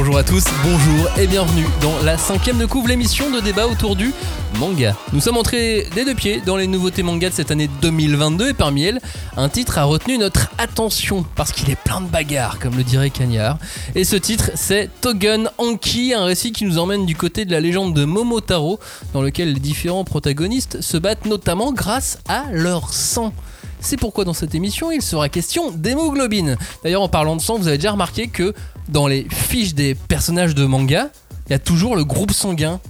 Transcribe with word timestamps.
bonjour 0.00 0.16
à 0.16 0.24
tous, 0.24 0.44
bonjour 0.64 1.10
et 1.18 1.26
bienvenue 1.26 1.66
dans 1.82 2.02
la 2.02 2.16
cinquième 2.16 2.56
de 2.56 2.64
couvre, 2.64 2.88
l'émission 2.88 3.30
de 3.30 3.38
débat 3.38 3.66
autour 3.66 3.96
du 3.96 4.14
manga. 4.58 4.96
Nous 5.12 5.20
sommes 5.20 5.36
entrés 5.36 5.88
des 5.94 6.06
deux 6.06 6.14
pieds 6.14 6.40
dans 6.40 6.56
les 6.56 6.66
nouveautés 6.66 7.02
manga 7.02 7.28
de 7.28 7.34
cette 7.34 7.50
année 7.50 7.68
2022 7.82 8.48
et 8.48 8.54
parmi 8.54 8.84
elles, 8.84 8.98
un 9.36 9.50
titre 9.50 9.76
a 9.76 9.84
retenu 9.84 10.16
notre 10.16 10.48
attention 10.56 11.26
parce 11.36 11.52
qu'il 11.52 11.68
est 11.68 11.76
plein 11.76 12.00
de 12.00 12.06
bagarres, 12.06 12.58
comme 12.58 12.78
le 12.78 12.82
dirait 12.82 13.10
Cagnard. 13.10 13.58
Et 13.94 14.04
ce 14.04 14.16
titre, 14.16 14.52
c'est 14.54 14.88
Togen 15.02 15.50
Anki, 15.58 16.14
un 16.14 16.24
récit 16.24 16.52
qui 16.52 16.64
nous 16.64 16.78
emmène 16.78 17.04
du 17.04 17.14
côté 17.14 17.44
de 17.44 17.52
la 17.52 17.60
légende 17.60 17.92
de 17.92 18.06
Momotaro, 18.06 18.80
dans 19.12 19.20
lequel 19.20 19.52
les 19.52 19.60
différents 19.60 20.04
protagonistes 20.04 20.80
se 20.80 20.96
battent 20.96 21.26
notamment 21.26 21.74
grâce 21.74 22.20
à 22.26 22.44
leur 22.52 22.94
sang. 22.94 23.34
C'est 23.80 23.96
pourquoi 23.96 24.24
dans 24.24 24.34
cette 24.34 24.54
émission, 24.54 24.90
il 24.90 25.00
sera 25.00 25.28
question 25.28 25.70
d'hémoglobine. 25.70 26.56
D'ailleurs, 26.84 27.02
en 27.02 27.08
parlant 27.08 27.34
de 27.34 27.40
sang, 27.40 27.56
vous 27.56 27.66
avez 27.66 27.78
déjà 27.78 27.92
remarqué 27.92 28.28
que 28.28 28.54
dans 28.90 29.06
les 29.06 29.26
fiches 29.30 29.74
des 29.74 29.94
personnages 29.94 30.54
de 30.54 30.64
manga, 30.64 31.10
il 31.46 31.52
y 31.52 31.54
a 31.54 31.58
toujours 31.58 31.96
le 31.96 32.04
groupe 32.04 32.32
sanguin. 32.32 32.80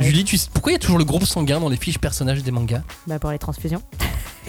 Julie, 0.00 0.24
tu 0.24 0.36
sais- 0.36 0.48
pourquoi 0.52 0.72
il 0.72 0.74
y 0.74 0.76
a 0.76 0.78
toujours 0.80 0.98
le 0.98 1.04
groupe 1.04 1.24
sanguin 1.24 1.60
dans 1.60 1.68
les 1.68 1.76
fiches 1.76 1.98
personnages 1.98 2.42
des 2.42 2.50
mangas 2.50 2.82
Bah 3.06 3.18
pour 3.18 3.30
les 3.30 3.38
transfusions. 3.38 3.82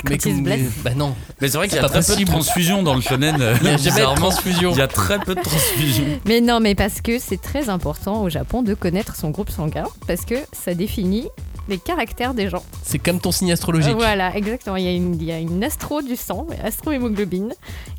Quand 0.03 0.09
Mais 0.11 0.15
ils 0.17 0.21
se 0.21 0.27
comme- 0.29 0.43
blessent. 0.43 0.61
Bah 0.83 0.91
non, 0.95 1.15
Mais 1.41 1.47
c'est 1.47 1.57
vrai 1.57 1.67
qu'il 1.67 1.75
y 1.77 1.79
a 1.79 1.81
pas 1.81 1.89
très 2.01 2.03
peu 2.15 2.21
de 2.21 2.25
transfusion 2.29 2.83
dans 2.83 2.93
le 2.93 3.01
shonen. 3.01 3.41
euh, 3.41 3.55
il 3.61 3.63
n'y 3.63 3.69
a 3.73 3.77
jamais 3.77 3.77
de 3.77 3.83
bizarrement. 3.95 4.29
transfusion. 4.29 4.71
Il 4.73 4.77
y 4.77 4.81
a 4.81 4.87
très 4.87 5.17
peu 5.19 5.33
de 5.33 5.41
transfusion. 5.41 6.03
Mais 6.25 6.39
non, 6.39 6.59
mais 6.59 6.75
parce 6.75 7.01
que 7.01 7.17
c'est 7.17 7.41
très 7.41 7.67
important 7.69 8.21
au 8.21 8.29
Japon 8.29 8.61
de 8.61 8.75
connaître 8.75 9.15
son 9.15 9.31
groupe 9.31 9.49
sanguin, 9.49 9.85
parce 10.05 10.23
que 10.23 10.35
ça 10.53 10.75
définit 10.75 11.27
les 11.67 11.79
caractères 11.79 12.35
des 12.35 12.47
gens. 12.47 12.63
C'est 12.83 12.99
comme 12.99 13.19
ton 13.19 13.31
signe 13.31 13.51
astrologique. 13.51 13.91
Euh, 13.93 13.95
Voilà, 13.95 14.35
exactement. 14.37 14.75
Il 14.75 14.83
y, 14.85 14.87
a 14.87 14.91
une, 14.91 15.15
il 15.15 15.23
y 15.23 15.31
a 15.31 15.39
une 15.39 15.63
astro 15.63 16.03
du 16.03 16.15
sang, 16.15 16.45
astrohémoglobine, 16.63 17.53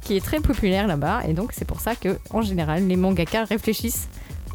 qui 0.04 0.16
est 0.16 0.24
très 0.24 0.38
populaire 0.38 0.86
là-bas, 0.86 1.22
et 1.28 1.32
donc 1.32 1.50
c'est 1.52 1.64
pour 1.66 1.80
ça 1.80 1.96
que, 1.96 2.16
en 2.30 2.42
général, 2.42 2.86
les 2.86 2.96
mangaka 2.96 3.44
réfléchissent 3.44 4.08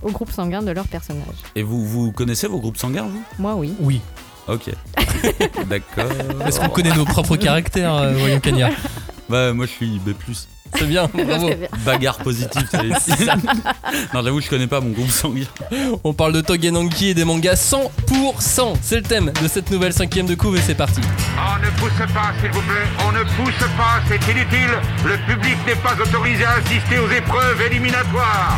au 0.04 0.12
groupe 0.12 0.32
sanguin 0.32 0.62
de 0.62 0.72
leur 0.72 0.88
personnage. 0.88 1.36
Et 1.56 1.64
vous, 1.64 1.86
vous 1.86 2.12
connaissez 2.12 2.48
vos 2.48 2.60
groupes 2.60 2.78
sanguins, 2.78 3.04
vous? 3.04 3.24
Moi, 3.40 3.56
oui. 3.56 3.74
Oui. 3.80 4.02
Ok. 4.48 4.70
D'accord. 5.68 6.12
Est-ce 6.46 6.60
qu'on 6.60 6.70
connaît 6.70 6.94
nos 6.96 7.06
propres 7.06 7.38
caractères, 7.38 7.96
euh, 7.96 8.14
voyons 8.18 8.40
Cagnard 8.40 8.72
Bah, 9.30 9.54
moi 9.54 9.66
je 9.66 9.72
suis 9.72 10.00
B. 10.00 10.12
C'est 10.78 10.86
bien, 10.86 11.08
bravo. 11.14 11.48
Bien. 11.48 11.68
Bagarre 11.86 12.18
positive, 12.18 12.68
ça 12.72 12.84
y 12.84 12.92
est. 12.92 14.14
Non, 14.14 14.24
j'avoue, 14.24 14.42
je 14.42 14.50
connais 14.50 14.68
pas 14.68 14.82
mon 14.82 14.90
groupe 14.90 15.10
sanguin. 15.10 15.46
On 16.04 16.14
parle 16.14 16.34
de 16.34 16.42
Togenanki 16.42 17.10
et 17.10 17.14
des 17.14 17.26
mangas 17.26 17.56
100%. 17.56 18.74
C'est 18.82 18.98
le 18.98 19.04
thème 19.04 19.32
de 19.42 19.48
cette 19.48 19.72
nouvelle 19.72 19.94
cinquième 19.94 20.26
de 20.26 20.36
couve 20.36 20.58
et 20.58 20.62
c'est 20.62 20.76
parti. 20.76 21.02
On 21.38 21.60
ne 21.60 21.70
pousse 21.80 22.14
pas, 22.14 22.34
s'il 22.42 22.52
vous 22.52 22.62
plaît. 22.62 22.88
On 23.08 23.12
ne 23.12 23.24
pousse 23.24 23.68
pas, 23.78 24.02
c'est 24.08 24.32
inutile. 24.32 24.72
Le 25.06 25.18
public 25.34 25.58
n'est 25.68 25.76
pas 25.76 25.94
autorisé 26.02 26.44
à 26.44 26.54
assister 26.54 27.00
aux 27.00 27.10
épreuves 27.12 27.62
éliminatoires. 27.72 28.58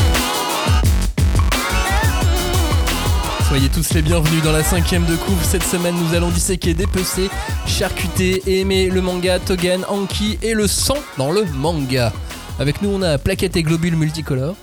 Soyez 3.51 3.67
tous 3.67 3.93
les 3.93 4.01
bienvenus 4.01 4.41
dans 4.43 4.53
la 4.53 4.63
cinquième 4.63 5.05
de 5.05 5.13
couvre. 5.17 5.43
Cette 5.43 5.63
semaine, 5.63 5.93
nous 5.93 6.15
allons 6.15 6.29
disséquer, 6.29 6.73
dépecer, 6.73 7.29
charcuter 7.67 8.41
et 8.47 8.61
aimer 8.61 8.89
le 8.89 9.01
manga 9.01 9.39
Togen 9.39 9.83
Anki 9.89 10.39
et 10.41 10.53
le 10.53 10.67
sang 10.67 10.95
dans 11.17 11.33
le 11.33 11.43
manga. 11.43 12.13
Avec 12.59 12.81
nous, 12.81 12.87
on 12.87 13.01
a 13.01 13.17
Plaquette 13.17 13.57
et 13.57 13.63
Globule 13.63 13.97
multicolores. 13.97 14.55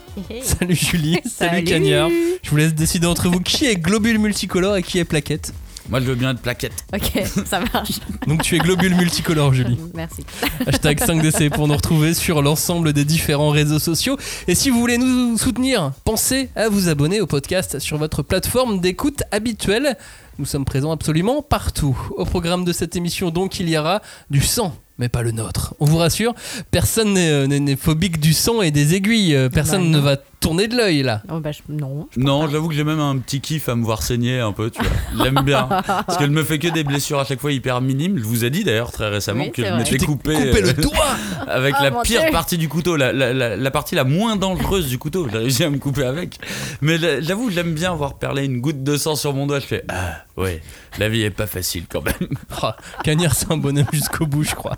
Salut 0.43 0.75
Julie, 0.75 1.19
salut, 1.27 1.56
Salut. 1.56 1.65
Cagnard. 1.65 2.09
Je 2.43 2.48
vous 2.48 2.56
laisse 2.56 2.75
décider 2.75 3.06
entre 3.06 3.28
vous 3.28 3.41
qui 3.41 3.66
est 3.66 3.77
Globule 3.77 4.19
multicolore 4.19 4.78
et 4.78 4.82
qui 4.82 4.98
est 4.98 5.04
Plaquette? 5.04 5.53
Moi, 5.88 6.00
je 6.00 6.04
veux 6.04 6.15
bien 6.15 6.32
être 6.32 6.41
plaquette. 6.41 6.84
Ok, 6.94 7.22
ça 7.47 7.60
marche. 7.72 8.00
Donc 8.26 8.43
tu 8.43 8.56
es 8.56 8.59
Globule 8.59 8.94
multicolore, 8.94 9.54
Julie. 9.54 9.78
Merci. 9.94 10.25
Hashtag 10.66 10.99
5DC 11.00 11.49
pour 11.50 11.66
nous 11.66 11.75
retrouver 11.76 12.12
sur 12.12 12.43
l'ensemble 12.43 12.93
des 12.93 13.06
différents 13.06 13.49
réseaux 13.50 13.78
sociaux. 13.78 14.19
Et 14.48 14.54
si 14.54 14.69
vous 14.69 14.81
voulez 14.81 14.98
nous 14.98 15.38
soutenir, 15.38 15.93
pensez 16.04 16.50
à 16.56 16.69
vous 16.69 16.88
abonner 16.91 17.21
au 17.22 17.27
podcast 17.27 17.78
sur 17.78 17.97
votre 17.97 18.22
plateforme 18.22 18.81
d'écoute 18.81 19.22
habituelle. 19.32 19.97
Nous 20.38 20.44
sommes 20.44 20.66
présents 20.66 20.93
absolument 20.93 21.41
partout. 21.43 21.98
Au 22.16 22.25
programme 22.27 22.65
de 22.65 22.72
cette 22.72 22.94
émission, 22.94 23.31
donc, 23.31 23.59
il 23.59 23.69
y 23.71 23.78
aura 23.78 24.03
du 24.31 24.41
sang. 24.43 24.77
Mais 24.98 25.09
pas 25.09 25.22
le 25.22 25.31
nôtre. 25.31 25.75
On 25.78 25.87
vous 25.87 25.97
rassure, 25.97 26.34
personne 26.72 27.15
n'est 27.15 27.31
euh, 27.31 27.77
phobique 27.77 28.19
du 28.19 28.32
sang 28.32 28.62
et 28.62 28.72
des 28.72 28.94
aiguilles. 28.94 29.34
Euh, 29.34 29.48
Personne 29.48 29.93
Bah, 29.93 29.98
ne 29.98 30.03
va 30.03 30.16
tourner 30.41 30.69
de 30.69 30.76
l'œil 30.76 31.03
là. 31.03 31.22
Oh, 31.31 31.41
bah, 31.41 31.50
je- 31.53 31.60
Non. 31.69 32.09
Non, 32.16 32.49
j'avoue 32.49 32.69
que 32.69 32.75
j'ai 32.75 32.84
même 32.84 33.00
un 33.00 33.19
petit 33.19 33.41
kiff 33.41 33.69
à 33.69 33.75
me 33.75 33.84
voir 33.84 34.03
saigner 34.03 34.41
un 34.41 34.53
peu, 34.53 34.71
tu 34.71 34.81
vois. 34.82 35.25
J'aime 35.25 35.41
bien. 35.44 35.65
Parce 35.87 36.16
qu'elle 36.19 36.31
me 36.31 36.43
fait 36.44 36.59
que 36.59 36.69
des 36.69 36.84
blessures 36.84 37.19
à 37.19 37.25
chaque 37.25 37.41
fois 37.41 37.53
hyper 37.53 37.81
minimes. 37.81 38.19
Je 38.19 38.25
vous 38.25 38.44
ai 38.44 38.50
dit 38.50 38.65
d'ailleurs 38.65 38.93
très 38.93 39.09
récemment 39.09 39.44
Oui, 39.44 39.53
que 39.53 39.65
je 39.65 39.72
m'étais 39.72 39.98
coupé, 39.98 40.34
coupé 40.34 40.60
le 40.60 40.69
euh, 40.71 40.72
doigt 40.75 41.06
avec 41.48 41.75
Oh, 41.78 41.82
la 41.82 41.91
pire 42.03 42.21
Dieu. 42.22 42.31
partie 42.31 42.59
du 42.59 42.69
couteau, 42.69 42.97
la, 42.97 43.12
la- 43.12 43.32
la- 43.32 43.56
la 43.56 43.71
partie 43.71 43.94
la 43.94 44.04
moins 44.04 44.37
dangereuse 44.37 44.87
du 44.88 44.98
couteau. 44.98 45.28
J'ai 45.31 45.38
réussi 45.38 45.65
à 45.65 45.71
me 45.71 45.78
couper 45.78 46.04
avec. 46.04 46.38
Mais 46.81 46.98
j'avoue, 47.22 47.50
j'aime 47.50 47.75
bien 47.75 47.94
voir 47.94 48.15
perler 48.19 48.44
une 48.44 48.60
goutte 48.60 48.82
de 48.84 48.97
sang 48.97 49.16
sur 49.16 49.34
mon 49.34 49.47
doigt. 49.47 49.60
Je 49.60 49.66
fais 49.66 49.84
Ah, 49.88 50.25
ouais, 50.37 50.60
la 50.98 51.09
vie 51.09 51.22
est 51.22 51.31
pas 51.31 51.47
facile 51.47 51.84
quand 51.91 52.03
même. 52.04 52.28
Cagnard, 53.04 53.34
c'est 53.34 53.50
un 53.50 53.56
bonhomme 53.56 53.87
jusqu'au 53.93 54.27
bout, 54.27 54.44
je 54.44 54.54
crois. 54.54 54.77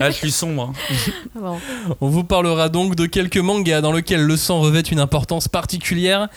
Ah, 0.00 0.10
je 0.10 0.16
suis 0.16 0.32
sombre. 0.32 0.72
hein. 0.74 0.94
Bon. 1.40 1.58
On 2.00 2.08
vous 2.08 2.24
parlera 2.24 2.68
donc 2.68 2.94
de 2.96 3.06
quelques 3.06 3.36
mangas 3.38 3.80
dans 3.80 3.92
lesquels 3.92 4.22
le 4.24 4.36
sang 4.36 4.60
revêt 4.60 4.82
une 4.90 5.00
importance 5.00 5.48
particulière, 5.48 6.28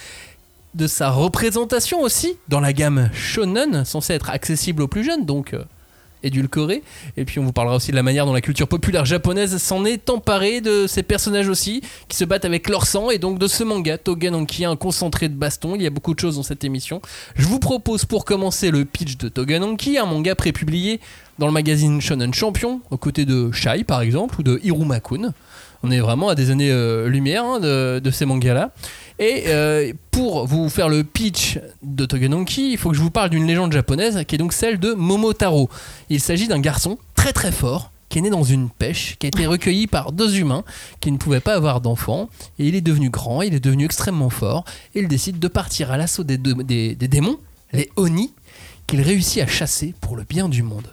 de 0.73 0.87
sa 0.87 1.09
représentation 1.09 2.01
aussi 2.01 2.37
dans 2.47 2.59
la 2.59 2.73
gamme 2.73 3.09
shonen, 3.13 3.83
censée 3.85 4.13
être 4.13 4.29
accessible 4.29 4.83
aux 4.83 4.87
plus 4.87 5.03
jeunes, 5.03 5.25
donc 5.25 5.53
euh, 5.53 5.63
édulcorée. 6.23 6.83
Et 7.17 7.25
puis 7.25 7.39
on 7.39 7.43
vous 7.43 7.51
parlera 7.51 7.75
aussi 7.75 7.91
de 7.91 7.95
la 7.95 8.03
manière 8.03 8.25
dont 8.25 8.33
la 8.33 8.41
culture 8.41 8.67
populaire 8.67 9.05
japonaise 9.05 9.57
s'en 9.57 9.85
est 9.85 10.09
emparée 10.09 10.61
de 10.61 10.87
ces 10.87 11.03
personnages 11.03 11.49
aussi, 11.49 11.81
qui 12.07 12.17
se 12.17 12.23
battent 12.23 12.45
avec 12.45 12.69
leur 12.69 12.85
sang, 12.85 13.09
et 13.09 13.17
donc 13.17 13.39
de 13.39 13.47
ce 13.47 13.63
manga, 13.63 13.97
Togen 13.97 14.35
Anki, 14.35 14.65
un 14.65 14.75
concentré 14.75 15.29
de 15.29 15.35
baston. 15.35 15.75
Il 15.75 15.81
y 15.81 15.87
a 15.87 15.89
beaucoup 15.89 16.13
de 16.13 16.19
choses 16.19 16.37
dans 16.37 16.43
cette 16.43 16.63
émission. 16.63 17.01
Je 17.35 17.47
vous 17.47 17.59
propose 17.59 18.05
pour 18.05 18.25
commencer 18.25 18.71
le 18.71 18.85
pitch 18.85 19.17
de 19.17 19.29
Togen 19.29 19.63
Anki, 19.63 19.97
un 19.97 20.05
manga 20.05 20.35
prépublié 20.35 20.99
dans 21.39 21.47
le 21.47 21.53
magazine 21.53 21.99
Shonen 22.01 22.33
Champion, 22.33 22.81
aux 22.91 22.97
côtés 22.97 23.25
de 23.25 23.51
Shai 23.51 23.83
par 23.83 24.01
exemple, 24.01 24.39
ou 24.39 24.43
de 24.43 24.59
Hirumakun. 24.63 25.33
On 25.83 25.91
est 25.91 25.99
vraiment 25.99 26.29
à 26.29 26.35
des 26.35 26.51
années-lumière 26.51 27.59
de, 27.59 27.99
de 27.99 28.11
ces 28.11 28.25
mangas-là. 28.25 28.71
Et 29.19 29.45
euh, 29.47 29.93
pour 30.11 30.45
vous 30.45 30.69
faire 30.69 30.89
le 30.89 31.03
pitch 31.03 31.59
de 31.83 32.05
Togenonki, 32.05 32.71
il 32.71 32.77
faut 32.77 32.89
que 32.91 32.95
je 32.95 33.01
vous 33.01 33.11
parle 33.11 33.29
d'une 33.29 33.47
légende 33.47 33.71
japonaise 33.71 34.23
qui 34.27 34.35
est 34.35 34.37
donc 34.37 34.53
celle 34.53 34.79
de 34.79 34.93
Momotaro. 34.93 35.69
Il 36.09 36.19
s'agit 36.19 36.47
d'un 36.47 36.59
garçon 36.59 36.97
très 37.15 37.33
très 37.33 37.51
fort 37.51 37.91
qui 38.09 38.19
est 38.19 38.21
né 38.21 38.29
dans 38.29 38.43
une 38.43 38.69
pêche, 38.69 39.15
qui 39.19 39.27
a 39.27 39.29
été 39.29 39.45
recueilli 39.47 39.87
par 39.87 40.11
deux 40.11 40.37
humains 40.37 40.65
qui 40.99 41.11
ne 41.13 41.17
pouvaient 41.17 41.39
pas 41.39 41.53
avoir 41.55 41.79
d'enfants. 41.79 42.29
Et 42.59 42.67
il 42.67 42.75
est 42.75 42.81
devenu 42.81 43.09
grand, 43.09 43.41
il 43.41 43.53
est 43.53 43.59
devenu 43.61 43.85
extrêmement 43.85 44.29
fort. 44.29 44.65
Et 44.95 44.99
il 44.99 45.07
décide 45.07 45.39
de 45.39 45.47
partir 45.47 45.91
à 45.91 45.97
l'assaut 45.97 46.23
des- 46.25 46.37
des 46.37 46.95
démons, 47.07 47.37
les 47.71 47.89
Oni, 47.95 48.33
qu'il 48.85 49.01
réussit 49.01 49.41
à 49.41 49.47
chasser 49.47 49.93
pour 50.01 50.17
le 50.17 50.23
bien 50.23 50.49
du 50.49 50.61
monde. 50.61 50.87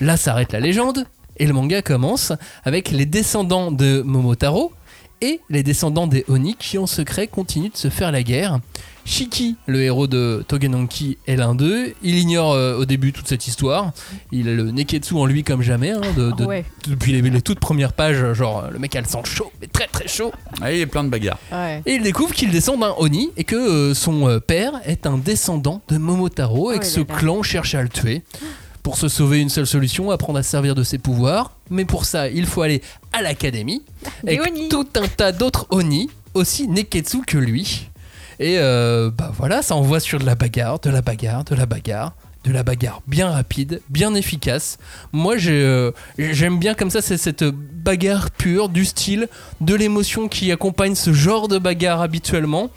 Là 0.00 0.16
s'arrête 0.16 0.50
la 0.52 0.58
légende, 0.60 1.06
et 1.36 1.46
le 1.46 1.52
manga 1.52 1.82
commence 1.82 2.32
avec 2.64 2.90
les 2.90 3.06
descendants 3.06 3.70
de 3.72 4.02
Momotaro 4.02 4.72
et 5.20 5.40
les 5.48 5.62
descendants 5.62 6.06
des 6.06 6.24
Oni 6.28 6.54
qui 6.56 6.76
en 6.78 6.86
secret 6.86 7.26
continuent 7.28 7.70
de 7.72 7.76
se 7.76 7.88
faire 7.88 8.12
la 8.12 8.22
guerre. 8.22 8.58
Shiki, 9.06 9.56
le 9.66 9.82
héros 9.82 10.06
de 10.06 10.42
Togenanki, 10.48 11.18
est 11.26 11.36
l'un 11.36 11.54
d'eux. 11.54 11.92
Il 12.02 12.16
ignore 12.18 12.52
euh, 12.54 12.78
au 12.78 12.86
début 12.86 13.12
toute 13.12 13.28
cette 13.28 13.46
histoire. 13.46 13.92
Il 14.32 14.48
a 14.48 14.54
le 14.54 14.70
neketsu 14.70 15.14
en 15.14 15.26
lui 15.26 15.44
comme 15.44 15.60
jamais, 15.60 15.90
hein, 15.90 16.00
de- 16.16 16.30
de- 16.32 16.44
Ouais. 16.46 16.64
depuis 16.88 17.12
les, 17.12 17.20
les 17.20 17.42
toutes 17.42 17.60
premières 17.60 17.92
pages. 17.92 18.32
Genre, 18.32 18.64
le 18.72 18.78
mec 18.78 18.96
a 18.96 19.02
le 19.02 19.06
sang 19.06 19.22
chaud, 19.22 19.52
mais 19.60 19.66
très 19.66 19.86
très 19.88 20.08
chaud. 20.08 20.32
Ah, 20.62 20.72
il 20.72 20.78
y 20.78 20.82
a 20.82 20.86
plein 20.86 21.04
de 21.04 21.10
bagarres. 21.10 21.38
Ouais. 21.52 21.82
Et 21.84 21.94
il 21.96 22.02
découvre 22.02 22.32
qu'il 22.32 22.50
descend 22.50 22.80
d'un 22.80 22.94
Oni 22.98 23.30
et 23.36 23.44
que 23.44 23.56
euh, 23.56 23.94
son 23.94 24.26
euh, 24.28 24.40
père 24.40 24.72
est 24.86 25.06
un 25.06 25.18
descendant 25.18 25.82
de 25.88 25.98
Momotaro 25.98 26.72
et 26.72 26.76
Oh 26.76 26.78
que 26.78 26.84
là 26.84 26.90
ce 26.90 27.00
là. 27.00 27.06
clan 27.06 27.42
cherche 27.42 27.74
à 27.74 27.82
le 27.82 27.90
tuer. 27.90 28.22
Pour 28.84 28.98
se 28.98 29.08
sauver, 29.08 29.40
une 29.40 29.48
seule 29.48 29.66
solution, 29.66 30.10
apprendre 30.10 30.38
à 30.38 30.42
se 30.42 30.50
servir 30.50 30.74
de 30.74 30.82
ses 30.82 30.98
pouvoirs. 30.98 31.52
Mais 31.70 31.86
pour 31.86 32.04
ça, 32.04 32.28
il 32.28 32.44
faut 32.44 32.60
aller 32.60 32.82
à 33.14 33.22
l'académie 33.22 33.82
avec 34.22 34.42
Oni. 34.42 34.68
tout 34.68 34.86
un 34.96 35.08
tas 35.08 35.32
d'autres 35.32 35.66
Oni, 35.70 36.10
aussi 36.34 36.68
Neketsu 36.68 37.22
que 37.26 37.38
lui. 37.38 37.88
Et 38.40 38.58
euh, 38.58 39.10
bah 39.10 39.32
voilà, 39.34 39.62
ça 39.62 39.74
envoie 39.74 40.00
sur 40.00 40.18
de 40.18 40.26
la 40.26 40.34
bagarre, 40.34 40.80
de 40.80 40.90
la 40.90 41.00
bagarre, 41.00 41.44
de 41.44 41.54
la 41.54 41.64
bagarre, 41.64 42.12
de 42.44 42.52
la 42.52 42.62
bagarre 42.62 43.00
bien 43.06 43.30
rapide, 43.30 43.80
bien 43.88 44.14
efficace. 44.14 44.76
Moi, 45.12 45.36
euh, 45.46 45.90
j'aime 46.18 46.58
bien 46.58 46.74
comme 46.74 46.90
ça, 46.90 47.00
c'est 47.00 47.16
cette 47.16 47.44
bagarre 47.44 48.30
pure, 48.32 48.68
du 48.68 48.84
style, 48.84 49.28
de 49.62 49.74
l'émotion 49.74 50.28
qui 50.28 50.52
accompagne 50.52 50.94
ce 50.94 51.14
genre 51.14 51.48
de 51.48 51.56
bagarre 51.56 52.02
habituellement. 52.02 52.68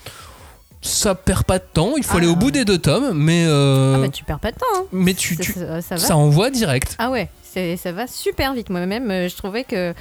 Ça 0.82 1.16
perd 1.16 1.44
pas 1.44 1.60
de 1.60 1.66
temps. 1.74 1.94
Il 1.98 2.04
faut 2.04 2.16
Ah. 2.16 2.18
aller 2.18 2.28
au 2.28 2.36
bout 2.36 2.52
des 2.52 2.66
deux 2.66 2.78
tomes, 2.78 3.12
mais 3.14 3.46
euh, 3.48 3.96
Ah 3.96 4.00
bah 4.02 4.10
tu 4.10 4.24
perds 4.24 4.40
pas 4.40 4.52
de 4.52 4.58
temps. 4.58 4.66
hein. 4.76 4.84
mais 4.92 5.14
tu, 5.14 5.36
Ça- 5.36 5.44
tu- 5.44 5.54
ça, 5.54 5.82
ça 5.82 5.96
va. 5.96 6.02
ça 6.02 6.16
envoie 6.18 6.50
direct. 6.50 6.96
Ah 7.00 7.10
ouais, 7.10 7.30
ça 7.78 7.92
va 7.92 8.08
super 8.08 8.54
vite. 8.54 8.70
Moi-même, 8.70 9.10
euh, 9.12 9.28
je 9.30 9.36
trouvais 9.36 9.64
que. 9.64 9.94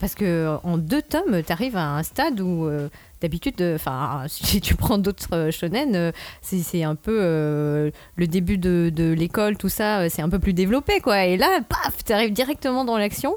Parce 0.00 0.14
que 0.16 0.24
euh, 0.24 0.56
en 0.64 0.76
deux 0.76 1.02
tomes, 1.02 1.42
tu 1.46 1.52
arrives 1.52 1.76
à 1.76 1.96
un 1.96 2.02
stade 2.02 2.40
où. 2.40 2.66
euh, 2.66 2.88
D'habitude, 3.20 3.54
enfin, 3.76 4.24
si 4.28 4.60
tu 4.60 4.74
prends 4.74 4.98
d'autres 4.98 5.48
shonen, 5.50 5.94
euh, 5.96 6.12
c'est 6.42 6.82
un 6.82 6.94
peu 6.94 7.16
euh, 7.22 7.90
le 8.16 8.26
début 8.26 8.58
de, 8.58 8.92
de 8.94 9.12
l'école, 9.14 9.56
tout 9.56 9.70
ça, 9.70 10.10
c'est 10.10 10.20
un 10.20 10.28
peu 10.28 10.38
plus 10.38 10.52
développé, 10.52 11.00
quoi. 11.00 11.24
Et 11.24 11.38
là, 11.38 11.60
paf, 11.66 12.04
tu 12.04 12.12
arrives 12.12 12.34
directement 12.34 12.84
dans 12.84 12.98
l'action. 12.98 13.36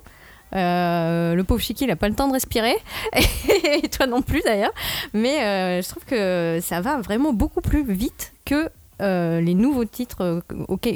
Euh, 0.55 1.35
le 1.35 1.43
pauvre 1.43 1.61
Chiki, 1.61 1.83
il 1.85 1.91
a 1.91 1.95
pas 1.95 2.07
le 2.09 2.15
temps 2.15 2.27
de 2.27 2.33
respirer, 2.33 2.75
et 3.83 3.87
toi 3.89 4.07
non 4.07 4.21
plus 4.21 4.41
d'ailleurs. 4.45 4.71
Mais 5.13 5.41
euh, 5.43 5.81
je 5.81 5.89
trouve 5.89 6.05
que 6.05 6.59
ça 6.61 6.81
va 6.81 7.01
vraiment 7.01 7.33
beaucoup 7.33 7.61
plus 7.61 7.83
vite 7.91 8.33
que 8.45 8.69
euh, 9.01 9.41
les 9.41 9.53
nouveaux 9.53 9.85
titres 9.85 10.41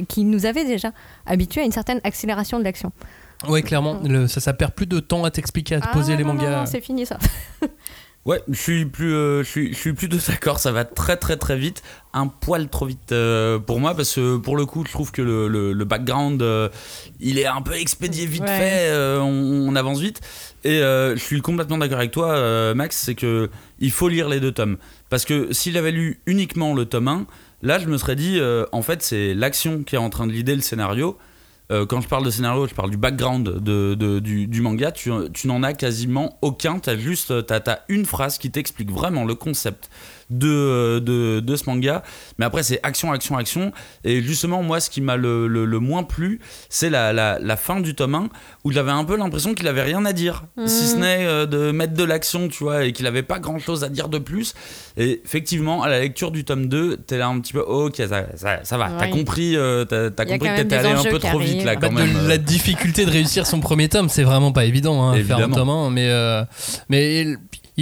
qui 0.07 0.23
nous 0.23 0.45
avaient 0.45 0.65
déjà 0.65 0.91
habitués 1.25 1.61
à 1.61 1.65
une 1.65 1.71
certaine 1.71 1.99
accélération 2.03 2.59
de 2.59 2.63
l'action. 2.63 2.91
Ouais, 3.47 3.61
clairement. 3.63 3.99
Le- 4.03 4.27
ça, 4.27 4.39
ça 4.39 4.53
perd 4.53 4.71
plus 4.73 4.85
de 4.85 4.99
temps 4.99 5.23
à 5.23 5.31
t'expliquer, 5.31 5.75
à 5.75 5.81
te 5.81 5.89
poser 5.91 6.13
Ah, 6.13 6.17
les 6.17 6.23
non, 6.23 6.33
non, 6.33 6.41
mangas. 6.41 6.59
non, 6.61 6.65
c'est 6.65 6.81
fini 6.81 7.05
ça. 7.05 7.17
Ouais, 8.23 8.39
je 8.47 8.59
suis 8.61 8.85
plus, 8.85 9.15
euh, 9.15 9.43
je 9.43 9.49
suis, 9.49 9.73
je 9.73 9.77
suis 9.79 9.93
plutôt 9.93 10.17
d'accord. 10.27 10.59
Ça 10.59 10.71
va 10.71 10.85
très 10.85 11.17
très 11.17 11.37
très 11.37 11.57
vite, 11.57 11.81
un 12.13 12.27
poil 12.27 12.69
trop 12.69 12.85
vite 12.85 13.11
euh, 13.13 13.57
pour 13.57 13.79
moi 13.79 13.95
parce 13.95 14.13
que 14.13 14.37
pour 14.37 14.55
le 14.55 14.67
coup, 14.67 14.83
je 14.85 14.91
trouve 14.91 15.11
que 15.11 15.23
le, 15.23 15.47
le- 15.47 15.73
le 15.73 15.85
background, 15.85 16.39
euh, 16.43 16.69
il 17.19 17.39
est 17.39 17.47
un 17.47 17.63
peu 17.63 17.73
expédié 17.73 18.27
vite 18.27 18.43
Ouais. 18.43 18.47
fait. 18.59 18.91
on, 19.19 19.67
on 19.67 19.75
avance 19.75 19.99
vite. 19.99 20.21
Et 20.63 20.77
je 20.81 21.15
suis 21.19 21.41
complètement 21.41 21.79
d'accord 21.79 21.97
avec 21.97 22.11
toi, 22.11 22.73
Max, 22.75 22.95
c'est 22.95 23.15
que 23.15 23.49
il 23.79 23.89
faut 23.89 24.07
lire 24.07 24.29
les 24.29 24.39
deux 24.39 24.51
tomes 24.51 24.77
parce 25.09 25.25
que 25.25 25.51
s'il 25.51 25.75
avait 25.75 25.91
lu 25.91 26.19
uniquement 26.27 26.75
le 26.75 26.85
tome 26.85 27.07
1, 27.07 27.25
là, 27.63 27.79
je 27.79 27.87
me 27.87 27.97
serais 27.97 28.15
dit, 28.15 28.39
en 28.71 28.81
fait, 28.83 29.01
c'est 29.01 29.33
l'action 29.33 29.81
qui 29.81 29.95
est 29.95 29.99
en 29.99 30.11
train 30.11 30.27
de 30.27 30.31
l'idée 30.31 30.53
le 30.53 30.61
scénario. 30.61 31.17
Euh, 31.71 31.85
quand 31.85 32.01
je 32.01 32.07
parle 32.07 32.25
de 32.25 32.29
scénario, 32.29 32.67
je 32.67 32.73
parle 32.73 32.91
du 32.91 32.97
background 32.97 33.59
du, 33.59 34.61
manga. 34.61 34.91
Tu, 34.91 35.11
n'en 35.45 35.63
as 35.63 35.73
quasiment 35.73 36.37
aucun. 36.41 36.79
Tu 36.79 36.89
as 36.89 36.97
juste 36.97 37.33
une 37.87 38.05
phrase 38.05 38.37
qui 38.37 38.51
t'explique 38.51 38.91
vraiment 38.91 39.25
le 39.25 39.35
concept 39.35 39.89
de, 40.31 40.99
de, 40.99 41.39
de 41.39 41.55
ce 41.55 41.69
manga. 41.69 42.03
Mais 42.37 42.45
après, 42.45 42.63
c'est 42.63 42.79
action, 42.83 43.11
action, 43.11 43.37
action. 43.37 43.71
Et 44.03 44.21
justement, 44.21 44.63
moi, 44.63 44.79
ce 44.79 44.89
qui 44.89 45.01
m'a 45.01 45.15
le, 45.17 45.47
le- 45.47 45.65
le 45.65 45.79
moins 45.79 46.03
plu, 46.03 46.39
c'est 46.69 46.89
la, 46.89 47.13
la, 47.13 47.37
la 47.39 47.57
fin 47.57 47.79
du 47.79 47.93
tome 47.95 48.15
1 48.15 48.29
où 48.63 48.71
j'avais 48.71 48.91
un 48.91 49.03
peu 49.03 49.17
l'impression 49.17 49.53
qu'il 49.53 49.67
avait 49.67 49.81
rien 49.83 50.05
à 50.05 50.13
dire. 50.13 50.43
Si 50.65 50.87
ce 50.87 50.95
n'est 50.95 51.25
euh, 51.25 51.45
de 51.45 51.71
mettre 51.71 51.93
de 51.93 52.03
l'action, 52.03 52.47
tu 52.47 52.63
vois, 52.63 52.85
et 52.85 52.93
qu'il 52.93 53.05
avait 53.07 53.23
pas 53.23 53.39
grand 53.39 53.59
chose 53.59 53.83
à 53.83 53.89
dire 53.89 54.09
de 54.09 54.17
plus. 54.17 54.53
Et 54.97 55.21
effectivement, 55.23 55.83
à 55.83 55.89
la 55.89 55.99
lecture 55.99 56.31
du 56.31 56.43
tome 56.45 56.67
2, 56.67 56.97
t'es 56.97 57.17
là 57.17 57.27
un 57.27 57.39
petit 57.39 57.53
peu, 57.53 57.59
ok, 57.61 57.95
ça, 57.97 58.25
ça, 58.35 58.59
ça 58.63 58.77
va. 58.77 58.89
T'as 58.97 59.07
compris, 59.07 59.55
euh, 59.55 59.85
t'as, 59.85 60.09
compris 60.25 60.49
que 60.49 60.61
t'étais 60.61 60.75
allé 60.75 60.89
un 60.89 61.03
peu 61.03 61.19
trop 61.19 61.39
vite 61.39 61.63
là 61.65 61.75
quand 61.75 61.91
même. 61.91 62.27
la 62.27 62.37
difficulté 62.37 63.05
de 63.05 63.11
réussir 63.11 63.45
son 63.47 63.59
premier 63.59 63.89
tome, 63.89 64.09
c'est 64.09 64.23
vraiment 64.23 64.51
pas 64.51 64.65
évident 64.65 65.01
hein, 65.09 65.15
faire 65.23 65.37
un 65.37 65.49
tome 65.55 65.69
1, 65.69 65.89
mais, 65.91 66.07
euh, 66.09 66.43
mais 66.89 67.25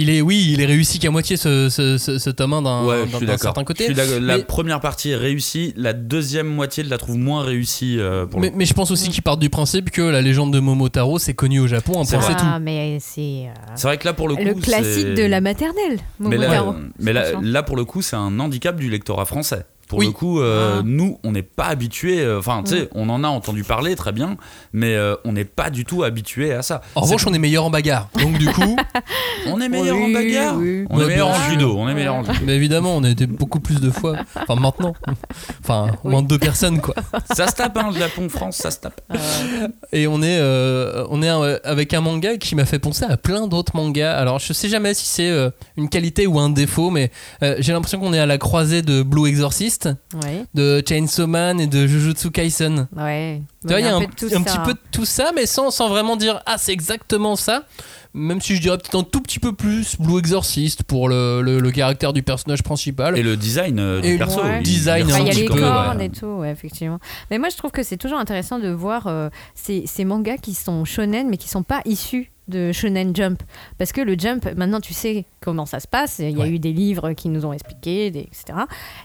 il- 0.02 0.10
est, 0.10 0.20
oui, 0.20 0.48
il 0.52 0.60
est 0.60 0.66
réussi 0.66 0.98
qu'à 0.98 1.10
moitié 1.10 1.36
ce, 1.36 1.68
ce, 1.68 1.98
ce, 1.98 2.18
ce 2.18 2.30
tome 2.30 2.52
1 2.54 2.62
d'un 2.62 2.84
Ouais, 2.84 3.04
certain 3.38 3.60
Je 3.60 3.64
côté. 3.64 3.84
suis. 3.84 3.94
La 3.94 4.36
Mais- 4.38 4.42
première 4.44 4.80
partie 4.80 5.10
est 5.10 5.16
réussie, 5.16 5.72
la 5.76 5.92
deuxième 5.92 6.46
moitié, 6.48 6.84
je 6.84 6.90
la 6.90 6.98
trouve 6.98 7.16
moins 7.16 7.42
réussie 7.42 7.96
euh, 7.98 8.26
pour 8.26 8.40
le 8.40 8.50
Mais, 8.54 8.64
je 8.64 8.74
pense 8.74 8.90
aussi 8.90 9.08
qu'ils 9.10 9.22
partent 9.22 9.40
du 9.40 9.50
principe 9.50 9.90
que 9.90 10.02
la 10.02 10.20
légende 10.22 10.52
de 10.52 10.60
Momotaro, 10.60 11.18
c'est 11.18 11.34
connu 11.34 11.60
au 11.60 11.66
Japon, 11.66 12.00
un 12.00 12.04
C'est 12.04 12.16
point 12.18 12.34
tout. 12.34 12.44
Ah, 12.46 12.58
mais 12.58 12.98
c'est 13.00 13.20
euh, 13.46 13.52
C'est 13.76 13.86
vrai 13.86 13.98
que 13.98 14.04
là, 14.06 14.12
pour 14.12 14.28
le 14.28 14.36
coup. 14.36 14.42
le 14.44 14.54
classique 14.54 15.14
de 15.14 15.24
la 15.24 15.40
maternelle. 15.40 15.98
Mais 16.18 16.36
là, 16.36 16.74
mais 16.98 17.12
là, 17.12 17.22
Franchement. 17.24 17.40
là, 17.50 17.62
pour 17.62 17.76
le 17.76 17.84
coup, 17.84 18.02
c'est 18.02 18.16
un 18.16 18.38
handicap 18.40 18.76
du 18.76 18.88
lectorat 18.90 19.24
français. 19.24 19.64
Pour 19.90 19.98
Oui. 19.98 20.06
le 20.06 20.12
coup, 20.12 20.40
euh, 20.40 20.76
Ah. 20.78 20.82
nous, 20.84 21.18
on 21.24 21.32
n'est 21.32 21.42
pas 21.42 21.64
habitués. 21.66 22.20
euh, 22.20 22.38
Enfin, 22.38 22.62
tu 22.64 22.70
sais, 22.76 22.82
Mm. 22.84 22.88
on 22.94 23.08
en 23.08 23.24
a 23.24 23.28
entendu 23.28 23.64
parler 23.64 23.96
très 23.96 24.12
bien, 24.12 24.36
mais 24.72 24.94
euh, 24.94 25.16
on 25.24 25.32
n'est 25.32 25.44
pas 25.44 25.68
du 25.68 25.84
tout 25.84 26.04
habitué 26.04 26.52
à 26.52 26.62
ça. 26.62 26.80
En 26.94 27.00
revanche, 27.00 27.26
on 27.26 27.34
est 27.34 27.38
meilleur 27.40 27.64
en 27.64 27.70
bagarre. 27.70 28.08
Donc 28.22 28.38
du 28.38 28.46
coup, 28.46 28.76
On 29.46 29.60
est 29.60 29.68
meilleur 29.68 29.96
Oui, 29.96 30.04
en 30.04 30.10
bagarre. 30.12 30.56
oui. 30.58 30.84
On 30.90 31.00
est 31.00 31.06
meilleur 31.06 31.28
en 31.28 31.34
sûr. 31.34 31.50
judo. 31.50 31.74
On 31.76 31.88
est 31.88 31.94
meilleur 31.94 32.14
en 32.14 32.22
judo. 32.24 32.38
mais 32.44 32.54
évidemment, 32.54 32.94
on 32.96 33.02
a 33.04 33.10
été 33.10 33.26
beaucoup 33.26 33.58
plus 33.58 33.80
de 33.80 33.90
fois. 33.90 34.16
Enfin, 34.36 34.54
maintenant. 34.60 34.94
Enfin, 35.62 35.90
au 36.04 36.10
moins 36.10 36.22
deux 36.22 36.38
personnes, 36.38 36.80
quoi. 36.80 36.94
Ça 37.34 37.46
se 37.46 37.54
tape, 37.54 37.76
hein, 37.76 37.90
Japon, 37.96 38.28
France, 38.28 38.56
ça 38.58 38.70
se 38.70 38.78
tape. 38.80 39.00
Et 39.92 40.06
on 40.06 40.22
est, 40.22 40.38
euh, 40.40 41.04
on 41.10 41.22
est 41.22 41.28
avec 41.28 41.94
un 41.94 42.00
manga 42.00 42.36
qui 42.36 42.54
m'a 42.54 42.64
fait 42.64 42.78
penser 42.78 43.04
à 43.08 43.16
plein 43.16 43.46
d'autres 43.46 43.74
mangas. 43.76 44.16
Alors, 44.16 44.38
je 44.38 44.52
sais 44.52 44.68
jamais 44.68 44.94
si 44.94 45.06
c'est 45.06 45.30
euh, 45.30 45.50
une 45.76 45.88
qualité 45.88 46.26
ou 46.26 46.38
un 46.38 46.50
défaut, 46.50 46.90
mais 46.90 47.10
euh, 47.42 47.56
j'ai 47.58 47.72
l'impression 47.72 47.98
qu'on 48.00 48.12
est 48.12 48.18
à 48.18 48.26
la 48.26 48.38
croisée 48.38 48.82
de 48.82 49.02
Blue 49.02 49.28
Exorcist, 49.28 49.79
Ouais, 49.86 50.44
de 50.54 50.82
Chainsaw 50.86 51.26
Man 51.26 51.60
et 51.60 51.66
de 51.66 51.86
Jujutsu 51.86 52.30
Kaisen. 52.30 52.88
ouais. 52.96 53.42
Tu 53.62 53.68
vois, 53.68 53.80
il 53.80 53.84
y 53.84 53.88
a 53.88 53.94
un, 53.96 54.00
petit 54.00 54.58
peu 54.64 54.72
de 54.72 54.78
tout 54.90 55.04
ça, 55.04 55.32
mais 55.34 55.44
sans, 55.44 55.70
sans 55.70 55.88
vraiment 55.90 56.16
dire 56.16 56.40
ah 56.46 56.56
c'est 56.58 56.72
exactement 56.72 57.36
ça. 57.36 57.64
Même 58.14 58.40
si 58.40 58.56
je 58.56 58.60
dirais 58.62 58.76
peut-être 58.78 58.98
un 58.98 59.04
tout 59.04 59.20
petit 59.20 59.38
peu 59.38 59.52
plus 59.52 59.96
Blue 60.00 60.18
Exorcist 60.18 60.82
pour 60.82 61.08
le, 61.08 61.42
le- 61.42 61.60
le 61.60 61.70
caractère 61.70 62.12
du 62.12 62.22
personnage 62.22 62.62
principal. 62.62 63.16
Et 63.18 63.22
le 63.22 63.36
design 63.36 63.78
euh, 63.78 64.00
Et 64.00 64.06
du 64.06 64.12
le 64.12 64.18
perso. 64.18 64.42
Ouais. 64.42 64.58
il- 64.60 64.62
design, 64.64 65.06
il 65.08 65.14
il 65.14 65.18
y 65.18 65.28
a 65.28 65.30
petit 65.30 65.40
les 65.42 65.46
peu, 65.48 65.60
cornes 65.60 65.98
ouais. 65.98 66.06
et 66.06 66.10
tout, 66.10 66.26
ouais, 66.26 66.50
effectivement. 66.50 66.98
Mais 67.30 67.38
moi, 67.38 67.50
je 67.50 67.56
trouve 67.56 67.70
que 67.70 67.82
c'est 67.84 67.98
toujours 67.98 68.18
intéressant 68.18 68.58
de 68.58 68.68
voir 68.70 69.06
euh, 69.06 69.28
ces, 69.54 69.84
ces 69.86 70.04
mangas 70.04 70.38
qui 70.38 70.54
sont 70.54 70.84
shonen, 70.84 71.28
mais 71.28 71.36
qui 71.36 71.48
sont 71.48 71.62
pas 71.62 71.82
issus 71.84 72.32
de 72.50 72.72
Shonen 72.72 73.16
Jump. 73.16 73.42
Parce 73.78 73.92
que 73.92 74.00
le 74.02 74.14
Jump, 74.18 74.46
maintenant, 74.56 74.80
tu 74.80 74.92
sais 74.92 75.24
comment 75.40 75.64
ça 75.64 75.80
se 75.80 75.88
passe. 75.88 76.18
Il 76.18 76.30
y 76.30 76.36
a 76.36 76.44
Ouais. 76.44 76.50
eu 76.50 76.58
des 76.58 76.72
livres 76.74 77.12
qui 77.12 77.28
nous 77.30 77.46
ont 77.46 77.52
expliqué, 77.54 78.10
des- 78.10 78.20
etc. 78.20 78.44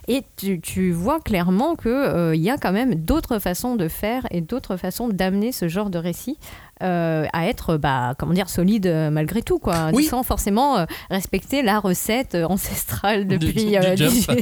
Et 0.09 0.23
tu, 0.35 0.59
tu 0.59 0.91
vois 0.91 1.19
clairement 1.21 1.75
qu'il 1.75 2.41
y 2.41 2.49
a 2.49 2.57
quand 2.57 2.73
même 2.73 2.95
d'autres 2.95 3.39
façons 3.39 3.75
de 3.75 3.87
faire 3.87 4.25
et 4.31 4.41
d'autres 4.41 4.75
façons 4.75 5.07
d'amener 5.07 5.51
ce 5.53 5.67
genre 5.69 5.89
de 5.89 5.97
récit 5.97 6.37
euh, 6.83 7.25
à 7.31 7.47
être, 7.47 7.77
bah, 7.77 8.15
comment 8.19 8.33
dire, 8.33 8.49
solide 8.49 8.87
euh, 8.87 9.09
malgré 9.09 9.41
tout, 9.41 9.59
quoi. 9.59 9.91
Oui. 9.93 10.03
Sans 10.03 10.23
forcément 10.23 10.77
euh, 10.77 10.85
respecter 11.09 11.61
la 11.61 11.79
recette 11.79 12.35
euh, 12.35 12.43
ancestrale 12.45 13.27
depuis... 13.27 13.53
du 13.67 13.77
euh, 13.77 13.95
Jump. 13.95 14.11
je, 14.29 14.33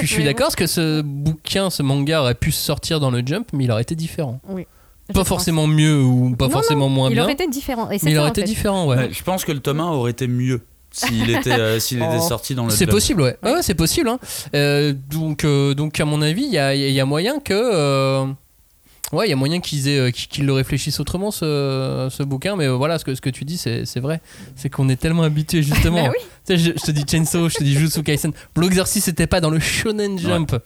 je 0.02 0.06
suis 0.12 0.24
d'accord 0.24 0.46
parce 0.46 0.56
que 0.56 0.66
ce 0.66 1.02
bouquin, 1.02 1.70
ce 1.70 1.84
manga 1.84 2.20
aurait 2.22 2.34
pu 2.34 2.50
sortir 2.50 2.98
dans 2.98 3.12
le 3.12 3.22
Jump, 3.24 3.48
mais 3.52 3.62
il 3.64 3.70
aurait 3.70 3.82
été 3.82 3.94
différent. 3.94 4.40
Je 4.48 4.62
Pas 5.08 5.20
pense. 5.20 5.28
forcément 5.28 5.66
mieux 5.66 6.00
ou 6.02 6.34
pas 6.36 6.46
Non, 6.46 6.50
forcément 6.52 6.88
moins 6.88 7.08
il 7.10 7.14
bien, 7.14 7.22
aurait 7.24 7.32
été 7.34 7.46
différent. 7.48 7.90
Et 7.90 7.98
mais 8.02 8.10
il 8.10 8.14
ça, 8.14 8.20
aurait 8.20 8.30
été 8.30 8.40
fait. 8.42 8.46
différent, 8.46 8.86
ouais. 8.86 8.96
Ouais, 8.96 9.08
je 9.12 9.22
pense 9.22 9.44
que 9.44 9.52
le 9.52 9.60
tome 9.60 9.80
1 9.80 9.90
aurait 9.90 10.10
été 10.10 10.26
mieux 10.26 10.62
s'il 10.90 11.30
était, 11.30 11.52
euh, 11.52 11.78
s'il 11.80 11.98
était 11.98 12.18
Oh. 12.18 12.28
sorti 12.28 12.54
dans 12.54 12.64
le 12.64 12.70
C'est 12.70 12.86
possible, 12.86 13.22
ouais. 13.22 13.36
Ouais, 13.42 13.52
ouais, 13.52 13.62
c'est 13.62 13.74
possible. 13.74 14.08
hein. 14.08 14.18
Euh, 14.54 14.92
donc, 15.10 15.44
euh, 15.44 15.74
donc, 15.74 15.98
à 16.00 16.04
mon 16.04 16.22
avis, 16.22 16.44
il 16.44 16.52
y 16.52 16.58
a, 16.58 16.74
il 16.74 16.90
y 16.92 17.00
a 17.00 17.04
moyen 17.04 17.38
que. 17.38 18.26
Ouais, 19.12 19.26
il 19.26 19.30
y 19.30 19.32
a 19.32 19.36
moyen 19.36 19.60
qu'ils 19.60 19.86
aient, 19.88 19.98
euh, 19.98 20.10
qu'ils 20.10 20.26
qu'ils 20.28 20.46
le 20.46 20.52
réfléchissent 20.52 20.98
autrement 20.98 21.30
ce, 21.30 22.08
ce 22.10 22.22
bouquin, 22.24 22.56
mais 22.56 22.66
euh, 22.66 22.72
voilà, 22.74 22.98
ce 22.98 23.04
que, 23.04 23.14
ce 23.14 23.20
que 23.20 23.30
tu 23.30 23.44
dis, 23.44 23.56
c'est 23.56 23.84
c'est 23.84 24.00
vrai. 24.00 24.20
C'est 24.56 24.68
qu'on 24.68 24.88
est 24.88 24.96
tellement 24.96 25.22
habitué 25.22 25.62
justement. 25.62 26.04
Bah 26.06 26.12
oui. 26.12 26.24
Tu 26.46 26.56
sais, 26.56 26.58
je, 26.58 26.70
je 26.78 26.84
te 26.86 26.90
dis 26.90 27.04
Chainsaw, 27.08 27.48
je 27.48 27.54
te 27.56 27.62
dis 27.64 27.72
Jujutsu 27.74 28.02
Kaisen. 28.02 28.32
Blue 28.54 28.66
Exorcist, 28.66 29.04
c'était 29.06 29.26
pas 29.28 29.40
dans 29.40 29.50
le 29.50 29.60
Shonen 29.60 30.18
Jump, 30.18 30.56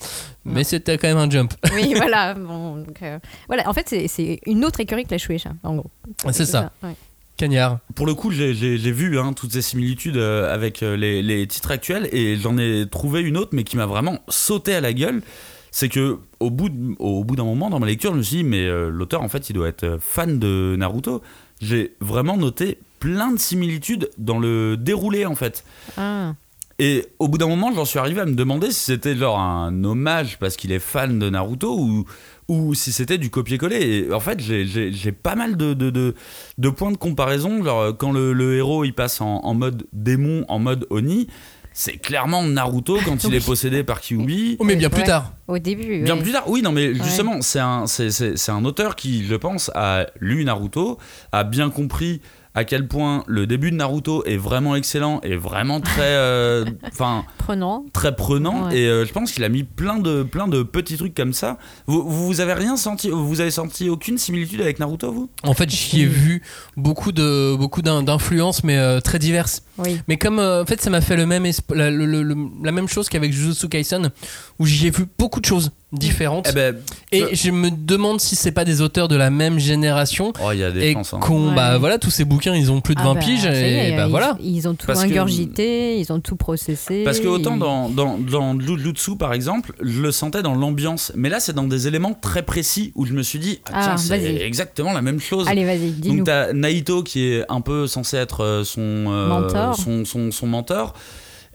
mais 0.45 0.65
c'était 0.65 0.97
quand 0.99 1.09
même 1.09 1.19
un 1.19 1.29
jump. 1.31 1.53
Oui, 1.75 1.93
voilà. 1.97 2.35
Bon, 2.35 2.77
donc, 2.77 3.03
euh, 3.03 3.19
voilà. 3.47 3.69
En 3.69 3.73
fait, 3.75 3.89
c'est- 3.89 4.09
c'est 4.09 4.41
une 4.47 4.65
autre 4.65 4.81
écurie 4.81 5.05
que 5.05 5.11
la 5.13 5.19
Shueisha, 5.19 5.51
en 5.63 5.77
gros. 5.77 5.91
C'est 6.33 6.47
ça. 6.47 6.73
ouais. 6.83 6.95
Cagnard. 7.37 7.79
Pour 7.95 8.07
le 8.07 8.13
coup, 8.15 8.31
j'ai- 8.31 8.53
j'ai 8.55 8.77
j'ai 8.77 8.93
vu 8.93 9.19
hein, 9.19 9.33
toutes 9.35 9.53
ces 9.53 9.63
similitudes 9.63 10.17
euh, 10.19 10.53
avec 10.53 10.81
les, 10.83 11.23
les 11.23 11.47
titres 11.47 11.71
actuels 11.71 12.09
et 12.13 12.37
j'en 12.37 12.59
ai 12.59 12.87
trouvé 12.91 13.21
une 13.23 13.37
autre, 13.39 13.51
mais 13.53 13.65
qui 13.65 13.77
m'a 13.79 13.87
vraiment 13.87 14.19
sauté 14.29 14.75
à 14.75 14.81
la 14.83 14.93
gueule. 14.93 15.23
C'est 15.73 15.89
que 15.89 16.19
au 16.41 16.51
bout 16.51 16.69
de- 16.69 16.95
au 16.99 17.25
bout 17.25 17.37
d'un 17.37 17.45
moment 17.45 17.71
dans 17.71 17.79
ma 17.81 17.87
lecture, 17.87 18.13
je 18.13 18.19
me 18.19 18.23
suis 18.23 18.37
dit 18.39 18.45
mais 18.45 18.67
euh, 18.67 18.89
l'auteur 18.91 19.23
en 19.23 19.29
fait, 19.29 19.51
il 19.51 19.53
doit 19.55 19.69
être 19.69 19.85
euh, 19.85 19.99
fan 20.01 20.39
de 20.39 20.75
Naruto. 20.79 21.23
J'ai 21.61 21.95
vraiment 22.01 22.37
noté 22.37 22.79
plein 22.99 23.33
de 23.33 23.39
similitudes 23.39 24.11
dans 24.19 24.39
le 24.39 24.77
déroulé 24.77 25.27
en 25.27 25.35
fait. 25.35 25.65
Ah. 25.97 26.35
Et 26.79 27.07
au 27.19 27.29
bout 27.29 27.37
d'un 27.37 27.47
moment, 27.47 27.73
j'en 27.75 27.85
suis 27.85 27.99
arrivé 27.99 28.23
à 28.23 28.25
me 28.25 28.35
demander 28.35 28.71
si 28.71 28.81
c'était 28.81 29.15
genre 29.15 29.39
un 29.39 29.85
hommage 29.85 30.39
parce 30.39 30.57
qu'il 30.57 30.73
est 30.73 30.79
fan 30.79 31.19
de 31.19 31.29
Naruto 31.29 31.79
ou, 31.79 32.05
ou 32.49 32.73
si 32.75 32.91
c'était 32.91 33.19
du 33.19 33.29
copier-coller. 33.29 33.77
Et 34.09 34.13
en 34.15 34.21
fait, 34.21 34.41
j'ai- 34.41 34.65
j'ai 34.65 34.91
j'ai 34.91 35.13
pas 35.13 35.35
mal 35.35 35.59
de, 35.59 35.75
de, 35.75 35.91
de, 35.91 36.15
de 36.57 36.69
points 36.71 36.91
de 36.91 36.97
comparaison. 36.97 37.63
Genre, 37.63 37.95
quand 37.99 38.13
le, 38.13 38.33
le 38.33 38.57
héros 38.57 38.85
il 38.85 38.95
passe 38.95 39.21
en, 39.21 39.41
en 39.45 39.53
mode 39.53 39.87
démon, 39.93 40.47
en 40.49 40.59
mode 40.59 40.87
Oni, 40.89 41.27
c'est 41.73 41.97
clairement 41.99 42.43
Naruto 42.43 42.99
quand 43.05 43.25
il 43.25 43.35
est 43.37 43.45
possédé 43.45 43.83
par 43.85 44.01
Kyuubi. 44.01 44.57
Oh, 44.59 44.65
mais 44.65 44.77
bien 44.77 44.91
plus 44.91 45.01
Ouais. 45.01 45.07
tard. 45.07 45.33
Au 45.49 45.59
début. 45.59 46.03
Bien 46.03 46.17
ouais. 46.17 46.23
plus 46.23 46.33
tard, 46.33 46.45
oui, 46.49 46.63
non, 46.63 46.73
mais 46.73 46.95
justement, 46.95 47.41
c'est 47.43 47.59
un, 47.61 47.87
c'est, 47.87 48.11
c'est- 48.11 48.37
c'est 48.37 48.53
un 48.53 48.65
auteur 48.65 48.97
qui, 48.97 49.25
je 49.27 49.35
pense, 49.35 49.71
a 49.75 50.07
lu 50.21 50.45
Naruto, 50.45 50.99
a 51.33 51.45
bien 51.45 51.71
compris 51.71 52.21
à 52.55 52.65
quel 52.65 52.89
point 52.89 53.23
le 53.29 53.47
début 53.47 53.71
de 53.71 53.77
Naruto 53.77 54.25
est 54.25 54.37
vraiment 54.37 54.75
excellent 54.75 55.21
et 55.23 55.37
vraiment 55.37 55.81
très, 55.81 56.01
euh, 56.03 56.65
enfin, 56.89 57.25
Prenant. 57.39 57.85
très 57.93 58.17
prenant. 58.17 58.67
Ouais. 58.69 58.79
Et 58.79 58.87
euh, 58.89 59.05
je 59.07 59.13
pense 59.13 59.31
qu'il 59.33 59.45
a 59.45 59.49
mis 59.49 59.63
plein 59.63 59.99
de, 59.99 60.23
plein 60.25 60.49
de 60.49 60.63
petits 60.65 60.97
trucs 60.97 61.15
comme 61.15 61.33
ça. 61.33 61.59
Vous, 61.87 62.03
vous 62.09 62.41
avez 62.41 62.53
rien 62.55 62.77
senti, 62.77 63.09
vous 63.11 63.41
avez 63.41 63.51
senti 63.53 63.89
aucune 63.89 64.19
similitude 64.19 64.61
avec 64.61 64.79
Naruto, 64.81 65.13
vous? 65.13 65.31
En 65.45 65.55
fait, 65.55 65.71
j'y 65.71 66.03
ai 66.03 66.07
vu 66.07 66.43
beaucoup 66.77 67.13
de 67.13 67.55
beaucoup 67.57 67.83
d'in- 67.83 68.03
d'influences, 68.03 68.65
mais 68.65 68.79
euh, 68.79 69.01
très 69.01 69.19
diverses. 69.21 69.63
Oui. 69.79 70.01
Mais 70.09 70.17
comme 70.17 70.39
euh, 70.39 70.63
en 70.63 70.67
fait, 70.67 70.81
ça 70.81 70.91
m'a 70.91 71.01
fait 71.01 71.17
le 71.17 71.27
même 71.27 71.45
la, 71.73 71.91
le- 71.91 72.05
le- 72.07 72.23
le- 72.23 72.37
la 72.65 72.73
même 72.73 72.89
chose 72.89 73.09
qu'avec 73.09 73.33
Jujutsu 73.33 73.69
Kaisen, 73.69 74.11
où 74.59 74.67
j'y 74.67 74.89
ai 74.89 74.91
vu 74.91 75.07
beaucoup 75.19 75.41
de 75.41 75.47
choses 75.47 75.71
différentes. 75.93 76.47
Eh 76.51 76.53
ben, 76.55 76.77
Et 77.13 77.35
je 77.35 77.51
me 77.51 77.71
demande 77.71 78.21
si 78.21 78.37
c'est 78.37 78.53
pas 78.53 78.65
des 78.65 78.81
auteurs 78.81 79.09
de 79.09 79.17
la 79.17 79.31
même 79.31 79.59
génération. 79.59 80.33
oh, 80.45 80.51
il 80.53 80.59
y 80.59 80.65
a 80.65 80.71
des 80.71 80.81
Et 80.81 80.93
chances. 80.93 81.15
hein. 81.15 81.21
Ouais. 81.29 81.55
bah 81.57 81.79
voilà, 81.79 81.99
tous 81.99 82.11
ces 82.11 82.25
bouquins, 82.25 82.55
ils 82.55 82.71
ont 82.71 82.81
plus 82.81 82.95
de 82.95 83.01
Ah 83.01 83.07
20 83.09 83.15
bah, 83.15 83.21
piges, 83.21 83.45
et 83.47 83.95
bah 83.97 84.05
ils, 84.07 84.11
voilà. 84.11 84.37
Ils 84.41 84.69
ont 84.69 84.75
tout 84.75 84.87
Parce 84.87 85.01
que- 85.03 85.09
ingurgité, 85.09 85.99
ils 85.99 86.13
ont 86.13 86.21
tout 86.21 86.37
processé. 86.37 87.03
Parce 87.05 87.19
que 87.21 87.27
autant 87.29 87.55
ils- 87.55 87.59
dans, 87.61 87.89
dans, 87.89 88.19
dans 88.19 88.59
Jujutsu 88.61 89.17
par 89.17 89.33
exemple, 89.33 89.73
je 89.83 90.01
le 90.01 90.13
sentais 90.13 90.43
dans 90.43 90.55
l'ambiance, 90.55 91.13
mais 91.17 91.29
là 91.29 91.41
c'est 91.41 91.53
dans 91.55 91.65
des 91.65 91.87
éléments 91.89 92.15
très 92.15 92.43
précis 92.43 92.93
où 92.95 93.05
je 93.07 93.13
me 93.13 93.23
suis 93.23 93.39
dit, 93.39 93.61
ah, 93.67 93.71
Ah, 93.75 93.83
tiens, 93.85 93.97
c'est 93.97 94.19
vas-y. 94.19 94.37
exactement 94.43 94.93
la 94.93 95.03
même 95.03 95.21
chose. 95.21 95.47
Allez, 95.49 95.65
vas-y, 95.65 95.91
dis-nous. 95.91 96.19
Donc 96.19 96.27
t'as 96.27 96.53
Naito 96.53 97.03
qui 97.03 97.25
est 97.25 97.45
un 97.49 97.61
peu 97.61 97.87
censé 97.87 98.17
être 98.17 98.45
euh, 98.45 98.65
son, 98.65 98.81
euh, 98.81 99.27
Mentor. 99.29 99.77
son, 99.77 100.05
son, 100.05 100.31
son 100.31 100.47
mentor. 100.47 100.95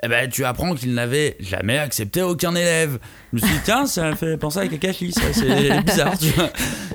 Eh 0.04 0.08
ben, 0.08 0.30
tu 0.30 0.44
apprends 0.46 0.76
qu'il 0.76 0.94
n'avait 0.94 1.36
jamais 1.40 1.78
accepté 1.80 2.22
aucun 2.22 2.54
élève. 2.54 3.00
Je 3.34 3.38
me 3.38 3.42
suis 3.48 3.56
dit, 3.56 3.62
tiens, 3.64 3.86
ça 3.86 4.12
me 4.12 4.16
fait 4.16 4.38
penser 4.38 4.60
à 4.60 4.68
Kakashi, 4.68 5.12
ça, 5.12 5.22
c'est 5.34 5.82
bizarre. 5.86 6.18
tu 6.18 6.28
vois. 6.30 6.50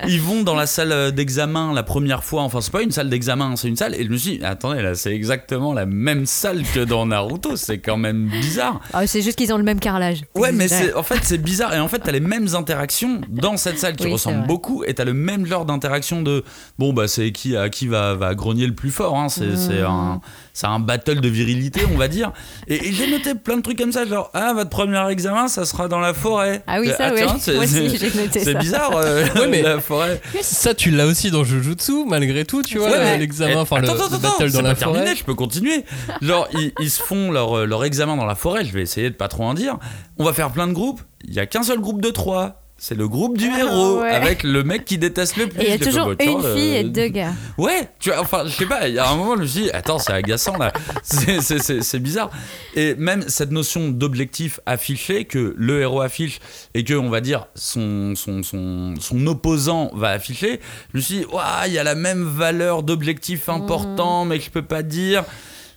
Ils 0.06 0.20
vont 0.20 0.42
dans 0.42 0.54
la 0.54 0.66
salle 0.66 1.12
d'examen 1.12 1.72
la 1.72 1.82
première 1.82 2.22
fois, 2.24 2.42
enfin, 2.42 2.60
c'est 2.60 2.70
pas 2.72 2.82
une 2.82 2.90
salle 2.90 3.08
d'examen, 3.10 3.56
c'est 3.56 3.68
une 3.68 3.76
salle, 3.76 3.94
et 3.94 4.04
je 4.04 4.08
me 4.10 4.16
suis 4.16 4.38
dit, 4.38 4.44
attendez, 4.44 4.82
là, 4.82 4.94
c'est 4.94 5.12
exactement 5.12 5.72
la 5.72 5.86
même 5.86 6.24
salle 6.26 6.62
que 6.74 6.80
dans 6.80 7.06
Naruto, 7.06 7.56
c'est 7.56 7.78
quand 7.78 7.96
même 7.96 8.26
bizarre. 8.28 8.80
Ah, 8.92 9.06
c'est 9.06 9.22
juste 9.22 9.36
qu'ils 9.38 9.52
ont 9.52 9.58
le 9.58 9.64
même 9.64 9.80
carrelage. 9.80 10.20
Ouais, 10.34 10.52
mais 10.52 10.68
en 10.94 11.02
fait, 11.02 11.18
c'est 11.22 11.38
bizarre. 11.42 11.74
Et 11.74 11.80
en 11.80 11.88
fait, 11.88 11.98
t'as 12.00 12.12
les 12.12 12.20
mêmes 12.20 12.54
interactions 12.54 13.20
dans 13.28 13.56
cette 13.56 13.78
salle 13.78 13.96
qui 13.96 14.04
Oui, 14.06 14.12
ressemblent 14.12 14.46
beaucoup. 14.46 14.84
Et 14.84 14.94
t'as 14.94 15.04
le 15.04 15.14
même 15.14 15.46
genre 15.46 15.64
d'interaction 15.64 16.22
de 16.22 16.44
bon, 16.78 16.92
bah, 16.92 17.08
c'est 17.08 17.32
qui, 17.32 17.56
à 17.56 17.68
qui 17.70 17.86
va, 17.86 18.14
va 18.14 18.34
grogner 18.34 18.66
le 18.66 18.74
plus 18.74 18.90
fort. 18.90 19.18
Hein. 19.18 19.28
C'est, 19.28 19.40
Mmh. 19.50 19.56
c'est, 19.56 19.80
un, 19.82 20.20
c'est 20.52 20.66
un 20.68 20.78
battle 20.78 21.20
de 21.20 21.28
virilité, 21.28 21.80
on 21.92 21.96
va 21.96 22.06
dire. 22.08 22.32
Et, 22.68 22.88
et 22.88 22.89
j'ai 22.92 23.10
noté 23.10 23.34
plein 23.34 23.56
de 23.56 23.62
trucs 23.62 23.78
comme 23.78 23.92
ça. 23.92 24.04
Genre, 24.06 24.30
ah, 24.34 24.52
votre 24.54 24.70
premier 24.70 25.00
examen, 25.10 25.48
ça 25.48 25.64
sera 25.64 25.88
dans 25.88 26.00
la 26.00 26.14
forêt. 26.14 26.62
Ah 26.66 26.80
oui, 26.80 26.88
Et, 26.88 26.92
ça, 26.92 27.12
ouais. 27.12 27.24
tiens, 27.26 27.36
c'est, 27.38 27.54
Moi 27.54 27.64
aussi, 27.64 27.96
j'ai 27.96 28.10
noté 28.20 28.40
c'est 28.40 28.54
bizarre, 28.54 28.92
euh, 28.96 29.24
Ouais, 29.36 29.48
mais- 29.48 29.62
la 29.62 29.80
forêt. 29.80 30.20
Ça, 30.42 30.74
tu 30.74 30.90
l'as 30.90 31.06
aussi 31.06 31.30
dans 31.30 31.44
Jujutsu, 31.44 32.04
malgré 32.06 32.44
tout, 32.44 32.62
tu 32.62 32.78
vois, 32.78 32.90
Ouais, 32.90 33.18
l'examen, 33.18 33.56
enfin 33.60 33.78
le, 33.80 33.84
attends, 33.88 33.94
le 33.94 34.00
attends, 34.04 34.18
battle 34.18 34.44
attends, 34.44 34.52
dans 34.56 34.62
la 34.62 34.70
pas 34.74 34.78
terminé, 34.80 35.00
forêt. 35.04 35.16
je 35.16 35.24
peux 35.24 35.34
continuer. 35.34 35.84
Genre, 36.22 36.48
ils, 36.54 36.72
ils 36.80 36.90
se 36.90 37.02
font 37.02 37.30
leur, 37.30 37.58
euh, 37.58 37.64
leur 37.66 37.84
examen 37.84 38.16
dans 38.16 38.26
la 38.26 38.34
forêt, 38.34 38.64
je 38.64 38.72
vais 38.72 38.82
essayer 38.82 39.10
de 39.10 39.14
pas 39.14 39.28
trop 39.28 39.44
en 39.44 39.54
dire. 39.54 39.78
On 40.18 40.24
va 40.24 40.32
faire 40.32 40.50
plein 40.50 40.66
de 40.66 40.72
groupes, 40.72 41.00
il 41.24 41.34
y 41.34 41.40
a 41.40 41.46
qu'un 41.46 41.62
seul 41.62 41.78
groupe 41.80 42.00
de 42.02 42.10
trois. 42.10 42.59
C'est 42.82 42.94
le 42.94 43.06
groupe 43.08 43.36
du 43.36 43.46
Ah, 43.52 43.58
héros, 43.58 44.00
ouais. 44.00 44.08
avec 44.08 44.42
le 44.42 44.64
mec 44.64 44.86
qui 44.86 44.96
déteste 44.96 45.36
le 45.36 45.46
plus. 45.50 45.60
Et 45.60 45.64
il 45.66 45.70
y 45.70 45.74
a 45.74 45.78
toujours 45.78 46.12
une 46.18 46.42
fille 46.56 46.76
et 46.76 46.84
deux 46.84 47.08
gars. 47.08 47.34
Ouais, 47.58 47.90
tu 47.98 48.08
vois, 48.08 48.20
enfin, 48.22 48.44
je 48.46 48.52
sais 48.52 48.64
pas, 48.64 48.88
il 48.88 48.94
y 48.94 48.98
a 48.98 49.06
un 49.06 49.16
moment, 49.16 49.36
je 49.36 49.42
me 49.42 49.46
suis 49.46 49.62
dit, 49.64 49.70
attends, 49.70 49.98
c'est 49.98 50.14
agaçant 50.14 50.56
là, 50.56 50.72
c'est- 51.02 51.98
bizarre. 51.98 52.30
Et 52.74 52.94
même 52.94 53.22
cette 53.28 53.50
notion 53.50 53.90
d'objectif 53.90 54.60
affiché, 54.64 55.26
que 55.26 55.54
le 55.58 55.82
héros 55.82 56.00
affiche 56.00 56.38
et 56.72 56.82
que, 56.82 56.94
on 56.94 57.10
va 57.10 57.20
dire, 57.20 57.48
son, 57.54 58.14
son, 58.16 58.42
son, 58.42 58.94
son 58.98 59.26
opposant 59.26 59.90
va 59.94 60.08
afficher, 60.08 60.58
je 60.94 60.96
me 60.96 61.02
suis 61.02 61.16
dit, 61.18 61.24
Ouah, 61.26 61.66
il 61.66 61.74
y 61.74 61.78
a 61.78 61.84
la 61.84 61.94
même 61.94 62.24
valeur 62.24 62.82
d'objectif 62.82 63.50
important, 63.50 64.24
mais 64.24 64.38
que 64.38 64.44
je 64.46 64.50
peux 64.50 64.62
pas 64.62 64.82
dire. 64.82 65.24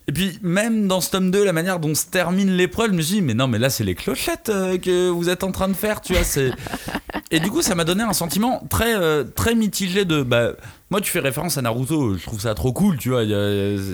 Et 0.08 0.12
puis, 0.12 0.38
même 0.42 0.88
dans 0.90 1.00
ce 1.00 1.12
tome 1.12 1.32
2, 1.32 1.46
la 1.46 1.54
manière 1.54 1.80
dont 1.80 1.96
se 1.96 2.06
termine 2.08 2.52
l'épreuve, 2.58 2.92
je 2.92 2.96
me 2.96 3.02
suis 3.02 3.16
dit, 3.16 3.22
mais 3.22 3.34
non, 3.34 3.48
mais 3.48 3.58
là, 3.58 3.70
c'est 3.70 3.86
les 3.86 3.96
clochettes 3.96 4.50
euh, 4.50 4.78
que 4.78 5.10
vous 5.10 5.30
êtes 5.30 5.44
en 5.46 5.52
train 5.54 5.70
de 5.70 5.74
faire, 5.74 6.02
tu 6.02 6.14
vois. 6.14 6.24
c'est 6.26 6.52
Et 7.32 7.40
du 7.40 7.50
coup, 7.50 7.62
ça 7.62 7.74
m'a 7.74 7.84
donné 7.86 8.04
un 8.04 8.14
sentiment 8.14 8.62
très, 8.70 8.96
euh, 8.96 9.24
très 9.24 9.56
mitigé 9.56 10.04
de. 10.06 10.22
Bah, 10.24 10.52
moi, 10.92 11.00
tu 11.02 11.10
fais 11.10 11.20
référence 11.20 11.58
à 11.58 11.62
Naruto, 11.62 12.16
je 12.18 12.24
trouve 12.24 12.40
ça 12.42 12.54
trop 12.54 12.74
cool, 12.74 12.98
tu 12.98 13.10
vois, 13.10 13.24
il 13.24 13.30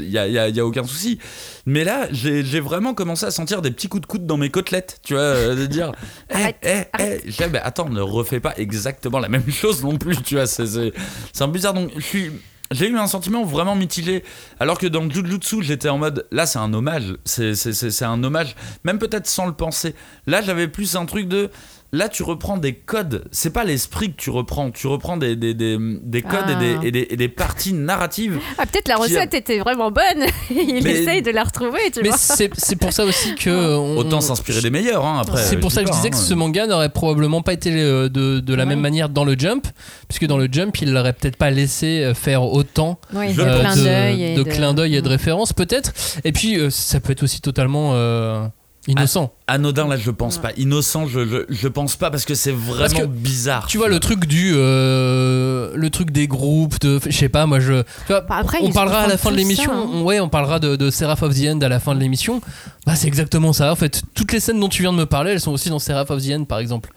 y 0.10 0.18
a, 0.18 0.28
y 0.28 0.38
a- 0.38 0.50
y 0.50 0.62
aucun 0.62 0.84
souci. 0.84 1.20
Mais 1.66 1.84
là, 1.84 2.08
j'ai 2.12 2.44
j'ai 2.44 2.60
vraiment 2.60 2.94
commencé 2.94 3.26
à 3.26 3.32
sentir 3.32 3.62
des 3.62 3.72
petits 3.72 3.88
coups 3.88 4.02
de 4.02 4.08
coude 4.08 4.26
dans 4.26 4.36
mes 4.38 4.50
côtelettes, 4.50 5.00
tu 5.04 5.14
vois, 5.14 5.22
euh, 5.24 5.56
de 5.56 5.66
dire, 5.68 5.92
eh, 6.36 6.54
eh, 6.64 6.82
eh, 7.00 7.20
je 7.26 7.44
dis, 7.44 7.50
bah, 7.50 7.62
attends, 7.64 7.88
ne 7.90 8.02
refais 8.02 8.40
pas 8.40 8.54
exactement 8.58 9.20
la 9.20 9.30
même 9.30 9.50
chose 9.52 9.84
non 9.84 9.98
plus, 9.98 10.18
tu 10.24 10.36
vois, 10.36 10.48
c'est 10.48 10.66
c'est- 10.68 10.92
c'est 11.32 11.44
un 11.44 11.48
bizarre. 11.50 11.74
Donc, 11.76 11.92
je 11.96 12.02
suis. 12.02 12.32
J'ai 12.72 12.88
eu 12.88 12.98
un 12.98 13.08
sentiment 13.08 13.44
vraiment 13.44 13.76
mitigé, 13.76 14.24
alors 14.60 14.78
que 14.78 14.86
dans 14.86 15.10
Jujutsu, 15.10 15.64
j'étais 15.64 15.90
en 15.90 15.98
mode, 15.98 16.28
là 16.32 16.46
c'est 16.46 16.60
un 16.60 16.72
hommage, 16.72 17.16
c'est 17.26 18.04
un 18.04 18.24
hommage, 18.24 18.56
même 18.84 19.00
peut-être 19.00 19.26
sans 19.26 19.48
le 19.48 19.54
penser. 19.54 19.96
Là 20.28 20.44
j'avais 20.44 20.68
plus 20.68 20.96
un 20.96 21.08
truc 21.08 21.28
de, 21.28 21.50
là 21.92 22.08
tu 22.10 22.24
reprends 22.24 22.58
des 22.58 22.74
codes, 22.74 23.24
c'est 23.32 23.52
pas 23.52 23.64
l'esprit 23.64 24.12
que 24.12 24.18
tu 24.18 24.30
reprends, 24.30 24.70
tu 24.72 24.88
reprends 24.88 25.18
des, 25.18 25.36
des, 25.36 25.54
des, 25.54 25.78
des 26.04 26.22
codes 26.22 26.46
Ah. 26.48 26.52
et, 26.52 26.56
des, 26.80 26.88
et, 26.88 26.92
des, 26.92 27.08
et 27.10 27.16
des 27.18 27.30
parties 27.30 27.74
narratives. 27.74 28.40
Ah, 28.58 28.66
peut-être 28.66 28.88
la 28.88 28.96
a- 28.96 28.98
recette 29.00 29.34
était 29.34 29.60
vraiment 29.60 29.90
bonne. 29.92 30.26
Il 30.52 30.84
Mais- 30.84 30.92
essaye 31.02 31.22
de 31.22 31.32
la 31.32 31.44
retrouver, 31.44 31.80
tu 31.94 32.02
Mais 32.04 32.10
vois. 32.10 32.18
c'est 32.18 32.50
c'est 32.58 32.76
pour 32.76 32.94
ça 32.94 33.06
aussi 33.06 33.36
que. 33.36 33.50
on- 33.50 33.98
Autant 33.98 34.22
s'inspirer 34.22 34.62
des 34.62 34.70
meilleurs, 34.70 35.06
hein, 35.06 35.20
après. 35.22 35.42
C'est 35.44 35.58
pour 35.58 35.72
ça 35.72 35.82
que 35.82 35.88
je 35.88 35.92
dis 35.94 35.98
disais 35.98 36.10
que 36.12 36.16
hein. 36.16 36.20
ce 36.20 36.34
manga 36.34 36.68
n'aurait 36.68 36.90
probablement 36.90 37.42
pas 37.42 37.54
été 37.54 37.72
euh, 37.74 38.08
de, 38.10 38.40
de 38.40 38.54
la 38.54 38.64
Ouais. 38.64 38.70
même 38.70 38.80
manière 38.82 39.10
dans 39.10 39.26
le 39.26 39.36
Jump, 39.38 39.66
puisque 40.08 40.26
dans 40.28 40.38
le 40.38 40.48
Jump, 40.52 40.78
il 40.82 40.94
l'aurait 40.94 41.14
peut-être 41.14 41.38
pas 41.38 41.50
laissé 41.50 42.04
euh, 42.04 42.14
faire 42.14 42.44
autant 42.44 43.00
de 43.14 43.18
euh, 43.18 43.60
clin 43.62 43.76
de, 43.76 43.84
d'œil 43.84 44.24
et 44.24 44.36
de 44.36 44.44
de- 44.44 44.50
clins 44.50 44.74
d'œil 44.74 44.96
et 44.96 45.02
de 45.02 45.08
Mm. 45.08 45.12
références, 45.12 45.54
peut-être. 45.54 45.92
Et 46.24 46.32
puis, 46.32 46.58
euh, 46.60 46.70
ça 46.70 47.00
peut 47.00 47.12
être 47.14 47.24
aussi 47.24 47.42
totalement 47.42 47.92
euh, 47.94 48.46
innocent. 48.88 49.32
Anodin, 49.48 49.88
là 49.88 49.98
je 49.98 50.10
pense 50.12 50.38
pas. 50.38 50.52
Innocent, 50.58 51.08
je, 51.08 51.26
je, 51.28 51.38
je 51.50 51.68
pense 51.68 51.96
pas 51.96 52.10
parce 52.12 52.26
que 52.26 52.34
c'est 52.36 52.52
vraiment 52.52 53.00
que, 53.02 53.06
bizarre. 53.06 53.68
tu 53.68 53.78
vois, 53.78 53.88
le 53.90 54.00
truc 54.00 54.26
du. 54.26 54.54
euh, 54.56 55.72
le 55.76 55.90
truc 55.90 56.12
des 56.12 56.28
groupes, 56.28 56.80
de. 56.82 57.00
Je 57.06 57.12
sais 57.16 57.30
pas, 57.30 57.46
moi, 57.46 57.60
je. 57.60 57.82
tu 57.82 57.88
vois, 58.08 58.22
Bah, 58.22 58.36
après, 58.40 58.60
on 58.62 58.72
parlera 58.72 59.02
à 59.02 59.08
la 59.08 59.18
fin 59.18 59.32
de 59.32 59.36
l'émission. 59.38 59.72
hein. 59.72 59.90
on- 59.94 60.04
Ouais, 60.04 60.20
on 60.20 60.30
parlera 60.30 60.60
de, 60.60 60.76
de 60.76 60.90
Seraph 60.90 61.22
of 61.24 61.36
the 61.36 61.46
End 61.48 61.60
à 61.62 61.70
la 61.70 61.80
fin 61.80 61.94
de 61.96 62.00
l'émission. 62.00 62.42
Bah, 62.86 62.96
c'est 62.96 63.08
exactement 63.08 63.54
ça. 63.54 63.72
En 63.72 63.76
fait, 63.76 64.02
toutes 64.16 64.32
les 64.32 64.40
scènes 64.40 64.60
dont 64.60 64.70
tu 64.70 64.82
viens 64.82 64.94
de 64.94 64.98
me 64.98 65.06
parler, 65.06 65.32
elles 65.32 65.40
sont 65.42 65.52
aussi 65.52 65.70
dans 65.70 65.80
Seraph 65.80 66.10
of 66.12 66.24
the 66.26 66.32
End, 66.32 66.44
par 66.46 66.60
exemple. 66.60 66.92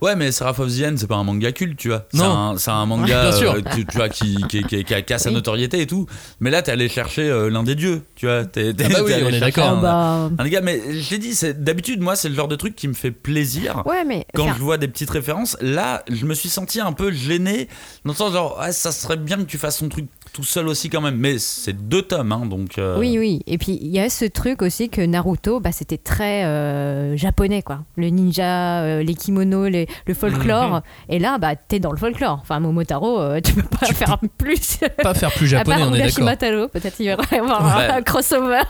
Ouais, 0.00 0.14
mais 0.16 0.30
Seraph 0.32 0.58
of 0.60 0.68
the 0.76 0.82
End, 0.84 0.94
c'est 0.96 1.06
pas 1.06 1.16
un 1.16 1.24
manga 1.24 1.50
culte, 1.52 1.76
tu 1.78 1.88
vois. 1.88 2.06
C'est 2.12 2.18
Non. 2.18 2.24
un, 2.52 2.58
c'est 2.58 2.70
un 2.70 2.86
manga 2.86 3.24
euh, 3.32 3.60
tu, 3.74 3.84
tu 3.86 3.96
vois, 3.96 4.08
qui, 4.08 4.36
qui, 4.48 4.62
qui, 4.64 4.84
qui 4.84 4.94
a, 4.94 5.02
qui 5.02 5.12
a 5.12 5.18
sa 5.18 5.30
notoriété 5.30 5.80
et 5.80 5.86
tout. 5.86 6.06
Mais 6.40 6.50
là, 6.50 6.62
t'es 6.62 6.72
allé 6.72 6.88
chercher 6.88 7.22
euh, 7.28 7.50
l'un 7.50 7.62
des 7.62 7.74
dieux, 7.74 8.02
tu 8.14 8.26
vois. 8.26 8.44
T'es, 8.44 8.70
Ah 8.78 8.88
bah 8.88 8.98
oui, 9.04 9.12
on 9.24 9.28
est 9.28 9.40
d'accord. 9.40 9.68
un- 9.68 9.78
Ah 9.84 10.28
bah, 10.30 10.42
Un 10.44 10.48
gars, 10.48 10.60
mais 10.60 10.80
je 11.00 11.10
l'ai 11.10 11.18
dit, 11.18 11.34
c'est, 11.34 11.62
d'habitude, 11.64 12.00
moi, 12.00 12.16
c'est 12.16 12.28
le 12.28 12.34
genre 12.34 12.48
de 12.48 12.56
truc 12.56 12.76
qui 12.76 12.88
me 12.88 12.94
fait 12.94 13.10
plaisir. 13.10 13.82
ouais, 13.86 14.04
mais 14.04 14.24
Quand 14.34 14.44
enfin, 14.44 14.54
je 14.56 14.62
vois 14.62 14.78
des 14.78 14.88
petites 14.88 15.10
références, 15.10 15.56
là, 15.60 16.02
je 16.10 16.24
me 16.26 16.34
suis 16.34 16.48
senti 16.48 16.80
un 16.80 16.92
peu 16.92 17.10
gêné. 17.12 17.68
Dans 18.04 18.12
le 18.12 18.16
sens, 18.16 18.32
genre, 18.32 18.58
ouais, 18.60 18.72
ça 18.72 18.92
serait 18.92 19.16
bien 19.16 19.36
que 19.38 19.42
tu 19.42 19.58
fasses 19.58 19.78
ton 19.78 19.88
truc 19.88 20.06
tout 20.32 20.44
seul 20.44 20.68
aussi, 20.68 20.88
quand 20.90 21.00
même. 21.00 21.16
Mais 21.16 21.38
c'est 21.38 21.72
deux 21.88 22.02
tomes, 22.02 22.32
hein, 22.32 22.46
donc. 22.46 22.78
euh, 22.78 22.98
Oui, 22.98 23.18
oui. 23.18 23.42
Et 23.46 23.58
puis, 23.58 23.78
il 23.80 23.88
y 23.88 23.98
a 24.00 24.08
ce 24.08 24.24
truc 24.24 24.62
aussi 24.62 24.88
que 24.88 25.00
Naruto, 25.00 25.60
bah, 25.60 25.72
c'était 25.72 25.98
très 25.98 26.44
euh, 26.44 27.16
japonais, 27.16 27.62
quoi. 27.62 27.80
Le 27.96 28.08
ninja, 28.08 28.82
euh, 28.82 29.02
les 29.02 29.14
kimonos, 29.14 29.68
les- 29.68 29.86
le 30.06 30.14
folklore. 30.14 30.70
Mhm. 30.76 30.80
Et 31.10 31.18
là, 31.18 31.38
bah, 31.38 31.56
t'es 31.56 31.78
dans 31.80 31.92
le 31.92 31.98
folklore. 31.98 32.38
Enfin, 32.42 32.60
Momotaro, 32.60 33.20
euh, 33.20 33.40
tu 33.40 33.52
peux 33.54 33.62
pas 33.62 33.86
faire 33.86 34.18
plus. 34.38 34.78
Pas 35.02 35.14
faire 35.14 35.32
plus 35.32 35.46
à 35.54 35.58
japonais, 35.58 35.76
part 35.78 35.88
on 35.90 35.94
est 35.94 35.98
d'accord. 35.98 36.70
Peut-être 36.72 37.00
il 37.00 37.08
va 37.14 37.16
y 37.32 37.34
avoir 37.36 37.78
un 37.78 38.02
crossover. 38.02 38.62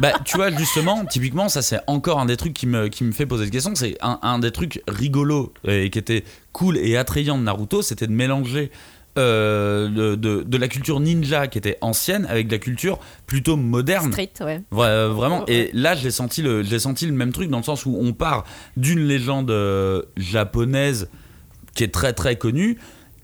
Bah, 0.00 0.12
tu 0.24 0.36
vois, 0.36 0.50
justement, 0.50 1.04
typiquement, 1.04 1.48
ça 1.48 1.62
c'est 1.62 1.80
encore 1.86 2.18
un 2.20 2.26
des 2.26 2.36
trucs 2.36 2.54
qui 2.54 2.66
me, 2.66 2.88
qui 2.88 3.04
me 3.04 3.12
fait 3.12 3.26
poser 3.26 3.44
des 3.46 3.50
questions. 3.50 3.74
C'est 3.74 3.96
un, 4.00 4.18
un 4.22 4.38
des 4.38 4.50
trucs 4.50 4.82
rigolos 4.88 5.52
et 5.66 5.90
qui 5.90 5.98
était 5.98 6.24
cool 6.52 6.76
et 6.78 6.96
attrayant 6.96 7.38
de 7.38 7.44
Naruto, 7.44 7.80
c'était 7.82 8.06
de 8.06 8.12
mélanger 8.12 8.70
euh, 9.18 9.88
de, 9.88 10.14
de- 10.14 10.42
de 10.44 10.56
la 10.56 10.68
culture 10.68 11.00
ninja 11.00 11.46
qui 11.48 11.58
était 11.58 11.76
ancienne 11.80 12.26
avec 12.28 12.46
de 12.46 12.52
la 12.52 12.58
culture 12.58 12.98
plutôt 13.26 13.56
moderne. 13.56 14.12
Street, 14.12 14.30
ouais. 14.40 14.62
Vra- 14.72 14.86
euh, 14.86 15.08
vraiment. 15.08 15.44
Et 15.48 15.70
là, 15.72 15.94
j'ai 15.94 16.10
senti, 16.10 16.42
le, 16.42 16.62
j'ai 16.62 16.78
senti 16.78 17.06
le 17.06 17.12
même 17.12 17.32
truc 17.32 17.50
dans 17.50 17.58
le 17.58 17.64
sens 17.64 17.86
où 17.86 17.96
on 18.00 18.12
part 18.12 18.44
d'une 18.76 19.00
légende 19.00 19.50
euh, 19.50 20.02
japonaise 20.16 21.08
qui 21.74 21.84
est 21.84 21.92
très 21.92 22.12
très 22.12 22.36
connue. 22.36 22.78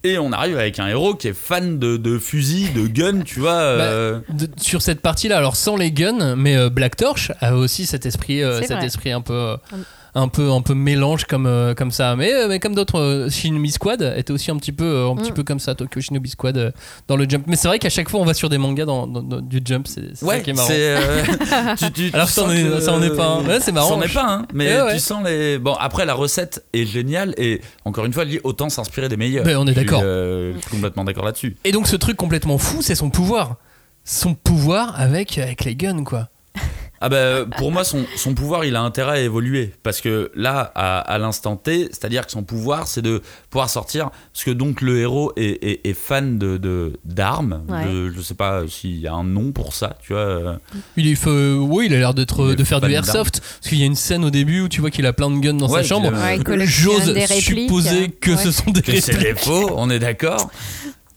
Et 0.04 0.18
on 0.18 0.30
arrive 0.30 0.56
avec 0.56 0.78
un 0.78 0.86
héros 0.86 1.14
qui 1.14 1.26
est 1.28 1.32
fan 1.32 1.80
de, 1.80 1.96
de 1.96 2.18
fusils, 2.18 2.72
de 2.74 2.86
guns, 2.86 3.22
tu 3.24 3.40
vois. 3.40 3.52
euh, 3.60 4.20
De- 4.28 4.48
sur 4.60 4.80
cette 4.82 5.00
partie-là, 5.00 5.36
alors 5.38 5.56
sans 5.56 5.76
les 5.76 5.90
guns, 5.90 6.36
mais 6.36 6.56
euh, 6.56 6.68
Black 6.70 6.96
Torch 6.96 7.32
a 7.40 7.56
aussi 7.56 7.86
cet 7.86 8.06
esprit, 8.06 8.40
euh, 8.42 8.60
cet 8.60 8.72
vrai. 8.76 8.86
esprit 8.86 9.10
un 9.10 9.20
peu. 9.20 9.56
Un 10.18 10.28
peu, 10.28 10.50
un 10.50 10.62
peu 10.62 10.74
mélange 10.74 11.26
comme, 11.26 11.46
euh, 11.46 11.74
comme 11.74 11.90
ça. 11.90 12.16
Mais, 12.16 12.32
euh, 12.32 12.48
mais 12.48 12.58
comme 12.58 12.74
d'autres, 12.74 12.98
euh, 12.98 13.28
Shinobi 13.30 13.70
Squad 13.70 14.14
était 14.16 14.32
aussi 14.32 14.50
un 14.50 14.56
petit 14.56 14.72
peu, 14.72 14.84
euh, 14.84 15.10
un 15.10 15.14
petit 15.16 15.30
Mm. 15.30 15.34
peu 15.34 15.42
comme 15.44 15.58
ça, 15.60 15.74
Tokyo 15.74 16.00
Shinobi 16.00 16.30
Squad 16.30 16.56
euh, 16.56 16.70
dans 17.06 17.16
le 17.16 17.28
Jump. 17.28 17.44
Mais 17.46 17.56
c'est 17.56 17.68
vrai 17.68 17.78
qu'à 17.78 17.90
chaque 17.90 18.08
fois, 18.08 18.18
on 18.20 18.24
va 18.24 18.32
sur 18.34 18.48
des 18.48 18.58
mangas 18.58 18.86
dans, 18.86 19.06
dans- 19.06 19.22
dans- 19.22 19.40
du 19.40 19.60
Jump, 19.64 19.86
c'est 19.86 20.00
c'est 20.14 20.16
ça 20.16 20.26
Ouais, 20.26 20.40
qui 20.42 20.50
est 20.50 20.52
marrant. 20.54 20.66
c'est. 20.68 20.74
euh, 20.96 21.22
tu- 21.78 21.92
tu- 21.92 22.10
Alors 22.14 22.26
tu 22.26 22.32
ça 22.32 22.42
en 22.42 22.46
sens 22.46 22.54
est- 22.54 22.62
que- 22.62 22.80
ça 22.80 22.92
en 22.94 23.02
est 23.02 23.14
pas 23.16 23.26
un. 23.26 23.44
Ouais, 23.46 23.60
c'est 23.60 23.72
marrant. 23.72 23.88
Ça 23.90 23.94
en 23.94 24.02
est 24.02 24.12
pas 24.14 24.26
un, 24.26 24.46
mais 24.54 24.66
Ouais, 24.74 24.82
ouais. 24.82 24.94
tu 24.94 25.00
sens 25.00 25.22
les. 25.24 25.58
Bon, 25.58 25.74
après, 25.74 26.06
la 26.06 26.14
recette 26.14 26.64
est 26.72 26.86
géniale 26.86 27.34
et 27.36 27.60
encore 27.84 28.04
une 28.06 28.12
fois, 28.12 28.24
autant 28.44 28.68
s'inspirer 28.70 29.08
des 29.08 29.16
meilleurs. 29.18 29.44
Ben, 29.44 29.56
on 29.58 29.66
est 29.66 29.74
d'accord. 29.74 30.00
euh, 30.02 30.54
je 30.56 30.60
suis 30.62 30.70
complètement 30.70 31.04
d'accord 31.04 31.24
là-dessus. 31.26 31.56
Et 31.64 31.72
donc 31.72 31.86
ce 31.88 31.96
truc 31.96 32.16
complètement 32.16 32.58
fou, 32.58 32.80
c'est 32.80 32.94
son 32.94 33.10
pouvoir. 33.10 33.56
son 34.08 34.34
pouvoir 34.34 34.98
avec, 35.00 35.36
avec 35.36 35.64
les 35.64 35.74
guns, 35.76 36.04
quoi. 36.04 36.28
Ah 37.06 37.08
bah, 37.08 37.46
pour 37.58 37.70
moi, 37.70 37.84
son, 37.84 38.04
son 38.16 38.34
pouvoir, 38.34 38.64
il 38.64 38.74
a 38.76 38.82
intérêt 38.82 39.18
à 39.18 39.20
évoluer. 39.20 39.72
Parce 39.82 40.00
que 40.00 40.30
là, 40.34 40.72
à, 40.74 40.98
à 40.98 41.18
l'instant 41.18 41.56
T, 41.56 41.88
c'est-à-dire 41.92 42.26
que 42.26 42.32
son 42.32 42.42
pouvoir, 42.42 42.88
c'est 42.88 43.02
de 43.02 43.22
pouvoir 43.50 43.70
sortir. 43.70 44.10
Parce 44.32 44.44
que 44.44 44.50
donc 44.50 44.80
le 44.80 44.98
héros 44.98 45.32
est, 45.36 45.62
est- 45.64 45.86
est 45.88 45.94
fan 45.94 46.38
de 46.38 46.56
de- 46.56 46.98
d'armes. 47.04 47.62
Ouais. 47.68 47.84
de- 47.84 48.10
je 48.10 48.20
sais 48.20 48.34
pas 48.34 48.62
s'il 48.68 48.98
y 49.00 49.06
a 49.06 49.12
un 49.14 49.24
nom 49.24 49.52
pour 49.52 49.72
ça, 49.74 49.96
tu 50.02 50.12
vois. 50.12 50.22
euh. 50.22 50.56
Il 50.96 51.06
est, 51.06 51.26
euh, 51.26 51.54
oui, 51.56 51.86
il 51.88 51.94
a 51.94 51.98
l'air 51.98 52.14
d'être, 52.14 52.54
de 52.54 52.64
faire 52.64 52.80
du 52.80 52.90
airsoft. 52.92 53.40
Parce 53.40 53.68
qu'il 53.68 53.78
y 53.78 53.82
a 53.82 53.86
une 53.86 53.94
scène 53.96 54.24
au 54.24 54.30
début 54.30 54.62
où 54.62 54.68
tu 54.68 54.80
vois 54.80 54.90
qu'il 54.90 55.06
a 55.06 55.12
plein 55.12 55.30
de 55.30 55.38
guns 55.38 55.54
dans 55.54 55.68
Ouais, 55.70 55.82
sa 55.82 55.88
chambre. 55.88 56.12
Ouais, 56.12 56.66
J'ose 56.66 57.08
répliques. 57.10 57.40
supposer 57.42 58.08
que 58.08 58.32
Ouais. 58.32 58.36
ce 58.36 58.50
sont 58.50 58.70
des 58.70 58.82
que 58.82 59.00
c'est 59.00 59.12
répliques. 59.12 59.34
des 59.36 59.40
faux, 59.40 59.70
on 59.76 59.90
est 59.90 59.98
d'accord. 60.00 60.50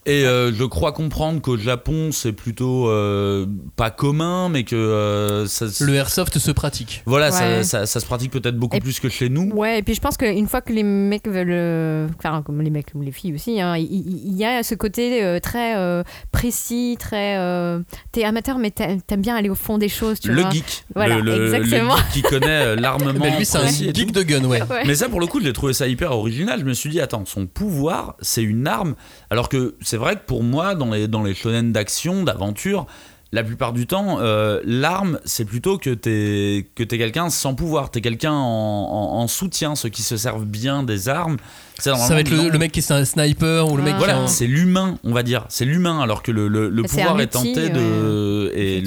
Et 0.05 0.25
euh, 0.25 0.51
je 0.53 0.63
crois 0.63 0.91
comprendre 0.91 1.41
qu'au 1.41 1.57
Japon, 1.57 2.11
c'est 2.11 2.31
plutôt 2.31 2.89
euh, 2.89 3.45
pas 3.75 3.91
commun, 3.91 4.49
mais 4.49 4.63
que 4.63 4.75
euh, 4.75 5.45
ça, 5.45 5.67
se- 5.69 5.83
Le 5.83 5.93
airsoft 5.95 6.39
se 6.39 6.51
pratique. 6.51 7.03
voilà, 7.05 7.31
ça, 7.31 7.47
Ouais. 7.47 7.63
ça- 7.63 7.85
ça 7.85 7.99
se 7.99 8.05
pratique 8.05 8.31
peut-être 8.31 8.57
beaucoup 8.57 8.77
Et- 8.77 8.79
plus 8.79 8.99
que 8.99 9.09
chez 9.09 9.29
nous. 9.29 9.51
Ouais, 9.53 9.79
et 9.79 9.83
puis 9.83 9.93
je 9.93 10.01
pense 10.01 10.15
qu'une 10.17 10.47
fois 10.47 10.61
que 10.61 10.71
les 10.73 10.83
mecs 10.83 11.27
veulent. 11.27 11.47
euh, 11.51 12.07
Enfin, 12.17 12.41
comme 12.43 12.61
les 12.61 12.69
mecs 12.69 12.87
ou 12.95 13.01
les 13.01 13.11
filles 13.11 13.33
aussi, 13.35 13.59
hein, 13.61 13.75
il 13.77 13.83
il- 13.91 14.27
il 14.31 14.35
y, 14.37 14.45
a 14.45 14.63
ce 14.63 14.73
côté 14.73 15.23
euh, 15.23 15.39
très 15.39 15.77
euh, 15.77 16.03
précis, 16.31 16.95
très. 16.99 17.37
euh, 17.37 17.79
T'es 18.11 18.23
amateur, 18.23 18.57
mais 18.57 18.71
t'a- 18.71 18.95
t'aimes 19.05 19.21
bien 19.21 19.35
aller 19.35 19.49
au 19.49 19.55
fond 19.55 19.77
des 19.77 19.89
choses, 19.89 20.19
tu 20.19 20.31
Le 20.31 20.41
vois. 20.41 20.49
geek, 20.51 20.85
Voilà, 20.95 21.15
le, 21.17 21.21
le- 21.21 21.37
le 21.49 21.55
exactement. 21.55 21.95
geek 21.97 22.05
qui 22.13 22.21
connaît 22.21 22.47
euh, 22.67 22.75
l'armement. 22.75 23.25
Lui, 23.37 23.45
c'est 23.45 23.57
un 23.57 23.61
précis 23.61 23.89
et 23.89 23.93
geek 23.93 24.07
tout. 24.13 24.19
de 24.19 24.23
gun, 24.23 24.43
ouais. 24.45 24.61
Ouais. 24.63 24.83
Mais 24.87 24.95
ça, 24.95 25.09
pour 25.09 25.19
le 25.19 25.27
coup, 25.27 25.41
j'ai 25.41 25.53
trouvé 25.53 25.73
ça 25.73 25.87
hyper 25.87 26.11
original. 26.13 26.59
Je 26.59 26.65
me 26.65 26.73
suis 26.73 26.89
dit, 26.89 27.01
attends, 27.01 27.25
son 27.25 27.45
pouvoir, 27.47 28.15
c'est 28.21 28.43
une 28.43 28.65
arme. 28.67 28.95
Alors 29.29 29.49
que 29.49 29.75
c'est 29.89 29.97
vrai 29.97 30.17
que 30.17 30.25
pour 30.27 30.43
moi, 30.43 30.75
dans 30.75 30.91
les, 30.91 31.07
dans 31.07 31.25
shonen 31.33 31.71
d'action, 31.71 32.23
d'aventure, 32.23 32.85
la 33.31 33.43
plupart 33.43 33.73
du 33.73 33.87
temps, 33.87 34.19
euh, 34.19 34.61
l'arme, 34.63 35.19
c'est 35.25 35.45
plutôt 35.45 35.79
que 35.79 35.89
t'es 35.89 36.69
que 36.75 36.83
t'es 36.83 36.99
quelqu'un 36.99 37.31
sans 37.31 37.55
pouvoir. 37.55 37.89
T'es 37.89 38.01
quelqu'un 38.01 38.33
en, 38.33 38.37
en- 38.37 39.19
en 39.19 39.27
soutien. 39.27 39.73
Ceux 39.75 39.89
qui 39.89 40.03
se 40.03 40.15
servent 40.15 40.45
bien 40.45 40.83
des 40.83 41.09
armes, 41.09 41.37
Ça 41.81 41.93
va 41.95 42.19
être 42.19 42.29
le, 42.31 42.57
mec 42.57 42.71
qui 42.71 42.79
est 42.79 42.91
un 42.91 43.05
sniper 43.05 43.71
ou 43.71 43.77
le 43.77 43.83
mec 43.83 43.93
Ah. 43.95 43.99
qui 43.99 44.05
Voilà, 44.05 44.19
un- 44.21 44.27
c'est 44.27 44.47
l'humain, 44.47 44.97
on 45.03 45.13
va 45.13 45.23
dire. 45.23 45.45
C'est 45.49 45.65
l'humain, 45.65 45.99
alors 46.01 46.23
que 46.23 46.31
le, 46.31 46.47
le- 46.47 46.83
pouvoir 46.83 47.19
est 47.21 47.35
outil, 47.35 47.53
tenté 47.53 47.69
de. 47.69 48.51
Et 48.55 48.83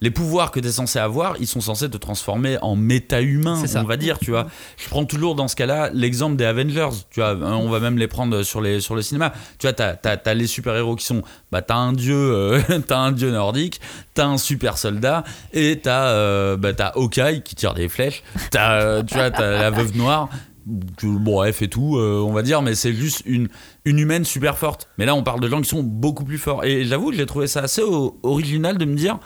les 0.00 0.10
pouvoirs 0.10 0.50
que 0.50 0.60
tu 0.60 0.68
es 0.68 0.72
censé 0.72 0.98
avoir, 0.98 1.36
ils 1.40 1.46
sont 1.46 1.60
censés 1.60 1.88
te 1.90 1.96
transformer 1.96 2.58
en 2.62 2.76
méta-humain, 2.76 3.58
C'est 3.60 3.66
ça. 3.68 3.80
on 3.80 3.84
va 3.84 3.96
dire, 3.96 4.18
tu 4.18 4.30
vois. 4.30 4.46
Je 4.76 4.88
prends 4.88 5.04
toujours 5.04 5.34
dans 5.34 5.48
ce 5.48 5.56
cas-là 5.56 5.90
l'exemple 5.92 6.36
des 6.36 6.44
Avengers, 6.44 6.88
tu 7.10 7.20
vois. 7.20 7.30
hein, 7.30 7.58
On 7.60 7.68
va 7.68 7.80
même 7.80 7.98
les 7.98 8.08
prendre 8.08 8.42
sur, 8.42 8.60
les, 8.60 8.80
sur 8.80 8.94
le 8.94 9.02
cinéma. 9.02 9.32
Tu 9.58 9.66
vois, 9.66 9.72
t'as 9.72 9.96
as, 10.04 10.34
les 10.34 10.46
super-héros 10.46 10.96
qui 10.96 11.04
sont. 11.04 11.22
Bah, 11.52 11.62
t'as 11.62 11.76
un 11.76 11.92
dieu, 11.92 12.14
euh, 12.16 12.60
t'as 12.86 12.98
un 12.98 13.12
dieu 13.12 13.30
nordique, 13.30 13.80
t'as 14.14 14.26
un 14.26 14.38
super 14.38 14.78
soldat, 14.78 15.24
et 15.52 15.80
t'as 15.82 16.06
euh, 16.08 16.56
bah, 16.56 16.72
t'as 16.72 16.92
Hawkeye 16.96 17.42
qui 17.44 17.54
tire 17.54 17.74
des 17.74 17.88
flèches, 17.88 18.22
t'as, 18.50 18.80
euh, 18.80 19.02
tu 19.02 19.14
vois, 19.14 19.30
t'as 19.30 19.50
la 19.60 19.70
veuve 19.70 19.96
noire 19.96 20.28
bref 20.66 21.62
et 21.62 21.68
tout, 21.68 21.96
euh, 21.96 22.20
on 22.20 22.32
va 22.32 22.42
dire, 22.42 22.62
mais 22.62 22.74
c'est 22.74 22.92
juste 22.92 23.22
une, 23.26 23.48
une 23.84 23.98
humaine 23.98 24.24
super 24.24 24.58
forte. 24.58 24.88
Mais 24.98 25.06
là, 25.06 25.14
on 25.14 25.22
parle 25.22 25.40
de 25.40 25.48
gens 25.48 25.60
qui 25.60 25.68
sont 25.68 25.82
beaucoup 25.82 26.24
plus 26.24 26.38
forts. 26.38 26.64
Et 26.64 26.84
j'avoue 26.84 27.10
que 27.10 27.16
j'ai 27.16 27.26
trouvé 27.26 27.46
ça 27.46 27.60
assez 27.60 27.82
original 28.22 28.78
de 28.78 28.84
me 28.84 28.94
dire, 28.94 29.18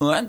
ouais, 0.00 0.22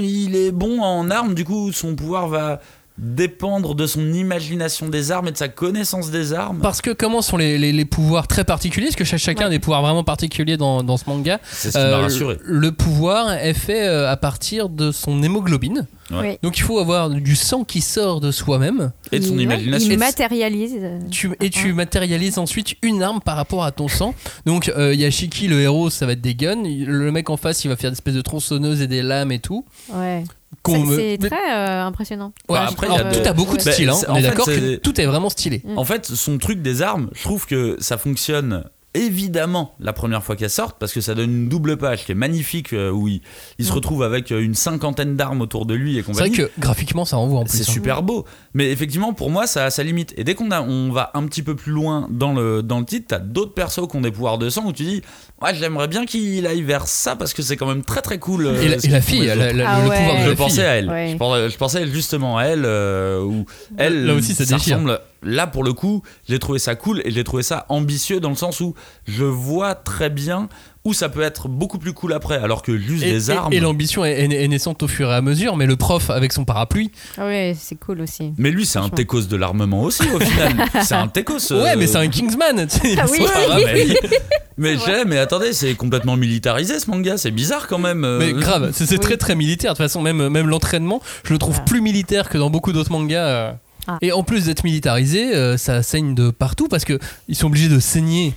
il 0.00 0.36
est 0.36 0.52
bon 0.52 0.80
en 0.80 1.10
armes, 1.10 1.34
du 1.34 1.44
coup, 1.44 1.72
son 1.72 1.96
pouvoir 1.96 2.28
va 2.28 2.60
dépendre 3.02 3.74
de 3.74 3.86
son 3.86 4.12
imagination 4.12 4.88
des 4.88 5.10
armes 5.10 5.28
et 5.28 5.32
de 5.32 5.36
sa 5.36 5.48
connaissance 5.48 6.10
des 6.10 6.32
armes. 6.34 6.60
Parce 6.60 6.82
que 6.82 6.90
comment 6.90 7.22
sont 7.22 7.36
les, 7.38 7.56
les- 7.58 7.72
les 7.72 7.84
pouvoirs 7.86 8.28
très 8.28 8.44
particuliers? 8.44 8.86
Parce 8.88 8.96
que 8.96 9.04
chaque- 9.04 9.20
chacun 9.20 9.46
a 9.46 9.50
des 9.50 9.58
pouvoirs 9.58 9.82
vraiment 9.82 10.04
particuliers 10.04 10.56
dans, 10.58 10.82
dans 10.82 10.96
ce 10.98 11.04
manga. 11.08 11.40
C'est 11.50 11.70
ce 11.70 11.78
qui 11.78 11.84
m'a 11.84 11.90
Euh, 11.90 12.00
rassuré. 12.02 12.36
Le 12.44 12.72
pouvoir 12.72 13.32
est 13.32 13.54
fait 13.54 13.86
euh, 13.88 14.10
à 14.10 14.16
partir 14.16 14.68
de 14.68 14.92
son 14.92 15.22
hémoglobine. 15.22 15.86
Ouais. 16.10 16.18
Oui. 16.20 16.38
Donc 16.42 16.58
il 16.58 16.62
faut 16.62 16.78
avoir 16.80 17.08
du 17.08 17.36
sang 17.36 17.62
qui 17.64 17.80
sort 17.80 18.20
de 18.20 18.32
soi-même. 18.32 18.90
Et 19.12 19.20
de 19.20 19.24
son 19.24 19.34
Il- 19.34 19.42
imagination. 19.42 19.88
Il 19.90 19.98
matérialise. 19.98 20.74
euh, 20.78 20.98
Tu, 21.10 21.30
et 21.40 21.48
tu 21.50 21.72
matérialises 21.72 22.36
ensuite 22.36 22.74
une 22.82 23.02
arme 23.02 23.20
par 23.20 23.36
rapport 23.36 23.64
à 23.64 23.70
ton 23.72 23.88
sang. 23.88 24.14
Donc 24.44 24.68
euh, 24.76 24.92
Yashiki, 24.94 25.46
le 25.48 25.60
héros, 25.60 25.88
ça 25.88 26.06
va 26.06 26.12
être 26.12 26.20
des 26.20 26.34
guns. 26.34 26.62
Le 26.64 27.10
mec 27.12 27.30
en 27.30 27.36
face, 27.36 27.64
il 27.64 27.68
va 27.68 27.76
faire 27.76 27.90
des 27.90 27.94
espèces 27.94 28.14
de 28.14 28.20
tronçonneuses 28.22 28.82
et 28.82 28.88
des 28.88 29.02
lames 29.02 29.30
et 29.32 29.38
tout. 29.38 29.64
Ouais. 29.94 30.24
Qu'on 30.62 30.74
C'est 30.74 30.80
me- 30.90 30.96
c'est 30.96 31.18
mais- 31.22 31.28
très 31.30 31.52
euh, 31.54 31.84
impressionnant. 31.84 32.32
Ouais, 32.48 32.58
Bah, 32.58 32.66
après, 32.70 32.86
a 32.88 33.06
euh, 33.06 33.12
tout 33.22 33.28
a 33.28 33.32
beaucoup 33.32 33.56
de 33.56 33.64
Bah, 33.64 33.72
style, 33.72 33.88
hein. 33.88 33.94
on 34.08 34.16
est 34.16 34.22
d'accord 34.22 34.46
que 34.46 34.76
tout 34.76 35.00
est 35.00 35.06
vraiment 35.06 35.30
stylé. 35.30 35.62
En 35.76 35.84
fait, 35.84 36.06
son 36.06 36.36
truc 36.38 36.60
des 36.62 36.82
armes, 36.82 37.08
je 37.14 37.22
trouve 37.22 37.46
que 37.46 37.76
ça 37.80 37.96
fonctionne 37.96 38.64
évidemment 38.92 39.74
la 39.78 39.92
première 39.92 40.24
fois 40.24 40.34
qu'elle 40.34 40.50
sortent 40.50 40.76
parce 40.80 40.92
que 40.92 41.00
ça 41.00 41.14
donne 41.14 41.30
une 41.30 41.48
double 41.48 41.76
page 41.76 42.04
qui 42.04 42.10
est 42.10 42.16
magnifique 42.16 42.72
euh, 42.72 42.90
où 42.90 43.06
il, 43.06 43.20
il 43.60 43.64
se 43.64 43.72
retrouve 43.72 44.02
avec 44.02 44.30
une 44.30 44.54
cinquantaine 44.56 45.14
d'armes 45.14 45.40
autour 45.42 45.64
de 45.64 45.74
lui 45.74 45.96
et 45.96 46.02
C'est 46.02 46.12
vrai 46.12 46.28
compagnie. 46.28 46.36
que 46.36 46.50
graphiquement, 46.60 47.04
ça 47.04 47.16
envoie 47.16 47.38
en 47.38 47.44
plus. 47.44 47.56
C'est 47.58 47.70
hein. 47.70 47.72
super 47.72 48.02
beau, 48.02 48.24
mais 48.52 48.70
effectivement 48.72 49.12
pour 49.12 49.30
moi 49.30 49.46
ça 49.46 49.66
a 49.66 49.70
sa 49.70 49.84
limite. 49.84 50.12
Et 50.16 50.24
dès 50.24 50.34
qu'on 50.34 50.50
on 50.50 50.90
va 50.90 51.12
un 51.14 51.24
petit 51.26 51.44
peu 51.44 51.54
plus 51.54 51.70
loin 51.72 52.08
dans 52.10 52.32
le 52.32 52.64
dans 52.64 52.80
le 52.80 52.84
titre, 52.84 53.06
t'as 53.10 53.20
d'autres 53.20 53.54
persos 53.54 53.86
qui 53.88 53.96
ont 53.96 54.00
des 54.00 54.10
pouvoirs 54.10 54.38
de 54.38 54.50
sang 54.50 54.64
où 54.66 54.72
tu 54.72 54.82
dis, 54.82 55.02
ouais 55.42 55.54
j'aimerais 55.54 55.88
bien 55.88 56.04
qu'il 56.06 56.46
aille 56.46 56.62
vers 56.62 56.86
ça 56.86 57.16
parce 57.16 57.32
que 57.34 57.42
c'est 57.42 57.56
quand 57.56 57.66
même 57.66 57.82
très 57.82 58.02
très 58.02 58.18
cool. 58.18 58.46
euh, 58.46 58.62
Et 58.62 58.68
la, 58.68 58.76
et 58.76 59.00
fille, 59.00 59.26
la- 59.26 59.52
la- 59.52 59.70
Ah 59.70 59.82
le 59.82 59.88
ouais. 59.88 59.96
pouvoir 59.98 60.16
de 60.18 60.22
Je 60.24 60.30
la 60.30 60.36
pensais 60.36 60.54
fille. 60.56 60.64
à 60.64 60.76
elle. 60.76 60.88
Ouais. 60.90 61.08
Je, 61.12 61.16
pensais, 61.16 61.50
je 61.50 61.56
pensais 61.56 61.86
justement 61.88 62.38
à 62.38 62.44
elle. 62.44 62.62
euh, 62.64 63.22
où 63.22 63.46
elle, 63.78 64.06
Là 64.06 64.14
aussi, 64.14 64.34
ça 64.34 64.44
déchire. 64.44 64.76
ressemble. 64.76 65.00
Là, 65.22 65.46
pour 65.46 65.64
le 65.64 65.72
coup, 65.74 66.02
j'ai 66.28 66.38
trouvé 66.38 66.58
ça 66.58 66.74
cool 66.74 67.02
et 67.04 67.10
j'ai 67.10 67.24
trouvé 67.24 67.42
ça 67.42 67.66
ambitieux 67.68 68.20
dans 68.20 68.30
le 68.30 68.36
sens 68.36 68.60
où 68.60 68.74
je 69.06 69.24
vois 69.24 69.74
très 69.74 70.08
bien 70.08 70.48
où 70.84 70.94
ça 70.94 71.10
peut 71.10 71.20
être 71.20 71.46
beaucoup 71.48 71.78
plus 71.78 71.92
cool 71.92 72.14
après, 72.14 72.36
alors 72.36 72.62
que 72.62 72.78
juste 72.78 73.02
Et, 73.04 73.12
des 73.12 73.28
armes. 73.30 73.52
et 73.52 73.60
l'ambition 73.60 74.02
est, 74.04 74.12
est- 74.24 74.44
est 74.44 74.48
naissante 74.48 74.82
au 74.82 74.88
fur 74.88 75.10
et 75.10 75.14
à 75.14 75.20
mesure, 75.20 75.56
mais 75.56 75.66
le 75.66 75.76
prof 75.76 76.08
avec 76.08 76.32
son 76.32 76.44
parapluie. 76.46 76.90
Ah 77.18 77.26
ouais, 77.26 77.54
c'est 77.58 77.78
cool 77.78 78.00
aussi. 78.00 78.32
mais 78.38 78.50
lui, 78.50 78.64
c'est 78.64 78.78
un 78.78 78.88
techos 78.88 79.22
de 79.22 79.36
l'armement 79.36 79.82
aussi, 79.82 80.04
au 80.14 80.18
final. 80.18 80.54
c'est 80.82 80.94
un 80.94 81.08
techos. 81.08 81.52
euh, 81.52 81.62
Ouais, 81.64 81.76
mais 81.76 81.86
c'est 81.86 81.98
un 81.98 82.08
Kingsman. 82.08 82.66
Ah 82.96 83.04
oui. 83.10 83.20
Mais, 83.66 83.86
mais, 84.56 84.78
j'ai- 84.86 85.04
mais 85.04 85.18
attendez, 85.18 85.52
c'est 85.52 85.74
complètement 85.74 86.16
militarisé 86.16 86.78
ce 86.80 86.90
manga, 86.90 87.18
c'est 87.18 87.30
bizarre 87.30 87.66
quand 87.66 87.78
même. 87.78 88.04
euh. 88.04 88.18
Mais 88.18 88.32
grave, 88.32 88.70
c'est 88.72 88.86
c'est 88.86 88.94
Oui. 88.94 89.00
très 89.00 89.16
très 89.18 89.34
militaire. 89.34 89.72
De 89.72 89.76
toute 89.76 89.84
façon, 89.84 90.00
même, 90.00 90.28
même 90.30 90.48
l'entraînement, 90.48 91.02
je 91.24 91.32
le 91.34 91.38
trouve 91.38 91.56
Ah. 91.58 91.64
plus 91.66 91.82
militaire 91.82 92.28
que 92.30 92.38
dans 92.38 92.48
beaucoup 92.48 92.72
d'autres 92.72 92.90
mangas. 92.92 93.26
euh. 93.26 93.52
Ah. 93.86 93.98
Et 94.00 94.12
en 94.12 94.22
plus 94.22 94.44
d'être 94.46 94.64
militarisé, 94.64 95.56
ça 95.58 95.82
saigne 95.82 96.14
de 96.14 96.30
partout 96.30 96.68
parce 96.68 96.84
que 96.84 96.98
ils 97.28 97.34
sont 97.36 97.46
obligés 97.48 97.68
de 97.68 97.78
saigner 97.80 98.34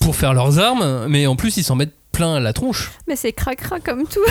pour 0.00 0.16
faire 0.16 0.34
leurs 0.34 0.58
armes, 0.58 1.06
mais 1.08 1.26
en 1.26 1.36
plus 1.36 1.56
ils 1.56 1.64
s'en 1.64 1.76
mettent 1.76 1.94
plein 2.12 2.40
la 2.40 2.52
tronche. 2.52 2.90
Mais 3.06 3.16
c'est 3.16 3.32
cracra 3.32 3.80
comme 3.80 4.06
tout. 4.06 4.20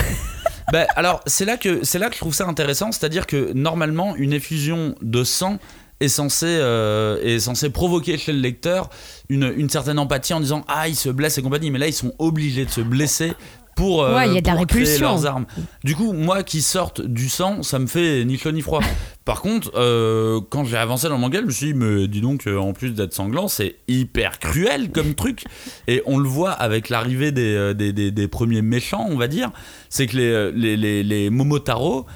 Bah, 0.72 0.86
alors, 0.94 1.20
c'est 1.26 1.44
là, 1.44 1.56
que, 1.56 1.80
c'est 1.82 1.98
là 1.98 2.08
que 2.08 2.14
je 2.14 2.20
trouve 2.20 2.34
ça 2.34 2.46
intéressant, 2.46 2.92
c'est-à-dire 2.92 3.26
que 3.26 3.52
normalement, 3.54 4.14
une 4.14 4.32
effusion 4.32 4.94
de 5.02 5.24
sang 5.24 5.58
est 5.98 6.08
censée, 6.08 6.46
euh, 6.46 7.20
est 7.22 7.40
censée 7.40 7.70
provoquer 7.70 8.16
chez 8.18 8.32
le 8.32 8.38
lecteur 8.38 8.88
une, 9.28 9.52
une 9.56 9.68
certaine 9.68 9.98
empathie 9.98 10.32
en 10.32 10.40
disant 10.40 10.64
Ah, 10.68 10.86
il 10.86 10.94
se 10.94 11.08
blesse 11.08 11.38
et 11.38 11.42
compagnie, 11.42 11.72
mais 11.72 11.78
là, 11.78 11.88
ils 11.88 11.92
sont 11.92 12.12
obligés 12.20 12.64
de 12.64 12.70
se 12.70 12.80
blesser. 12.80 13.32
Pour, 13.76 14.02
euh, 14.02 14.14
Ouais, 14.14 14.28
y 14.34 14.36
a 14.38 14.40
de 14.40 14.46
la 14.46 14.54
répulsion. 14.54 15.00
leurs 15.08 15.26
armes. 15.26 15.46
Du 15.84 15.94
coup, 15.96 16.12
moi 16.12 16.42
qui 16.42 16.60
sorte 16.60 17.00
du 17.00 17.28
sang, 17.28 17.62
ça 17.62 17.78
me 17.78 17.86
fait 17.86 18.24
ni 18.24 18.36
chaud 18.36 18.52
ni 18.52 18.60
froid. 18.60 18.80
Par 19.24 19.40
contre, 19.42 19.70
euh, 19.76 20.40
quand 20.50 20.64
j'ai 20.64 20.76
avancé 20.76 21.08
dans 21.08 21.14
le 21.14 21.20
manga, 21.20 21.40
je 21.40 21.46
me 21.46 21.50
suis 21.50 21.66
dit, 21.68 21.74
mais 21.74 22.06
dis 22.08 22.20
donc, 22.20 22.46
euh, 22.46 22.58
en 22.58 22.72
plus 22.72 22.90
d'être 22.90 23.14
sanglant, 23.14 23.48
c'est 23.48 23.76
hyper 23.88 24.38
cruel 24.38 24.90
comme 24.90 25.14
truc. 25.14 25.44
Et 25.88 26.02
on 26.06 26.18
le 26.18 26.28
voit 26.28 26.50
avec 26.52 26.88
l'arrivée 26.88 27.32
des, 27.32 27.54
euh, 27.54 27.72
des, 27.74 27.92
des- 27.92 28.10
des 28.10 28.28
premiers 28.28 28.62
méchants, 28.62 29.06
on 29.08 29.16
va 29.16 29.28
dire. 29.28 29.50
C'est 29.88 30.06
que 30.06 30.16
les, 30.16 30.52
les, 30.52 30.76
les, 30.76 31.02
les 31.02 31.30
Momotaro, 31.30 32.06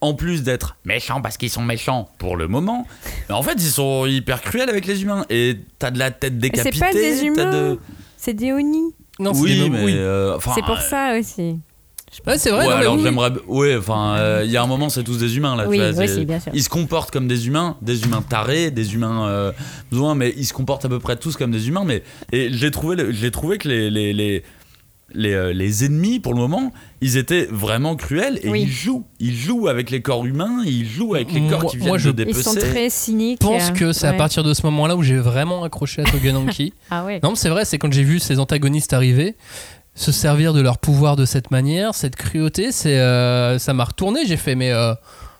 en 0.00 0.14
plus 0.14 0.42
d'être 0.44 0.76
méchants 0.84 1.20
parce 1.20 1.36
qu'ils 1.36 1.50
sont 1.50 1.62
méchants 1.64 2.08
pour 2.18 2.36
le 2.36 2.46
moment, 2.48 2.86
en 3.30 3.42
fait, 3.42 3.54
ils 3.56 3.62
sont 3.62 4.06
hyper 4.06 4.40
cruels 4.40 4.70
avec 4.70 4.86
les 4.86 5.02
humains. 5.02 5.26
Et 5.28 5.58
t'as 5.78 5.90
de 5.90 5.98
la 5.98 6.10
tête 6.12 6.38
décapitée. 6.38 6.70
c'est 6.72 6.80
pas 6.80 6.92
des 6.92 7.24
humains. 7.24 7.52
de- 7.52 7.78
C'est 8.16 8.34
des 8.34 8.52
Oni. 8.52 8.94
Non, 9.18 9.32
Oui, 9.34 9.58
des- 9.58 9.70
mais. 9.70 9.84
oui. 9.84 9.94
euh, 9.96 10.38
c'est 10.54 10.64
pour 10.64 10.78
ça 10.80 11.16
aussi. 11.18 11.58
Ouais, 12.26 12.38
c'est 12.38 12.50
vrai. 12.50 12.60
Ouais, 12.66 12.72
non, 12.72 12.76
alors 12.80 12.94
oui, 12.96 13.02
j'aimerais. 13.02 13.30
Ouais, 13.46 13.76
enfin, 13.76 14.16
euh, 14.16 14.42
il 14.44 14.50
y 14.50 14.56
a 14.56 14.62
un 14.62 14.66
moment, 14.66 14.88
c'est 14.88 15.04
tous 15.04 15.18
des 15.18 15.36
humains 15.36 15.56
là. 15.56 15.64
tu 15.64 15.68
Oui, 15.70 15.76
vois, 15.92 16.04
oui, 16.06 16.24
bien 16.24 16.40
sûr. 16.40 16.50
Ils 16.54 16.62
se 16.62 16.70
comportent 16.70 17.10
comme 17.10 17.28
des 17.28 17.46
humains, 17.46 17.76
des 17.82 18.02
humains 18.04 18.22
tarés, 18.26 18.70
des 18.70 18.94
humains 18.94 19.28
euh, 19.28 19.52
besoin, 19.90 20.14
mais 20.14 20.32
ils 20.36 20.46
se 20.46 20.54
comportent 20.54 20.86
à 20.86 20.88
peu 20.88 20.98
près 21.00 21.16
tous 21.16 21.36
comme 21.36 21.50
des 21.50 21.68
humains. 21.68 21.84
Mais 21.84 22.02
et 22.32 22.48
j'ai 22.50 22.70
trouvé, 22.70 22.96
j'ai 23.10 23.30
trouvé 23.30 23.58
que 23.58 23.68
les 23.68 23.90
les, 23.90 24.14
les 24.14 24.42
les, 25.14 25.32
euh, 25.32 25.52
les 25.52 25.84
ennemis, 25.84 26.20
pour 26.20 26.34
le 26.34 26.38
moment, 26.40 26.72
ils 27.00 27.16
étaient 27.16 27.48
vraiment 27.50 27.96
cruels 27.96 28.38
et 28.42 28.48
Oui. 28.50 28.62
ils 28.62 28.70
jouent. 28.70 29.04
Ils 29.20 29.34
jouent 29.34 29.68
avec 29.68 29.90
les 29.90 30.02
corps 30.02 30.26
humains, 30.26 30.62
ils 30.66 30.86
jouent 30.86 31.14
avec 31.14 31.32
les 31.32 31.40
corps 31.48 31.62
Moi- 31.62 31.70
qui 31.70 31.76
viennent 31.78 31.88
moi, 31.88 31.98
je- 31.98 32.10
de 32.10 32.24
Ils 32.28 32.34
sont 32.34 32.52
dépecer. 32.52 32.70
très 32.70 32.90
cyniques. 32.90 33.38
Je 33.42 33.46
pense 33.46 33.70
que 33.70 33.92
c'est 33.92 34.06
à 34.06 34.12
partir 34.12 34.44
de 34.44 34.52
ce 34.52 34.62
moment-là 34.66 34.96
où 34.96 35.02
j'ai 35.02 35.16
vraiment 35.16 35.64
accroché 35.64 36.02
à 36.02 36.04
Togenanki. 36.04 36.74
Ah 36.90 37.04
ouais. 37.04 37.20
non, 37.22 37.30
mais 37.30 37.36
c'est 37.36 37.48
vrai, 37.48 37.64
c'est 37.64 37.78
quand 37.78 37.92
j'ai 37.92 38.04
vu 38.04 38.18
ces 38.18 38.38
antagonistes 38.38 38.92
arriver, 38.92 39.36
se 39.94 40.12
servir 40.12 40.52
de 40.52 40.60
leur 40.60 40.78
pouvoir 40.78 41.16
de 41.16 41.24
cette 41.24 41.50
manière, 41.50 41.94
cette 41.94 42.14
cruauté, 42.14 42.70
c'est 42.70 42.98
euh, 42.98 43.58
ça 43.58 43.72
m'a 43.72 43.84
retourné. 43.84 44.20
J'ai 44.26 44.36
fait, 44.36 44.54
mais 44.54 44.70
euh, 44.72 44.92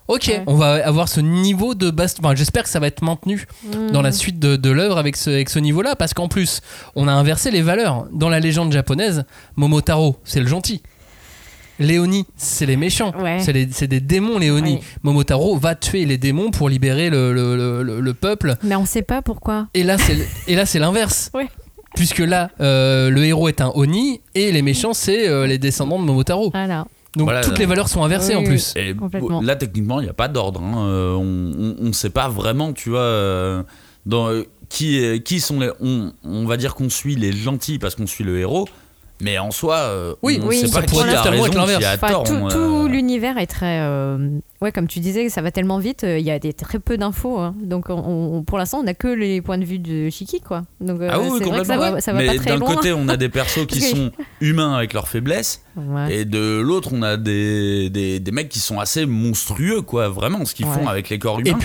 Ok, 0.09 0.25
Ouais. 0.29 0.43
on 0.47 0.55
va 0.55 0.85
avoir 0.87 1.09
ce 1.09 1.21
niveau 1.21 1.75
de 1.75 1.91
baston. 1.91 2.23
Enfin, 2.25 2.35
j'espère 2.35 2.63
que 2.63 2.69
ça 2.71 2.81
va 2.81 2.87
être 2.87 3.03
maintenu 3.03 3.47
Mm. 3.65 3.91
dans 3.93 4.03
la 4.03 4.11
suite 4.13 4.39
de, 4.39 4.57
de 4.57 4.71
l'œuvre 4.71 4.97
avec 4.99 5.17
ce, 5.17 5.29
avec 5.31 5.51
ce 5.51 5.59
niveau-là, 5.59 5.97
parce 5.97 6.15
qu'en 6.15 6.29
plus, 6.29 6.61
on 6.97 7.07
a 7.09 7.13
inversé 7.13 7.51
les 7.51 7.61
valeurs. 7.63 8.07
Dans 8.13 8.29
la 8.31 8.41
légende 8.41 8.73
japonaise, 8.73 9.25
Momotaro, 9.57 10.17
c'est 10.25 10.41
le 10.41 10.47
gentil. 10.47 10.83
Léonie, 11.81 12.25
c'est 12.37 12.67
les 12.67 12.77
méchants. 12.77 13.13
Ouais. 13.23 13.39
C'est 13.41 13.87
des 13.87 14.01
démons, 14.01 14.39
Léonie. 14.39 14.75
Ouais. 14.77 14.81
Momotaro 15.05 15.57
va 15.57 15.77
tuer 15.77 16.07
les 16.07 16.19
démons 16.19 16.51
pour 16.51 16.69
libérer 16.69 17.09
le, 17.09 17.33
le- 17.33 17.57
le- 17.57 17.83
le- 17.85 18.01
le 18.01 18.15
peuple. 18.15 18.57
Mais 18.65 18.75
on 18.75 18.85
sait 18.85 19.03
pas 19.03 19.23
pourquoi. 19.23 19.69
Et 19.75 19.85
là, 19.85 19.97
c'est 19.97 20.17
et 20.49 20.57
là, 20.57 20.67
c'est 20.67 20.79
l'inverse. 20.81 21.31
Ouais. 21.35 21.47
Puisque 21.95 22.19
là, 22.19 22.51
euh, 22.61 23.09
le 23.11 23.25
héros 23.25 23.49
est 23.49 23.61
un 23.61 23.71
Oni 23.75 24.21
et 24.35 24.53
les 24.53 24.61
méchants, 24.63 24.93
c'est 24.93 25.27
euh, 25.29 25.47
les 25.47 25.59
descendants 25.59 25.99
de 25.99 26.05
Momotaro. 26.05 26.51
Voilà. 26.53 26.87
Donc 27.19 27.27
Voilà, 27.27 27.41
toutes 27.43 27.55
là. 27.55 27.59
les 27.59 27.67
valeurs 27.67 27.89
sont 27.89 28.03
inversées 28.05 28.37
Oui, 28.37 28.43
en 28.43 28.45
plus. 28.45 28.73
Et 28.77 28.95
là, 29.43 29.57
techniquement, 29.57 30.01
il 30.01 30.05
n'y 30.05 30.09
a 30.09 30.15
pas 30.15 30.29
d'ordre. 30.29 30.63
hein. 30.63 30.87
Euh, 30.89 31.15
on 31.15 31.85
ne 31.85 31.93
sait 31.93 32.11
pas 32.11 32.29
vraiment, 32.29 32.73
tu 32.73 32.91
vois, 32.91 33.01
euh, 33.01 33.63
dans, 34.07 34.29
euh, 34.29 34.45
qui, 34.69 35.21
qui 35.25 35.41
sont 35.41 35.59
les. 35.59 35.71
On, 35.81 36.13
on 36.25 36.47
va 36.47 36.57
dire 36.57 36.75
qu'on 36.77 36.89
suit 36.89 37.17
les 37.17 37.33
gentils 37.33 37.79
parce 37.81 37.97
qu'on 37.97 38.07
suit 38.07 38.23
le 38.25 38.39
héros. 38.39 38.69
Mais 39.21 39.37
en 39.39 39.51
soi, 39.51 39.77
euh, 39.79 40.15
Oui, 40.23 40.39
on 40.43 40.47
oui, 40.47 40.59
sait 40.59 40.69
pas 40.71 40.83
pourrait 40.87 41.09
qui 41.09 41.11
a 41.11 41.17
totalement 41.19 41.43
raison, 41.43 41.47
être 41.47 41.55
l'inverse. 41.59 41.79
qui 41.81 41.85
a 41.85 41.95
Enfin, 41.95 42.09
tort. 42.09 42.23
tout, 42.25 42.35
on, 42.35 42.49
tout 42.49 42.57
euh, 42.85 42.89
l'univers 42.89 43.37
est 43.39 43.47
très. 43.49 43.81
euh, 43.81 44.29
ouais, 44.63 44.71
comme 44.71 44.87
tu 44.87 45.01
disais, 45.01 45.29
ça 45.29 45.43
va 45.43 45.51
tellement 45.51 45.79
vite, 45.79 46.05
euh, 46.05 46.19
il 46.21 46.25
y 46.25 46.31
a 46.31 46.39
des, 46.39 46.53
très 46.53 46.79
peu 46.79 46.97
d'infos. 46.97 47.39
hein. 47.39 47.55
Donc, 47.61 47.87
on, 47.91 47.95
on- 47.95 48.45
pour 48.45 48.59
l'instant, 48.59 48.79
on 48.79 48.85
n'a 48.85 48.95
que 48.95 49.09
les 49.09 49.43
points 49.43 49.59
de 49.59 49.65
vue 49.65 49.81
de 49.81 50.09
Shiki, 50.09 50.41
quoi. 50.41 50.63
Donc, 50.81 51.01
euh, 51.01 51.09
Ah 51.13 51.19
oui, 51.19 51.31
c'est 51.37 51.45
vrai 51.45 51.61
que 51.61 51.67
ça 51.67 51.75
complètement. 51.75 51.93
va, 51.97 52.01
ça 52.01 52.13
va 52.13 52.19
Mais 52.21 52.27
pas 52.27 52.35
très 52.37 52.51
d'un 52.51 52.57
loin. 52.59 52.75
côté, 52.77 52.93
on 52.93 53.09
a 53.09 53.17
des 53.17 53.29
persos 53.29 53.67
qui 53.69 53.81
sont 53.81 54.13
humains 54.41 54.75
avec 54.75 54.93
leurs 54.93 55.09
faiblesses, 55.09 55.63
Ouais. 55.77 56.15
et 56.21 56.25
de 56.25 56.61
l'autre, 56.61 56.91
on 56.93 57.03
a 57.03 57.17
des, 57.17 57.91
des, 57.91 58.21
des 58.21 58.31
mecs 58.33 58.49
qui 58.49 58.61
sont 58.61 58.79
assez 58.79 59.05
monstrueux, 59.05 59.83
quoi, 59.83 60.09
vraiment, 60.09 60.45
ce 60.45 60.55
qu'ils 60.55 60.67
Ouais. 60.67 60.75
font 60.75 60.87
avec 60.87 61.09
les 61.09 61.19
corps 61.19 61.41
Et 61.41 61.49
humains. 61.49 61.59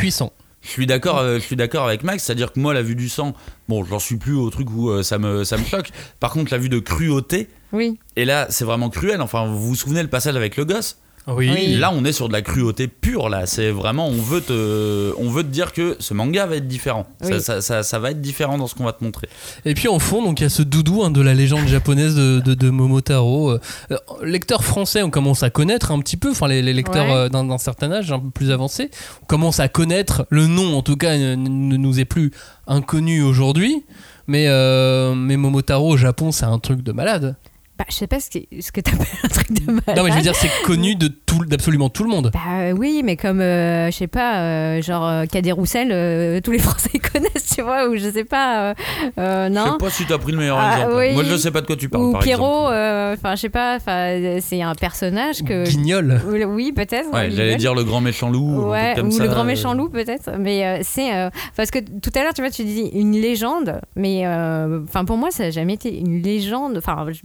Je 0.63 0.69
suis 0.69 0.85
d'accord, 0.87 1.17
euh, 1.19 1.35
je 1.35 1.39
suis 1.43 1.55
d'accord 1.57 1.85
avec 1.85 2.03
Max, 2.03 2.23
c'est-à-dire 2.23 2.53
que 2.53 2.59
moi, 2.59 2.73
la 2.73 2.81
vue 2.81 2.95
du 2.95 3.09
sang, 3.09 3.33
bon, 3.67 3.83
j'en 3.83 3.99
suis 3.99 4.15
plus 4.15 4.33
au 4.35 4.49
truc 4.49 4.69
où 4.71 4.89
euh, 4.89 5.03
ça 5.03 5.19
me, 5.19 5.43
ça 5.43 5.57
me 5.57 5.65
choque. 5.65 5.89
Par 6.21 6.31
contre, 6.31 6.51
la 6.53 6.57
vue 6.57 6.69
de 6.69 6.79
cruauté, 6.79 7.49
Oui. 7.73 7.99
et 8.15 8.23
là, 8.23 8.47
c'est 8.49 8.63
vraiment 8.63 8.89
cruel. 8.89 9.21
Enfin, 9.21 9.45
vous 9.45 9.59
vous 9.61 9.75
souvenez 9.75 10.01
le 10.01 10.07
passage 10.09 10.35
avec 10.37 10.55
le 10.55 10.63
gosse? 10.65 10.99
Oui. 11.27 11.49
Oui. 11.53 11.75
Là, 11.77 11.91
on 11.95 12.03
est 12.03 12.11
sur 12.11 12.27
de 12.27 12.33
la 12.33 12.41
cruauté 12.41 12.87
pure. 12.87 13.29
Là, 13.29 13.45
c'est 13.45 13.71
vraiment, 13.71 14.07
on 14.07 14.21
veut 14.21 14.41
te, 14.41 15.13
on 15.17 15.29
veut 15.29 15.43
te 15.43 15.47
dire 15.47 15.71
que 15.71 15.95
ce 15.99 16.13
manga 16.13 16.45
va 16.45 16.57
être 16.57 16.67
différent. 16.67 17.05
Ça, 17.21 17.29
Oui. 17.35 17.41
ça, 17.41 17.61
ça- 17.61 17.83
ça 17.83 17.99
va 17.99 18.11
être 18.11 18.19
différent 18.21 18.57
dans 18.57 18.67
ce 18.67 18.75
qu'on 18.75 18.83
va 18.83 18.91
te 18.93 19.03
montrer. 19.03 19.29
Et 19.65 19.73
puis 19.73 19.87
en 19.87 19.99
fond, 19.99 20.21
donc 20.21 20.39
il 20.41 20.43
y 20.43 20.45
a 20.45 20.49
ce 20.49 20.61
doudou 20.63 21.03
hein, 21.03 21.11
de 21.11 21.21
la 21.21 21.33
légende 21.33 21.67
japonaise 21.67 22.15
de, 22.15 22.39
de, 22.41 22.53
de 22.53 22.69
Momotaro. 22.69 23.51
Euh, 23.51 23.59
euh, 23.91 23.97
lecteurs 24.23 24.63
français, 24.63 25.01
on 25.01 25.09
commence 25.09 25.43
à 25.43 25.49
connaître 25.49 25.91
un 25.91 25.99
petit 25.99 26.17
peu, 26.17 26.31
enfin 26.31 26.47
les, 26.47 26.61
les 26.61 26.73
lecteurs 26.73 27.05
Ouais. 27.05 27.13
euh, 27.13 27.29
d'un 27.29 27.45
d'un 27.45 27.57
certain 27.57 27.91
âge, 27.91 28.11
un 28.11 28.19
peu 28.19 28.29
plus 28.29 28.51
avancé, 28.51 28.89
on 29.21 29.25
commence 29.25 29.59
à 29.59 29.69
connaître 29.69 30.25
le 30.29 30.47
nom. 30.47 30.75
En 30.77 30.81
tout 30.81 30.97
cas, 30.97 31.17
ne, 31.17 31.35
ne 31.35 31.77
nous 31.77 31.99
est 31.99 32.05
plus 32.05 32.31
inconnu 32.67 33.21
aujourd'hui. 33.23 33.83
Mais, 34.27 34.45
euh, 34.47 35.15
mais 35.15 35.35
Momotaro 35.37 35.89
au 35.93 35.97
Japon, 35.97 36.31
c'est 36.31 36.45
un 36.45 36.57
truc 36.59 36.81
de 36.81 36.91
malade. 36.93 37.35
Bah, 37.83 37.87
je 37.89 37.95
sais 37.95 38.07
pas 38.07 38.21
ce 38.21 38.29
que, 38.29 38.39
ce 38.61 38.71
que 38.71 38.79
t'appelles 38.79 39.05
un 39.23 39.27
truc 39.27 39.51
de 39.51 39.65
malade. 39.69 39.97
Non, 39.97 40.03
mais 40.03 40.11
je 40.11 40.15
veux 40.15 40.21
dire, 40.21 40.35
c'est 40.35 40.49
connu 40.63 40.95
de 40.95 41.07
tout, 41.09 41.43
d'absolument 41.43 41.89
tout 41.89 42.03
le 42.05 42.09
monde. 42.09 42.31
Bah 42.33 42.39
euh, 42.59 42.71
oui, 42.71 43.01
mais 43.03 43.17
comme, 43.17 43.41
euh, 43.41 43.91
je 43.91 43.97
sais 43.97 44.07
pas, 44.07 44.39
euh, 44.39 44.81
genre 44.81 45.05
euh, 45.05 45.25
Cadet 45.25 45.51
Roussel, 45.51 45.89
euh, 45.91 46.39
tous 46.39 46.51
les 46.51 46.59
Français 46.59 46.97
connaissent, 46.99 47.53
tu 47.55 47.61
vois, 47.61 47.89
ou 47.89 47.97
je 47.97 48.09
sais 48.09 48.23
pas, 48.23 48.69
euh, 48.69 48.73
euh, 49.19 49.49
Je 49.49 49.53
sais 49.53 49.59
non 49.71 49.77
pas 49.77 49.89
si 49.89 50.05
t'as 50.05 50.17
pris 50.17 50.31
le 50.31 50.37
meilleur 50.37 50.57
Ah, 50.57 50.77
exemple. 50.77 50.95
oui. 50.97 51.13
Moi, 51.13 51.23
je 51.25 51.35
sais 51.35 51.51
pas 51.51 51.59
de 51.59 51.67
quoi 51.67 51.75
tu 51.75 51.89
parles. 51.89 52.03
Ou 52.05 52.11
par 52.13 52.21
Pierrot, 52.21 52.45
exemple. 52.67 52.73
euh, 52.73 53.13
enfin, 53.15 53.35
je 53.35 53.41
sais 53.41 53.49
pas, 53.49 53.75
enfin, 53.75 54.37
c'est 54.39 54.61
un 54.61 54.75
personnage 54.75 55.43
que. 55.43 55.65
Guignol. 55.67 56.21
Ou- 56.25 56.53
Oui, 56.53 56.71
peut-être. 56.71 57.11
Ouais, 57.13 57.31
j'allais 57.31 57.57
dire 57.57 57.75
le 57.75 57.83
grand 57.83 57.99
méchant 57.99 58.29
loup. 58.29 58.69
Ouais, 58.69 58.97
ou 59.01 59.11
ça, 59.11 59.23
le 59.23 59.29
grand 59.29 59.41
euh, 59.41 59.45
méchant 59.45 59.73
loup 59.73 59.89
peut-être, 59.89 60.31
mais 60.39 60.65
euh, 60.65 60.79
c'est 60.83 61.13
euh, 61.15 61.29
parce 61.57 61.69
que 61.71 61.79
tout 61.79 62.11
à 62.15 62.23
l'heure 62.23 62.33
tu 62.33 62.41
vois 62.41 62.51
tu 62.51 62.63
dis 62.63 62.89
une 62.93 63.13
légende, 63.13 63.81
mais 63.95 64.25
euh, 64.25 64.81
enfin 64.87 65.03
pour 65.05 65.17
moi 65.17 65.31
ça 65.31 65.43
n'a 65.45 65.51
jamais 65.51 65.73
été 65.73 65.97
une 65.99 66.21
légende, 66.21 66.77
enfin 66.77 67.05
je- 67.11 67.21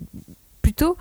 plutôt 0.78 0.96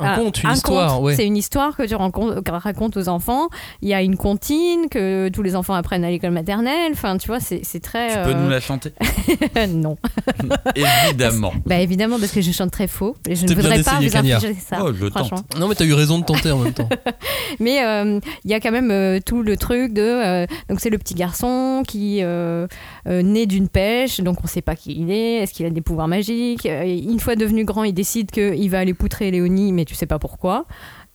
Un 0.00 0.06
ah, 0.06 0.16
conte, 0.16 0.42
une 0.42 0.50
un 0.50 0.52
histoire, 0.54 0.94
conte. 0.96 1.04
ouais. 1.04 1.14
C'est 1.16 1.26
une 1.26 1.36
histoire 1.36 1.76
que 1.76 1.82
tu 1.84 1.94
racontes 1.94 2.96
aux 2.96 3.08
enfants. 3.08 3.48
Il 3.82 3.88
y 3.88 3.94
a 3.94 4.02
une 4.02 4.16
comptine 4.16 4.88
que 4.90 5.28
tous 5.30 5.42
les 5.42 5.56
enfants 5.56 5.74
apprennent 5.74 6.04
à 6.04 6.10
l'école 6.10 6.32
maternelle. 6.32 6.92
Enfin, 6.92 7.16
tu 7.16 7.26
vois, 7.28 7.40
c'est 7.40 7.60
c'est 7.64 7.80
très. 7.80 8.08
Tu 8.08 8.14
peux 8.24 8.36
euh, 8.36 8.42
nous 8.44 8.50
la 8.50 8.60
chanter? 8.60 8.92
Non. 9.68 9.96
Évidemment. 11.08 11.52
Bah 11.66 11.78
évidemment 11.78 12.18
parce 12.18 12.32
que 12.32 12.40
je 12.40 12.50
chante 12.52 12.70
très 12.70 12.86
faux. 12.86 13.16
Et 13.28 13.34
je 13.34 13.46
ne 13.46 13.54
voudrais 13.54 13.82
pas 13.82 13.98
vous 14.00 14.16
infliger 14.16 14.54
ça. 14.54 14.78
Oh, 14.82 14.92
je 14.92 15.06
franchement. 15.10 15.38
tente. 15.38 15.58
Non, 15.60 15.68
mais 15.68 15.74
t'as 15.74 15.84
eu 15.84 15.92
raison 15.94 16.18
de 16.18 16.24
tenter 16.24 16.50
en 16.50 16.58
même 16.58 16.72
temps. 16.72 16.88
Mais 17.60 17.84
euh, 17.84 18.20
il 18.44 18.50
y 18.50 18.54
a 18.54 18.60
quand 18.60 18.70
même 18.70 18.90
euh, 18.90 19.20
tout 19.24 19.42
le 19.42 19.56
truc 19.56 19.92
de. 19.92 20.02
euh, 20.02 20.46
donc, 20.68 20.80
c'est 20.80 20.90
le 20.90 20.98
petit 20.98 21.14
garçon 21.14 21.82
qui 21.86 22.18
euh, 22.22 22.66
euh, 23.06 23.22
naît 23.22 23.46
d'une 23.46 23.68
pêche, 23.68 24.20
donc 24.20 24.38
on 24.40 24.44
ne 24.44 24.48
sait 24.48 24.62
pas 24.62 24.76
qui 24.76 24.92
il 24.98 25.10
est, 25.10 25.36
est-ce 25.42 25.52
qu'il 25.52 25.66
a 25.66 25.70
des 25.70 25.80
pouvoirs 25.80 26.08
magiques? 26.08 26.66
Euh, 26.66 26.84
une 26.84 27.20
fois 27.20 27.36
devenu 27.36 27.64
grand, 27.64 27.84
il 27.84 27.92
décide 27.94 28.30
qu'il 28.30 28.70
va 28.70 28.80
aller 28.80 28.94
poutrer 28.94 29.30
Léonie, 29.30 29.67
mais 29.72 29.84
tu 29.84 29.94
sais 29.94 30.06
pas 30.06 30.18
pourquoi. 30.18 30.66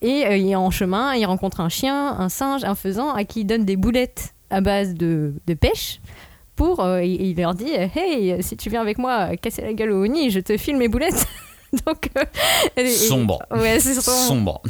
Et 0.02 0.26
euh, 0.26 0.36
il 0.38 0.50
est 0.50 0.56
en 0.56 0.70
chemin, 0.72 1.14
il 1.16 1.26
rencontre 1.26 1.60
un 1.62 1.70
chien, 1.70 2.16
un 2.20 2.30
singe, 2.30 2.64
un 2.64 2.76
faisan, 2.76 3.12
à 3.14 3.24
qui 3.24 3.42
il 3.42 3.46
donne 3.46 3.64
des 3.66 3.76
boulettes 3.78 4.34
à 4.50 4.62
base 4.62 4.94
de, 4.94 5.34
de 5.48 5.54
pêche. 5.54 6.00
Pour, 6.56 6.82
euh, 6.82 7.04
il, 7.04 7.22
il 7.22 7.38
leur 7.38 7.54
dit 7.56 7.72
Hey, 7.96 8.42
si 8.44 8.56
tu 8.58 8.70
viens 8.70 8.82
avec 8.82 8.98
moi 8.98 9.36
casser 9.38 9.62
la 9.64 9.74
gueule 9.74 9.92
au 9.92 10.04
Oni, 10.04 10.30
je 10.30 10.40
te 10.40 10.56
file 10.58 10.78
mes 10.78 10.88
boulettes. 10.88 11.26
donc, 11.88 12.10
euh, 12.18 12.24
et- 12.78 12.90
Sombre. 12.90 13.40
Ouais, 13.50 13.80
c'est 13.80 13.94
sombre. 13.96 14.18
Sombre. 14.18 14.62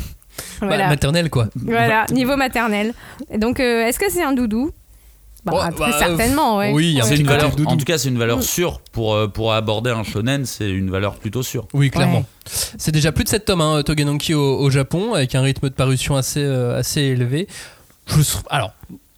Voilà. 0.59 0.83
Bah, 0.85 0.89
maternelle, 0.89 1.29
quoi. 1.29 1.47
Voilà, 1.55 2.05
niveau 2.11 2.35
maternel. 2.37 2.93
Et 3.29 3.37
Donc, 3.37 3.59
euh, 3.59 3.85
est-ce 3.85 3.99
que 3.99 4.09
c'est 4.09 4.23
un 4.23 4.31
doudou? 4.33 4.71
Bah, 5.45 5.51
Ouais, 5.53 5.71
très 5.71 5.91
bah, 5.91 5.95
certainement, 5.99 6.58
ouais. 6.58 6.71
oui, 6.73 6.99
C'est 7.03 7.17
une 7.17 7.27
valeur, 7.27 7.51
en 7.65 7.75
tout 7.77 7.86
cas, 7.86 7.97
c'est 7.97 8.10
une 8.10 8.17
valeur 8.17 8.38
Mm. 8.39 8.43
sûre 8.43 8.79
pour, 8.91 9.13
euh, 9.13 9.27
pour 9.27 9.53
aborder 9.53 9.91
un 9.91 10.03
shonen. 10.03 10.45
C'est 10.45 10.69
une 10.69 10.89
valeur 10.89 11.15
plutôt 11.15 11.43
sûre. 11.43 11.67
Oui, 11.73 11.89
clairement. 11.91 12.19
Ouais. 12.19 12.51
C'est 12.77 12.91
déjà 12.91 13.12
plus 13.12 13.23
de 13.25 13.29
7 13.29 13.45
tomes, 13.45 13.62
hein, 13.62 13.84
Togenanki 13.84 14.34
au, 14.34 14.60
au 14.60 14.69
Japon, 14.69 15.13
avec 15.13 15.36
un 15.36 15.41
rythme 15.41 15.69
de 15.69 15.73
parution 15.73 16.15
assez, 16.15 16.41
euh, 16.43 16.77
assez 16.79 17.01
élevé. 17.01 17.47
Je, 18.08 18.21
alors, 18.49 18.73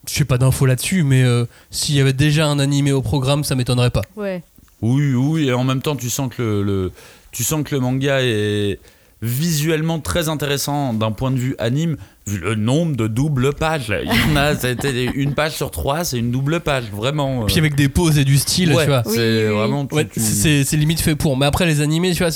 je 0.08 0.14
sais 0.14 0.26
pas 0.26 0.38
d'infos 0.38 0.66
là-dessus, 0.66 1.04
mais 1.04 1.24
euh, 1.24 1.46
s'il 1.72 1.96
y 1.96 2.00
avait 2.02 2.14
déjà 2.14 2.48
un 2.48 2.60
animé 2.60 2.92
au 2.92 3.02
programme, 3.02 3.44
ça 3.44 3.56
m'étonnerait 3.56 3.90
pas. 3.92 4.04
Ouais. 4.16 4.44
Oui, 4.82 5.14
oui, 5.14 5.48
et 5.48 5.54
en 5.54 5.64
même 5.64 5.82
temps, 5.82 5.96
tu 5.96 6.10
sens 6.10 6.30
que 6.36 6.42
le, 6.42 6.64
le- 6.64 6.92
tu 7.32 7.44
sens 7.44 7.64
que 7.64 7.74
le 7.74 7.82
manga 7.82 8.22
est 8.22 8.80
visuellement 9.22 10.00
très 10.00 10.30
intéressant 10.30 10.94
d'un 10.94 11.12
point 11.12 11.32
de 11.32 11.38
vue 11.38 11.56
anime, 11.60 11.98
vu 12.28 12.40
le 12.40 12.56
nombre 12.56 12.96
de 12.96 13.08
doubles 13.08 13.54
pages. 13.54 13.94
Il 14.04 14.08
y 14.10 14.32
en 14.34 14.36
a, 14.36 14.56
c'était 14.56 15.06
une 15.06 15.34
page 15.36 15.54
sur 15.54 15.70
trois, 15.70 16.04
c'est 16.04 16.18
une 16.18 16.32
double 16.32 16.60
page, 16.60 16.86
vraiment. 16.92 17.44
euh. 17.44 17.46
Puis 17.46 17.60
avec 17.60 17.76
des 17.76 17.88
poses 17.88 18.18
et 18.18 18.26
du 18.26 18.38
style, 18.38 18.74
Ouais, 18.74 18.84
tu 18.86 18.90
vois. 18.90 19.04
c'est 19.06 19.48
Oui, 19.50 19.54
vraiment. 19.56 19.88
Ouais, 19.92 20.06
tu- 20.08 20.20
c'est 20.20 20.66
limite 20.78 21.02
fait 21.02 21.16
pour. 21.16 21.38
Mais 21.38 21.46
après, 21.46 21.68
les 21.68 21.82
animés, 21.82 22.14
tu 22.14 22.24
vois, 22.24 22.32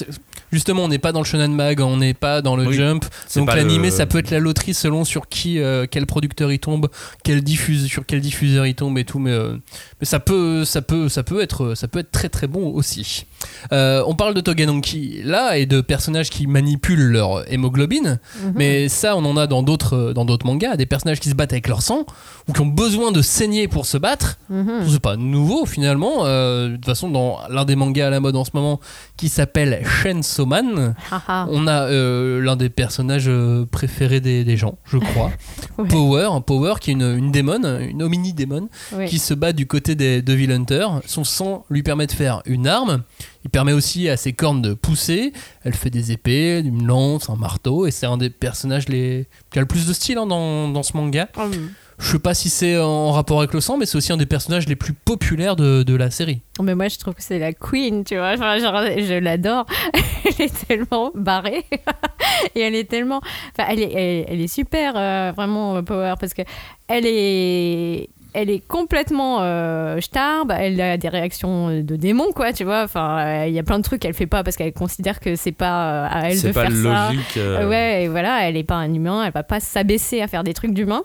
justement, 0.51 0.83
on 0.83 0.87
n'est 0.89 0.99
pas 0.99 1.11
dans 1.11 1.19
le 1.21 1.25
shonen 1.25 1.51
mag, 1.55 1.79
on 1.81 1.97
n'est 1.97 2.13
pas 2.13 2.43
dans 2.43 2.55
le 2.55 2.67
Oui, 2.67 2.75
jump. 2.75 3.03
Donc 3.35 3.53
l'animé, 3.53 3.87
le- 3.89 3.93
ça 3.93 4.05
peut 4.05 4.19
être 4.19 4.29
la 4.29 4.37
loterie 4.39 4.75
selon 4.75 5.05
sur 5.05 5.27
qui, 5.27 5.57
euh, 5.59 5.87
quel 5.89 6.05
producteur 6.05 6.51
il 6.51 6.59
tombe, 6.59 6.87
quel 7.23 7.41
diffuse, 7.43 7.87
sur 7.87 8.05
quel 8.05 8.21
diffuseur 8.21 8.67
il 8.67 8.75
tombe 8.75 8.95
et 8.99 9.05
tout. 9.05 9.17
Mais, 9.19 9.31
euh, 9.31 9.53
mais 9.99 10.05
ça 10.05 10.19
peut, 10.19 10.65
ça 10.65 10.83
peut, 10.83 11.09
ça 11.09 11.23
peut 11.23 11.41
être, 11.41 11.73
ça 11.73 11.87
peut 11.87 11.99
être 11.99 12.11
très 12.11 12.29
très 12.29 12.45
bon 12.47 12.67
aussi. 12.73 13.25
Euh, 13.71 14.03
on 14.07 14.15
parle 14.15 14.33
de 14.33 14.41
Togenonki 14.41 15.21
là 15.23 15.57
et 15.57 15.65
de 15.65 15.81
personnages 15.81 16.29
qui 16.29 16.47
manipulent 16.47 17.11
leur 17.11 17.51
hémoglobine. 17.51 18.19
Mhm. 18.43 18.53
Mais 18.55 18.89
ça, 18.89 19.15
on 19.15 19.25
en 19.25 19.37
a 19.37 19.47
dans 19.47 19.63
d'autres, 19.63 20.13
dans 20.13 20.25
d'autres 20.25 20.45
mangas, 20.45 20.75
des 20.77 20.85
personnages 20.85 21.19
qui 21.19 21.29
se 21.29 21.35
battent 21.35 21.53
avec 21.53 21.67
leur 21.67 21.81
sang 21.81 22.05
ou 22.47 22.53
qui 22.53 22.61
ont 22.61 22.65
besoin 22.65 23.11
de 23.11 23.21
saigner 23.21 23.67
pour 23.67 23.85
se 23.85 23.97
battre. 23.97 24.37
Mhm. 24.49 24.87
C'est 24.89 24.99
pas 24.99 25.15
nouveau 25.17 25.65
finalement. 25.65 26.25
Euh, 26.25 26.69
de 26.69 26.75
toute 26.75 26.85
façon, 26.85 27.09
dans 27.09 27.39
l'un 27.49 27.65
des 27.65 27.75
mangas 27.75 28.07
à 28.07 28.09
la 28.09 28.19
mode 28.19 28.35
en 28.35 28.43
ce 28.45 28.51
moment 28.53 28.79
qui 29.17 29.29
s'appelle 29.29 29.83
Chainsaw 30.03 30.45
Man, 30.45 30.95
Haha. 31.11 31.47
on 31.51 31.67
a 31.67 31.83
euh, 31.83 32.41
l'un 32.41 32.55
des 32.55 32.69
personnages 32.69 33.25
euh, 33.27 33.65
préférés 33.69 34.21
des, 34.21 34.43
des 34.43 34.57
gens, 34.57 34.77
je 34.85 34.97
crois. 34.97 35.31
Ouais. 35.77 35.87
Power, 35.87 36.27
Power 36.45 36.73
qui 36.81 36.89
est 36.89 36.93
une, 36.93 37.17
une 37.17 37.31
démone, 37.31 37.79
une 37.89 38.03
homini 38.03 38.33
démon, 38.33 38.67
Oui. 38.93 39.05
qui 39.05 39.17
se 39.17 39.33
bat 39.33 39.53
du 39.53 39.65
côté 39.65 39.95
des 39.95 40.21
Devil 40.21 40.51
Hunters. 40.51 40.99
Son 41.05 41.23
sang 41.23 41.65
lui 41.69 41.83
permet 41.83 42.05
de 42.05 42.11
faire 42.11 42.41
une 42.45 42.67
arme. 42.67 43.03
Il 43.43 43.49
permet 43.49 43.73
aussi 43.73 44.09
à 44.09 44.17
ses 44.17 44.33
cornes 44.33 44.61
de 44.61 44.73
pousser. 44.73 45.33
Elle 45.63 45.73
fait 45.73 45.89
des 45.89 46.11
épées, 46.11 46.59
une 46.59 46.85
lance, 46.85 47.29
un 47.29 47.35
marteau. 47.35 47.87
Et 47.87 47.91
c'est 47.91 48.05
un 48.05 48.17
des 48.17 48.29
personnages 48.29 48.89
les... 48.89 49.27
qui 49.51 49.59
a 49.59 49.61
le 49.61 49.67
plus 49.67 49.87
de 49.87 49.93
style 49.93 50.17
hein, 50.17 50.25
dans, 50.25 50.67
dans 50.67 50.83
ce 50.83 50.95
manga. 50.95 51.29
Hum. 51.37 51.71
Je 51.99 52.13
sais 52.13 52.19
pas 52.19 52.33
si 52.33 52.49
c'est 52.49 52.77
en 52.77 53.11
rapport 53.11 53.39
avec 53.39 53.53
le 53.53 53.59
sang, 53.59 53.77
mais 53.77 53.85
c'est 53.85 53.97
aussi 53.97 54.13
un 54.13 54.17
des 54.17 54.25
personnages 54.25 54.69
les 54.69 54.77
plus 54.77 54.93
populaires 54.93 55.57
de, 55.57 55.83
de 55.83 55.95
la 55.95 56.09
série. 56.09 56.41
Mais 56.61 56.73
moi, 56.73 56.87
je 56.87 56.97
trouve 56.97 57.13
que 57.13 57.21
c'est 57.21 57.39
la 57.39 57.51
queen, 57.51 58.05
tu 58.05 58.15
vois. 58.15 58.31
Enfin, 58.33 58.57
genre, 58.57 58.83
je 58.97 59.19
l'adore. 59.19 59.65
elle 60.23 60.45
est 60.45 60.67
tellement 60.67 61.11
barrée. 61.13 61.65
Et 62.55 62.61
elle 62.61 62.75
est 62.75 62.89
tellement. 62.89 63.19
Enfin, 63.51 63.69
elle 63.69 63.81
est, 63.81 63.91
elle, 63.91 64.25
elle 64.29 64.41
est 64.41 64.47
super, 64.47 64.93
euh, 64.95 65.33
vraiment, 65.35 65.75
euh, 65.75 65.81
Power, 65.81 66.13
parce 66.17 66.33
que 66.33 66.41
elle 66.87 67.05
est. 67.05 68.09
Elle 68.33 68.49
est 68.51 68.59
complètement 68.59 69.37
euh, 69.41 69.99
starbe, 70.01 70.53
elle 70.55 70.79
a 70.81 70.97
des 70.97 71.09
réactions 71.09 71.81
de 71.81 71.95
démon, 71.95 72.27
quoi, 72.35 72.53
tu 72.53 72.63
vois. 72.63 72.83
Enfin, 72.83 73.17
euh, 73.43 73.47
il 73.47 73.53
y 73.53 73.59
a 73.59 73.63
plein 73.63 73.79
de 73.79 73.83
trucs 73.83 74.01
qu'elle 74.01 74.13
fait 74.13 74.27
pas 74.27 74.43
parce 74.43 74.55
qu'elle 74.55 74.71
considère 74.71 75.19
que 75.19 75.35
c'est 75.35 75.51
pas 75.51 76.05
euh, 76.05 76.07
à 76.11 76.29
elle 76.29 76.35
de 76.35 76.37
C'est 76.39 76.53
pas 76.53 76.67
faire 76.69 76.71
ça. 76.83 77.07
logique. 77.11 77.37
euh, 77.37 77.61
Euh, 77.63 77.69
Ouais, 77.69 78.03
et 78.03 78.07
voilà, 78.07 78.47
elle 78.47 78.55
est 78.55 78.63
pas 78.63 78.75
un 78.75 78.93
humain, 78.93 79.23
elle 79.25 79.31
va 79.31 79.41
pas 79.43 79.59
s'abaisser 79.59 80.21
à 80.21 80.27
faire 80.27 80.43
des 80.43 80.53
trucs 80.53 80.73
d'humain. 80.75 81.01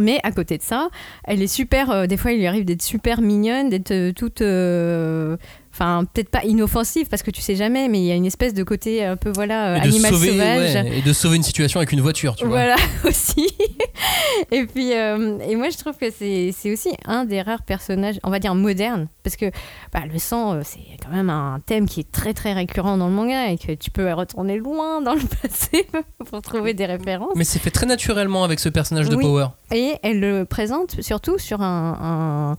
mais 0.00 0.18
à 0.22 0.32
côté 0.32 0.56
de 0.56 0.62
ça, 0.62 0.88
elle 1.24 1.42
est 1.42 1.46
super. 1.46 2.08
des 2.08 2.16
fois, 2.16 2.32
il 2.32 2.38
lui 2.38 2.46
arrive 2.46 2.64
d'être 2.64 2.82
super 2.82 3.20
mignonne, 3.20 3.68
d'être 3.68 4.12
toute. 4.12 4.40
Enfin, 5.76 6.04
peut-être 6.14 6.28
pas 6.28 6.44
inoffensive 6.44 7.08
parce 7.08 7.24
que 7.24 7.32
tu 7.32 7.40
sais 7.40 7.56
jamais, 7.56 7.88
mais 7.88 7.98
il 7.98 8.04
y 8.04 8.12
a 8.12 8.14
une 8.14 8.26
espèce 8.26 8.54
de 8.54 8.62
côté 8.62 9.04
un 9.04 9.16
peu 9.16 9.32
voilà 9.34 9.76
Et 9.78 9.80
animal 9.80 10.12
sauver, 10.12 10.28
sauvage. 10.28 10.74
ouais, 10.76 10.98
et 10.98 11.02
de 11.02 11.12
sauver 11.12 11.34
une 11.36 11.42
situation 11.42 11.80
avec 11.80 11.90
une 11.90 12.00
voiture, 12.00 12.36
tu 12.36 12.44
vois. 12.44 12.58
Voilà 12.58 12.76
aussi. 13.04 13.48
et 14.52 14.66
puis, 14.66 14.92
euh, 14.94 15.38
et 15.40 15.56
moi 15.56 15.70
je 15.70 15.76
trouve 15.76 15.96
que 15.96 16.10
c'est 16.16 16.52
c'est 16.56 16.72
aussi 16.72 16.90
un 17.06 17.24
des 17.24 17.42
rares 17.42 17.62
personnages, 17.64 18.20
on 18.22 18.30
va 18.30 18.38
dire 18.38 18.54
modernes, 18.54 19.08
parce 19.24 19.34
que 19.34 19.46
bah, 19.92 20.02
le 20.10 20.16
sang, 20.20 20.54
euh, 20.54 20.60
c'est 20.64 20.78
quand 21.02 21.10
même 21.10 21.28
un 21.28 21.60
thème 21.66 21.86
qui 21.88 21.98
est 22.00 22.12
très 22.12 22.34
très 22.34 22.52
récurrent 22.52 22.96
dans 22.96 23.08
le 23.08 23.12
manga 23.14 23.50
et 23.50 23.58
que 23.58 23.72
tu 23.72 23.90
peux 23.90 24.12
retourner 24.12 24.58
loin 24.58 25.00
dans 25.02 25.14
le 25.14 25.22
passé 25.42 25.88
pour 26.30 26.40
trouver 26.40 26.74
des 26.74 26.86
références. 26.86 27.32
Mais 27.34 27.42
c'est 27.44 27.58
fait 27.58 27.70
très 27.72 27.86
naturellement 27.86 28.44
avec 28.44 28.60
ce 28.60 28.68
personnage 28.68 29.08
de 29.08 29.16
Oui. 29.16 29.24
Power. 29.24 29.46
Et 29.72 29.94
elle 30.04 30.20
le 30.20 30.44
présente 30.44 31.00
surtout 31.02 31.38
sur 31.38 31.62
un, 31.62 31.98
un- 32.00 32.56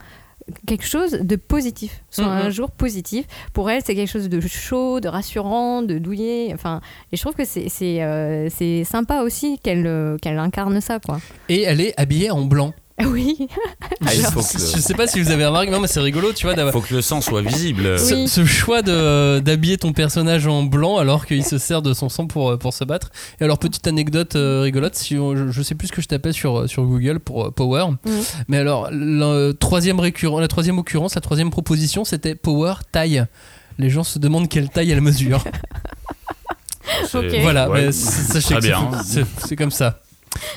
quelque 0.68 0.86
chose 0.86 1.12
de 1.14 1.36
positif, 1.36 2.04
sur 2.10 2.24
Mhm. 2.26 2.30
un 2.32 2.50
jour 2.50 2.72
positif. 2.72 3.26
Pour 3.54 3.70
elle, 3.70 3.82
c'est 3.84 3.96
quelque 3.96 4.10
chose 4.12 4.30
de 4.30 4.40
chaud, 4.42 5.00
de 5.00 5.08
rassurant, 5.08 5.82
de 5.82 5.98
douillet. 5.98 6.52
Enfin, 6.54 6.82
et 7.12 7.18
je 7.18 7.22
trouve 7.22 7.34
que 7.34 7.46
c'est 7.46 7.68
c'est 7.70 8.04
euh, 8.04 8.48
c'est 8.50 8.84
sympa 8.84 9.22
aussi 9.22 9.58
qu'elle 9.60 9.88
euh, 9.88 10.18
qu'elle 10.18 10.38
incarne 10.40 10.80
ça, 10.82 11.00
quoi. 11.00 11.20
Et 11.50 11.64
elle 11.64 11.82
est 11.82 11.94
habillée 12.00 12.32
en 12.32 12.42
blanc. 12.46 12.74
Oui. 13.04 13.48
Ah, 14.06 14.14
il 14.14 14.22
faut 14.22 14.40
que, 14.42 14.58
Je 14.58 14.80
sais 14.80 14.94
pas 14.94 15.06
si 15.06 15.20
vous 15.20 15.30
avez 15.30 15.46
remarqué, 15.46 15.70
non, 15.70 15.82
mais 15.82 15.88
c'est 15.88 16.00
rigolo, 16.00 16.32
tu 16.32 16.46
vois, 16.46 16.56
d'avoir. 16.56 16.72
faut 16.74 16.80
que 16.80 16.94
le 16.94 17.02
sang 17.02 17.20
soit 17.20 17.42
visible. 17.42 18.00
Ce, 18.00 18.14
Oui. 18.14 18.28
ce 18.30 18.46
choix 18.46 18.82
de- 18.82 19.40
d'habiller 19.40 19.78
ton 19.78 19.92
personnage 19.92 20.48
en 20.48 20.64
blanc 20.64 20.98
alors 20.98 21.26
qu'il 21.26 21.44
se 21.44 21.58
sert 21.58 21.82
de 21.82 21.94
son 21.94 22.08
sang 22.08 22.26
pour, 22.26 22.52
euh, 22.52 22.58
pour 22.58 22.74
se 22.74 22.86
battre. 22.86 23.12
Et 23.42 23.44
alors, 23.44 23.60
petite 23.60 23.86
anecdote 23.88 24.38
euh, 24.38 24.62
rigolote, 24.62 24.96
si 24.96 25.18
on- 25.18 25.36
je, 25.36 25.52
je 25.52 25.62
sais 25.62 25.76
plus 25.76 25.88
ce 25.90 25.92
que 25.92 26.02
je 26.02 26.08
tapais 26.08 26.32
sur, 26.32 26.70
sur 26.70 26.84
Google 26.86 27.20
pour 27.20 27.48
euh, 27.48 27.52
Power. 27.52 27.86
Mais 28.48 28.58
alors, 28.58 28.90
la 28.92 29.52
troisième, 29.54 30.00
récurrent, 30.00 30.40
la 30.40 30.48
troisième 30.48 30.78
occurrence, 30.80 31.16
la 31.16 31.22
troisième 31.22 31.50
proposition, 31.52 32.06
c'était 32.06 32.34
Power 32.36 32.76
taille. 32.94 33.26
Les 33.78 33.90
gens 33.90 34.06
se 34.06 34.20
demandent 34.20 34.48
quelle 34.48 34.70
taille 34.70 34.92
elle 34.92 35.02
mesure. 35.02 35.44
C'est- 37.10 37.18
Ok. 37.18 37.36
Voilà, 37.42 37.70
Ouais. 37.70 37.88
mais 37.88 37.92
sachez 37.92 38.56
Très 38.56 38.70
que 38.70 39.26
c'est 39.48 39.56
comme 39.58 39.72
ça. 39.72 40.00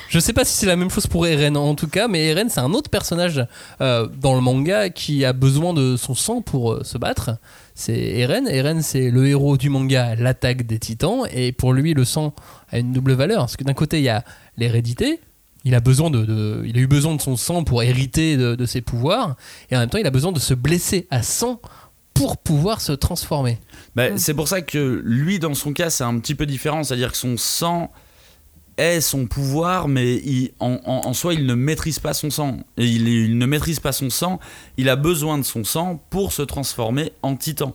Je 0.09 0.19
sais 0.19 0.33
pas 0.33 0.43
si 0.45 0.53
c'est 0.53 0.65
la 0.65 0.75
même 0.75 0.89
chose 0.89 1.07
pour 1.07 1.25
Eren 1.27 1.55
en 1.57 1.75
tout 1.75 1.87
cas, 1.87 2.07
mais 2.07 2.25
Eren 2.27 2.49
c'est 2.49 2.59
un 2.59 2.73
autre 2.73 2.89
personnage 2.89 3.45
euh, 3.81 4.07
dans 4.19 4.35
le 4.35 4.41
manga 4.41 4.89
qui 4.89 5.23
a 5.25 5.33
besoin 5.33 5.73
de 5.73 5.95
son 5.97 6.15
sang 6.15 6.41
pour 6.41 6.73
euh, 6.73 6.83
se 6.83 6.97
battre. 6.97 7.31
C'est 7.75 7.97
Eren. 7.97 8.47
Eren 8.47 8.81
c'est 8.81 9.09
le 9.11 9.27
héros 9.27 9.57
du 9.57 9.69
manga 9.69 10.15
L'attaque 10.15 10.65
des 10.65 10.79
titans 10.79 11.21
et 11.33 11.51
pour 11.51 11.73
lui 11.73 11.93
le 11.93 12.03
sang 12.05 12.33
a 12.71 12.79
une 12.79 12.91
double 12.91 13.13
valeur 13.13 13.39
parce 13.39 13.55
que 13.57 13.63
d'un 13.63 13.73
côté 13.73 13.97
il 13.99 14.03
y 14.03 14.09
a 14.09 14.23
l'hérédité. 14.57 15.19
Il 15.65 15.75
a, 15.75 15.81
besoin 15.81 16.09
de, 16.09 16.23
de- 16.23 16.63
il 16.65 16.77
a 16.77 16.79
eu 16.79 16.87
besoin 16.87 17.13
de 17.15 17.21
son 17.21 17.35
sang 17.35 17.65
pour 17.65 17.83
hériter 17.83 18.37
de, 18.37 18.55
de 18.55 18.65
ses 18.65 18.79
pouvoirs 18.79 19.35
et 19.69 19.75
en 19.75 19.79
même 19.79 19.89
temps 19.89 19.97
il 19.97 20.07
a 20.07 20.11
besoin 20.11 20.31
de 20.31 20.39
se 20.39 20.53
blesser 20.53 21.05
à 21.11 21.21
sang 21.21 21.59
pour 22.13 22.37
pouvoir 22.37 22.79
se 22.79 22.93
transformer. 22.93 23.57
Bah, 23.95 24.17
C'est 24.17 24.33
pour 24.33 24.47
ça 24.47 24.61
que 24.61 25.01
lui, 25.05 25.37
dans 25.39 25.53
son 25.53 25.73
cas, 25.73 25.89
c'est 25.89 26.03
un 26.05 26.17
petit 26.19 26.33
peu 26.35 26.45
différent. 26.45 26.83
C'est-à-dire 26.83 27.11
que 27.11 27.17
son 27.17 27.35
sang 27.37 27.91
est 28.79 29.01
son 29.01 29.27
pouvoir, 29.27 29.87
mais 29.87 30.21
en, 30.59 31.13
soi, 31.13 31.33
il 31.33 31.45
ne 31.45 31.53
maîtrise 31.53 31.99
pas 31.99 32.13
son 32.13 32.29
sang. 32.29 32.57
Il 32.77 33.37
ne 33.37 33.45
maîtrise 33.45 33.79
pas 33.79 33.91
son 33.91 34.09
sang. 34.09 34.39
Il 34.77 34.89
a 34.89 34.95
besoin 34.95 35.37
de 35.37 35.43
son 35.43 35.63
sang 35.63 36.01
pour 36.09 36.31
se 36.33 36.41
transformer 36.41 37.11
en 37.21 37.35
titan. 37.35 37.73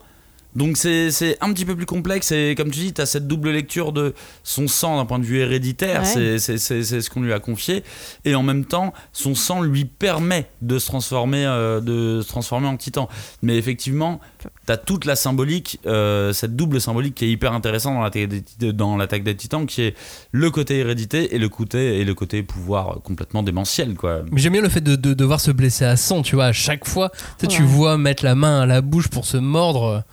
Donc 0.55 0.77
c'est 0.77 1.11
c'est 1.11 1.37
un 1.41 1.53
petit 1.53 1.65
peu 1.65 1.75
plus 1.75 1.87
complexe 1.87 2.31
et 2.33 2.55
comme 2.57 2.71
tu 2.71 2.79
dis, 2.81 2.93
tu 2.93 3.01
as 3.01 3.07
cette 3.07 3.27
double 3.27 3.51
lecture 3.51 3.93
de 3.93 4.15
son 4.45 4.69
sang 4.69 4.97
d'un 4.99 5.05
point 5.05 5.19
de 5.19 5.25
vue 5.25 5.39
héréditaire, 5.41 6.01
Ouais. 6.03 6.07
c'est- 6.07 6.39
c'est 6.39 6.59
c'est- 6.59 6.83
c'est 6.85 7.01
ce 7.01 7.11
qu'on 7.11 7.23
lui 7.23 7.33
a 7.33 7.41
confié, 7.41 7.83
et 8.25 8.35
en 8.35 8.43
même 8.43 8.65
temps, 8.65 8.95
son 9.13 9.35
sang 9.35 9.63
lui 9.63 9.85
permet 9.85 10.47
de 10.63 10.79
se 10.79 10.87
transformer, 10.87 11.45
euh, 11.45 11.81
de 11.81 12.21
se 12.23 12.29
transformer 12.29 12.69
en 12.69 12.77
titan. 12.77 13.09
Mais 13.43 13.57
effectivement, 13.57 14.21
tu 14.41 14.73
as 14.73 14.77
toute 14.77 15.05
la 15.07 15.17
symbolique, 15.17 15.81
euh, 15.87 16.33
cette 16.33 16.55
double 16.57 16.81
symbolique 16.81 17.17
qui 17.17 17.25
est 17.25 17.31
hyper 17.31 17.53
intéressante 17.53 17.95
dans 17.95 18.03
l'attaque 18.03 18.29
des, 18.29 18.43
tit- 18.43 18.73
dans 18.73 18.97
l'attaque 18.97 19.25
des 19.25 19.35
titans, 19.37 19.67
qui 19.67 19.83
est 19.83 19.95
le 20.33 20.51
côté 20.51 20.79
hérédité 20.79 21.35
et 21.35 21.39
le 21.39 21.49
côté, 21.49 21.99
et 21.99 22.05
le 22.05 22.15
côté 22.15 22.43
pouvoir 22.45 23.01
complètement 23.03 23.43
démentiel. 23.43 23.95
Quoi. 23.95 24.23
Mais 24.31 24.41
j'aime 24.41 24.53
bien 24.53 24.63
le 24.63 24.69
fait 24.69 24.81
de, 24.81 24.95
de 24.97 25.15
devoir 25.15 25.41
se 25.41 25.51
blesser 25.51 25.85
à 25.85 25.97
100, 25.97 26.23
tu 26.23 26.37
vois, 26.37 26.47
à 26.47 26.53
chaque 26.53 26.87
fois. 26.87 27.11
Tu, 27.11 27.19
sais, 27.41 27.47
tu 27.49 27.63
Ouais. 27.63 27.69
vois 27.69 27.99
mettre 27.99 28.25
la 28.25 28.35
main 28.37 28.61
à 28.61 28.67
la 28.67 28.81
bouche 28.81 29.09
pour 29.09 29.27
se 29.27 29.37
mordre. 29.37 30.05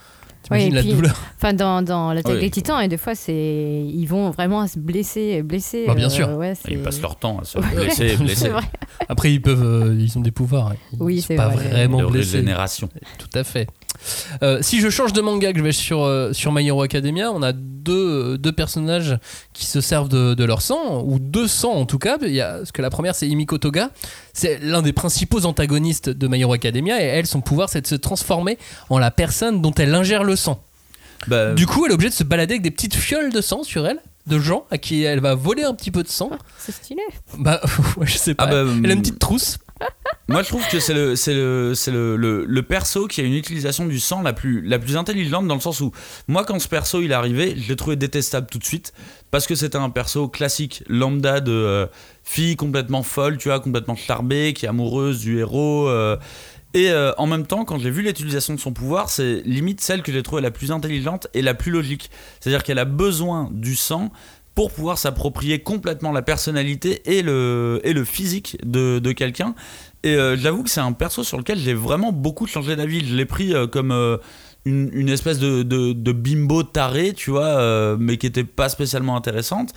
Et 0.60 0.70
la 0.70 0.82
puis- 0.82 0.94
douleur. 0.94 1.16
Enfin, 1.38 1.54
dans, 1.54 1.82
dans 1.82 2.14
l'attaque 2.14 2.36
Oui. 2.36 2.42
des 2.42 2.50
titans, 2.52 2.80
et 2.82 2.88
des 2.88 2.98
fois, 2.98 3.16
c'est 3.16 3.34
ils 3.34 4.06
vont 4.06 4.30
vraiment 4.30 4.68
se 4.68 4.78
blesser, 4.78 5.42
blesser. 5.42 5.86
Bah, 5.88 5.96
bien 5.96 6.06
euh, 6.06 6.10
sûr. 6.10 6.30
ouais, 6.38 6.54
Ils 6.70 6.80
passent 6.84 7.02
leur 7.02 7.16
temps 7.16 7.40
à 7.40 7.44
se 7.46 7.58
Ouais. 7.58 7.66
blesser, 7.76 8.10
C'est 8.18 8.24
blesser. 8.24 8.50
vrai. 8.50 8.62
Après, 9.10 9.34
ils 9.34 9.42
peuvent, 9.42 9.64
euh, 9.64 9.96
ils 10.00 10.16
ont 10.18 10.22
des 10.22 10.30
pouvoirs. 10.32 10.74
Ils 10.94 11.02
Oui, 11.02 11.22
c'est 11.22 11.36
pas 11.36 11.48
vrai. 11.50 11.68
vraiment 11.70 11.98
de 12.02 12.06
blessés. 12.06 12.38
régénération. 12.38 12.90
Tout 13.18 13.30
à 13.34 13.44
fait. 13.44 13.68
Euh, 14.44 14.60
si 14.62 14.80
je 14.80 14.90
change 14.90 15.14
de 15.14 15.22
manga, 15.22 15.52
que 15.52 15.60
je 15.60 15.64
vais 15.64 15.72
sur, 15.72 16.04
euh, 16.04 16.34
sur 16.34 16.52
My 16.52 16.66
Hero 16.68 16.82
Academia, 16.82 17.32
on 17.32 17.42
a 17.44 17.52
deux, 17.54 18.38
deux 18.38 18.52
personnages 18.52 19.18
qui 19.54 19.66
se 19.66 19.82
servent 19.82 20.10
de, 20.10 20.34
de 20.34 20.44
leur 20.44 20.62
sang, 20.62 21.04
ou 21.06 21.20
deux 21.20 21.48
sangs 21.48 21.74
en 21.74 21.86
tout 21.86 22.00
cas. 22.00 22.18
Il 22.22 22.34
y 22.34 22.42
a, 22.42 22.58
parce 22.58 22.72
que 22.72 22.82
la 22.82 22.90
première, 22.90 23.16
c'est 23.16 23.28
Imiko 23.28 23.58
Toga. 23.58 23.90
C'est 24.34 24.60
l'un 24.62 24.82
des 24.82 24.94
principaux 24.94 25.46
antagonistes 25.46 26.10
de 26.10 26.28
My 26.28 26.42
Hero 26.42 26.54
Academia, 26.54 27.02
et 27.02 27.06
elle, 27.06 27.28
son 27.28 27.42
pouvoir, 27.42 27.70
c'est 27.70 27.82
de 27.82 27.88
se 27.88 27.96
transformer 27.96 28.58
en 28.90 29.00
la 29.00 29.12
personne 29.12 29.62
dont 29.62 29.74
elle 29.74 29.94
ingère 29.94 30.24
le 30.24 30.36
sang. 30.36 30.64
Bah, 31.28 31.54
Du 31.54 31.68
coup, 31.68 31.86
elle 31.86 31.92
est 31.92 31.96
obligée 31.96 32.10
de 32.10 32.16
se 32.16 32.24
balader 32.24 32.56
avec 32.56 32.64
des 32.64 32.72
petites 32.72 32.96
fioles 32.96 33.32
de 33.32 33.42
sang 33.42 33.64
sur 33.64 33.86
elle, 33.88 34.00
de 34.28 34.40
gens 34.40 34.66
à 34.72 34.78
qui 34.78 35.04
elle 35.04 35.20
va 35.20 35.36
voler 35.36 35.64
un 35.64 35.74
petit 35.74 35.92
peu 35.92 36.04
de 36.04 36.08
sang. 36.08 36.32
C'est 36.58 36.72
stylé. 36.72 37.02
Bah, 37.38 37.62
ouais, 37.98 38.08
je 38.08 38.18
sais 38.18 38.34
pas. 38.34 38.46
Ah 38.48 38.52
bah, 38.52 38.72
elle 38.84 38.90
a 38.92 38.94
une 38.94 39.02
petite 39.02 39.20
trousse. 39.20 39.58
Moi, 40.28 40.44
je 40.44 40.48
trouve 40.48 40.66
que 40.70 40.80
c'est 40.80 40.94
le, 40.94 41.16
c'est 41.16 41.34
le, 41.34 41.74
c'est 41.76 41.92
le, 41.92 42.16
le, 42.16 42.64
perso 42.64 43.08
qui 43.08 43.20
a 43.20 43.24
une 43.24 43.34
utilisation 43.34 43.86
du 43.86 44.00
sang 44.00 44.22
la 44.22 44.32
plus, 44.32 44.62
la 44.62 44.80
plus 44.80 44.96
intelligente 44.96 45.46
dans 45.48 45.56
le 45.56 45.62
sens 45.62 45.82
où, 45.82 45.92
moi, 46.28 46.46
quand 46.46 46.58
ce 46.60 46.70
perso 46.70 47.02
il 47.02 47.12
est 47.12 47.16
arrivé, 47.16 47.56
je 47.58 47.68
l'ai 47.68 47.76
trouvé 47.76 47.98
détestable 47.98 48.48
tout 48.48 48.58
de 48.58 48.64
suite 48.64 48.94
parce 49.30 49.46
que 49.46 49.56
c'était 49.56 49.78
un 49.78 49.90
perso 49.90 50.30
classique, 50.30 50.84
lambda 50.88 51.42
de 51.42 51.52
euh, 51.52 51.88
fille 52.24 52.56
complètement 52.56 53.04
folle, 53.04 53.38
tu 53.38 53.50
vois, 53.50 53.60
complètement 53.60 53.96
charbée, 53.96 54.54
qui 54.54 54.66
est 54.66 54.70
amoureuse 54.70 55.20
du 55.20 55.40
héros. 55.40 55.90
euh, 55.90 56.18
et 56.74 56.90
euh, 56.90 57.12
en 57.18 57.28
même 57.28 57.46
temps, 57.46 57.66
quand 57.66 57.80
j'ai 57.80 57.90
vu 57.90 58.02
l'utilisation 58.02 58.54
de 58.54 58.60
son 58.60 58.72
pouvoir, 58.72 59.10
c'est 59.10 59.42
limite 59.44 59.82
celle 59.82 60.04
que 60.04 60.12
j'ai 60.12 60.24
trouvée 60.24 60.42
la 60.42 60.52
plus 60.52 60.72
intelligente 60.72 61.28
et 61.34 61.42
la 61.42 61.54
plus 61.54 61.72
logique. 61.72 62.10
C'est-à-dire 62.40 62.64
qu'elle 62.64 62.80
a 62.80 62.86
besoin 62.86 63.50
du 63.52 63.76
sang 63.76 64.12
pour 64.56 64.72
pouvoir 64.72 64.98
s'approprier 64.98 65.60
complètement 65.60 66.12
la 66.12 66.22
personnalité 66.22 67.02
et 67.06 67.22
le, 67.22 67.80
et 67.84 67.94
le 67.94 68.04
physique 68.04 68.58
de, 68.66 69.00
de 69.00 69.12
quelqu'un. 69.14 69.56
Et 70.04 70.16
euh, 70.16 70.36
j'avoue 70.36 70.64
que 70.64 70.70
c'est 70.70 70.82
un 70.82 70.92
perso 70.94 71.24
sur 71.24 71.38
lequel 71.38 71.58
j'ai 71.60 71.74
vraiment 71.74 72.12
beaucoup 72.12 72.48
changé 72.48 72.76
d'avis. 72.76 73.06
Je 73.08 73.16
l'ai 73.16 73.26
pris 73.26 73.54
euh, 73.54 73.68
comme 73.68 73.92
euh, 73.92 74.18
une, 74.66 74.90
une 74.94 75.10
espèce 75.10 75.40
de, 75.40 75.64
de, 75.64 75.94
de 75.94 76.12
bimbo 76.12 76.64
taré, 76.64 77.14
tu 77.14 77.32
vois, 77.32 77.96
mais 77.98 78.18
qui 78.18 78.28
était 78.28 78.44
pas 78.44 78.68
spécialement 78.70 79.16
intéressante. 79.16 79.74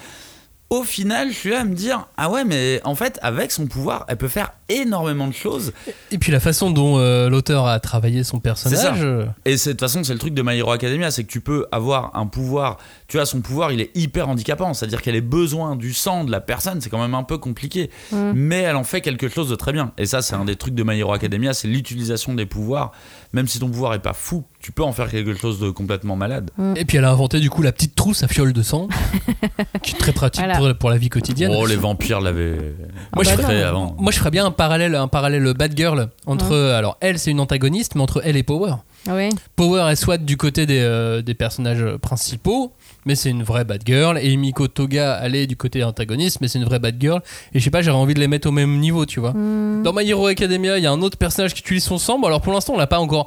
Au 0.70 0.82
final, 0.82 1.28
je 1.28 1.34
suis 1.34 1.50
là 1.50 1.60
à 1.60 1.64
me 1.64 1.74
dire 1.74 2.08
Ah 2.16 2.30
ouais, 2.30 2.42
mais 2.44 2.80
en 2.84 2.94
fait, 2.94 3.18
avec 3.22 3.52
son 3.52 3.66
pouvoir, 3.66 4.06
elle 4.08 4.16
peut 4.16 4.28
faire 4.28 4.52
énormément 4.68 5.28
de 5.28 5.34
choses. 5.34 5.72
Et 6.10 6.18
puis 6.18 6.32
la 6.32 6.40
façon 6.40 6.70
dont 6.70 6.98
l'auteur 7.28 7.66
a 7.66 7.78
travaillé 7.80 8.24
son 8.24 8.40
personnage. 8.40 9.00
euh, 9.02 9.26
Et 9.44 9.54
de 9.56 9.62
toute 9.70 9.78
façon, 9.78 10.02
c'est 10.02 10.14
le 10.14 10.18
truc 10.18 10.34
de 10.34 10.42
My 10.42 10.56
Hero 10.58 10.72
Academia, 10.72 11.10
c'est 11.10 11.22
que 11.22 11.30
tu 11.30 11.40
peux 11.42 11.66
avoir 11.70 12.16
un 12.16 12.26
pouvoir, 12.26 12.78
tu 13.14 13.18
vois, 13.18 13.26
son 13.26 13.42
pouvoir, 13.42 13.70
il 13.70 13.80
est 13.80 13.96
hyper 13.96 14.28
handicapant, 14.28 14.74
c'est-à-dire 14.74 15.00
qu'elle 15.00 15.14
ait 15.14 15.20
besoin 15.20 15.76
du 15.76 15.92
sang 15.94 16.24
de 16.24 16.32
la 16.32 16.40
personne, 16.40 16.80
c'est 16.80 16.90
quand 16.90 16.98
même 17.00 17.14
un 17.14 17.22
peu 17.22 17.38
compliqué, 17.38 17.88
mais 18.34 18.62
elle 18.62 18.74
en 18.74 18.82
fait 18.82 19.02
quelque 19.02 19.28
chose 19.28 19.48
de 19.48 19.54
très 19.54 19.72
bien. 19.72 19.92
Et 19.98 20.04
ça, 20.06 20.20
c'est 20.20 20.34
un 20.34 20.44
des 20.44 20.56
trucs 20.56 20.74
de 20.74 20.82
My 20.82 20.98
Hero 20.98 21.12
Academia, 21.12 21.54
c'est 21.54 21.68
l'utilisation 21.68 22.34
des 22.34 22.44
pouvoirs. 22.44 22.90
Même 23.32 23.46
si 23.46 23.60
ton 23.60 23.68
pouvoir 23.68 23.94
est 23.94 24.00
pas 24.02 24.14
fou, 24.14 24.42
tu 24.58 24.72
peux 24.72 24.82
en 24.82 24.90
faire 24.90 25.08
quelque 25.08 25.32
chose 25.36 25.60
de 25.60 25.70
complètement 25.70 26.16
malade. 26.16 26.50
Et 26.74 26.84
puis 26.84 26.96
elle 26.98 27.04
a 27.04 27.12
inventé 27.12 27.38
du 27.38 27.50
coup 27.50 27.62
la 27.62 27.70
petite 27.70 27.94
trousse 27.94 28.24
à 28.24 28.26
fiole 28.28 28.52
de 28.52 28.62
sang, 28.62 28.88
qui 29.84 29.94
est 29.94 29.98
très 29.98 30.10
pratique 30.12 30.42
Voilà. 30.44 30.58
pour, 30.58 30.76
pour 30.76 30.90
la 30.90 30.96
vie 30.96 31.08
quotidienne. 31.08 31.52
Oh, 31.56 31.66
les 31.66 31.76
vampires 31.76 32.20
l'avaient 32.20 32.74
Moi, 33.14 33.22
je 33.22 33.30
bah 33.36 33.46
fait 33.46 33.60
non. 33.60 33.68
avant. 33.68 33.96
Moi 33.96 34.10
je 34.10 34.18
ferais 34.18 34.32
bien 34.32 34.44
un 34.44 34.50
parallèle, 34.50 34.96
un 34.96 35.06
parallèle 35.06 35.54
bad 35.54 35.76
girl 35.76 36.08
entre, 36.26 36.56
alors 36.56 36.96
elle 37.00 37.20
c'est 37.20 37.30
une 37.30 37.38
antagoniste, 37.38 37.94
mais 37.94 38.00
entre 38.02 38.22
elle 38.24 38.36
et 38.36 38.42
Power. 38.42 38.74
Ouais. 39.06 39.28
Power 39.56 39.90
est 39.90 39.96
soit 39.96 40.18
du 40.18 40.36
côté 40.36 40.66
des, 40.66 40.80
euh, 40.80 41.22
des 41.22 41.34
personnages 41.34 41.84
principaux, 42.00 42.72
mais 43.04 43.14
c'est 43.14 43.30
une 43.30 43.42
vraie 43.42 43.64
bad 43.64 43.82
girl, 43.84 44.18
et 44.18 44.36
Miko 44.36 44.68
Toga 44.68 45.20
elle 45.22 45.34
est 45.34 45.46
du 45.46 45.56
côté 45.56 45.84
antagoniste, 45.84 46.40
mais 46.40 46.48
c'est 46.48 46.58
une 46.58 46.64
vraie 46.64 46.78
bad 46.78 46.96
girl, 46.98 47.20
et 47.52 47.58
je 47.58 47.64
sais 47.64 47.70
pas, 47.70 47.82
j'aurais 47.82 47.98
envie 47.98 48.14
de 48.14 48.20
les 48.20 48.28
mettre 48.28 48.48
au 48.48 48.52
même 48.52 48.78
niveau, 48.78 49.04
tu 49.06 49.20
vois. 49.20 49.32
Hmm. 49.32 49.82
Dans 49.82 49.92
My 49.92 50.08
Hero 50.08 50.26
Academia, 50.26 50.78
il 50.78 50.84
y 50.84 50.86
a 50.86 50.92
un 50.92 51.02
autre 51.02 51.18
personnage 51.18 51.54
qui 51.54 51.60
utilise 51.60 51.84
son 51.84 51.98
sang. 51.98 52.18
Bon, 52.18 52.26
alors 52.26 52.40
pour 52.40 52.52
l'instant, 52.52 52.74
on 52.74 52.78
l'a 52.78 52.86
pas 52.86 52.98
encore 52.98 53.26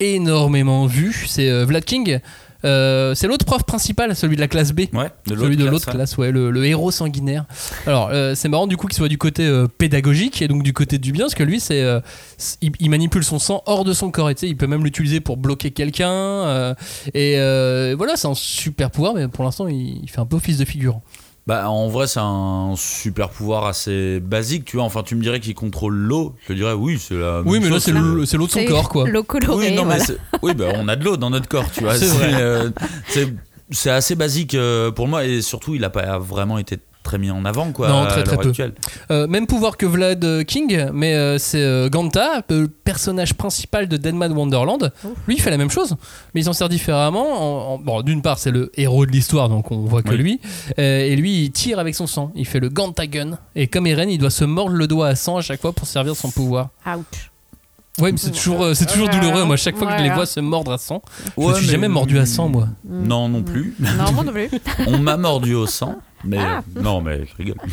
énormément 0.00 0.86
vu. 0.86 1.24
C'est 1.26 1.48
euh, 1.48 1.64
Vlad 1.64 1.84
King. 1.84 2.20
Euh, 2.64 3.14
c'est 3.14 3.26
l'autre 3.26 3.44
prof 3.44 3.62
principal, 3.64 4.14
celui 4.16 4.36
de 4.36 4.40
la 4.40 4.48
classe 4.48 4.72
B. 4.72 4.82
Ouais, 4.92 5.10
de 5.26 5.36
Celui 5.36 5.56
de 5.56 5.64
l'autre 5.66 5.90
classe, 5.90 6.16
ouais, 6.16 6.30
le, 6.30 6.50
le 6.50 6.64
héros 6.66 6.90
sanguinaire. 6.90 7.44
Alors, 7.86 8.10
euh, 8.12 8.34
c'est 8.34 8.48
marrant 8.48 8.66
du 8.66 8.76
coup 8.76 8.86
qu'il 8.86 8.96
soit 8.96 9.08
du 9.08 9.18
côté 9.18 9.46
euh, 9.46 9.66
pédagogique 9.66 10.40
et 10.42 10.48
donc 10.48 10.62
du 10.62 10.72
côté 10.72 10.98
du 10.98 11.12
bien, 11.12 11.24
parce 11.24 11.34
que 11.34 11.42
lui, 11.42 11.60
c'est, 11.60 11.84
il, 12.60 12.72
il 12.80 12.90
manipule 12.90 13.24
son 13.24 13.38
sang 13.38 13.62
hors 13.66 13.84
de 13.84 13.92
son 13.92 14.10
corps. 14.10 14.30
Et 14.30 14.34
il 14.42 14.56
peut 14.56 14.66
même 14.66 14.84
l'utiliser 14.84 15.20
pour 15.20 15.36
bloquer 15.36 15.70
quelqu'un. 15.70 16.74
et 17.12 17.36
voilà, 17.94 18.16
c'est 18.16 18.28
un 18.28 18.34
super 18.34 18.90
pouvoir, 18.90 19.14
mais 19.14 19.28
pour 19.28 19.44
l'instant, 19.44 19.68
il, 19.68 20.00
il 20.02 20.10
fait 20.10 20.20
un 20.20 20.26
peu 20.26 20.36
office 20.36 20.58
de 20.58 20.64
figurant. 20.64 21.02
Bah, 21.46 21.68
en 21.68 21.88
vrai, 21.88 22.06
c'est 22.06 22.20
un 22.22 22.72
super 22.76 23.28
pouvoir 23.28 23.66
assez 23.66 24.18
basique, 24.20 24.64
tu 24.64 24.76
vois. 24.78 24.86
Enfin, 24.86 25.02
tu 25.02 25.14
me 25.14 25.20
dirais 25.20 25.40
qu'il 25.40 25.54
contrôle 25.54 25.94
l'eau. 25.94 26.34
Je 26.44 26.48
te 26.48 26.52
dirais, 26.54 26.72
oui, 26.72 26.98
c'est 26.98 27.16
la. 27.16 27.42
Oui, 27.42 27.58
mais 27.60 27.66
là, 27.66 27.72
chose. 27.74 27.82
c'est 27.84 27.92
le- 27.92 28.24
c'est 28.24 28.38
l'eau 28.38 28.46
de 28.46 28.52
son 28.52 28.64
corps, 28.64 28.88
quoi. 28.88 29.06
L'eau 29.10 29.24
colorée. 29.24 29.68
Oui, 29.70 29.74
non, 29.74 29.84
mais 29.84 29.96
voilà. 29.98 30.04
c'est- 30.04 30.18
oui, 30.42 30.54
bah, 30.54 30.68
on 30.76 30.88
a 30.88 30.96
de 30.96 31.04
l'eau 31.04 31.18
dans 31.18 31.28
notre 31.28 31.48
corps, 31.48 31.70
tu 31.70 31.82
vois. 31.84 31.96
C'est 31.96 32.10
euh, 32.34 32.70
assez 33.86 34.14
basique 34.14 34.54
euh, 34.54 34.90
pour 34.90 35.06
moi 35.06 35.24
et 35.26 35.42
surtout, 35.42 35.74
il 35.74 35.82
n'a 35.82 35.90
pas 35.90 36.18
vraiment 36.18 36.56
été 36.58 36.78
très 37.04 37.18
mis 37.18 37.30
en 37.30 37.44
avant, 37.44 37.70
quoi. 37.70 37.88
Non, 37.88 38.06
très, 38.06 38.24
très 38.24 38.36
peu. 38.36 38.50
Euh, 39.12 39.28
même 39.28 39.46
pouvoir 39.46 39.76
que 39.76 39.86
Vlad 39.86 40.24
euh, 40.24 40.42
King, 40.42 40.86
mais 40.92 41.14
euh, 41.14 41.38
c'est 41.38 41.62
euh, 41.62 41.88
Ganta, 41.88 42.42
le 42.50 42.66
personnage 42.66 43.34
principal 43.34 43.86
de 43.86 43.96
Deadman 43.96 44.32
Wonderland. 44.32 44.90
Lui, 45.28 45.36
il 45.36 45.40
fait 45.40 45.50
la 45.50 45.58
même 45.58 45.70
chose, 45.70 45.94
mais 46.34 46.40
il 46.40 46.44
s'en 46.44 46.52
sert 46.52 46.68
différemment. 46.68 47.26
En- 47.70 47.74
en- 47.74 47.78
bon, 47.78 48.02
d'une 48.02 48.22
part, 48.22 48.38
c'est 48.38 48.50
le 48.50 48.72
héros 48.76 49.06
de 49.06 49.12
l'histoire, 49.12 49.48
donc 49.48 49.70
on 49.70 49.84
voit 49.84 50.02
que 50.02 50.10
Oui. 50.10 50.16
lui. 50.16 50.40
Euh, 50.80 51.00
et 51.04 51.14
lui, 51.14 51.44
il 51.44 51.50
tire 51.52 51.78
avec 51.78 51.94
son 51.94 52.06
sang. 52.08 52.32
Il 52.34 52.46
fait 52.46 52.58
le 52.60 52.70
Ganta 52.70 53.06
Gun. 53.06 53.38
Et 53.54 53.68
comme 53.68 53.86
Eren, 53.86 54.08
il 54.10 54.18
doit 54.18 54.30
se 54.30 54.44
mordre 54.44 54.72
le 54.74 54.86
doigt 54.88 55.08
à 55.08 55.14
sang 55.14 55.36
à 55.36 55.42
chaque 55.42 55.60
fois 55.60 55.72
pour 55.72 55.86
servir 55.86 56.16
son 56.16 56.30
pouvoir. 56.30 56.70
Ouch. 56.86 57.30
Ouais, 58.00 58.10
mais 58.10 58.18
c'est 58.18 58.32
toujours, 58.32 58.74
c'est 58.74 58.86
toujours 58.86 59.08
douloureux. 59.08 59.44
Moi, 59.44 59.56
chaque 59.56 59.76
fois 59.76 59.86
que 59.92 59.98
je 59.98 60.02
les 60.02 60.10
vois 60.10 60.26
se 60.26 60.40
mordre 60.40 60.72
à 60.72 60.78
sang, 60.78 61.00
je 61.38 61.40
Ouais, 61.40 61.50
me 61.50 61.54
suis 61.58 61.66
mais- 61.66 61.72
jamais 61.72 61.86
mordu 61.88 62.18
à 62.18 62.26
sang, 62.26 62.48
moi. 62.48 62.66
Non, 62.84 63.28
non 63.28 63.44
plus. 63.44 63.76
Non, 63.78 64.10
moi 64.12 64.24
non 64.24 64.32
plus. 64.32 64.50
On 64.88 64.98
m'a 64.98 65.16
mordu 65.16 65.54
au 65.54 65.66
sang, 65.66 65.94
mais 66.24 66.38
Ah. 66.38 66.62
non, 66.80 67.00
mais 67.00 67.26
je 67.26 67.36
rigole. 67.36 67.56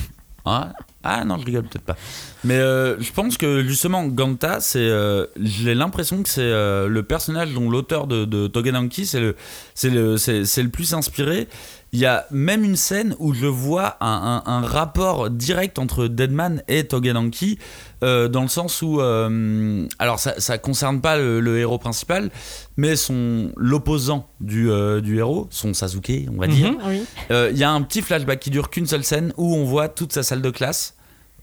Ah, 0.44 0.74
ah 1.04 1.24
non, 1.24 1.38
je 1.38 1.46
rigole 1.46 1.62
peut-être 1.66 1.86
pas. 1.86 1.96
Mais 2.44 2.56
euh, 2.56 3.00
je 3.00 3.12
pense 3.12 3.38
que 3.38 3.62
justement 3.64 4.04
Ganta, 4.08 4.60
c'est, 4.60 4.80
euh, 4.80 5.28
j'ai 5.40 5.76
l'impression 5.76 6.24
que 6.24 6.30
c'est 6.30 6.42
euh, 6.42 6.88
le 6.88 7.04
personnage 7.04 7.54
dont 7.54 7.70
l'auteur 7.70 8.08
de, 8.08 8.26
de 8.26 8.48
Togenanki, 8.48 9.06
c'est 9.06 9.20
le, 9.20 9.36
c'est 9.76 9.92
le, 9.92 10.18
c'est, 10.18 10.46
c'est 10.46 10.64
le 10.64 10.70
plus 10.70 10.96
inspiré. 10.96 11.48
Il 11.94 12.00
y 12.00 12.06
a 12.06 12.26
même 12.32 12.64
une 12.64 12.78
scène 12.78 13.16
où 13.20 13.34
je 13.34 13.46
vois 13.48 13.98
un, 14.00 14.42
un- 14.46 14.50
un 14.52 14.62
rapport 14.62 15.30
direct 15.30 15.78
entre 15.78 16.08
Deadman 16.08 16.64
et 16.70 16.86
Togenanki, 16.86 17.60
euh, 18.02 18.30
dans 18.30 18.44
le 18.44 18.48
sens 18.48 18.82
où, 18.82 19.02
euh, 19.02 19.86
alors 20.00 20.18
ça, 20.18 20.40
ça 20.40 20.58
concerne 20.58 21.02
pas 21.02 21.18
le, 21.18 21.42
le 21.42 21.60
héros 21.60 21.78
principal, 21.80 22.32
mais 22.78 22.96
son 22.96 23.52
l'opposant 23.58 24.30
du, 24.40 24.72
euh, 24.72 25.02
du 25.02 25.18
héros, 25.18 25.48
son 25.50 25.74
Sasuke, 25.74 26.30
on 26.34 26.40
va 26.40 26.48
dire. 26.48 26.72
Mhm. 26.72 26.78
Oui. 26.88 27.04
Il 27.52 27.58
y 27.58 27.64
a 27.66 27.72
un 27.72 27.82
petit 27.82 28.02
flashback 28.02 28.40
qui 28.40 28.52
dure 28.52 28.70
qu'une 28.70 28.88
seule 28.88 29.04
scène 29.04 29.34
où 29.36 29.54
on 29.54 29.66
voit 29.66 29.90
toute 29.90 30.14
sa 30.14 30.24
salle 30.24 30.42
de 30.42 30.50
classe 30.50 30.96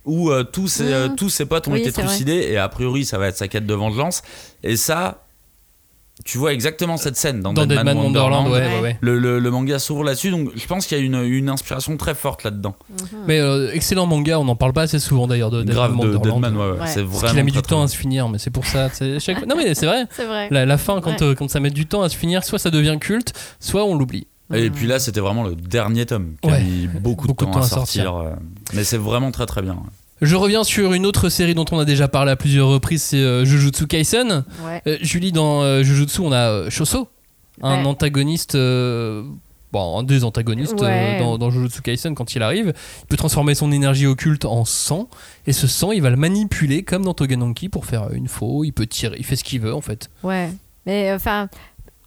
où 0.05 0.31
euh, 0.31 0.43
tous, 0.43 0.67
ses, 0.67 0.91
euh, 0.91 1.09
Mhm. 1.09 1.15
tous 1.15 1.29
ses 1.29 1.45
potes 1.45 1.67
ont 1.67 1.73
Oui, 1.73 1.81
été 1.81 1.91
vrai. 1.91 2.03
trucidés 2.05 2.47
et 2.49 2.57
a 2.57 2.67
priori 2.69 3.05
ça 3.05 3.19
va 3.19 3.27
être 3.27 3.37
sa 3.37 3.47
quête 3.47 3.67
de 3.67 3.73
vengeance 3.75 4.23
et 4.63 4.77
ça 4.77 5.25
tu 6.25 6.37
vois 6.37 6.53
exactement 6.53 6.97
cette 6.97 7.15
scène 7.15 7.39
dans, 7.41 7.53
Dans 7.53 7.65
Deadman 7.65 7.97
Wonderland, 7.97 8.47
ouais, 8.49 8.59
ouais, 8.59 8.79
ouais. 8.81 8.97
Le, 9.01 9.17
le- 9.17 9.39
le 9.39 9.51
manga 9.51 9.79
s'ouvre 9.79 10.03
là-dessus 10.03 10.31
donc 10.31 10.49
je 10.55 10.65
pense 10.67 10.85
qu'il 10.85 10.97
y 10.97 11.01
a 11.01 11.03
une, 11.03 11.15
une 11.23 11.49
inspiration 11.49 11.95
très 11.97 12.13
forte 12.13 12.43
là-dedans 12.43 12.75
Mais 13.25 13.39
euh, 13.39 13.71
excellent 13.73 14.05
manga, 14.05 14.39
on 14.39 14.45
n'en 14.45 14.55
parle 14.55 14.73
pas 14.73 14.83
assez 14.83 14.99
souvent 14.99 15.27
d'ailleurs 15.27 15.49
de 15.51 15.63
grave 15.63 15.91
Deadman 15.91 16.07
de 16.11 16.15
Wonderland. 16.17 16.41
Deadman 16.43 16.57
ouais, 16.57 16.71
ouais. 16.73 16.79
Ouais. 16.81 16.87
c'est 16.87 17.03
Parce 17.03 17.13
vraiment 17.15 17.29
qu'il 17.31 17.39
a 17.39 17.43
mis 17.43 17.51
du 17.51 17.61
temps 17.61 17.81
à 17.81 17.87
se 17.87 17.95
finir, 17.97 18.27
mais 18.29 18.37
c'est 18.37 18.51
pour 18.51 18.65
ça. 18.65 18.89
chaque- 19.19 19.45
Non, 19.47 19.55
mais 19.55 19.73
c'est 19.75 19.85
vrai. 19.85 20.05
C'est 20.11 20.25
vrai. 20.25 20.47
La, 20.51 20.65
la 20.65 20.77
fin, 20.77 20.99
quand, 21.01 21.11
Ouais. 21.21 21.23
euh, 21.23 21.35
quand 21.35 21.49
ça 21.49 21.59
met 21.59 21.69
du 21.71 21.85
temps 21.85 22.01
à 22.03 22.09
se 22.09 22.15
finir, 22.17 22.43
soit 22.43 22.59
ça 22.59 22.69
devient 22.69 22.97
culte, 22.99 23.33
soit 23.59 23.85
on 23.85 23.95
l'oublie. 23.95 24.27
et 24.53 24.69
puis 24.71 24.87
là 24.87 24.97
c'était 24.99 25.19
vraiment 25.21 25.43
le 25.43 25.55
dernier 25.55 26.05
tome 26.05 26.33
qui 26.41 26.49
Ouais. 26.49 26.55
a 26.55 26.59
mis 26.59 26.87
beaucoup, 26.87 27.27
Beaucoup 27.27 27.45
de 27.45 27.51
temps, 27.51 27.59
à 27.59 27.63
sortir, 27.63 28.15
euh, 28.15 28.31
mais 28.73 28.83
c'est 28.83 28.97
vraiment 28.97 29.31
très 29.31 29.45
très 29.45 29.61
bien 29.61 29.77
Je 30.21 30.35
reviens 30.35 30.63
sur 30.63 30.93
une 30.93 31.05
autre 31.05 31.29
série 31.29 31.55
dont 31.55 31.65
on 31.71 31.79
a 31.79 31.85
déjà 31.85 32.07
parlé 32.07 32.31
à 32.31 32.35
plusieurs 32.35 32.67
reprises, 32.67 33.03
c'est 33.03 33.17
euh, 33.17 33.45
Jujutsu 33.45 33.87
Kaisen. 33.87 34.43
Ouais. 34.65 34.81
Euh, 34.87 34.97
Julie, 35.01 35.31
dans 35.31 35.61
euh, 35.63 35.81
Jujutsu, 35.83 36.19
on 36.21 36.31
a 36.33 36.69
Shoso, 36.69 37.07
un 37.61 37.79
Ouais. 37.81 37.85
antagoniste. 37.87 38.57
Bon, 39.71 39.99
un 39.99 40.03
des 40.03 40.23
antagonistes 40.23 40.81
Ouais. 40.81 41.19
dans, 41.19 41.37
dans 41.37 41.51
Jujutsu 41.51 41.81
Kaisen 41.83 42.15
quand 42.15 42.33
il 42.33 42.41
arrive, 42.41 42.73
il 43.03 43.05
peut 43.07 43.17
transformer 43.17 43.53
son 43.53 43.71
énergie 43.71 44.07
occulte 44.07 44.45
en 44.45 44.65
sang 44.65 45.07
et 45.45 45.53
ce 45.53 45.67
sang 45.67 45.91
il 45.91 46.01
va 46.01 46.09
le 46.09 46.15
manipuler 46.15 46.81
comme 46.81 47.05
dans 47.05 47.13
Togenanki 47.13 47.69
pour 47.69 47.85
faire 47.85 48.11
une 48.11 48.27
faux, 48.27 48.63
il 48.63 48.71
peut 48.71 48.87
tirer, 48.87 49.15
il 49.19 49.23
fait 49.25 49.35
ce 49.35 49.43
qu'il 49.43 49.61
veut 49.61 49.73
en 49.75 49.81
fait. 49.81 50.09
Ouais. 50.23 50.49
Mais 50.87 51.13
enfin, 51.13 51.49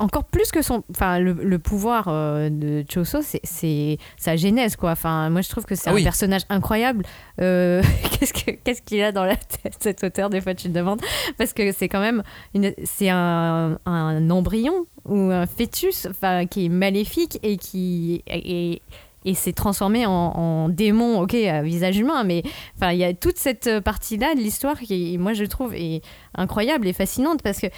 encore 0.02 0.24
plus 0.24 0.50
que 0.50 0.62
son. 0.62 0.82
Enfin, 0.90 1.18
le, 1.18 1.32
le 1.32 1.58
pouvoir 1.58 2.06
euh, 2.08 2.48
de 2.50 2.84
Choso, 2.92 3.20
c'est- 3.22 3.98
sa 4.16 4.36
genèse, 4.36 4.76
quoi. 4.76 4.90
Enfin, 4.92 5.30
moi, 5.30 5.40
je 5.40 5.48
trouve 5.48 5.64
que 5.64 5.74
c'est 5.74 5.88
Ah 5.88 5.92
un 5.92 5.96
oui. 5.96 6.02
personnage 6.02 6.42
incroyable. 6.48 7.04
Euh, 7.40 7.82
Qu'est-ce 8.18 8.32
que- 8.32 8.50
qu'est-ce 8.50 8.82
qu'il 8.82 9.02
a 9.02 9.12
dans 9.12 9.24
la 9.24 9.36
tête, 9.36 9.74
cet 9.80 10.04
auteur 10.04 10.30
Des 10.30 10.40
fois, 10.40 10.54
tu 10.54 10.68
te 10.68 10.72
demandes? 10.74 11.00
Parce 11.38 11.52
que 11.52 11.72
c'est 11.72 11.88
quand 11.88 12.00
même. 12.00 12.22
une- 12.54 12.74
C'est 12.84 13.08
un, 13.10 13.78
un 13.86 14.30
embryon 14.30 14.86
ou 15.06 15.30
un 15.30 15.46
fœtus 15.46 16.06
enfin, 16.10 16.46
qui 16.46 16.66
est 16.66 16.68
maléfique 16.68 17.38
et 17.42 17.56
qui. 17.56 18.22
Et, 18.26 18.82
et 19.24 19.34
s'est 19.34 19.52
transformé 19.52 20.04
en, 20.04 20.10
en 20.10 20.68
démon, 20.68 21.20
ok, 21.20 21.34
à 21.34 21.62
visage 21.62 21.96
humain, 21.96 22.24
mais 22.24 22.42
enfin, 22.76 22.90
il 22.90 22.98
y 22.98 23.04
a 23.04 23.14
toute 23.14 23.38
cette 23.38 23.78
partie-là 23.78 24.34
de 24.34 24.40
l'histoire 24.40 24.76
qui, 24.80 25.16
moi, 25.16 25.32
je 25.32 25.44
trouve, 25.44 25.74
est 25.76 26.02
incroyable 26.34 26.88
et 26.88 26.92
fascinante 26.92 27.40
parce 27.40 27.60
que 27.60 27.68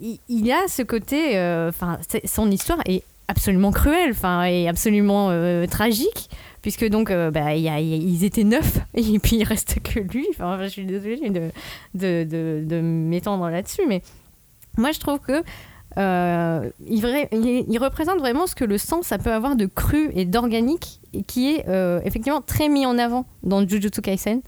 il, 0.00 0.18
il 0.28 0.46
y 0.46 0.52
a 0.52 0.68
ce 0.68 0.82
côté, 0.82 1.36
euh, 1.38 1.68
enfin, 1.68 1.98
son 2.24 2.50
histoire 2.50 2.78
est 2.86 3.02
absolument 3.28 3.70
cruelle, 3.70 4.10
enfin, 4.10 4.44
et 4.44 4.68
absolument 4.68 5.28
euh, 5.30 5.66
tragique, 5.66 6.28
puisque 6.60 6.86
donc, 6.88 7.10
euh, 7.10 7.30
bah, 7.30 7.54
ils 7.54 8.24
étaient 8.24 8.44
neuf 8.44 8.78
et 8.94 9.18
puis 9.18 9.36
il 9.36 9.44
reste 9.44 9.80
que 9.82 10.00
lui. 10.00 10.26
Enfin, 10.30 10.58
je 10.62 10.68
suis 10.68 10.84
désolée 10.84 11.30
de, 11.30 11.50
de, 11.94 12.24
de, 12.24 12.64
de 12.66 12.80
m'étendre 12.80 13.48
là-dessus, 13.48 13.82
mais 13.88 14.02
moi, 14.76 14.92
je 14.92 15.00
trouve 15.00 15.18
que 15.20 15.42
euh, 15.98 16.70
il, 16.86 17.04
il- 17.68 17.78
représente 17.78 18.18
vraiment 18.18 18.46
ce 18.46 18.54
que 18.54 18.64
le 18.64 18.78
sang 18.78 19.02
ça 19.02 19.18
peut 19.18 19.30
avoir 19.32 19.56
de 19.56 19.66
cru 19.66 20.10
et 20.14 20.24
d'organique 20.24 21.00
qui 21.26 21.50
est 21.54 21.66
effectivement 22.06 22.40
très 22.40 22.70
mis 22.70 22.86
en 22.86 22.96
avant 22.96 23.26
dans 23.42 23.66
Jujutsu 23.68 24.00
Kaisen 24.00 24.40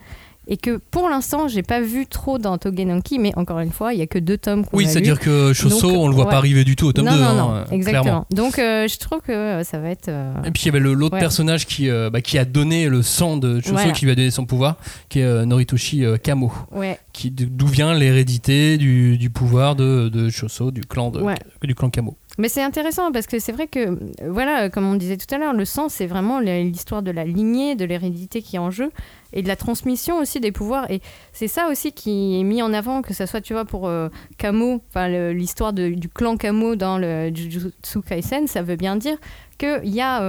et 0.46 0.56
que 0.56 0.76
pour 0.90 1.08
l'instant 1.08 1.48
j'ai 1.48 1.62
pas 1.62 1.80
vu 1.80 2.06
trop 2.06 2.38
dans 2.38 2.58
Togenanki 2.58 3.18
mais 3.18 3.32
encore 3.36 3.60
une 3.60 3.70
fois 3.72 3.92
il 3.94 3.98
y 3.98 4.02
a 4.02 4.06
que 4.06 4.18
deux 4.18 4.36
tomes 4.38 4.64
qu'on 4.64 4.76
Oui, 4.76 4.84
a 4.84 4.86
lus. 4.86 4.92
c'est-à-dire 4.92 5.18
que 5.20 5.52
Donc, 5.68 5.84
on 5.84 6.08
le 6.08 6.14
voit 6.14 6.24
ouais. 6.24 6.30
pas 6.30 6.36
arriver 6.36 6.64
du 6.64 6.76
tout 6.76 6.86
au 6.86 6.92
tome 6.92 7.06
non 7.06 7.12
2. 7.14 7.18
non 7.20 7.26
hein, 7.26 7.34
non 7.36 7.54
euh, 7.54 7.64
exactement 7.70 8.02
clairement. 8.02 8.26
donc 8.30 8.58
euh, 8.58 8.86
je 8.88 8.98
trouve 8.98 9.20
que 9.20 9.32
euh, 9.32 9.64
ça 9.64 9.78
va 9.78 9.88
être 9.90 10.08
euh, 10.08 10.32
Et 10.44 10.50
puis 10.50 10.62
il 10.64 10.66
y 10.66 10.68
avait 10.68 10.80
l'autre 10.80 11.14
Ouais. 11.14 11.20
personnage 11.20 11.66
qui, 11.66 11.88
euh, 11.88 12.10
bah, 12.10 12.20
qui 12.20 12.38
a 12.38 12.44
donné 12.44 12.88
le 12.88 13.02
sang 13.02 13.36
de 13.36 13.60
Choso, 13.60 13.72
Voilà. 13.74 13.92
qui 13.92 14.04
lui 14.04 14.12
a 14.12 14.14
donné 14.14 14.30
son 14.30 14.44
pouvoir, 14.46 14.76
qui 15.08 15.20
est 15.20 15.46
Noritoshi 15.46 16.04
Kamo. 16.22 16.52
ouais 16.72 16.98
qui 17.12 17.30
d'où 17.30 17.66
vient 17.68 17.94
l'hérédité 17.94 18.76
du, 18.76 19.16
du 19.18 19.30
pouvoir 19.30 19.76
de, 19.76 20.08
de 20.08 20.30
Choso, 20.30 20.70
du 20.72 20.80
clan 20.82 21.10
de, 21.10 21.20
Ouais. 21.20 21.36
du 21.62 21.74
clan 21.74 21.88
Kamo. 21.88 22.16
Mais 22.38 22.48
c'est 22.48 22.62
intéressant 22.64 23.12
parce 23.12 23.28
que 23.28 23.38
c'est 23.38 23.52
vrai 23.52 23.68
que, 23.68 23.96
voilà, 24.28 24.68
comme 24.68 24.84
on 24.84 24.96
disait 24.96 25.16
tout 25.16 25.32
à 25.32 25.38
l'heure, 25.38 25.52
le 25.52 25.64
sang, 25.64 25.88
c'est 25.88 26.06
vraiment 26.06 26.40
l'histoire 26.40 27.00
de 27.04 27.12
la 27.12 27.24
lignée, 27.24 27.76
de 27.76 27.84
l'hérédité 27.84 28.42
qui 28.42 28.56
est 28.56 28.58
en 28.58 28.72
jeu 28.72 28.90
et 29.34 29.42
de 29.42 29.48
la 29.48 29.56
transmission 29.56 30.18
aussi 30.18 30.40
des 30.40 30.52
pouvoirs. 30.52 30.90
Et 30.90 31.00
c'est 31.32 31.48
ça 31.48 31.68
aussi 31.68 31.92
qui 31.92 32.40
est 32.40 32.44
mis 32.44 32.62
en 32.62 32.72
avant, 32.72 33.02
que 33.02 33.12
ce 33.12 33.26
soit, 33.26 33.42
tu 33.42 33.52
vois, 33.52 33.66
pour 33.66 33.86
euh, 33.86 34.08
Kamo, 34.38 34.80
le- 34.94 35.32
l'histoire 35.32 35.72
du 35.74 36.08
clan 36.08 36.36
Kamo 36.38 36.76
dans 36.76 36.96
le 36.96 37.30
Jujutsu 37.34 38.00
Kaisen, 38.00 38.46
ça 38.46 38.62
veut 38.62 38.76
bien 38.76 38.96
dire 38.96 39.18
qu'il 39.58 39.80
y 39.94 40.00
a. 40.00 40.22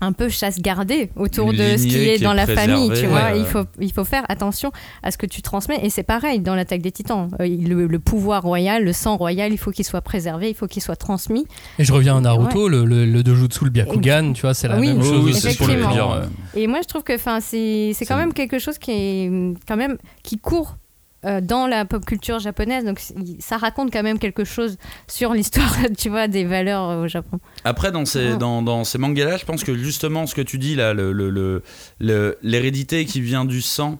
un 0.00 0.12
peu 0.12 0.28
chasse 0.28 0.58
gardée 0.60 1.10
autour 1.16 1.52
Une 1.52 1.56
de 1.58 1.76
ce 1.76 1.86
qui 1.86 1.96
est 1.96 2.16
qui 2.16 2.24
dans 2.24 2.32
est 2.32 2.36
la 2.36 2.46
famille, 2.46 2.90
tu 2.98 3.06
vois. 3.06 3.30
ouais, 3.32 3.38
il, 3.38 3.46
faut, 3.46 3.64
il 3.80 3.92
faut 3.92 4.04
faire 4.04 4.24
attention 4.28 4.70
à 5.02 5.10
ce 5.10 5.16
que 5.18 5.24
tu 5.26 5.40
transmets. 5.40 5.78
Et 5.82 5.88
c'est 5.90 6.02
pareil 6.02 6.40
dans 6.40 6.54
l'attaque 6.54 6.82
des 6.82 6.90
titans. 6.92 7.30
Euh, 7.40 7.46
le, 7.46 7.86
le 7.86 7.98
pouvoir 8.00 8.42
royal, 8.42 8.84
le 8.84 8.92
sang 8.92 9.16
royal, 9.16 9.52
il 9.52 9.56
faut 9.58 9.70
qu'il 9.70 9.84
soit 9.84 10.00
préservé, 10.02 10.50
il 10.50 10.54
faut 10.54 10.66
qu'il 10.66 10.82
soit 10.82 10.96
transmis. 10.96 11.46
Et 11.78 11.84
je 11.84 11.92
reviens 11.92 12.16
à 12.16 12.20
Naruto, 12.20 12.68
le, 12.68 12.84
le, 12.84 13.06
le 13.06 13.22
Dojutsu, 13.22 13.64
le 13.64 13.70
Byakugan, 13.70 14.32
tu 14.32 14.42
vois, 14.42 14.52
c'est 14.54 14.68
la 14.68 14.78
Oui, 14.78 14.88
même 14.88 15.02
chose 15.02 15.24
oui, 15.24 15.30
aussi 15.32 15.56
pour 15.56 15.68
le 15.68 15.76
dire. 15.76 16.28
Et 16.54 16.66
moi, 16.66 16.80
je 16.82 16.88
trouve 16.88 17.02
que 17.02 17.14
enfin, 17.14 17.38
c'est 17.40 17.92
c'est 17.94 18.04
quand 18.04 18.14
C'est- 18.14 18.20
même 18.20 18.32
quelque 18.34 18.58
chose 18.58 18.78
qui 18.78 18.90
est 18.90 19.30
quand 19.66 19.76
même 19.76 19.96
qui 20.22 20.38
court 20.38 20.76
euh, 21.24 21.40
dans 21.40 21.66
la 21.66 21.84
pop 21.84 22.04
culture 22.04 22.38
japonaise. 22.38 22.84
Donc 22.84 23.00
ça 23.38 23.56
raconte 23.56 23.92
quand 23.92 24.02
même 24.02 24.18
quelque 24.18 24.44
chose 24.44 24.76
sur 25.08 25.32
l'histoire, 25.32 25.74
tu 25.98 26.08
vois, 26.08 26.28
des 26.28 26.44
valeurs 26.44 26.90
euh, 26.90 27.04
au 27.04 27.08
Japon. 27.08 27.38
Après, 27.64 27.92
dans 27.92 28.04
ces, 28.04 28.32
Ah. 28.32 28.36
dans, 28.36 28.62
dans 28.62 28.84
ces 28.84 28.98
mangas-là, 28.98 29.36
je 29.36 29.44
pense 29.44 29.64
que 29.64 29.74
justement, 29.74 30.26
ce 30.26 30.34
que 30.34 30.42
tu 30.42 30.58
dis 30.58 30.74
là, 30.74 30.94
le- 30.94 31.12
le- 31.12 31.30
le- 31.30 31.62
le- 32.00 32.38
l'hérédité 32.42 33.04
qui 33.04 33.20
vient 33.20 33.44
du 33.44 33.62
sang, 33.62 33.98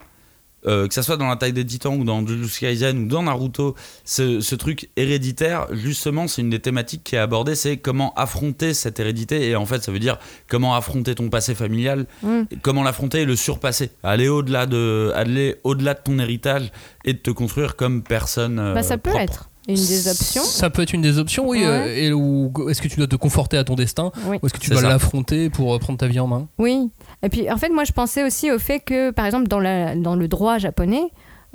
euh, 0.66 0.88
que 0.88 0.94
ça 0.94 1.02
soit 1.02 1.16
dans 1.16 1.26
l'attaque 1.28 1.52
des 1.52 1.64
titans 1.66 1.94
ou 1.98 2.04
dans 2.04 2.26
Jujutsu 2.26 2.60
Kaisen 2.60 2.98
ou 3.04 3.06
dans 3.06 3.22
Naruto, 3.22 3.74
ce, 4.04 4.40
ce 4.40 4.54
truc 4.54 4.88
héréditaire, 4.96 5.66
justement, 5.72 6.26
c'est 6.28 6.42
une 6.42 6.50
des 6.50 6.60
thématiques 6.60 7.04
qui 7.04 7.16
est 7.16 7.18
abordée, 7.18 7.54
c'est 7.54 7.76
comment 7.76 8.12
affronter 8.14 8.74
cette 8.74 8.98
hérédité. 9.00 9.48
Et 9.48 9.56
en 9.56 9.66
fait, 9.66 9.82
ça 9.82 9.92
veut 9.92 9.98
dire 9.98 10.18
comment 10.48 10.74
affronter 10.74 11.14
ton 11.14 11.28
passé 11.28 11.54
familial, 11.54 12.06
Mm. 12.22 12.42
comment 12.62 12.82
l'affronter 12.82 13.20
et 13.22 13.24
le 13.24 13.36
surpasser. 13.36 13.90
Aller 14.02 14.28
au-delà 14.28 14.66
de, 14.66 15.12
aller 15.14 15.56
au-delà 15.64 15.94
de 15.94 16.00
ton 16.04 16.18
héritage 16.18 16.70
et 17.04 17.12
de 17.12 17.18
te 17.18 17.30
construire 17.30 17.76
comme 17.76 18.02
personne. 18.02 18.58
euh, 18.58 18.74
bah, 18.74 18.82
ça 18.82 18.96
peut 18.98 19.10
propre. 19.10 19.22
être 19.24 19.50
une 19.66 19.74
des 19.76 20.08
options. 20.08 20.42
Ça 20.42 20.68
peut 20.68 20.82
être 20.82 20.92
une 20.92 21.00
des 21.00 21.18
options, 21.18 21.48
oui. 21.48 21.60
Ouais. 21.60 21.66
euh, 21.66 21.96
et, 21.96 22.12
ou 22.12 22.52
est-ce 22.68 22.82
que 22.82 22.88
tu 22.88 22.96
dois 22.96 23.06
te 23.06 23.16
conforter 23.16 23.56
à 23.56 23.64
ton 23.64 23.74
destin 23.76 24.12
Oui. 24.26 24.36
Ou 24.42 24.46
est-ce 24.46 24.52
que 24.54 24.58
tu 24.58 24.66
C'est 24.68 24.72
dois 24.74 24.82
ça. 24.82 24.88
l'affronter 24.88 25.48
pour 25.48 25.78
prendre 25.80 25.98
ta 25.98 26.06
vie 26.06 26.20
en 26.20 26.26
main? 26.26 26.48
Oui. 26.58 26.90
Et 27.24 27.28
puis, 27.28 27.50
en 27.50 27.56
fait, 27.56 27.70
moi, 27.70 27.84
je 27.84 27.92
pensais 27.92 28.22
aussi 28.22 28.50
au 28.52 28.58
fait 28.58 28.80
que, 28.80 29.10
par 29.10 29.26
exemple, 29.26 29.48
dans, 29.48 29.60
la, 29.60 29.96
dans 29.96 30.14
le 30.14 30.28
droit 30.28 30.58
japonais, 30.58 31.10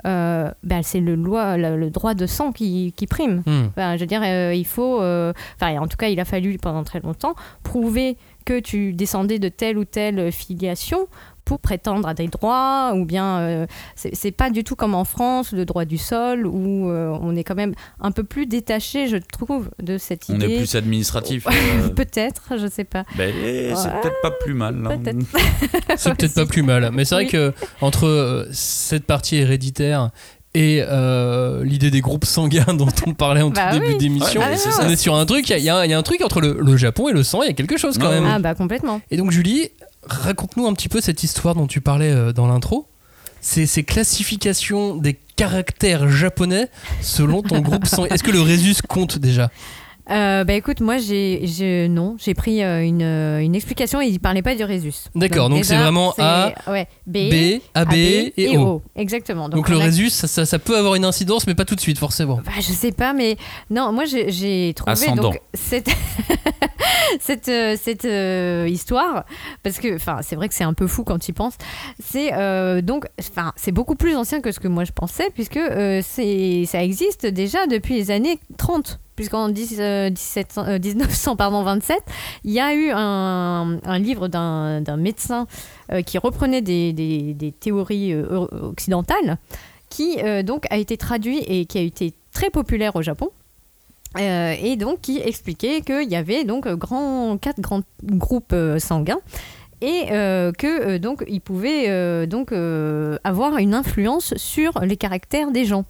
euh, 0.06 0.50
bah, 0.62 0.82
c'est 0.82 1.00
le, 1.00 1.14
loi, 1.14 1.56
le, 1.58 1.76
le 1.76 1.90
droit 1.90 2.14
de 2.14 2.26
sang 2.26 2.52
qui, 2.52 2.92
qui 2.96 3.06
prime. 3.06 3.42
Hmm. 3.46 3.66
Enfin, 3.68 3.96
je 3.96 4.00
veux 4.00 4.06
dire, 4.06 4.22
euh, 4.24 4.54
il 4.54 4.66
faut. 4.66 5.00
euh, 5.00 5.32
Enfin, 5.60 5.78
en 5.78 5.86
tout 5.86 5.96
cas, 5.96 6.08
il 6.08 6.18
a 6.20 6.24
fallu 6.24 6.56
pendant 6.58 6.84
très 6.84 7.00
longtemps 7.00 7.34
prouver 7.62 8.16
que 8.46 8.58
tu 8.58 8.94
descendais 8.94 9.38
de 9.38 9.48
telle 9.48 9.76
ou 9.76 9.84
telle 9.84 10.32
filiation 10.32 11.06
pour 11.50 11.58
prétendre 11.58 12.06
à 12.06 12.14
des 12.14 12.28
droits, 12.28 12.92
ou 12.94 13.04
bien 13.04 13.40
euh, 13.40 13.66
c'est 13.96 14.30
pas 14.30 14.50
du 14.50 14.62
tout 14.62 14.76
comme 14.76 14.94
en 14.94 15.02
France, 15.04 15.50
le 15.50 15.64
droit 15.64 15.84
du 15.84 15.98
sol, 15.98 16.46
où 16.46 16.88
euh, 16.88 17.12
on 17.20 17.34
est 17.34 17.42
quand 17.42 17.56
même 17.56 17.74
un 18.00 18.12
peu 18.12 18.22
plus 18.22 18.46
détaché, 18.46 19.08
je 19.08 19.16
trouve, 19.16 19.68
de 19.82 19.98
cette 19.98 20.26
On 20.28 20.36
idée. 20.36 20.46
est 20.54 20.56
plus 20.58 20.76
administratif. 20.76 21.48
euh, 21.48 21.88
Peut-être, 21.96 22.56
je 22.56 22.68
sais 22.68 22.84
pas. 22.84 23.02
ben, 23.18 23.34
eh, 23.44 23.72
c'est 23.74 23.88
Ouais. 23.88 24.00
peut-être 24.00 24.20
pas 24.22 24.30
plus 24.30 24.54
mal. 24.54 24.76
hein. 24.86 25.00
C'est 25.96 26.14
peut-être 26.14 26.34
pas 26.34 26.46
plus 26.46 26.62
mal. 26.62 26.90
Mais 26.92 27.04
c'est 27.04 27.16
vrai 27.16 27.24
Oui. 27.24 27.30
que 27.30 27.52
entre 27.80 28.46
cette 28.52 29.04
partie 29.06 29.34
héréditaire 29.38 30.10
et 30.54 30.82
euh, 30.86 31.64
l'idée 31.64 31.90
des 31.90 32.00
groupes 32.00 32.24
sanguins 32.24 32.74
dont 32.74 32.88
on 33.06 33.14
parlait 33.14 33.42
en 33.42 33.50
Bah 33.50 33.70
tout 33.72 33.78
début 33.80 33.96
d'émission, 33.96 34.40
Ouais, 34.40 34.46
Ah, 34.66 34.80
on 34.84 34.88
est 34.88 34.96
sur 34.96 35.14
un 35.14 35.24
truc, 35.26 35.48
il 35.48 35.52
y, 35.52 35.54
a- 35.54 35.58
y 35.58 35.70
un- 35.70 35.84
il 35.84 35.90
y 35.90 35.94
a 35.94 35.98
un 35.98 36.02
truc 36.02 36.22
entre 36.24 36.40
le, 36.40 36.58
le 36.60 36.76
Japon 36.76 37.08
et 37.08 37.12
le 37.12 37.22
sang, 37.22 37.42
il 37.42 37.46
y 37.46 37.50
a 37.50 37.54
quelque 37.54 37.76
chose 37.76 37.98
quand 37.98 38.10
même. 38.10 38.24
Ah 38.26 38.38
bah 38.40 38.54
complètement. 38.54 39.00
Et 39.12 39.16
donc 39.16 39.30
Julie, 39.30 39.70
raconte-nous 40.04 40.66
un 40.66 40.72
petit 40.72 40.88
peu 40.88 41.00
cette 41.00 41.22
histoire 41.22 41.54
dont 41.54 41.66
tu 41.66 41.80
parlais 41.80 42.10
euh, 42.10 42.32
dans 42.32 42.46
l'intro. 42.46 42.86
C'est 43.40 43.66
ces 43.66 43.84
classifications 43.84 44.96
des 44.96 45.14
caractères 45.36 46.08
japonais 46.10 46.68
selon 47.00 47.42
ton 47.42 47.60
groupe 47.60 47.86
sanguin. 47.86 48.08
Est-ce 48.14 48.22
que 48.22 48.30
le 48.30 48.42
Rhésus 48.42 48.82
compte 48.86 49.18
déjà? 49.18 49.50
Euh, 50.10 50.44
bah 50.44 50.54
écoute, 50.54 50.80
moi 50.80 50.98
j'ai, 50.98 51.40
j'ai- 51.44 51.88
non, 51.88 52.16
j'ai 52.18 52.34
pris 52.34 52.62
euh, 52.64 52.82
une, 52.84 53.02
euh, 53.02 53.38
une 53.40 53.54
explication 53.54 54.00
et 54.00 54.06
il 54.06 54.18
parlait 54.20 54.42
pas 54.42 54.54
du 54.54 54.64
Rhésus. 54.64 54.94
D'accord, 55.14 55.48
donc 55.50 55.64
c'est 55.64 55.76
vraiment 55.76 56.14
A, 56.18 56.52
ouais, 56.68 56.88
B, 57.06 57.12
B, 57.30 57.60
AB 57.74 57.92
et 57.94 58.56
O. 58.58 58.82
Exactement. 58.96 59.48
Donc, 59.48 59.68
le 59.68 59.76
a- 59.76 59.80
Rhésus, 59.84 60.10
ça, 60.10 60.26
ça- 60.26 60.46
ça 60.46 60.58
peut 60.58 60.76
avoir 60.76 60.94
une 60.96 61.04
incidence, 61.04 61.46
mais 61.46 61.54
pas 61.54 61.64
tout 61.64 61.74
de 61.76 61.80
suite 61.80 61.98
forcément. 61.98 62.40
Bah, 62.44 62.52
je 62.56 62.72
sais 62.72 62.92
pas, 62.92 63.12
mais 63.12 63.36
non, 63.70 63.92
moi 63.92 64.04
j'ai, 64.04 64.30
j'ai 64.32 64.72
trouvé 64.74 64.92
Ascendant. 64.92 65.22
donc 65.22 65.40
cette 65.54 65.88
cette 67.20 67.48
euh, 67.48 67.76
cette 67.80 68.04
euh, 68.04 68.66
histoire 68.68 69.24
parce 69.62 69.78
que 69.78 69.94
enfin 69.94 70.18
c'est 70.22 70.36
vrai 70.36 70.48
que 70.48 70.54
c'est 70.54 70.64
un 70.64 70.74
peu 70.74 70.86
fou 70.86 71.04
quand 71.04 71.18
tu 71.18 71.30
y 71.30 71.34
penses. 71.34 71.54
C'est 72.02 72.32
euh, 72.34 72.80
donc 72.82 73.06
enfin 73.20 73.52
c'est 73.56 73.72
beaucoup 73.72 73.94
plus 73.94 74.16
ancien 74.16 74.40
que 74.40 74.52
ce 74.52 74.60
que 74.60 74.68
moi 74.68 74.84
je 74.84 74.92
pensais 74.92 75.28
puisque 75.34 75.56
euh, 75.56 76.00
c'est 76.04 76.64
ça 76.66 76.82
existe 76.82 77.26
déjà 77.26 77.66
depuis 77.66 77.94
les 77.94 78.10
années 78.10 78.38
30 78.58 79.00
puisqu'en 79.20 79.50
10, 79.50 79.76
euh, 79.80 80.08
1700, 80.08 80.64
euh, 80.66 80.78
1900 80.82 81.36
pardon 81.36 81.62
27 81.62 82.02
il 82.44 82.52
y 82.52 82.58
a 82.58 82.74
eu 82.74 82.90
un, 82.90 83.98
livre 83.98 84.28
d'un, 84.28 84.96
médecin 84.96 85.46
euh, 85.92 86.00
qui 86.00 86.16
reprenait 86.16 86.62
des, 86.62 87.54
théories 87.60 88.14
occidentales 88.14 89.36
qui 89.90 90.16
donc 90.44 90.66
a 90.70 90.78
été 90.78 90.96
traduit 90.96 91.40
et 91.40 91.66
qui 91.66 91.76
a 91.76 91.82
été 91.82 92.14
très 92.32 92.48
populaire 92.48 92.96
au 92.96 93.02
Japon. 93.02 93.30
Et 94.16 94.76
donc 94.76 95.00
qui 95.00 95.18
expliquait 95.18 95.82
qu'il 95.82 96.08
y 96.08 96.16
avait 96.16 96.44
donc 96.44 96.66
grand, 96.68 97.36
quatre 97.38 97.60
grands 97.60 97.82
groupes 98.04 98.54
sanguins 98.78 99.20
et 99.80 100.06
euh, 100.12 100.52
que 100.52 100.98
donc 100.98 101.24
ils 101.28 101.40
pouvaient 101.40 102.26
donc 102.26 102.52
avoir 103.24 103.58
une 103.58 103.74
influence 103.74 104.34
sur 104.36 104.80
les 104.80 104.96
caractères 104.96 105.50
des 105.50 105.64
gens 105.64 105.84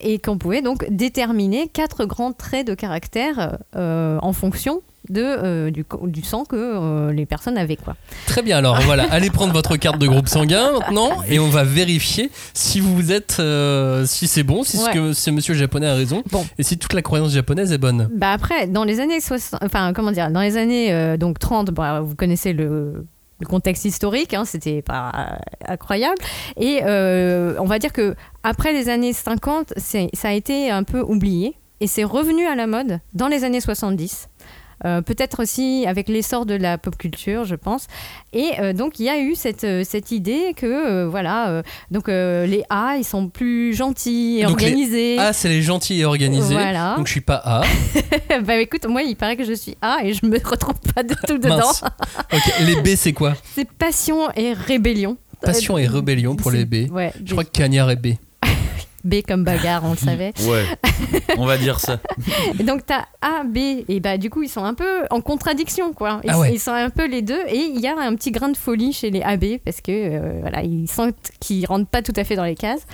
et 0.00 0.18
qu'on 0.18 0.38
pouvait 0.38 0.62
donc 0.62 0.86
déterminer 0.90 1.68
quatre 1.68 2.04
grands 2.04 2.32
traits 2.32 2.66
de 2.66 2.74
caractère 2.74 3.58
euh, 3.76 4.18
en 4.22 4.32
fonction 4.32 4.82
de, 5.08 5.22
euh, 5.22 5.70
du, 5.70 6.22
sang 6.22 6.44
que 6.44 6.56
euh, 6.56 7.12
les 7.12 7.24
personnes 7.26 7.56
avaient 7.56 7.76
quoi. 7.76 7.96
Très 8.26 8.42
bien, 8.42 8.58
alors 8.58 8.80
voilà, 8.82 9.04
allez 9.10 9.30
prendre 9.30 9.52
votre 9.52 9.76
carte 9.76 9.98
de 9.98 10.06
groupe 10.06 10.28
sanguin 10.28 10.72
maintenant 10.72 11.22
et 11.28 11.38
on 11.38 11.48
va 11.48 11.64
vérifier 11.64 12.30
si 12.54 12.80
vous 12.80 13.10
êtes, 13.12 13.36
euh, 13.40 14.04
si 14.06 14.26
c'est 14.26 14.42
bon, 14.42 14.64
si 14.64 14.76
ce 14.76 14.84
Ouais. 14.84 14.92
que 14.92 15.12
ce 15.12 15.30
monsieur 15.30 15.54
japonais 15.54 15.86
a 15.86 15.94
raison 15.94 16.22
Bon. 16.30 16.46
et 16.58 16.62
si 16.62 16.78
toute 16.78 16.92
la 16.92 17.02
croyance 17.02 17.32
japonaise 17.32 17.72
est 17.72 17.78
bonne. 17.78 18.08
Bah 18.12 18.32
après, 18.32 18.66
dans 18.66 18.84
les 18.84 19.00
années 19.00 19.20
60, 19.20 19.60
enfin 19.64 19.92
comment 19.94 20.12
dire, 20.12 20.30
dans 20.30 20.40
les 20.40 20.56
années 20.56 21.16
donc 21.18 21.38
30, 21.38 21.70
bah, 21.70 22.00
vous 22.00 22.14
connaissez 22.14 22.52
le, 22.52 23.06
le 23.40 23.46
contexte 23.46 23.84
historique, 23.84 24.34
hein, 24.34 24.44
c'était 24.44 24.82
pas 24.82 25.12
euh, 25.16 25.36
incroyable. 25.72 26.16
Et 26.56 26.80
euh, 26.84 27.54
on 27.58 27.64
va 27.66 27.78
dire 27.78 27.92
que 27.92 28.14
après 28.42 28.72
les 28.72 28.88
années 28.88 29.12
50, 29.12 29.74
c'est- 29.76 30.08
ça 30.12 30.28
a 30.28 30.32
été 30.32 30.70
un 30.70 30.82
peu 30.82 31.00
oublié 31.00 31.54
et 31.80 31.86
c'est 31.86 32.04
revenu 32.04 32.46
à 32.46 32.54
la 32.56 32.66
mode 32.66 32.98
dans 33.14 33.28
les 33.28 33.44
années 33.44 33.60
70. 33.60 34.28
Euh, 34.84 35.02
peut-être 35.02 35.42
aussi 35.42 35.84
avec 35.86 36.08
l'essor 36.08 36.46
de 36.46 36.54
la 36.54 36.78
pop 36.78 36.96
culture, 36.96 37.44
je 37.44 37.54
pense. 37.54 37.86
Et 38.32 38.52
euh, 38.60 38.72
donc 38.72 38.98
il 38.98 39.06
y 39.06 39.08
a 39.08 39.18
eu 39.18 39.34
cette, 39.34 39.64
euh, 39.64 39.82
cette 39.84 40.12
idée 40.12 40.54
que 40.56 41.04
voilà, 41.04 41.62
donc 41.90 42.08
les 42.08 42.64
A 42.70 42.96
ils 42.98 43.04
sont 43.04 43.28
plus 43.28 43.74
gentils 43.74 44.38
et 44.40 44.44
Donc, 44.44 44.60
les 44.60 44.68
organisés. 44.68 45.18
A, 45.18 45.32
c'est 45.32 45.48
les 45.48 45.62
gentils 45.62 46.00
et 46.00 46.04
organisés. 46.04 46.54
Voilà. 46.54 46.94
Donc 46.96 47.06
je 47.06 47.12
suis 47.12 47.20
pas 47.20 47.40
A. 47.44 47.62
bah 48.42 48.56
écoute, 48.56 48.86
moi 48.86 49.02
il 49.02 49.16
paraît 49.16 49.36
que 49.36 49.44
je 49.44 49.52
suis 49.52 49.76
A 49.80 49.98
et 50.04 50.12
je 50.12 50.24
me 50.26 50.38
retrouve 50.38 50.78
pas 50.94 51.02
du 51.02 51.14
tout 51.26 51.38
dedans. 51.38 51.72
Les 52.60 52.76
B, 52.76 52.88
c'est 52.96 53.12
quoi 53.12 53.34
C'est 53.54 53.68
passion 53.70 54.30
et 54.36 54.52
rébellion. 54.52 55.16
Passion 55.40 55.78
et 55.78 55.86
rébellion 55.86 56.36
pour 56.36 56.50
les 56.50 56.64
B. 56.64 56.90
Ouais, 56.90 57.12
Je 57.24 57.32
crois 57.32 57.44
que 57.44 57.50
Cagnard 57.50 57.90
est 57.90 57.96
B. 57.96 58.14
B 59.04 59.16
comme 59.26 59.44
bagarre, 59.44 59.82
on 59.84 59.90
le 59.92 59.96
savait. 59.96 60.32
Ouais, 60.48 60.64
on 61.36 61.46
va 61.46 61.56
dire 61.58 61.78
ça. 61.80 61.98
Et 62.58 62.62
donc 62.64 62.84
t'as 62.86 63.04
A, 63.22 63.44
B, 63.44 63.56
et 63.88 64.00
bah 64.00 64.18
du 64.18 64.30
coup 64.30 64.42
ils 64.42 64.48
sont 64.48 64.64
un 64.64 64.74
peu 64.74 65.04
en 65.10 65.20
contradiction 65.20 65.92
quoi. 65.92 66.20
Ils, 66.24 66.30
Ah 66.30 66.38
ouais. 66.40 66.54
ils 66.54 66.58
sont 66.60 66.72
un 66.72 66.90
peu 66.90 67.06
les 67.06 67.22
deux, 67.22 67.40
et 67.48 67.56
il 67.56 67.80
y 67.80 67.86
a 67.86 67.96
un 67.98 68.14
petit 68.14 68.30
grain 68.32 68.48
de 68.48 68.56
folie 68.56 68.92
chez 68.92 69.10
les 69.10 69.22
AB 69.22 69.58
parce 69.64 69.80
que 69.80 69.92
euh, 69.92 70.38
voilà 70.40 70.62
ils 70.62 70.88
sentent 70.88 71.30
qu'ils 71.40 71.64
rentrent 71.66 71.88
pas 71.88 72.02
tout 72.02 72.12
à 72.16 72.24
fait 72.24 72.36
dans 72.36 72.44
les 72.44 72.54
cases. 72.56 72.86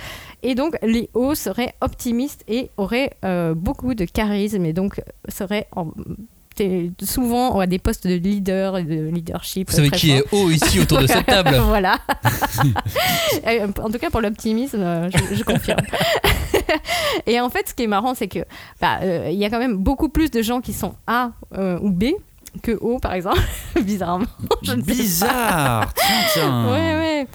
Et 0.43 0.53
donc 0.53 0.77
les 0.83 1.09
O 1.15 1.33
seraient 1.33 1.73
optimistes 1.81 2.43
et 2.47 2.69
auraient 2.77 3.11
euh, 3.25 3.55
beaucoup 3.55 3.95
de 3.95 4.05
charisme 4.05 4.63
et 4.65 4.73
donc 4.73 5.01
seraient 5.29 5.67
en- 5.75 5.91
souvent 7.01 7.59
à 7.59 7.67
des 7.67 7.79
postes 7.79 8.07
de 8.07 8.15
leader 8.15 8.77
et 8.77 8.83
de 8.83 9.09
leadership. 9.09 9.69
Vous 9.69 9.75
savez 9.75 9.89
qui 9.89 10.11
est 10.11 10.23
haut 10.31 10.49
ici 10.49 10.79
autour 10.79 10.99
de 10.99 11.07
cette 11.07 11.25
table 11.25 11.55
voilà. 11.65 11.99
Euh, 13.47 13.67
en 13.81 13.89
tout 13.89 13.99
cas, 13.99 14.09
pour 14.09 14.21
l'optimisme, 14.21 14.79
euh, 14.79 15.09
je, 15.09 15.35
je 15.35 15.43
confirme. 15.43 15.81
Et 17.25 17.39
en 17.39 17.49
fait, 17.49 17.69
ce 17.69 17.73
qui 17.73 17.83
est 17.83 17.87
marrant, 17.87 18.13
c'est 18.15 18.27
que 18.27 18.39
bah, 18.81 18.99
euh, 19.01 19.29
il 19.31 19.37
y 19.37 19.45
a 19.45 19.49
quand 19.49 19.59
même 19.59 19.77
beaucoup 19.77 20.09
plus 20.09 20.31
de 20.31 20.41
gens 20.41 20.61
qui 20.61 20.73
sont 20.73 20.95
A 21.07 21.31
euh, 21.57 21.79
ou 21.81 21.91
B 21.91 22.05
que 22.61 22.71
O, 22.79 22.99
par 22.99 23.13
exemple, 23.13 23.39
bizarrement. 23.81 24.25
Je 24.63 24.73
ne. 24.73 24.81
Bizarre. 24.81 25.93
Tiens, 25.93 26.15
tiens. 26.33 26.65
Ouais, 26.71 26.95
ouais. 26.95 27.27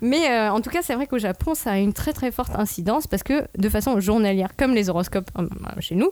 Mais 0.00 0.30
euh, 0.30 0.50
en 0.50 0.60
tout 0.60 0.70
cas, 0.70 0.80
c'est 0.82 0.94
vrai 0.94 1.06
qu'au 1.06 1.18
Japon, 1.18 1.54
ça 1.54 1.72
a 1.72 1.78
une 1.78 1.92
très 1.92 2.12
très 2.12 2.30
forte 2.30 2.52
incidence 2.56 3.06
parce 3.06 3.22
que 3.22 3.44
de 3.58 3.68
façon 3.68 4.00
journalière, 4.00 4.50
comme 4.56 4.74
les 4.74 4.88
horoscopes 4.88 5.30
chez 5.80 5.94
nous, 5.94 6.10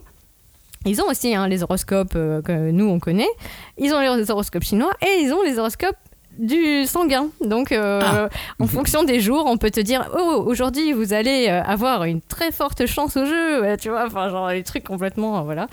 ils 0.86 1.00
ont 1.02 1.06
aussi 1.08 1.34
hein, 1.34 1.46
les 1.48 1.62
horoscopes 1.62 2.14
euh, 2.16 2.40
que 2.42 2.70
nous 2.70 2.86
on 2.86 2.98
connaît. 2.98 3.28
Ils 3.76 3.92
ont 3.92 4.00
les 4.00 4.30
horoscopes 4.30 4.62
chinois 4.62 4.92
et 5.02 5.22
ils 5.22 5.32
ont 5.32 5.42
les 5.42 5.58
horoscopes 5.58 5.96
du 6.40 6.84
sanguin. 6.86 7.28
Donc, 7.44 7.70
euh, 7.72 8.28
en 8.58 8.66
fonction 8.66 9.04
des 9.04 9.20
jours, 9.20 9.44
on 9.46 9.56
peut 9.58 9.70
te 9.70 9.80
dire 9.80 10.08
Oh, 10.18 10.42
aujourd'hui, 10.46 10.92
vous 10.92 11.12
allez 11.12 11.46
euh, 11.48 11.62
avoir 11.62 12.04
une 12.04 12.20
très 12.20 12.50
forte 12.50 12.86
chance 12.86 13.16
au 13.16 13.24
jeu. 13.26 13.76
Tu 13.80 13.90
vois, 13.90 14.06
enfin, 14.06 14.28
genre, 14.30 14.48
les 14.48 14.64
trucs 14.64 14.84
complètement. 14.84 15.38
euh, 15.38 15.42
voilà. 15.42 15.68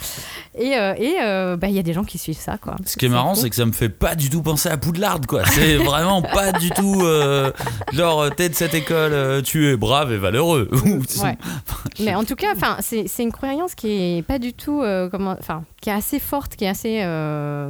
Et 0.57 0.77
euh, 0.77 0.93
et, 0.97 1.15
euh, 1.21 1.55
bah, 1.57 1.67
il 1.67 1.75
y 1.75 1.79
a 1.79 1.83
des 1.83 1.93
gens 1.93 2.03
qui 2.03 2.17
suivent 2.17 2.37
ça, 2.39 2.57
quoi. 2.57 2.75
Ce 2.85 2.97
qui 2.97 3.05
est 3.05 3.09
marrant, 3.09 3.35
c'est 3.35 3.49
que 3.49 3.55
ça 3.55 3.65
me 3.65 3.71
fait 3.71 3.89
pas 3.89 4.15
du 4.15 4.29
tout 4.29 4.41
penser 4.41 4.69
à 4.69 4.77
Poudlard, 4.77 5.21
quoi. 5.27 5.45
C'est 5.45 5.75
vraiment 5.91 6.21
pas 6.21 6.51
du 6.51 6.69
tout 6.71 7.03
genre 7.93 8.29
t'es 8.35 8.49
de 8.49 8.55
cette 8.55 8.73
école, 8.73 9.41
tu 9.43 9.71
es 9.71 9.77
brave 9.77 10.11
et 10.11 10.17
valeureux. 10.17 10.69
Ouais. 11.23 11.37
Mais 11.99 12.13
en 12.15 12.23
tout 12.23 12.35
cas, 12.35 12.53
c'est 12.81 13.05
une 13.19 13.31
croyance 13.31 13.73
qui 13.75 14.17
est 14.17 14.21
pas 14.21 14.39
du 14.39 14.53
tout, 14.53 14.83
comment, 15.11 15.35
enfin, 15.39 15.63
qui 15.81 15.89
est 15.89 15.93
assez 15.93 16.19
forte, 16.19 16.55
qui 16.55 16.65
est 16.65 16.69
assez, 16.69 17.05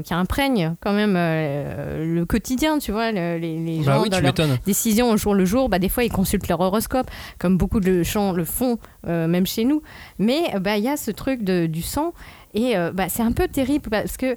qui 0.03 0.13
imprègne 0.13 0.75
quand 0.81 0.93
même 0.93 1.13
le 1.13 2.23
quotidien, 2.25 2.79
tu 2.79 2.86
vois, 2.91 3.11
le- 3.11 3.38
les, 3.38 3.57
les 3.57 3.83
gens 3.83 3.91
Bah 3.91 3.99
oui, 4.01 4.09
dans 4.09 4.17
tu 4.17 4.23
leurs 4.23 4.33
décisions 4.65 5.11
au 5.11 5.17
jour 5.17 5.33
le 5.35 5.45
jour, 5.45 5.69
bah 5.69 5.79
des 5.79 5.89
fois 5.89 6.03
ils 6.03 6.11
consultent 6.11 6.47
leur 6.47 6.59
horoscope, 6.59 7.09
comme 7.39 7.57
beaucoup 7.57 7.79
de 7.79 8.03
gens 8.03 8.31
le 8.33 8.45
font, 8.45 8.77
euh, 9.07 9.27
même 9.27 9.45
chez 9.45 9.63
nous. 9.65 9.81
Mais 10.19 10.53
bah 10.59 10.77
il 10.77 10.83
y 10.83 10.89
a 10.89 10.97
ce 10.97 11.11
truc 11.11 11.43
de, 11.43 11.65
du 11.65 11.81
sang 11.81 12.13
et 12.53 12.77
euh, 12.77 12.91
bah, 12.93 13.09
c'est 13.09 13.23
un 13.23 13.31
peu 13.33 13.47
terrible 13.47 13.89
parce 13.89 14.17
que 14.17 14.35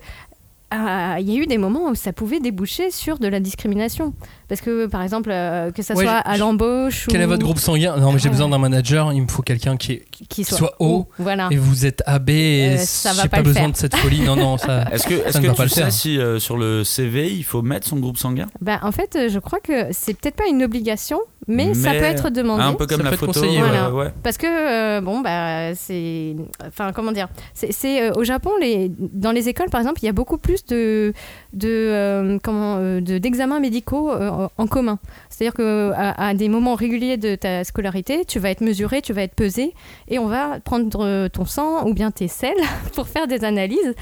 ah, 0.71 1.17
il 1.21 1.29
y 1.31 1.37
a 1.37 1.43
eu 1.43 1.47
des 1.47 1.59
moments 1.59 1.89
où 1.91 1.95
ça 1.95 2.13
pouvait 2.13 2.39
déboucher 2.41 2.91
sur 2.91 3.19
de 3.19 3.27
la 3.29 3.41
discrimination. 3.41 4.15
Parce 4.49 4.61
que, 4.61 4.87
par 4.87 5.03
exemple, 5.03 5.31
euh, 5.33 5.71
que 5.73 5.83
ça 5.83 5.95
Ouais, 5.95 6.05
soit 6.05 6.13
à 6.19 6.37
l'embauche 6.37 7.07
Quel 7.09 7.21
ou 7.21 7.23
est 7.25 7.27
votre 7.27 7.43
groupe 7.43 7.59
sanguin 7.59 7.97
Non, 7.97 8.13
mais 8.13 8.19
j'ai 8.19 8.25
Ouais. 8.27 8.31
besoin 8.33 8.49
d'un 8.49 8.59
manager, 8.59 9.13
il 9.13 9.23
me 9.23 9.29
faut 9.29 9.43
quelqu'un 9.43 9.77
qui, 9.77 9.93
est- 9.93 10.05
qui 10.11 10.27
qui 10.27 10.45
soit, 10.45 10.59
soit 10.59 10.75
haut. 10.81 11.09
Voilà. 11.19 11.49
Et 11.51 11.57
vous 11.57 11.87
êtes 11.87 12.03
AB 12.07 12.31
et 12.31 12.69
Euh, 12.75 12.77
ça 12.79 13.13
va 13.13 13.23
j'ai 13.23 13.29
pas 13.29 13.39
pas 13.39 13.43
besoin 13.43 13.63
faire. 13.63 13.71
de 13.73 13.77
cette 13.77 13.97
folie. 13.97 14.21
Non, 14.23 14.37
non, 14.37 14.59
ça. 14.59 14.85
Est-ce 14.93 15.07
que, 15.07 15.15
est-ce 15.15 15.39
ne 15.39 15.43
que 15.43 15.47
va 15.49 15.53
tu 15.55 15.57
pas 15.59 15.63
le 15.65 15.69
sais 15.69 15.81
faire. 15.83 15.93
si 15.93 16.19
euh, 16.19 16.39
sur 16.39 16.57
le 16.57 16.85
CV 16.85 17.33
il 17.33 17.45
faut 17.45 17.63
mettre 17.63 17.87
son 17.89 17.97
groupe 17.99 18.17
sanguin? 18.19 18.47
Bah, 18.61 18.79
en 18.83 18.93
fait, 18.93 19.17
euh, 19.17 19.29
je 19.29 19.39
crois 19.39 19.61
que 19.61 19.87
c'est 19.93 20.15
peut-être 20.15 20.37
pas 20.37 20.49
une 20.49 20.63
obligation, 20.63 21.21
Mais, 21.51 21.75
ça 21.75 21.91
peut 21.91 21.97
être 22.05 22.31
demandé. 22.31 22.63
Un 22.63 22.73
peu 22.75 22.87
comme 22.87 22.99
Ça 22.99 23.03
la 23.05 23.11
peut 23.11 23.15
être 23.15 23.21
photo. 23.21 23.33
conseillé, 23.41 23.61
euh, 23.61 23.65
Voilà. 23.67 23.93
ouais. 23.93 24.13
Parce 24.23 24.37
que, 24.39 24.47
euh, 24.47 25.01
bon, 25.01 25.21
bah, 25.21 25.75
c'est. 25.75 26.37
Enfin, 26.67 26.93
comment 26.93 27.13
dire 27.13 27.29
C'est 27.55 28.03
euh, 28.03 28.13
au 28.15 28.25
Japon, 28.25 28.51
les, 28.61 28.91
dans 28.99 29.33
les 29.33 29.49
écoles, 29.49 29.69
par 29.71 29.81
exemple, 29.81 30.01
il 30.03 30.07
y 30.07 30.09
a 30.09 30.13
beaucoup 30.13 30.39
plus 30.39 30.65
de 30.67 31.13
de, 31.53 31.69
euh, 31.69 32.39
comment, 32.43 32.77
euh, 32.79 33.01
de- 33.01 33.19
d'examens 33.19 33.59
médicaux 33.61 34.11
euh, 34.13 34.49
en- 34.57 34.67
commun. 34.67 34.99
C'est-à-dire 35.29 35.55
qu'à 35.55 36.11
à 36.13 36.35
des 36.35 36.49
moments 36.49 36.75
réguliers 36.77 37.17
de 37.17 37.35
ta 37.35 37.65
scolarité, 37.65 38.25
tu 38.25 38.39
vas 38.39 38.51
être 38.51 38.61
mesuré, 38.61 39.03
tu 39.03 39.13
vas 39.13 39.23
être 39.23 39.35
pesé, 39.35 39.75
et 40.09 40.19
on 40.21 40.27
va 40.27 40.61
prendre 40.61 41.29
ton 41.29 41.45
sang 41.45 41.87
ou 41.89 41.95
bien 41.95 42.11
tes 42.13 42.29
selles 42.29 42.55
pour 42.95 43.09
faire 43.09 43.27
des 43.27 43.45
analyses 43.45 43.95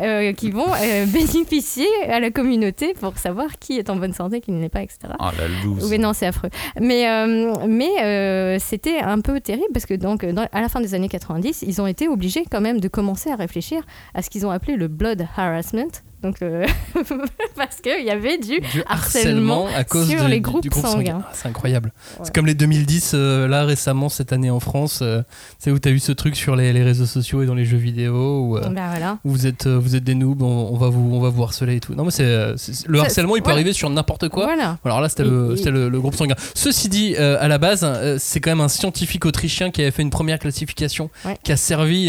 euh, 0.00 0.32
qui 0.32 0.50
vont 0.50 0.66
euh, 0.82 1.06
bénéficier 1.12 1.86
à 2.08 2.18
la 2.18 2.30
communauté 2.30 2.94
pour 3.00 3.16
savoir 3.18 3.46
qui 3.60 3.78
est 3.78 3.88
en 3.90 3.96
bonne 3.96 4.12
santé, 4.14 4.40
qui 4.40 4.50
ne 4.50 4.60
l'est 4.60 4.68
pas, 4.68 4.82
etc. 4.82 4.98
Ah, 5.18 5.30
la 5.38 5.46
loose. 5.64 5.88
Oui, 5.90 5.98
non, 5.98 6.12
c'est 6.12 6.26
affreux. 6.26 6.50
Mais, 6.80 6.95
euh, 7.04 7.54
mais 7.68 7.90
euh, 8.02 8.58
c'était 8.60 8.98
un 8.98 9.20
peu 9.20 9.40
terrible 9.40 9.66
parce 9.72 9.86
que 9.86 9.94
donc, 9.94 10.24
dans- 10.24 10.46
à 10.52 10.60
la 10.60 10.68
fin 10.68 10.80
des 10.80 10.94
années 10.94 11.08
90, 11.08 11.64
ils 11.66 11.80
ont 11.82 11.86
été 11.86 12.06
obligés 12.08 12.44
quand 12.50 12.60
même 12.60 12.78
de 12.80 12.88
commencer 12.88 13.30
à 13.30 13.36
réfléchir 13.36 13.82
à 14.14 14.22
ce 14.22 14.30
qu'ils 14.30 14.46
ont 14.46 14.50
appelé 14.50 14.76
le 14.76 14.86
blood 14.88 15.26
harassment. 15.36 15.90
Donc, 16.26 16.42
euh, 16.42 16.66
parce 17.56 17.76
qu'il 17.80 18.04
y 18.04 18.10
avait 18.10 18.36
du, 18.38 18.58
Du 18.60 18.82
harcèlement 18.88 19.68
à 19.74 19.84
cause 19.84 20.08
sur 20.08 20.24
de- 20.24 20.28
les 20.28 20.40
groupes 20.40 20.62
du 20.62 20.68
groupe 20.70 20.84
sanguins. 20.84 21.22
Ah, 21.24 21.30
c'est 21.32 21.46
incroyable. 21.48 21.92
Ouais. 22.18 22.24
C'est 22.24 22.34
comme 22.34 22.46
les 22.46 22.54
2010, 22.54 23.12
euh, 23.14 23.46
là 23.46 23.64
récemment, 23.64 24.08
cette 24.08 24.32
année 24.32 24.50
en 24.50 24.58
France, 24.58 25.00
euh, 25.02 25.22
c'est 25.60 25.70
où 25.70 25.78
tu 25.78 25.88
as 25.88 25.92
eu 25.92 26.00
ce 26.00 26.10
truc 26.12 26.34
sur 26.34 26.56
les, 26.56 26.72
les 26.72 26.82
réseaux 26.82 27.06
sociaux 27.06 27.42
et 27.42 27.46
dans 27.46 27.54
les 27.54 27.64
jeux 27.64 27.76
vidéo 27.76 28.40
où, 28.40 28.56
euh, 28.56 28.68
voilà. 28.72 29.18
où 29.24 29.30
vous, 29.30 29.46
êtes, 29.46 29.68
vous 29.68 29.94
êtes 29.94 30.02
des 30.02 30.16
noobs, 30.16 30.42
on, 30.42 30.70
on 30.72 30.76
va 30.76 30.88
vous, 30.88 31.14
on 31.14 31.20
va 31.20 31.28
vous 31.28 31.44
harceler 31.44 31.76
et 31.76 31.80
tout. 31.80 31.94
Non, 31.94 32.04
mais 32.04 32.10
c'est, 32.10 32.24
le 32.86 33.00
harcèlement, 33.00 33.36
il 33.36 33.42
peut 33.42 33.52
arriver 33.52 33.72
sur 33.72 33.88
n'importe 33.88 34.28
quoi. 34.28 34.46
Voilà. 34.46 34.78
Alors 34.84 35.00
là, 35.00 35.08
c'était 35.08 35.24
le, 35.24 35.52
et- 35.52 35.56
c'était 35.56 35.70
le, 35.70 35.88
le 35.88 36.00
groupe 36.00 36.16
sanguin. 36.16 36.34
Ceci 36.54 36.88
dit, 36.88 37.16
à 37.16 37.46
la 37.46 37.58
base, 37.58 37.86
c'est 38.18 38.40
quand 38.40 38.50
même 38.50 38.60
un 38.60 38.68
scientifique 38.68 39.24
autrichien 39.26 39.70
qui 39.70 39.80
avait 39.82 39.92
fait 39.92 40.02
une 40.02 40.10
première 40.10 40.38
classification 40.40 41.08
Ouais. 41.24 41.36
qui 41.44 41.52
a 41.52 41.56
servi 41.56 42.06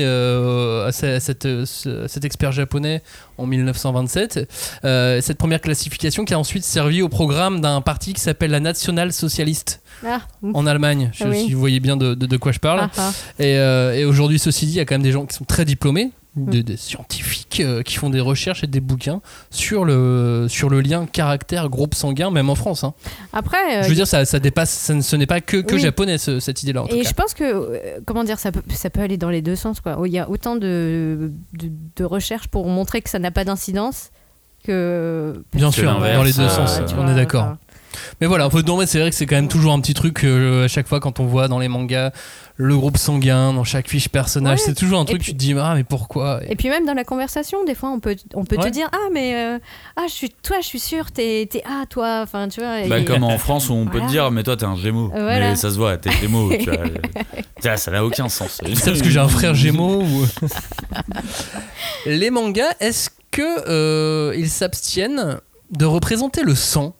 cette, 0.91 1.45
à 1.45 2.07
cet 2.07 2.25
expert 2.25 2.51
japonais 2.51 3.01
en 3.37 3.45
1927. 3.45 4.49
Euh, 4.85 5.21
cette 5.21 5.37
première 5.37 5.61
classification 5.61 6.25
qui 6.25 6.33
a 6.33 6.39
ensuite 6.39 6.63
servi 6.63 7.01
au 7.01 7.09
programme 7.09 7.61
d'un 7.61 7.81
parti 7.81 8.13
qui 8.13 8.21
s'appelle 8.21 8.51
la 8.51 8.59
National 8.59 9.11
Socialist 9.13 9.81
Ah, 10.05 10.21
en 10.53 10.65
Allemagne. 10.65 11.11
Je, 11.13 11.23
Ah 11.23 11.27
oui. 11.29 11.45
Si 11.45 11.53
vous 11.53 11.59
voyez 11.59 11.79
bien 11.79 11.97
de, 11.97 12.13
de- 12.15 12.25
de 12.25 12.37
quoi 12.37 12.51
je 12.51 12.59
parle. 12.59 12.79
Ah, 12.81 12.89
ah. 12.97 13.11
Et, 13.39 13.57
euh, 13.57 13.93
et 13.95 14.05
aujourd'hui, 14.05 14.39
ceci 14.39 14.65
dit, 14.65 14.73
il 14.73 14.77
y 14.77 14.79
a 14.79 14.85
quand 14.85 14.95
même 14.95 15.03
des 15.03 15.11
gens 15.11 15.25
qui 15.25 15.35
sont 15.35 15.45
très 15.45 15.65
diplômés, 15.65 16.11
Mm. 16.37 16.49
des, 16.49 16.63
des 16.63 16.77
scientifiques 16.77 17.59
euh, 17.61 17.81
qui 17.81 17.95
font 17.95 18.09
des 18.09 18.19
recherches 18.19 18.63
et 18.63 18.67
des 18.67 18.79
bouquins 18.79 19.21
sur 19.49 19.83
le, 19.85 20.45
sur 20.49 20.69
le 20.69 20.81
lien 20.81 21.05
caractère 21.05 21.67
groupe 21.69 21.95
sanguin, 21.95 22.29
même 22.31 22.49
en 22.49 22.55
France. 22.55 22.83
hein. 22.83 22.93
Après, 23.33 23.57
euh, 23.79 23.83
Je 23.83 23.89
veux 23.89 23.95
dire, 23.95 24.07
ça, 24.07 24.23
ça 24.25 24.39
dépasse, 24.39 24.69
ça 24.69 24.93
ne- 24.93 25.01
ce 25.01 25.15
n'est 25.15 25.25
pas 25.25 25.41
que, 25.41 25.57
que 25.57 25.75
Oui. 25.75 25.81
japonais 25.81 26.17
ce- 26.17 26.39
cette 26.39 26.61
idée-là. 26.63 26.83
En 26.83 26.87
tout 26.87 26.95
Et 26.95 27.01
cas. 27.01 27.09
je 27.09 27.13
pense 27.13 27.33
que, 27.33 27.43
euh, 27.43 27.99
comment 28.05 28.23
dire, 28.23 28.37
ça 28.39 28.51
peut, 28.51 28.61
ça 28.69 28.89
peut 28.89 29.01
aller 29.01 29.17
dans 29.17 29.29
les 29.29 29.41
deux 29.41 29.55
sens. 29.55 29.81
Quoi. 29.81 29.97
Il 30.05 30.11
y 30.13 30.19
a 30.19 30.29
autant 30.29 30.55
de, 30.55 31.31
de, 31.53 31.69
de 31.95 32.03
recherches 32.03 32.47
pour 32.47 32.67
montrer 32.67 33.01
que 33.01 33.09
ça 33.09 33.19
n'a 33.19 33.31
pas 33.31 33.43
d'incidence 33.43 34.11
que. 34.63 35.43
Bien 35.53 35.71
sûr, 35.71 35.85
l'inverse, 35.85 36.15
dans 36.17 36.23
les 36.23 36.33
deux 36.33 36.41
euh, 36.41 36.49
sens, 36.49 36.81
tu 36.87 36.93
on 36.95 37.03
vois, 37.03 37.11
est 37.11 37.15
d'accord. 37.15 37.43
enfin, 37.43 37.57
Mais 38.21 38.27
voilà, 38.27 38.49
faut- 38.49 38.61
non, 38.61 38.77
mais 38.77 38.85
c'est 38.85 38.99
vrai 38.99 39.09
que 39.09 39.15
c'est 39.15 39.25
quand 39.25 39.35
même 39.35 39.47
toujours 39.47 39.73
un 39.73 39.79
petit 39.81 39.93
truc 39.93 40.23
euh, 40.23 40.65
à 40.65 40.67
chaque 40.67 40.87
fois 40.87 40.99
quand 40.99 41.19
on 41.19 41.25
voit 41.25 41.47
dans 41.47 41.59
les 41.59 41.67
mangas 41.67 42.11
le 42.59 42.75
groupe 42.75 42.97
sanguin, 42.97 43.53
dans 43.53 43.63
chaque 43.63 43.87
fiche 43.87 44.09
personnage, 44.09 44.57
Ouais. 44.59 44.65
c'est 44.65 44.73
toujours 44.73 44.99
un 44.99 45.05
truc 45.05 45.19
puis- 45.21 45.31
tu 45.31 45.33
te 45.33 45.37
dis 45.39 45.53
ah 45.59 45.73
mais 45.75 45.83
pourquoi? 45.83 46.39
Et 46.49 46.55
puis 46.55 46.69
même 46.69 46.85
dans 46.87 46.95
la 46.95 47.03
conversation, 47.03 47.63
des 47.65 47.75
fois, 47.75 47.89
on 47.91 47.99
peut, 47.99 48.15
on 48.33 48.45
peut 48.45 48.55
Ouais. 48.57 48.63
te 48.63 48.69
dire 48.69 48.89
ah 48.93 49.09
mais 49.13 49.35
euh, 49.35 49.59
ah 49.95 50.05
je 50.07 50.13
suis 50.13 50.29
toi, 50.41 50.57
je 50.61 50.65
suis 50.65 50.79
sûre, 50.79 51.11
t'es 51.11 51.47
t'es 51.51 51.61
ah 51.69 51.83
toi, 51.87 52.21
enfin 52.23 52.47
tu 52.47 52.59
vois. 52.59 52.87
Bah, 52.87 52.97
et- 52.99 53.05
comme 53.05 53.23
en 53.23 53.37
France 53.37 53.69
où 53.69 53.73
on 53.73 53.85
peut 53.85 53.99
te 54.01 54.07
dire 54.07 54.31
mais 54.31 54.41
toi 54.41 54.57
t'es 54.57 54.65
un 54.65 54.75
gémeau 54.75 55.09
Voilà. 55.09 55.49
mais 55.51 55.55
ça 55.55 55.69
se 55.69 55.75
voit 55.75 55.97
t'es 55.97 56.09
gémeau 56.19 56.49
tu 56.59 56.69
vois. 56.71 56.79
Tiens, 57.61 57.77
ça 57.77 57.91
n'a 57.91 58.03
aucun 58.03 58.27
sens 58.27 58.59
C'est 58.75 58.85
parce 58.85 59.01
que 59.03 59.09
j'ai 59.09 59.19
un 59.19 59.27
frère 59.27 59.53
gémeaux 59.53 60.01
ou... 60.01 60.25
Les 62.05 62.29
mangas, 62.29 62.73
est-ce 62.79 63.09
que 63.31 63.41
euh, 63.69 64.33
ils 64.35 64.49
s'abstiennent 64.49 65.39
de 65.71 65.85
représenter 65.85 66.43
le 66.43 66.55
sang? 66.55 66.95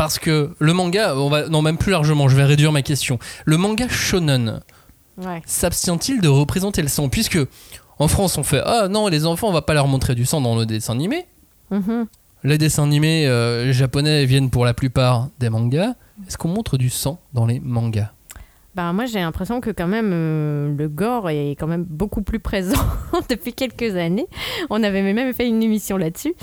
Parce 0.00 0.18
que 0.18 0.54
le 0.58 0.72
manga, 0.72 1.14
on 1.14 1.28
va 1.28 1.50
non 1.50 1.60
même 1.60 1.76
plus 1.76 1.92
largement, 1.92 2.26
je 2.26 2.34
vais 2.34 2.44
réduire 2.44 2.72
ma 2.72 2.80
question. 2.80 3.18
Le 3.44 3.58
manga 3.58 3.86
shonen 3.86 4.60
Ouais. 5.18 5.42
s'abstient-il 5.44 6.22
de 6.22 6.28
représenter 6.28 6.80
le 6.80 6.88
sang? 6.88 7.10
Puisque 7.10 7.38
en 7.98 8.08
France 8.08 8.38
on 8.38 8.42
fait 8.42 8.62
ah 8.64 8.88
non 8.88 9.08
les 9.08 9.26
enfants 9.26 9.48
on 9.48 9.52
va 9.52 9.60
pas 9.60 9.74
leur 9.74 9.88
montrer 9.88 10.14
du 10.14 10.24
sang 10.24 10.40
dans 10.40 10.56
le 10.56 10.64
dessin 10.64 10.94
animé. 10.94 11.26
Mhm. 11.70 12.06
Les 12.44 12.56
dessins 12.56 12.84
animés 12.84 13.26
euh, 13.26 13.74
japonais 13.74 14.24
viennent 14.24 14.48
pour 14.48 14.64
la 14.64 14.72
plupart 14.72 15.28
des 15.38 15.50
mangas. 15.50 15.92
Est-ce 16.26 16.38
qu'on 16.38 16.48
montre 16.48 16.78
du 16.78 16.88
sang 16.88 17.20
dans 17.34 17.44
les 17.44 17.60
mangas? 17.60 18.12
Bah 18.76 18.92
moi 18.92 19.04
j'ai 19.06 19.18
l'impression 19.18 19.60
que 19.60 19.70
quand 19.70 19.88
même 19.88 20.10
euh, 20.12 20.72
le 20.76 20.88
gore 20.88 21.28
est 21.28 21.56
quand 21.58 21.66
même 21.66 21.82
beaucoup 21.82 22.22
plus 22.22 22.38
présent 22.38 22.78
depuis 23.28 23.52
quelques 23.52 23.96
années. 23.96 24.26
On 24.70 24.82
avait 24.84 25.02
même 25.12 25.34
fait 25.34 25.48
une 25.48 25.60
émission 25.62 25.96
là-dessus 25.96 26.34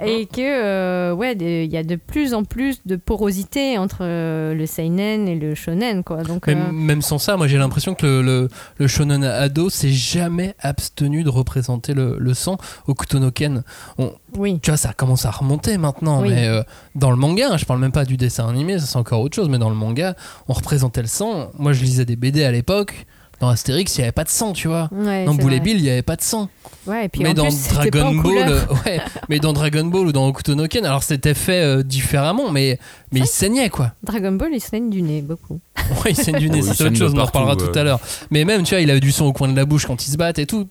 et 0.00 0.26
que 0.26 0.40
euh, 0.40 1.12
ouais 1.12 1.32
il 1.34 1.72
y 1.72 1.76
a 1.76 1.82
de 1.82 1.96
plus 1.96 2.34
en 2.34 2.44
plus 2.44 2.86
de 2.86 2.94
porosité 2.94 3.78
entre 3.78 3.98
euh, 4.02 4.54
le 4.54 4.64
seinen 4.66 5.26
et 5.26 5.34
le 5.34 5.56
shonen 5.56 6.04
quoi. 6.04 6.22
Donc 6.22 6.46
Même, 6.46 6.70
même 6.70 7.02
sans 7.02 7.18
ça, 7.18 7.36
moi 7.36 7.48
j'ai 7.48 7.58
l'impression 7.58 7.94
que 7.96 8.06
le, 8.06 8.22
le, 8.22 8.48
le 8.78 8.86
shonen 8.86 9.24
ado 9.24 9.68
s'est 9.68 9.90
jamais 9.90 10.54
abstenu 10.60 11.24
de 11.24 11.30
représenter 11.30 11.94
le, 11.94 12.16
le 12.16 12.34
sang 12.34 12.58
au 12.86 12.94
Kutonoken. 12.94 13.64
On, 13.98 14.12
oui. 14.38 14.60
tu 14.62 14.70
vois, 14.70 14.76
ça 14.78 14.92
commence 14.92 15.26
à 15.26 15.30
remonter 15.32 15.76
maintenant, 15.78 16.22
Oui. 16.22 16.30
mais 16.30 16.48
dans 16.94 17.10
le 17.10 17.16
manga, 17.16 17.48
hein, 17.50 17.56
je 17.56 17.64
parle 17.64 17.80
même 17.80 17.92
pas 17.92 18.04
du 18.04 18.16
dessin 18.16 18.48
animé, 18.48 18.78
ça 18.78 18.86
c'est 18.86 18.98
encore 18.98 19.20
autre 19.20 19.34
chose, 19.34 19.48
mais 19.48 19.58
dans 19.58 19.68
le 19.68 19.74
manga, 19.76 20.14
on 20.48 20.52
représentait 20.52 21.02
le 21.02 21.08
sang. 21.08 21.50
Moi 21.58 21.71
je 21.72 21.82
lisais 21.82 22.04
des 22.04 22.16
BD 22.16 22.44
à 22.44 22.50
l'époque. 22.50 23.06
Dans 23.40 23.48
Astérix, 23.48 23.96
il 23.96 24.02
n'y 24.02 24.04
avait 24.04 24.12
pas 24.12 24.22
de 24.22 24.28
sang, 24.28 24.52
tu 24.52 24.68
vois. 24.68 24.88
Ouais, 24.92 25.24
Dans 25.24 25.32
c'est 25.32 25.40
Boule 25.40 25.52
et 25.52 25.56
vrai. 25.56 25.64
Bill, 25.64 25.76
il 25.78 25.82
n'y 25.82 25.90
avait 25.90 26.02
pas 26.02 26.14
de 26.14 26.22
sang. 26.22 26.48
Ouais, 26.86 27.06
et 27.06 27.08
puis 27.08 27.24
mais 27.24 27.30
en 27.30 27.34
dans 27.34 27.42
plus, 27.46 27.56
c'était 27.56 27.90
pas 27.90 27.98
Dragon 28.02 28.18
en 28.20 28.22
Ball, 28.22 28.68
ouais, 28.86 29.00
mais 29.28 29.40
dans 29.40 29.52
Dragon 29.52 29.84
Ball 29.84 30.06
ou 30.06 30.12
dans 30.12 30.28
Hokuto 30.28 30.54
no 30.54 30.68
Ken, 30.68 30.86
alors 30.86 31.02
c'était 31.02 31.34
fait 31.34 31.60
euh, 31.60 31.82
différemment, 31.82 32.52
mais 32.52 32.78
mais 33.10 33.18
il 33.18 33.26
saignait 33.26 33.68
quoi. 33.68 33.94
Dragon 34.04 34.30
Ball 34.30 34.50
il 34.52 34.60
saigne 34.60 34.90
du 34.90 35.02
nez 35.02 35.22
beaucoup. 35.22 35.58
Ouais, 36.04 36.12
il 36.12 36.16
saigne 36.16 36.38
du 36.38 36.50
nez, 36.50 36.62
c'est 36.62 36.84
autre 36.84 36.94
chose, 36.96 37.14
on 37.16 37.18
en 37.18 37.24
reparlera 37.24 37.56
tout 37.56 37.64
euh. 37.64 37.80
à 37.80 37.82
l'heure. 37.82 38.00
Mais 38.30 38.44
même, 38.44 38.62
tu 38.62 38.74
vois, 38.74 38.80
il 38.80 38.88
avait 38.90 39.00
du 39.00 39.10
son 39.10 39.24
au 39.24 39.32
coin 39.32 39.48
de 39.48 39.56
la 39.56 39.64
bouche 39.64 39.86
quand 39.86 40.06
ils 40.06 40.10
se 40.12 40.16
battent 40.16 40.38
et 40.38 40.46
tout. 40.46 40.68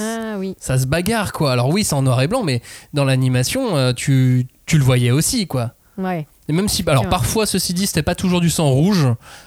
Ah 0.00 0.34
oui. 0.38 0.56
Ça 0.58 0.76
se 0.76 0.86
bagarre 0.86 1.32
quoi. 1.32 1.52
Alors 1.52 1.68
oui, 1.68 1.84
c'est 1.84 1.94
en 1.94 2.02
noir 2.02 2.20
et 2.20 2.26
blanc, 2.26 2.42
mais 2.42 2.62
dans 2.94 3.04
l'animation, 3.04 3.76
euh, 3.76 3.92
tu, 3.92 4.48
tu 4.66 4.76
le 4.76 4.82
voyais 4.82 5.12
aussi 5.12 5.46
quoi. 5.46 5.74
Ouais. 5.96 6.26
Et 6.48 6.52
même 6.54 6.68
si, 6.68 6.82
alors 6.86 7.08
parfois, 7.08 7.44
ceci 7.46 7.74
dit, 7.74 7.86
c'était 7.86 8.02
pas 8.02 8.14
toujours 8.14 8.40
du 8.40 8.48
sang 8.50 8.70
rouge. 8.70 9.06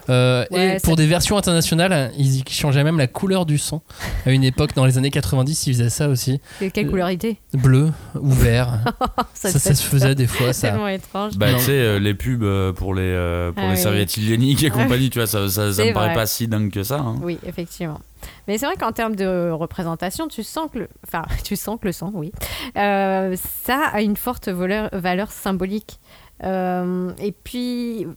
euh, 0.09 0.45
Ouais, 0.51 0.77
et 0.77 0.79
pour 0.81 0.95
des 0.95 1.07
versions 1.07 1.35
internationales, 1.37 2.11
ils 2.17 2.43
changeaient 2.49 2.83
même 2.83 2.97
la 2.99 3.07
couleur 3.07 3.45
du 3.45 3.57
sang. 3.57 3.81
À 4.25 4.31
une 4.31 4.43
époque, 4.43 4.75
dans 4.75 4.85
les 4.85 4.97
années 4.97 5.09
90, 5.11 5.67
ils 5.67 5.73
faisaient 5.73 5.89
ça 5.89 6.07
aussi. 6.09 6.39
Et 6.61 6.69
Quelle 6.71 6.87
Euh, 6.87 6.89
couleur 6.89 7.09
il 7.09 7.15
était? 7.15 7.37
Bleu 7.53 7.91
ou 8.19 8.29
vert. 8.31 8.79
ça, 9.33 9.49
se 9.51 9.73
faisait 9.83 10.13
des 10.15 10.27
fois. 10.27 10.53
C'est 10.53 10.67
Ça. 10.67 10.69
tellement 10.69 10.87
étrange. 10.87 11.37
bah 11.37 11.53
tu 11.53 11.59
sais 11.61 11.71
euh, 11.71 11.99
les 11.99 12.13
pubs 12.13 12.73
pour 12.75 12.93
les 12.93 13.01
euh, 13.03 13.51
pour 13.51 13.63
Ah 13.63 13.69
les 13.71 13.75
oui. 13.75 13.81
serviettes 13.81 14.15
hygiéniques 14.17 14.63
et 14.63 14.69
compagnie 14.69 15.09
tu 15.09 15.19
vois 15.19 15.27
ça, 15.27 15.49
ça, 15.49 15.61
me 15.67 15.93
paraît 15.93 16.07
vrai. 16.07 16.13
pas 16.15 16.25
si 16.25 16.47
dingue 16.47 16.71
que 16.71 16.83
ça 16.83 16.99
hein. 16.99 17.15
Oui, 17.23 17.37
effectivement. 17.45 17.99
Mais 18.47 18.57
c'est 18.59 18.65
vrai 18.67 18.75
qu'en 18.75 18.91
termes 18.91 19.15
de 19.15 19.49
représentation, 19.49 20.27
tu 20.27 20.43
sens 20.43 20.69
que 20.71 20.79
le, 20.79 20.87
enfin, 21.07 21.23
tu 21.43 21.55
sens 21.55 21.79
que 21.81 21.87
le 21.87 21.91
sang, 21.91 22.11
oui, 22.13 22.31
euh, 22.77 23.35
ça 23.65 23.79
a 23.91 24.01
une 24.01 24.15
forte 24.17 24.47
valeur, 24.49 24.89
valeur 24.93 25.31
symbolique. 25.31 25.99
Euh, 26.43 26.90
et 27.19 27.31
puis, 27.31 28.07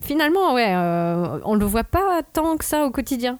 finalement, 0.00 0.54
ouais, 0.54 0.74
euh, 0.74 1.38
on 1.44 1.54
le 1.54 1.64
voit 1.64 1.84
pas 1.84 2.22
tant 2.32 2.56
que 2.56 2.64
ça 2.64 2.84
au 2.84 2.90
quotidien. 2.90 3.38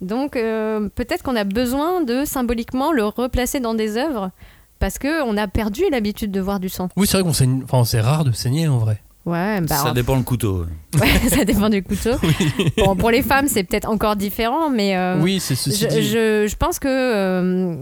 Donc, 0.00 0.36
euh, 0.36 0.88
peut-être 0.94 1.22
qu'on 1.22 1.36
a 1.36 1.44
besoin 1.44 2.02
de 2.02 2.24
symboliquement 2.24 2.92
le 2.92 3.04
replacer 3.04 3.60
dans 3.60 3.74
des 3.74 3.96
œuvres 3.96 4.30
parce 4.78 4.98
que 4.98 5.22
on 5.22 5.36
a 5.36 5.48
perdu 5.48 5.82
l'habitude 5.90 6.30
de 6.30 6.40
voir 6.40 6.60
du 6.60 6.68
sang. 6.68 6.88
Oui, 6.96 7.06
c'est 7.06 7.16
vrai 7.16 7.24
qu'on 7.24 7.32
saigne. 7.32 7.62
Enfin, 7.64 7.84
c'est 7.84 8.00
rare 8.00 8.24
de 8.24 8.32
saigner 8.32 8.68
en 8.68 8.78
vrai. 8.78 9.00
Ouais, 9.24 9.60
bah, 9.62 9.74
ça 9.74 9.92
dépend 9.92 10.14
le 10.14 10.22
couteau 10.22 10.66
ouais. 11.00 11.28
ça 11.30 11.44
dépend 11.44 11.68
du 11.68 11.82
couteau. 11.82 12.12
Bon, 12.78 12.94
pour 12.94 13.10
les 13.10 13.22
femmes, 13.22 13.48
c'est 13.48 13.64
peut-être 13.64 13.88
encore 13.88 14.14
différent, 14.14 14.70
mais 14.70 14.96
euh, 14.96 15.20
oui, 15.20 15.40
c'est 15.40 15.56
ceci 15.56 15.82
je, 15.82 15.88
dit. 15.88 16.02
je, 16.04 16.46
je 16.48 16.56
pense 16.56 16.78
que 16.78 16.86
euh, 16.86 17.74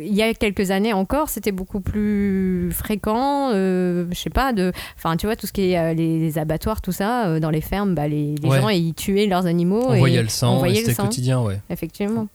il 0.00 0.14
y 0.14 0.22
a 0.22 0.32
quelques 0.34 0.70
années 0.70 0.92
encore, 0.92 1.28
c'était 1.28 1.52
beaucoup 1.52 1.80
plus 1.80 2.70
fréquent. 2.72 3.50
euh, 3.52 4.06
je 4.10 4.18
sais 4.18 4.30
pas, 4.30 4.52
de, 4.52 4.72
enfin, 4.96 5.16
tu 5.16 5.26
vois, 5.26 5.36
tout 5.36 5.46
ce 5.46 5.52
qui 5.52 5.70
est 5.72 5.78
euh, 5.78 5.94
les, 5.94 6.18
les 6.18 6.38
abattoirs, 6.38 6.80
tout 6.80 6.92
ça, 6.92 7.26
euh, 7.26 7.40
dans 7.40 7.50
les 7.50 7.60
fermes, 7.60 7.94
bah, 7.94 8.08
les, 8.08 8.34
les 8.42 8.48
Ouais. 8.48 8.60
gens 8.60 8.68
ils 8.68 8.94
tuaient 8.94 9.26
leurs 9.26 9.46
animaux. 9.46 9.84
On 9.88 9.94
et 9.94 9.98
voyait 9.98 10.22
le 10.22 10.28
sang, 10.28 10.62
c'était 10.74 10.94
quotidien, 10.94 11.40
ouais. 11.40 11.60
Effectivement. 11.70 12.28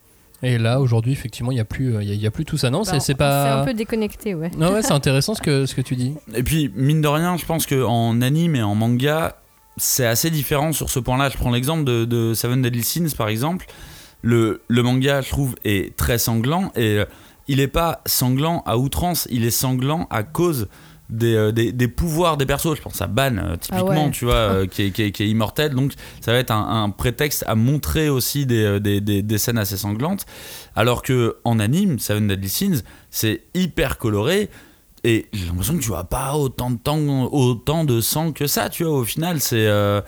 Et 0.44 0.58
là, 0.58 0.80
aujourd'hui, 0.82 1.12
effectivement, 1.12 1.52
il 1.52 1.56
n'y 1.56 1.62
a, 1.62 1.66
plus, 1.66 1.96
euh, 1.96 2.02
il 2.04 2.10
y 2.10 2.12
a, 2.12 2.16
y 2.16 2.26
a 2.26 2.32
plus 2.32 2.46
tout 2.46 2.58
ça. 2.58 2.70
Non, 2.72 2.80
Bah, 2.80 2.86
c'est- 2.86 3.00
c'est 3.00 3.06
C'est 3.08 3.16
pas. 3.16 3.62
un 3.62 3.66
peu 3.66 3.74
déconnecté, 3.76 4.34
ouais. 4.34 4.50
Non, 4.58 4.72
ouais, 4.74 4.82
c'est 4.82 4.94
intéressant 4.94 5.36
ce 5.36 5.42
que, 5.42 5.66
ce 5.68 5.76
que 5.76 5.82
tu 5.82 5.96
dis. 5.96 6.16
Et 6.34 6.42
puis, 6.42 6.72
mine 6.76 7.00
de 7.02 7.08
rien, 7.08 7.38
je 7.38 7.46
pense 7.46 7.68
qu'en 7.68 8.20
anime 8.22 8.56
et 8.56 8.64
en 8.64 8.74
manga, 8.74 9.38
c'est 9.78 10.06
assez 10.08 10.32
différent 10.32 10.72
sur 10.74 10.90
ce 10.90 11.00
point-là. 11.00 11.30
Je 11.30 11.38
prends 11.38 11.52
l'exemple 11.52 11.84
de, 11.84 12.06
de 12.06 12.34
Seven 12.34 12.62
Deadly 12.62 12.84
Sins, 12.84 13.14
par 13.16 13.30
exemple. 13.30 13.68
Le, 14.24 14.62
le 14.68 14.84
manga, 14.84 15.22
je 15.22 15.30
trouve, 15.30 15.56
est 15.64 15.96
très 15.96 16.18
sanglant 16.18 16.72
et 16.76 16.98
euh, 17.00 17.06
il 17.52 17.58
n'est 17.58 17.68
pas 17.68 18.02
sanglant 18.06 18.64
à 18.66 18.78
outrance, 18.78 19.28
il 19.32 19.44
est 19.46 19.52
sanglant 19.52 20.08
à 20.10 20.24
cause 20.24 20.68
des, 21.10 21.36
euh, 21.36 21.52
des, 21.52 21.74
des 21.74 21.88
pouvoirs 21.90 22.38
des 22.38 22.46
persos. 22.46 22.76
Je 22.78 22.82
pense 22.82 23.02
à 23.02 23.08
Ban, 23.08 23.36
euh, 23.38 23.58
typiquement, 23.58 23.92
Ah 23.92 24.06
ouais. 24.06 24.12
tu 24.12 24.24
vois, 24.26 24.36
euh, 24.36 24.66
qui, 24.72 24.84
est, 24.84 24.92
qui, 24.92 25.02
est, 25.04 25.12
qui 25.12 25.24
est 25.24 25.28
immortel. 25.30 25.74
Donc, 25.76 25.92
ça 26.22 26.32
va 26.32 26.38
être 26.38 26.52
un, 26.52 26.84
un 26.84 26.90
prétexte 26.90 27.44
à 27.48 27.56
montrer 27.56 28.08
aussi 28.10 28.46
des, 28.46 28.80
des, 28.80 29.02
des, 29.02 29.22
des 29.22 29.38
scènes 29.38 29.58
assez 29.58 29.76
sanglantes. 29.76 30.26
Alors 30.76 31.02
que 31.02 31.38
en 31.44 31.60
anime, 31.60 32.00
Seven 32.00 32.28
Deadly 32.30 32.50
Sins, 32.50 32.82
c'est 33.10 33.44
hyper 33.54 33.98
coloré. 33.98 34.50
Et 35.04 35.28
j'ai 35.34 35.48
l'impression 35.48 35.76
que 35.76 35.82
tu 35.82 35.90
vois 35.90 36.04
pas 36.06 36.36
autant 36.36 36.70
de 36.72 36.78
temps, 36.78 37.24
autant 37.34 37.84
de 37.86 38.00
sang 38.02 38.32
que 38.32 38.48
ça, 38.48 38.70
tu 38.70 38.84
vois. 38.86 39.00
Au 39.00 39.04
final, 39.04 39.42
c'est. 39.42 39.68
euh, 39.68 40.00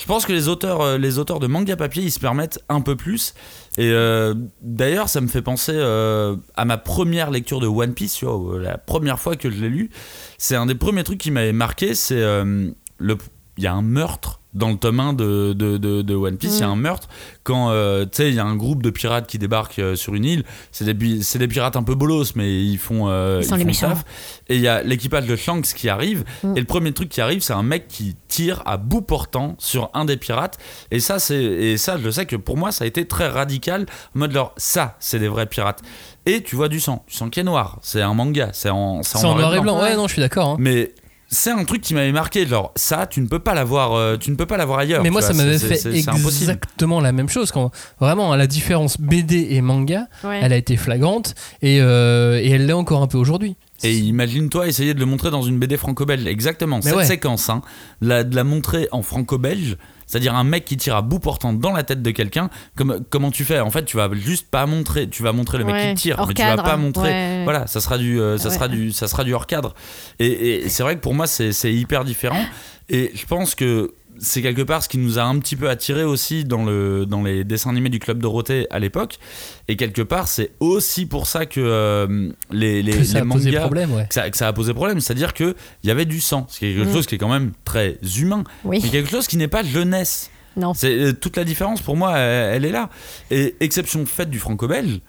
je 0.00 0.06
pense 0.06 0.24
que 0.24 0.32
les 0.32 0.48
auteurs, 0.48 0.80
euh, 0.80 0.98
les 0.98 1.18
auteurs 1.18 1.40
de 1.40 1.46
manga 1.46 1.76
papier, 1.76 2.02
ils 2.02 2.10
se 2.10 2.18
permettent 2.18 2.58
un 2.70 2.80
peu 2.80 2.96
plus. 2.96 3.34
Et 3.76 3.90
euh, 3.92 4.34
d'ailleurs, 4.62 5.10
ça 5.10 5.20
me 5.20 5.28
fait 5.28 5.42
penser 5.42 5.72
euh, 5.74 6.36
à 6.56 6.64
ma 6.64 6.78
première 6.78 7.30
lecture 7.30 7.60
de 7.60 7.66
One 7.66 7.92
Piece, 7.92 8.22
la 8.22 8.78
première 8.78 9.20
fois 9.20 9.36
que 9.36 9.50
je 9.50 9.60
l'ai 9.60 9.68
lu. 9.68 9.90
C'est 10.38 10.56
un 10.56 10.64
des 10.64 10.74
premiers 10.74 11.04
trucs 11.04 11.18
qui 11.18 11.30
m'avait 11.30 11.52
marqué. 11.52 11.94
C'est 11.94 12.20
il 12.20 13.64
y 13.64 13.66
a 13.66 13.74
un 13.74 13.82
meurtre 13.82 14.39
dans 14.54 14.70
le 14.70 14.76
tome 14.76 14.98
1 15.00 15.12
de, 15.12 15.52
de, 15.52 15.76
de, 15.76 16.02
de 16.02 16.14
One 16.14 16.36
Piece. 16.36 16.56
Il 16.58 16.60
y 16.60 16.64
a 16.64 16.68
un 16.68 16.76
meurtre 16.76 17.08
quand, 17.44 17.70
euh, 17.70 18.04
tu 18.04 18.10
sais, 18.14 18.28
il 18.30 18.34
y 18.34 18.38
a 18.40 18.44
un 18.44 18.56
groupe 18.56 18.82
de 18.82 18.90
pirates 18.90 19.26
qui 19.26 19.38
débarquent 19.38 19.78
euh, 19.78 19.94
sur 19.96 20.14
une 20.14 20.24
île. 20.24 20.44
C'est 20.72 20.84
des, 20.84 20.94
pi- 20.94 21.22
c'est 21.22 21.38
des 21.38 21.48
pirates 21.48 21.76
un 21.76 21.82
peu 21.82 21.94
bolos, 21.94 22.34
mais 22.34 22.62
ils 22.62 22.78
font. 22.78 23.08
euh, 23.08 23.38
Ils 23.42 23.44
sont 23.46 23.54
les 23.54 23.60
font 23.62 23.66
méchants. 23.66 23.88
taf. 23.90 24.04
Et 24.48 24.56
il 24.56 24.60
y 24.62 24.68
a 24.68 24.82
l'équipage 24.82 25.26
de 25.26 25.36
Shanks 25.36 25.66
qui 25.74 25.88
arrive. 25.88 26.24
Mm. 26.42 26.56
Et 26.56 26.60
le 26.60 26.66
premier 26.66 26.92
truc 26.92 27.08
qui 27.08 27.20
arrive, 27.20 27.40
c'est 27.42 27.52
un 27.52 27.62
mec 27.62 27.86
qui 27.88 28.16
tire 28.28 28.62
à 28.66 28.76
bout 28.76 29.02
portant 29.02 29.54
sur 29.58 29.90
un 29.94 30.04
des 30.04 30.16
pirates. 30.16 30.58
Et 30.90 31.00
ça, 31.00 31.18
c'est 31.18 31.40
et 31.42 31.76
ça, 31.78 31.96
je 32.02 32.10
sais 32.10 32.26
que 32.26 32.36
pour 32.36 32.56
moi, 32.56 32.72
ça 32.72 32.84
a 32.84 32.86
été 32.86 33.06
très 33.06 33.28
radical. 33.28 33.86
En 34.14 34.18
mode, 34.20 34.32
genre, 34.32 34.52
ça, 34.56 34.96
c'est 35.00 35.18
des 35.18 35.28
vrais 35.28 35.46
pirates. 35.46 35.80
Et 36.26 36.42
tu 36.42 36.54
vois 36.56 36.68
du 36.68 36.80
sang, 36.80 37.04
du 37.08 37.14
sang 37.14 37.30
qui 37.30 37.40
est 37.40 37.44
noir. 37.44 37.78
C'est 37.82 38.02
un 38.02 38.12
manga, 38.14 38.50
c'est 38.52 38.68
en, 38.70 39.02
C'est 39.02 39.24
en 39.24 39.34
noir 39.36 39.54
et 39.54 39.60
blanc. 39.60 39.80
Ouais, 39.80 39.96
non, 39.96 40.06
je 40.06 40.12
suis 40.12 40.20
d'accord. 40.22 40.48
hein. 40.50 40.56
Mais 40.58 40.92
c'est 41.32 41.50
un 41.50 41.64
truc 41.64 41.80
qui 41.80 41.94
m'avait 41.94 42.12
marqué. 42.12 42.46
Genre, 42.46 42.72
ça, 42.74 43.06
tu 43.06 43.20
ne 43.20 43.26
peux 43.28 43.38
pas 43.38 43.54
l'avoir, 43.54 43.94
euh, 43.94 44.16
tu 44.16 44.30
ne 44.30 44.36
peux 44.36 44.46
pas 44.46 44.56
l'avoir 44.56 44.80
ailleurs. 44.80 45.02
Mais 45.02 45.10
moi, 45.10 45.20
vois, 45.20 45.28
ça 45.28 45.34
m'avait 45.34 45.58
fait 45.58 45.86
exactement 45.86 47.00
la 47.00 47.12
même 47.12 47.28
chose. 47.28 47.52
Quand 47.52 47.70
vraiment 48.00 48.34
la 48.34 48.46
différence 48.46 49.00
BD 49.00 49.48
et 49.50 49.60
manga, 49.60 50.08
Ouais. 50.24 50.40
elle 50.42 50.52
a 50.52 50.56
été 50.56 50.76
flagrante 50.76 51.34
et, 51.62 51.80
euh, 51.80 52.40
et 52.40 52.50
elle 52.50 52.66
l'est 52.66 52.72
encore 52.72 53.02
un 53.02 53.06
peu 53.06 53.18
aujourd'hui. 53.18 53.56
Et 53.82 53.96
imagine-toi 53.96 54.66
essayer 54.68 54.92
de 54.94 55.00
le 55.00 55.06
montrer 55.06 55.30
dans 55.30 55.42
une 55.42 55.58
BD 55.58 55.76
franco-belge. 55.76 56.26
Exactement. 56.26 56.82
Cette 56.82 56.94
ouais. 56.96 57.04
séquence, 57.06 57.48
hein, 57.48 57.62
la- 58.00 58.24
de 58.24 58.36
la 58.36 58.44
montrer 58.44 58.88
en 58.92 59.02
franco-belge, 59.02 59.76
c'est-à-dire 60.06 60.34
un 60.34 60.44
mec 60.44 60.64
qui 60.64 60.76
tire 60.76 60.96
à 60.96 61.02
bout 61.02 61.18
portant 61.18 61.52
dans 61.52 61.72
la 61.72 61.82
tête 61.82 62.02
de 62.02 62.10
quelqu'un, 62.10 62.50
comme, 62.76 63.00
comment 63.10 63.30
tu 63.30 63.44
fais? 63.44 63.60
En 63.60 63.70
fait, 63.70 63.84
tu 63.84 63.96
vas 63.96 64.10
juste 64.12 64.48
pas 64.50 64.66
montrer, 64.66 65.08
tu 65.08 65.22
vas 65.22 65.32
montrer 65.32 65.56
le 65.58 65.64
mec 65.64 65.96
qui 65.96 66.02
tire, 66.02 66.24
mais 66.26 66.34
tu 66.34 66.42
vas 66.42 66.48
cadre, 66.50 66.62
pas 66.64 66.76
montrer. 66.76 67.08
ouais. 67.10 67.44
Voilà, 67.44 67.66
ça 67.66 67.80
sera 67.80 67.96
du, 67.96 68.20
euh, 68.20 68.36
ça 68.38 68.48
Ouais. 68.48 68.54
sera 68.54 68.68
du, 68.68 68.92
ça 68.92 69.08
sera 69.08 69.24
du 69.24 69.32
hors 69.32 69.46
cadre. 69.46 69.74
Et, 70.18 70.64
et 70.64 70.68
c'est 70.68 70.82
vrai 70.82 70.96
que 70.96 71.00
pour 71.00 71.14
moi, 71.14 71.26
c'est 71.26 71.52
c'est 71.52 71.72
hyper 71.72 72.04
différent. 72.04 72.44
Et 72.88 73.12
je 73.14 73.24
pense 73.24 73.54
que 73.54 73.94
c'est 74.22 74.42
quelque 74.42 74.62
part 74.62 74.82
ce 74.82 74.88
qui 74.88 74.98
nous 74.98 75.18
a 75.18 75.22
un 75.22 75.38
petit 75.38 75.56
peu 75.56 75.68
attiré 75.70 76.04
aussi 76.04 76.44
dans, 76.44 76.64
le, 76.64 77.06
dans 77.06 77.22
les 77.22 77.42
dessins 77.42 77.70
animés 77.70 77.88
du 77.88 77.98
Club 77.98 78.18
Dorothée 78.20 78.66
à 78.70 78.78
l'époque. 78.78 79.18
Et 79.66 79.76
quelque 79.76 80.02
part, 80.02 80.28
c'est 80.28 80.52
aussi 80.60 81.06
pour 81.06 81.26
ça 81.26 81.46
que 81.46 81.60
euh, 81.60 82.30
les, 82.50 82.82
les, 82.82 82.92
Que 82.92 83.04
ça 83.04 83.20
les 83.20 83.26
a 83.26 83.32
posé 83.32 83.52
problème, 83.52 83.92
ouais. 83.94 84.06
que 84.06 84.14
ça, 84.14 84.28
que 84.30 84.36
ça 84.36 84.46
a 84.48 84.52
posé 84.52 84.74
problème. 84.74 85.00
C'est-à-dire 85.00 85.32
qu'il 85.32 85.54
y 85.84 85.90
avait 85.90 86.04
du 86.04 86.20
sang. 86.20 86.46
C'est 86.50 86.60
quelque 86.60 86.86
Mm. 86.88 86.92
chose 86.92 87.06
qui 87.06 87.14
est 87.14 87.18
quand 87.18 87.32
même 87.32 87.52
très 87.64 87.98
humain. 88.18 88.44
Oui. 88.64 88.80
Mais 88.82 88.90
quelque 88.90 89.10
chose 89.10 89.26
qui 89.26 89.36
n'est 89.38 89.48
pas 89.48 89.62
jeunesse. 89.64 90.30
Non. 90.56 90.74
C'est 90.74 90.92
euh, 90.98 91.12
toute 91.12 91.36
la 91.36 91.44
différence 91.44 91.80
pour 91.80 91.96
moi, 91.96 92.18
elle, 92.18 92.56
elle 92.56 92.64
est 92.66 92.72
là. 92.72 92.90
Et 93.30 93.56
exception 93.60 94.04
faite 94.04 94.28
du 94.30 94.38
franco-belge. 94.38 95.00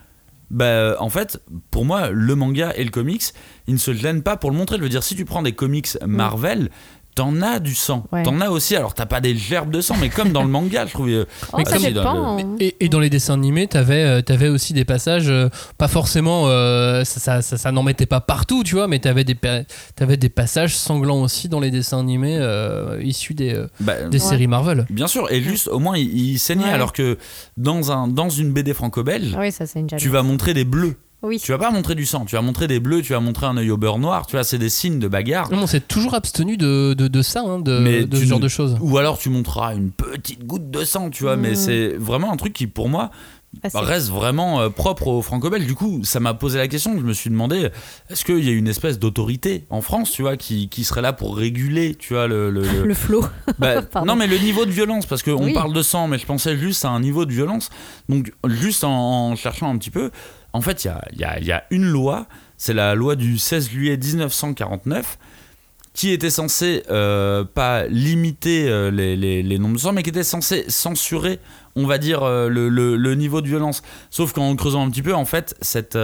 Bah, 0.52 0.98
en 1.00 1.10
fait, 1.10 1.42
pour 1.72 1.86
moi, 1.86 2.10
le 2.12 2.36
manga 2.36 2.74
et 2.76 2.84
le 2.84 2.90
comics, 2.92 3.24
ils 3.68 3.74
ne 3.74 3.80
se 3.80 3.94
gênent 3.94 4.22
pas 4.22 4.36
pour 4.36 4.52
le 4.52 4.58
montrer. 4.58 4.78
Je 4.78 4.84
veux 4.84 4.90
dire, 4.90 5.02
si 5.04 5.16
tu 5.16 5.24
prends 5.24 5.42
des 5.42 5.54
comics 5.54 5.98
Marvel, 6.06 6.70
t'en 7.16 7.42
as 7.42 7.60
du 7.60 7.76
sang. 7.76 8.06
Ouais. 8.12 8.24
T'en 8.24 8.40
as 8.42 8.50
aussi. 8.50 8.76
Alors, 8.76 8.94
t'as 8.94 9.06
pas 9.06 9.20
des 9.22 9.36
gerbes 9.36 9.72
de 9.72 9.82
sang, 9.82 9.96
mais 10.00 10.10
comme 10.10 10.32
dans 10.32 10.44
le 10.44 10.50
manga, 10.50 10.86
je 10.86 10.92
trouve. 10.94 11.10
euh, 11.10 11.26
Oh, 11.54 11.58
Mais 11.58 11.66
ça 11.66 11.74
comme- 11.74 11.84
dépend. 11.84 12.38
hein. 12.40 12.56
Et, 12.60 12.76
et 12.80 12.90
dans 12.90 13.00
les 13.00 13.10
dessins 13.10 13.34
animés, 13.34 13.68
t'avais 13.68 14.04
euh, 14.04 14.22
t'avais 14.22 14.48
aussi 14.48 14.74
des 14.74 14.86
passages, 14.86 15.30
euh, 15.30 15.50
pas 15.78 15.88
forcément, 15.88 16.44
euh, 16.48 17.04
ça, 17.04 17.20
ça, 17.20 17.42
ça- 17.42 17.58
ça 17.58 17.72
n'en 17.72 17.84
mettait 17.84 18.06
pas 18.06 18.22
partout, 18.22 18.64
tu 18.64 18.76
vois, 18.76 18.88
mais 18.88 19.00
t'avais 19.00 19.24
des, 19.24 19.36
des 20.18 20.30
passages 20.30 20.76
sanglants 20.76 21.22
aussi 21.22 21.50
dans 21.50 21.60
les 21.60 21.72
dessins 21.72 22.00
animés 22.00 22.38
euh, 22.40 23.00
issus 23.04 23.34
des, 23.34 23.54
euh, 23.54 23.68
bah, 23.80 24.04
des 24.10 24.20
séries 24.20 24.48
Marvel. 24.48 24.86
Bien 24.90 25.08
sûr, 25.08 25.32
et 25.32 25.42
juste 25.42 25.68
au 25.68 25.80
moins 25.80 25.98
il, 25.98 26.16
il 26.18 26.40
saignait, 26.40 26.66
Ouais. 26.66 26.70
alors 26.72 26.94
que 26.94 27.18
dans, 27.58 27.92
un, 27.92 28.08
dans 28.08 28.30
une 28.30 28.54
BD 28.54 28.74
franco-belge, 28.74 29.34
Ah 29.38 29.42
oui, 29.42 29.52
tu 29.98 30.10
vas 30.10 30.24
montrer 30.24 30.54
des 30.54 30.64
bleus. 30.66 30.96
Oui. 31.24 31.40
Tu 31.40 31.52
vas 31.52 31.58
pas 31.60 31.70
montrer 31.72 31.94
du 31.96 32.06
sang, 32.06 32.26
tu 32.26 32.36
vas 32.36 32.42
montrer 32.42 32.68
des 32.68 32.80
bleus, 32.80 33.02
tu 33.04 33.14
vas 33.14 33.20
montrer 33.20 33.46
un 33.46 33.56
œil 33.58 33.70
au 33.70 33.78
beurre 33.78 34.00
noir, 34.00 34.26
tu 34.26 34.32
vois, 34.36 34.44
c'est 34.44 34.58
des 34.58 34.70
signes 34.70 34.98
de 35.00 35.08
bagarre. 35.08 35.52
Non, 35.52 35.64
on 35.64 35.68
s'est 35.68 35.80
toujours 35.82 36.16
abstenu 36.16 36.58
de, 36.58 36.94
de, 36.94 37.08
de 37.08 37.22
ça, 37.22 37.42
hein, 37.46 37.60
de, 37.60 37.78
Mais 37.80 38.06
de 38.06 38.18
tu 38.18 38.24
ce 38.24 38.30
genre 38.30 38.40
de 38.40 38.48
choses. 38.48 38.76
Ou 38.82 38.98
alors 38.98 39.18
tu 39.20 39.30
montreras 39.30 39.76
une 39.76 39.92
petite 39.92 40.46
goutte 40.46 40.72
de 40.72 40.84
sang, 40.84 41.10
tu 41.12 41.24
vois, 41.24 41.36
mais 41.38 41.52
Mm. 41.52 41.56
c'est 41.56 41.88
vraiment 41.98 42.32
un 42.34 42.38
truc 42.38 42.54
qui 42.54 42.66
pour 42.66 42.90
moi 42.90 43.12
Ah, 43.74 43.82
reste 43.82 44.10
vraiment 44.10 44.62
euh, 44.62 44.70
propre 44.70 45.08
au 45.08 45.22
franco-belge. 45.22 45.66
Du 45.68 45.76
coup, 45.76 46.00
ça 46.06 46.20
m'a 46.22 46.34
posé 46.34 46.58
la 46.58 46.68
question, 46.70 46.96
je 46.98 47.04
me 47.04 47.12
suis 47.14 47.30
demandé, 47.30 47.70
est-ce 48.10 48.24
qu'il 48.26 48.44
y 48.44 48.50
a 48.50 48.54
une 48.54 48.68
espèce 48.70 48.98
d'autorité 48.98 49.66
en 49.70 49.82
France, 49.82 50.10
tu 50.12 50.22
vois, 50.24 50.38
qui, 50.38 50.70
qui 50.70 50.84
serait 50.86 51.02
là 51.02 51.12
pour 51.14 51.36
réguler, 51.38 51.94
tu 51.96 52.14
vois, 52.14 52.28
le... 52.28 52.50
le- 52.50 52.62
le- 52.62 52.84
Le 52.88 52.94
flot. 52.96 53.26
Bah, 53.60 53.82
non, 54.06 54.16
mais 54.16 54.26
le 54.28 54.38
niveau 54.38 54.66
de 54.66 54.72
violence, 54.72 55.06
parce 55.06 55.22
qu'on 55.22 55.44
Oui. 55.44 55.54
parle 55.54 55.74
de 55.74 55.82
sang, 55.84 56.08
mais 56.08 56.18
je 56.18 56.26
pensais 56.26 56.58
juste 56.58 56.84
à 56.86 56.90
un 56.90 57.00
niveau 57.02 57.26
de 57.26 57.32
violence. 57.34 57.70
Donc, 58.10 58.32
juste 58.48 58.84
en, 58.86 59.30
en 59.32 59.36
cherchant 59.36 59.70
un 59.70 59.78
petit 59.78 59.92
peu, 59.92 60.10
en 60.54 60.62
fait, 60.62 60.86
il 60.86 60.92
y 61.20 61.24
a, 61.24 61.40
y 61.40 61.46
y 61.48 61.54
une 61.72 61.86
loi, 61.86 62.28
c'est 62.58 62.74
la 62.74 62.94
loi 62.96 63.16
du 63.16 63.38
16 63.38 63.70
juillet 63.70 63.98
1949, 63.98 65.18
qui 65.94 66.12
était 66.12 66.30
censée 66.30 66.84
euh, 66.90 67.44
pas 67.44 67.86
limiter 67.88 68.70
euh, 68.70 68.92
les, 68.92 69.18
les, 69.18 69.44
les 69.44 69.60
nombres 69.60 69.76
de 69.76 69.80
sang, 69.82 69.92
mais 69.94 70.04
qui 70.04 70.10
était 70.10 70.24
censée 70.24 70.64
censurer, 70.70 71.40
on 71.76 71.86
va 71.86 71.98
dire, 71.98 72.24
euh, 72.24 72.48
le, 72.48 72.70
le- 72.70 72.96
le 72.96 73.16
niveau 73.16 73.42
de 73.42 73.48
violence. 73.48 73.82
Sauf 74.10 74.32
qu'en 74.32 74.56
creusant 74.56 74.86
un 74.86 74.90
petit 74.90 75.02
peu, 75.02 75.14
en 75.14 75.26
fait, 75.26 75.56
cette, 75.62 75.98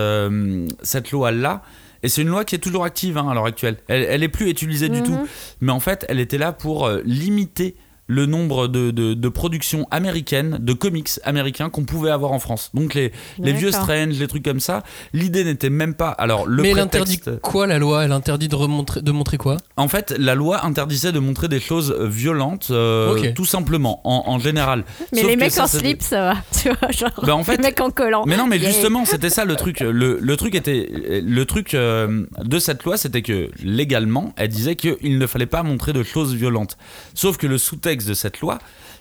cette 0.84 1.12
loi-là, 1.12 1.62
et 2.04 2.10
c'est 2.10 2.22
une 2.22 2.28
loi 2.28 2.44
qui 2.46 2.56
est 2.56 2.60
toujours 2.60 2.84
active 2.84 3.18
hein, 3.18 3.28
à 3.30 3.34
l'heure 3.34 3.46
actuelle, 3.46 3.78
elle, 3.88 4.04
elle 4.04 4.24
est 4.24 4.28
plus 4.30 4.50
utilisée 4.50 4.90
du 4.90 5.00
Mhm. 5.00 5.06
tout, 5.06 5.28
mais 5.62 5.72
en 5.72 5.80
fait, 5.80 6.06
elle 6.10 6.20
était 6.20 6.38
là 6.38 6.52
pour 6.52 6.90
limiter 7.06 7.76
le 8.08 8.26
nombre 8.26 8.68
de, 8.68 8.92
de, 8.92 9.14
de 9.14 9.30
productions 9.30 9.88
américaines, 9.92 10.58
de 10.60 10.74
comics 10.74 11.10
américains 11.24 11.70
qu'on 11.70 11.84
pouvait 11.86 12.10
avoir 12.12 12.32
en 12.32 12.40
France. 12.40 12.72
Donc 12.74 12.94
les, 12.94 13.12
les 13.40 13.54
vieux. 13.54 13.72
Strange, 13.72 14.18
les 14.18 14.28
trucs 14.28 14.44
comme 14.44 14.60
ça, 14.62 14.82
l'idée 15.14 15.44
n'était 15.44 15.70
même 15.70 15.94
pas... 15.94 16.10
Alors 16.10 16.48
le 16.48 16.64
mais 16.64 16.70
elle 16.72 16.80
interdit 16.80 17.20
quoi 17.42 17.68
la 17.68 17.78
loi? 17.80 18.06
Elle 18.06 18.12
interdit 18.14 18.48
de, 18.48 18.56
remontrer, 18.56 19.02
de 19.02 19.12
montrer 19.12 19.38
quoi? 19.38 19.58
En 19.76 19.88
fait, 19.88 20.16
la 20.18 20.36
loi 20.36 20.66
interdisait 20.66 21.12
de 21.12 21.20
montrer 21.20 21.48
des 21.48 21.60
choses 21.60 21.92
euh, 21.98 22.08
violentes, 22.08 22.70
euh, 22.72 23.34
tout 23.34 23.46
simplement, 23.46 24.02
en, 24.06 24.24
en 24.34 24.40
général. 24.40 24.84
Mais 25.12 25.20
Sauf 25.22 25.30
les 25.30 25.36
mecs 25.36 25.52
ça, 25.52 25.64
en 25.66 25.68
slip, 25.68 26.02
ça 26.02 26.22
va. 26.22 26.36
Tu 26.62 26.70
vois, 26.70 26.92
genre. 26.92 27.12
Bah, 27.24 27.36
en 27.36 27.44
fait- 27.44 27.58
les 27.58 27.62
mecs 27.64 27.80
en 27.82 27.92
collant. 27.92 28.24
Mais 28.26 28.38
non, 28.38 28.48
mais 28.48 28.58
Yeah. 28.58 28.72
justement, 28.72 29.06
c'était 29.06 29.30
ça 29.30 29.46
le 29.46 29.56
truc. 29.56 29.82
Le, 29.82 30.18
le 30.20 30.38
truc 30.38 30.56
était, 30.56 30.90
le 30.92 31.46
truc 31.46 31.74
euh, 31.74 32.26
de 32.44 32.58
cette 32.60 32.84
loi, 32.84 32.98
c'était 32.98 33.22
que 33.22 33.50
légalement, 33.62 34.34
elle 34.38 34.48
disait 34.50 34.76
qu'il 34.76 35.18
ne 35.20 35.28
fallait 35.28 35.46
pas 35.46 35.62
montrer 35.64 35.94
de 35.94 36.04
choses 36.04 36.34
violentes. 36.34 36.78
Sauf 37.14 37.38
que 37.38 37.46
le 37.48 37.58
sous-texte 37.58 37.97
de 38.06 38.14
cette 38.14 38.40
loi, 38.42 38.60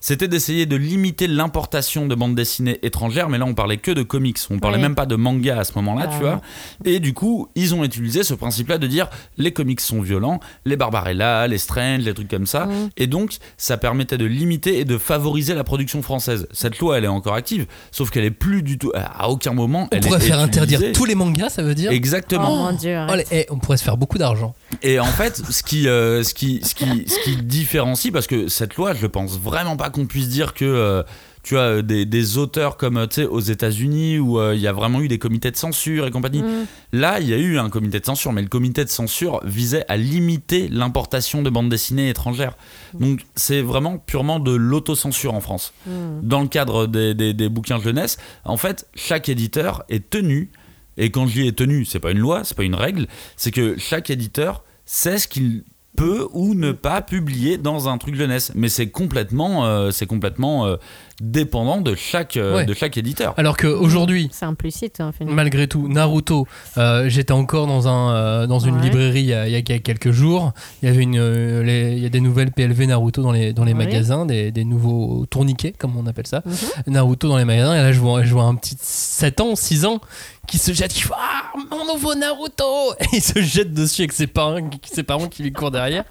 c'était 0.08 0.28
d'essayer 0.28 0.66
de 0.66 0.76
limiter 0.76 1.26
l'importation 1.26 2.06
de 2.06 2.14
bandes 2.14 2.36
dessinées 2.36 2.78
étrangères. 2.82 3.28
Mais 3.28 3.38
là, 3.38 3.44
on 3.44 3.54
parlait 3.54 3.76
que 3.76 3.90
de 3.90 4.04
comics. 4.04 4.38
On 4.50 4.60
parlait 4.60 4.76
Ouais. 4.76 4.82
même 4.82 4.94
pas 4.94 5.04
de 5.04 5.16
manga 5.16 5.58
à 5.58 5.64
ce 5.64 5.72
moment-là, 5.74 6.06
Ah. 6.08 6.14
tu 6.14 6.20
vois. 6.22 6.40
Et 6.84 7.00
du 7.00 7.12
coup, 7.12 7.48
ils 7.56 7.74
ont 7.74 7.82
utilisé 7.82 8.22
ce 8.22 8.32
principe-là 8.32 8.78
de 8.78 8.86
dire 8.86 9.08
les 9.36 9.50
comics 9.52 9.80
sont 9.80 10.00
violents, 10.00 10.38
les 10.64 10.76
Barbarella, 10.76 11.48
les 11.48 11.58
Strange, 11.58 12.04
les 12.04 12.14
trucs 12.14 12.28
comme 12.28 12.46
ça. 12.46 12.66
Mm. 12.66 12.90
Et 12.98 13.08
donc, 13.08 13.32
ça 13.56 13.78
permettait 13.78 14.16
de 14.16 14.26
limiter 14.26 14.78
et 14.78 14.84
de 14.84 14.96
favoriser 14.96 15.54
la 15.54 15.64
production 15.64 16.02
française. 16.02 16.46
Cette 16.52 16.78
loi, 16.78 16.98
elle 16.98 17.04
est 17.04 17.08
encore 17.08 17.34
active, 17.34 17.66
sauf 17.90 18.10
qu'elle 18.10 18.24
est 18.26 18.30
plus 18.30 18.62
du 18.62 18.78
tout. 18.78 18.92
À 18.94 19.28
aucun 19.28 19.54
moment, 19.54 19.88
On 19.90 19.96
elle 19.96 20.02
pourrait 20.02 20.18
est 20.18 20.28
faire 20.28 20.38
interdire 20.38 20.92
tous 20.92 21.04
les 21.04 21.16
mangas, 21.16 21.48
ça 21.48 21.64
veut 21.64 21.74
dire 21.74 21.90
Oh 21.90 21.94
Exactement. 21.96 22.70
mon 22.70 22.72
dieu. 22.76 22.96
Oh, 23.10 23.14
eh, 23.32 23.46
on 23.50 23.58
pourrait 23.58 23.76
se 23.78 23.82
faire 23.82 23.96
beaucoup 23.96 24.18
d'argent. 24.18 24.54
Et 24.82 25.00
en 25.00 25.04
fait, 25.06 25.42
ce 25.50 25.64
qui, 25.64 25.88
euh, 25.88 26.22
ce, 26.22 26.32
qui, 26.32 26.60
ce, 26.62 26.76
qui, 26.76 27.08
ce 27.08 27.18
qui 27.24 27.36
différencie, 27.42 28.12
parce 28.12 28.28
que 28.28 28.46
cette 28.46 28.76
loi, 28.76 28.94
je 28.94 29.08
pense 29.08 29.36
vraiment 29.40 29.76
pas 29.76 29.90
qu'on 29.96 30.06
puisse 30.06 30.28
dire 30.28 30.54
que. 30.54 30.64
euh, 30.64 31.02
tu 31.48 31.56
as 31.56 31.80
des, 31.80 32.06
des 32.06 32.38
auteurs 32.38 32.76
comme 32.76 32.96
euh, 32.96 33.06
tu 33.06 33.20
sais, 33.20 33.24
aux 33.24 33.38
États-Unis 33.38 34.18
où 34.18 34.40
euh, 34.40 34.56
il 34.56 34.60
y 34.60 34.66
a 34.66 34.72
vraiment 34.72 35.00
eu 35.00 35.06
des 35.06 35.20
comités 35.20 35.52
de 35.52 35.56
censure 35.56 36.04
et 36.04 36.10
compagnie. 36.10 36.42
Mm. 36.42 36.66
Là, 36.94 37.20
il 37.20 37.28
y 37.28 37.34
a 37.34 37.36
eu 37.36 37.56
un 37.60 37.70
comité 37.70 38.00
de 38.00 38.04
censure, 38.04 38.32
mais 38.32 38.42
le 38.42 38.48
comité 38.48 38.84
de 38.84 38.88
censure 38.90 39.38
visait 39.44 39.84
à 39.86 39.96
limiter 39.96 40.66
l'importation 40.68 41.42
de 41.42 41.50
bandes 41.50 41.68
dessinées 41.68 42.08
étrangères. 42.10 42.56
Donc, 42.98 43.20
c'est 43.36 43.62
vraiment 43.62 43.96
purement 43.96 44.40
de 44.40 44.50
l'autocensure 44.56 45.34
en 45.34 45.40
France. 45.40 45.72
Mm. 45.86 45.90
Dans 46.24 46.40
le 46.42 46.48
cadre 46.48 46.88
des, 46.88 47.14
des- 47.14 47.32
des 47.32 47.48
bouquins 47.48 47.78
jeunesse, 47.78 48.18
en 48.44 48.56
fait, 48.56 48.88
chaque 48.96 49.28
éditeur 49.28 49.84
est 49.88 50.10
tenu, 50.10 50.50
et 50.96 51.12
quand 51.12 51.28
je 51.28 51.34
dis 51.42 51.46
est 51.46 51.56
tenu, 51.56 51.84
c'est 51.84 52.00
pas 52.00 52.10
une 52.10 52.18
loi, 52.18 52.42
c'est 52.42 52.56
pas 52.56 52.64
une 52.64 52.74
règle, 52.74 53.06
c'est 53.36 53.52
que 53.52 53.76
chaque 53.78 54.10
éditeur 54.10 54.64
sait 54.84 55.18
ce 55.18 55.28
qu'il 55.28 55.62
peut 55.96 56.28
ou 56.32 56.54
ne 56.54 56.72
pas 56.72 57.02
publier 57.02 57.58
dans 57.58 57.88
un 57.88 57.98
truc 57.98 58.14
jeunesse. 58.14 58.52
Mais 58.54 58.68
c'est 58.68 58.88
complètement, 58.88 59.66
euh, 59.66 59.90
c'est 59.90 60.06
complètement 60.06 60.66
euh, 60.66 60.76
dépendant 61.20 61.80
de 61.80 61.94
chaque, 61.94 62.36
euh, 62.36 62.56
Ouais. 62.56 62.64
de 62.64 62.74
chaque 62.74 62.96
éditeur. 62.98 63.34
Alors 63.36 63.56
qu'aujourd'hui, 63.56 64.28
C'est 64.32 64.44
implicite, 64.44 65.00
hein, 65.00 65.12
malgré 65.20 65.66
tout, 65.66 65.88
Naruto, 65.88 66.46
euh, 66.76 67.08
j'étais 67.08 67.32
encore 67.32 67.66
dans, 67.66 67.88
un, 67.88 68.14
euh, 68.14 68.46
dans 68.46 68.58
une 68.58 68.76
Ouais. 68.76 68.82
librairie 68.82 69.20
il 69.20 69.26
y, 69.26 69.34
a, 69.34 69.48
il 69.48 69.52
y 69.52 69.56
a 69.56 69.78
quelques 69.78 70.10
jours. 70.10 70.52
Il 70.82 70.88
y 70.88 70.92
avait 70.92 71.02
une, 71.02 71.18
euh, 71.18 71.62
les- 71.62 71.92
il 71.96 72.02
y 72.02 72.06
a 72.06 72.10
des 72.10 72.20
nouvelles 72.20 72.52
PLV 72.52 72.86
Naruto 72.86 73.22
dans 73.22 73.32
les, 73.32 73.52
dans 73.52 73.64
les 73.64 73.72
Ouais. 73.72 73.78
magasins, 73.84 74.26
des, 74.26 74.50
des 74.52 74.64
nouveaux 74.64 75.26
tourniquets, 75.26 75.72
comme 75.72 75.96
on 75.96 76.06
appelle 76.06 76.26
ça. 76.26 76.42
Mhm. 76.44 76.92
Naruto 76.94 77.28
dans 77.28 77.38
les 77.38 77.44
magasins. 77.44 77.74
Et 77.74 77.78
là, 77.82 77.92
je 77.92 78.00
vois, 78.00 78.22
je 78.24 78.32
vois 78.32 78.44
un 78.44 78.54
petit 78.54 78.76
7 78.80 79.40
ans, 79.40 79.56
6 79.56 79.84
ans 79.86 80.00
qui 80.46 80.58
se 80.58 80.72
jette. 80.72 80.92
Qui 80.92 81.02
fait 81.02 81.14
Ah, 81.16 81.52
mon 81.70 81.92
nouveau 81.94 82.14
Naruto 82.14 82.64
Et 83.00 83.06
il 83.14 83.22
se 83.22 83.40
jette 83.40 83.72
dessus 83.72 84.02
avec 84.02 84.12
ses 84.12 84.26
parents, 84.26 84.58
ses 84.84 85.02
parents 85.02 85.28
qui 85.28 85.42
lui 85.42 85.52
courent 85.52 85.70
derrière. 85.70 86.04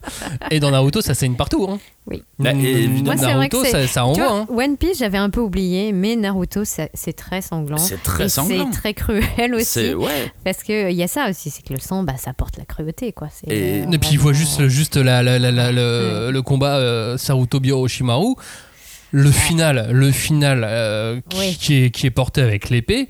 Et 0.51 0.60
dans 0.60 0.72
Naruto, 0.72 1.01
ça 1.01 1.14
saigne 1.14 1.36
partout. 1.36 1.68
Hein. 1.70 1.80
Oui. 2.08 2.24
Bah, 2.38 2.51
et 2.53 2.84
évidemment- 2.84 3.03
Moi, 3.03 3.18
c'est 3.18 3.34
vrai 3.34 3.49
que 3.49 3.56
Naruto, 3.58 3.72
ça, 3.72 3.88
ça 3.88 4.06
envoie. 4.06 4.28
vois, 4.28 4.38
hein. 4.41 4.47
One 4.49 4.78
Piece, 4.78 4.99
j'avais 4.99 5.18
un 5.18 5.32
peu 5.32 5.39
oublié, 5.41 5.91
mais 5.91 6.16
Naruto, 6.16 6.64
c'est 6.64 7.14
très 7.16 7.41
sanglant. 7.41 7.78
C'est 7.80 8.01
très 8.03 8.26
Et 8.26 8.30
sanglant. 8.30 8.68
C'est 8.72 8.78
très 8.78 8.93
cruel 8.93 9.56
aussi. 9.56 9.93
Ouais. 9.95 10.32
Parce 10.43 10.62
qu'il 10.62 10.91
y 10.91 11.01
a 11.01 11.08
ça 11.08 11.30
aussi, 11.30 11.49
c'est 11.49 11.66
que 11.66 11.74
le 11.74 11.80
sang, 11.80 12.03
bah, 12.03 12.14
ça 12.18 12.34
porte 12.34 12.58
la 12.58 12.66
cruauté. 12.66 13.12
Quoi. 13.12 13.30
Et- 13.47 13.82
euh, 13.82 13.91
Et 13.91 13.97
puis 13.97 14.10
il 14.12 14.20
voit 14.20 14.34
vraiment- 14.34 14.45
juste, 14.45 14.68
juste 14.68 14.97
la, 14.97 15.24
la- 15.24 15.39
la- 15.39 15.51
la- 15.51 15.72
le, 15.72 16.30
le 16.32 16.41
combat 16.43 16.76
euh, 16.78 17.18
Saruto 17.18 17.60
Orochimaru. 17.72 18.36
Le 19.12 19.32
final, 19.32 19.89
le 19.91 20.12
final 20.12 20.66
euh, 20.68 21.22
qui, 21.30 21.38
Oui. 21.39 21.58
qui 21.60 21.84
est, 21.86 21.89
qui 21.89 22.06
est 22.06 22.12
porté 22.12 22.41
avec 22.41 22.70
l'épée, 22.70 23.08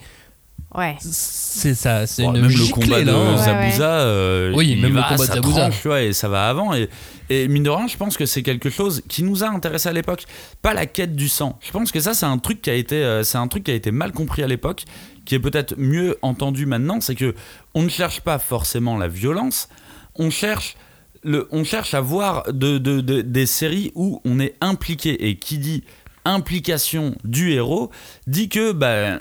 Ouais. 0.78 0.96
c'est 1.00 1.74
ça, 1.74 2.06
c'est 2.06 2.24
une 2.24 2.34
même 2.34 2.44
le 2.44 2.50
giclée, 2.50 2.72
combat 2.84 3.02
de 3.02 3.06
là, 3.06 3.14
hein. 3.16 3.38
Zabuza, 3.38 3.90
euh, 4.02 4.54
Oui, 4.56 4.76
même 4.76 4.94
le 4.96 5.02
combat 5.02 5.16
de 5.18 5.24
Zabuza. 5.34 5.62
tranche, 5.62 5.82
tu 5.82 5.88
vois, 5.88 6.02
et 6.02 6.12
ça 6.14 6.28
va 6.28 6.50
avant. 6.50 6.74
Et, 6.74 6.90
et 7.30 7.48
mine 7.48 7.64
de 7.64 7.70
rien, 7.70 7.88
je 7.88 7.96
pense 7.98 8.18
que 8.18 8.26
c'est 8.26 8.44
quelque 8.44 8.70
chose 8.70 9.02
qui 9.08 9.24
nous 9.24 9.44
a 9.44 9.48
intéressé 9.48 9.90
à 9.90 9.94
l'époque. 9.94 10.26
Pas 10.62 10.74
la 10.74 10.86
quête 10.86 11.16
du 11.16 11.30
sang. 11.30 11.58
Je 11.62 11.72
pense 11.72 11.92
que 11.92 12.00
ça, 12.00 12.14
c'est 12.14 12.26
un 12.26 12.38
truc 12.38 12.62
qui 12.62 12.70
a 12.70 12.74
été, 12.74 12.96
euh, 12.96 13.24
c'est 13.24 13.38
un 13.38 13.48
truc 13.48 13.64
qui 13.64 13.72
a 13.72 13.76
été 13.76 13.92
mal 13.92 14.12
compris 14.12 14.44
à 14.44 14.48
l'époque, 14.48 14.84
qui 15.26 15.34
est 15.36 15.40
peut-être 15.40 15.76
mieux 15.78 16.18
entendu 16.22 16.66
maintenant. 16.66 17.00
C'est 17.02 17.16
que 17.16 17.34
on 17.74 17.82
ne 17.84 17.90
cherche 17.90 18.22
pas 18.22 18.38
forcément 18.38 18.98
la 18.98 19.08
violence, 19.08 19.70
on 20.16 20.30
cherche 20.30 20.76
le, 21.24 21.48
on 21.52 21.64
cherche 21.64 21.94
à 21.96 22.02
voir 22.02 22.44
de, 22.54 22.78
de- 22.78 23.02
de- 23.02 23.22
des 23.22 23.46
séries 23.48 23.92
où 23.96 24.22
on 24.26 24.40
est 24.40 24.54
impliqué. 24.62 25.28
Et 25.28 25.38
qui 25.38 25.58
dit 25.58 25.84
implication 26.26 27.16
du 27.24 27.52
héros 27.52 27.92
dit 28.28 28.50
que 28.50 28.72
bah, 28.72 29.20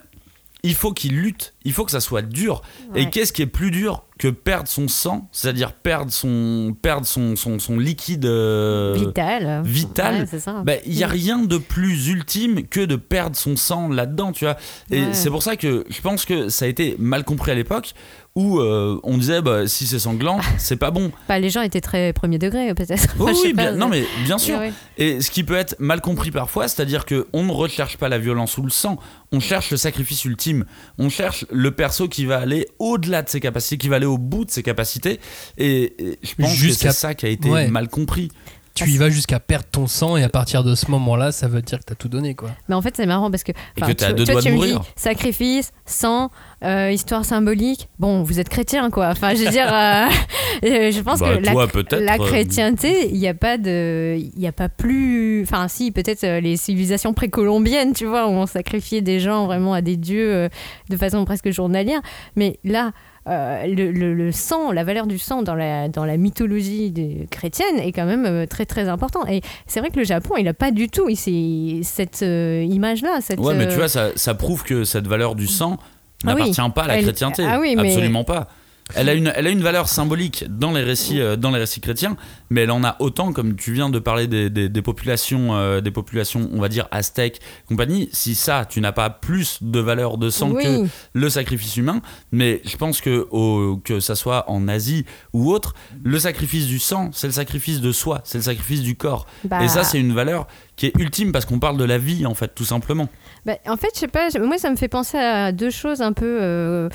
il 0.64 0.74
faut 0.74 0.92
qu'il 0.92 1.12
lutte, 1.20 1.54
il 1.64 1.72
faut 1.72 1.84
que 1.84 1.90
ça 1.92 2.00
soit 2.00 2.22
dur. 2.22 2.62
Et 2.96 3.10
qu'est-ce 3.10 3.32
qui 3.32 3.42
est 3.42 3.46
plus 3.46 3.70
dur 3.70 4.02
que 4.18 4.28
perdre 4.28 4.66
son 4.68 4.88
sang, 4.88 5.28
c'est-à-dire 5.30 5.72
perdre 5.72 6.10
son, 6.10 6.74
perdre 6.80 7.06
son, 7.06 7.36
son, 7.36 7.58
son 7.58 7.78
liquide 7.78 8.24
euh, 8.26 8.94
Vital. 8.96 9.62
vital? 9.64 10.26
Ouais, 10.32 10.52
bah, 10.64 10.72
il 10.86 10.94
n'y 10.94 11.04
a 11.04 11.08
rien 11.08 11.38
de 11.38 11.58
plus 11.58 12.08
ultime 12.08 12.66
que 12.66 12.80
de 12.80 12.96
perdre 12.96 13.36
son 13.36 13.56
sang 13.56 13.88
là-dedans, 13.88 14.32
tu 14.32 14.44
vois? 14.46 14.56
Et 14.90 15.00
Ouais. 15.02 15.12
c'est 15.12 15.30
pour 15.30 15.42
ça 15.42 15.56
que 15.56 15.84
je 15.90 16.00
pense 16.00 16.24
que 16.24 16.48
ça 16.48 16.64
a 16.64 16.68
été 16.68 16.96
mal 16.98 17.24
compris 17.24 17.50
à 17.50 17.54
l'époque 17.54 17.92
où 18.36 18.58
euh, 18.58 18.98
on 19.04 19.16
disait 19.16 19.42
bah, 19.42 19.66
si 19.68 19.86
c'est 19.86 19.98
sanglant, 20.00 20.40
c'est 20.58 20.76
pas 20.76 20.90
bon. 20.90 21.12
Bah, 21.28 21.38
les 21.38 21.50
gens 21.50 21.62
étaient 21.62 21.80
très 21.80 22.12
premier 22.12 22.38
degré, 22.38 22.74
peut-être. 22.74 23.14
Oui, 23.20 23.32
bien, 23.54 23.64
pas, 23.66 23.72
non 23.72 23.88
mais 23.88 24.04
bien 24.24 24.38
sûr. 24.38 24.58
Et 24.98 25.20
ce 25.20 25.30
qui 25.30 25.44
peut 25.44 25.54
être 25.54 25.76
mal 25.78 26.00
compris 26.00 26.30
parfois, 26.30 26.66
c'est-à-dire 26.68 27.04
que 27.04 27.26
on 27.32 27.44
ne 27.44 27.52
recherche 27.52 27.96
pas 27.96 28.08
la 28.08 28.18
violence 28.18 28.58
ou 28.58 28.62
le 28.62 28.70
sang, 28.70 28.98
on 29.32 29.40
cherche 29.40 29.70
le 29.70 29.76
sacrifice 29.76 30.24
ultime, 30.24 30.64
on 30.98 31.08
cherche 31.08 31.44
le 31.50 31.70
perso 31.70 32.08
qui 32.08 32.24
va 32.26 32.38
aller 32.38 32.66
au-delà 32.78 33.22
de 33.22 33.28
ses 33.28 33.40
capacités, 33.40 33.78
qui 33.78 33.88
va 33.88 33.96
aller 33.96 34.06
au 34.06 34.18
bout 34.18 34.44
de 34.44 34.50
ses 34.50 34.62
capacités. 34.62 35.20
Et, 35.58 35.94
et 36.04 36.18
je 36.22 36.34
pense 36.34 36.50
Jusqu'à- 36.54 36.88
que 36.88 36.94
c'est 36.94 37.00
ça 37.00 37.14
qui 37.14 37.26
a 37.26 37.28
été 37.28 37.48
Ouais. 37.48 37.68
mal 37.68 37.88
compris. 37.88 38.30
Tu 38.74 38.90
y 38.90 38.96
vas 38.98 39.08
jusqu'à 39.08 39.38
perdre 39.38 39.66
ton 39.70 39.86
sang 39.86 40.16
et 40.16 40.24
à 40.24 40.28
partir 40.28 40.64
de 40.64 40.74
ce 40.74 40.90
moment-là, 40.90 41.30
ça 41.30 41.46
veut 41.46 41.62
dire 41.62 41.78
que 41.78 41.84
t'as 41.84 41.94
tout 41.94 42.08
donné 42.08 42.34
quoi. 42.34 42.50
Mais 42.68 42.74
en 42.74 42.82
fait, 42.82 42.96
c'est 42.96 43.06
marrant 43.06 43.30
parce 43.30 43.44
que. 43.44 43.52
Et 43.76 43.80
que 43.80 43.92
t'as 43.92 44.08
tu- 44.08 44.14
deux 44.14 44.24
toi, 44.24 44.34
doigts 44.34 44.42
tu 44.42 44.48
de 44.48 44.52
me 44.52 44.56
mourir. 44.56 44.80
dis 44.80 44.86
sacrifice, 44.96 45.72
sang, 45.86 46.30
euh, 46.64 46.90
histoire 46.90 47.24
symbolique. 47.24 47.88
Bon, 48.00 48.24
vous 48.24 48.40
êtes 48.40 48.48
chrétien, 48.48 48.90
quoi. 48.90 49.10
Enfin, 49.10 49.34
je 49.34 49.44
veux 49.44 49.50
dire, 49.50 49.72
euh, 49.72 50.06
euh, 50.64 50.90
je 50.90 51.00
pense 51.02 51.20
Bah, 51.20 51.36
que 51.36 51.40
la, 51.44 51.52
toi, 51.52 52.00
la 52.00 52.18
chrétienté, 52.18 53.10
il 53.12 53.18
n'y 53.20 53.28
a 53.28 53.34
pas 53.34 53.58
de. 53.58 54.16
Il 54.18 54.38
n'y 54.40 54.48
a 54.48 54.52
pas 54.52 54.68
plus. 54.68 55.42
Enfin, 55.44 55.68
si, 55.68 55.92
peut-être 55.92 56.24
euh, 56.24 56.40
les 56.40 56.56
civilisations 56.56 57.14
précolombiennes, 57.14 57.92
tu 57.92 58.06
vois, 58.06 58.26
où 58.26 58.30
on 58.32 58.46
sacrifiait 58.46 59.02
des 59.02 59.20
gens 59.20 59.46
vraiment 59.46 59.74
à 59.74 59.82
des 59.82 59.96
dieux 59.96 60.32
euh, 60.34 60.48
de 60.88 60.96
façon 60.96 61.24
presque 61.24 61.50
journalière. 61.52 62.00
Mais 62.34 62.58
là. 62.64 62.90
Euh, 63.28 63.66
le, 63.66 63.90
le- 63.90 64.12
le 64.14 64.32
sang, 64.32 64.70
la 64.72 64.84
valeur 64.84 65.06
du 65.06 65.18
sang 65.18 65.42
dans 65.42 65.54
la, 65.54 65.88
dans 65.88 66.04
la 66.04 66.16
mythologie 66.16 66.92
chrétienne 67.30 67.78
est 67.78 67.92
quand 67.92 68.04
même 68.06 68.26
euh, 68.26 68.46
très 68.46 68.66
très 68.66 68.88
important. 68.88 69.26
Et 69.26 69.40
c'est 69.66 69.80
vrai 69.80 69.90
que 69.90 69.98
le 69.98 70.04
Japon, 70.04 70.34
il 70.38 70.44
n'a 70.44 70.54
pas 70.54 70.70
du 70.70 70.88
tout 70.88 71.08
il- 71.08 71.84
cette 71.84 72.22
euh, 72.22 72.66
image-là. 72.68 73.18
Cette, 73.20 73.40
Ouais, 73.40 73.54
mais 73.54 73.66
tu 73.68 73.76
vois, 73.76 73.88
ça, 73.88 74.08
ça 74.16 74.34
prouve 74.34 74.62
que 74.64 74.84
cette 74.84 75.06
valeur 75.06 75.34
du 75.34 75.46
sang 75.46 75.78
Ah 76.26 76.34
oui. 76.34 76.40
n'appartient 76.50 76.72
pas 76.74 76.82
à 76.82 76.86
la 76.88 76.96
Elle- 76.98 77.04
chrétienté. 77.04 77.44
ah 77.48 77.58
oui, 77.60 77.74
mais- 77.76 77.88
Absolument 77.88 78.24
pas. 78.24 78.48
Elle 78.94 79.08
a, 79.08 79.14
une, 79.14 79.32
elle 79.34 79.46
a 79.46 79.50
une 79.50 79.62
valeur 79.62 79.88
symbolique 79.88 80.44
dans 80.46 80.72
les 80.72 80.82
récits, 80.82 81.18
dans 81.38 81.50
les 81.50 81.58
récits 81.58 81.80
chrétiens, 81.80 82.18
mais 82.54 82.60
elle 82.62 82.70
en 82.70 82.84
a 82.84 82.94
autant, 83.00 83.32
comme 83.32 83.56
tu 83.56 83.72
viens 83.72 83.90
de 83.90 83.98
parler 83.98 84.28
des, 84.28 84.48
des- 84.48 84.68
des 84.68 84.82
populations, 84.82 85.56
euh, 85.56 85.80
des 85.80 85.90
populations, 85.90 86.48
on 86.52 86.60
va 86.60 86.68
dire 86.68 86.86
aztèques, 86.92 87.40
compagnie. 87.68 88.08
Si 88.12 88.36
ça, 88.36 88.64
tu 88.64 88.80
n'as 88.80 88.92
pas 88.92 89.10
plus 89.10 89.58
de 89.60 89.80
valeur 89.80 90.16
de 90.18 90.30
sang 90.30 90.50
Oui. 90.52 90.62
que 90.62 90.86
le 91.14 91.28
sacrifice 91.28 91.76
humain, 91.76 92.00
mais 92.30 92.62
je 92.64 92.76
pense 92.76 93.00
que 93.00 93.26
au, 93.32 93.78
que 93.82 93.98
ça 93.98 94.14
soit 94.14 94.48
en 94.48 94.68
Asie 94.68 95.04
ou 95.32 95.50
autre, 95.50 95.74
le 96.04 96.18
sacrifice 96.20 96.66
du 96.68 96.78
sang, 96.78 97.10
c'est 97.12 97.26
le 97.26 97.32
sacrifice 97.32 97.80
de 97.80 97.90
soi, 97.90 98.20
c'est 98.22 98.38
le 98.38 98.44
sacrifice 98.44 98.82
du 98.82 98.94
corps. 98.94 99.26
Bah, 99.44 99.64
Et 99.64 99.68
ça, 99.68 99.82
c'est 99.82 99.98
une 99.98 100.12
valeur 100.12 100.46
qui 100.76 100.86
est 100.86 100.92
ultime 100.98 101.32
parce 101.32 101.44
qu'on 101.44 101.58
parle 101.58 101.76
de 101.76 101.84
la 101.84 101.98
vie, 101.98 102.24
en 102.26 102.34
fait, 102.34 102.52
tout 102.54 102.64
simplement. 102.64 103.08
bah, 103.46 103.54
en 103.66 103.76
fait, 103.76 103.88
je 103.94 104.00
sais 104.00 104.08
pas, 104.08 104.28
moi 104.40 104.58
ça 104.58 104.70
me 104.70 104.76
fait 104.76 104.88
penser 104.88 105.18
à 105.18 105.50
deux 105.52 105.70
choses 105.70 106.02
un 106.02 106.12
peu 106.12 106.38
euh, 106.40 106.88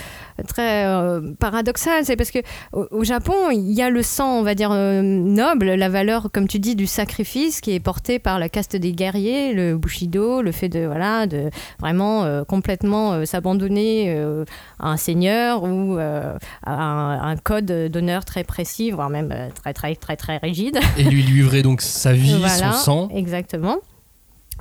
très 0.47 0.85
euh, 0.85 1.33
paradoxales. 1.39 2.05
C'est 2.05 2.15
parce 2.15 2.31
que 2.31 2.39
au, 2.73 2.87
au 2.91 3.03
Japon, 3.03 3.51
il 3.51 3.71
y 3.71 3.81
a 3.81 3.89
le 3.89 4.01
sang, 4.03 4.39
on 4.39 4.43
va 4.43 4.53
dire, 4.55 4.71
euh, 4.71 5.01
noble, 5.01 5.48
la 5.57 5.89
valeur, 5.89 6.29
comme 6.31 6.47
tu 6.47 6.59
dis, 6.59 6.75
du 6.75 6.87
sacrifice 6.87 7.61
qui 7.61 7.71
est 7.73 7.79
porté 7.79 8.19
par 8.19 8.39
la 8.39 8.49
caste 8.49 8.75
des 8.75 8.91
guerriers, 8.91 9.53
le 9.53 9.77
bushido, 9.77 10.41
le 10.41 10.51
fait 10.51 10.69
de, 10.69 10.85
voilà, 10.85 11.27
de 11.27 11.49
vraiment 11.79 12.23
euh, 12.23 12.43
complètement 12.43 13.13
euh, 13.13 13.25
s'abandonner 13.25 14.05
euh, 14.09 14.45
à 14.79 14.89
un 14.89 14.97
seigneur 14.97 15.63
ou 15.63 15.97
à 15.97 16.37
un, 16.65 17.31
un 17.31 17.37
code 17.37 17.65
d'honneur 17.65 18.25
très 18.25 18.43
précis, 18.43 18.91
voire 18.91 19.09
même 19.09 19.33
très, 19.55 19.73
très, 19.73 19.95
très, 19.95 20.15
très 20.15 20.37
rigide. 20.37 20.79
Et 20.97 21.03
lui 21.03 21.23
livrer 21.23 21.61
donc 21.61 21.81
sa 21.81 22.13
vie, 22.13 22.37
Voilà, 22.37 22.73
son 22.73 22.77
sang. 22.77 23.09
Exactement. 23.13 23.77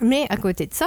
Mais 0.00 0.26
à 0.30 0.36
côté 0.36 0.66
de 0.66 0.74
ça, 0.74 0.86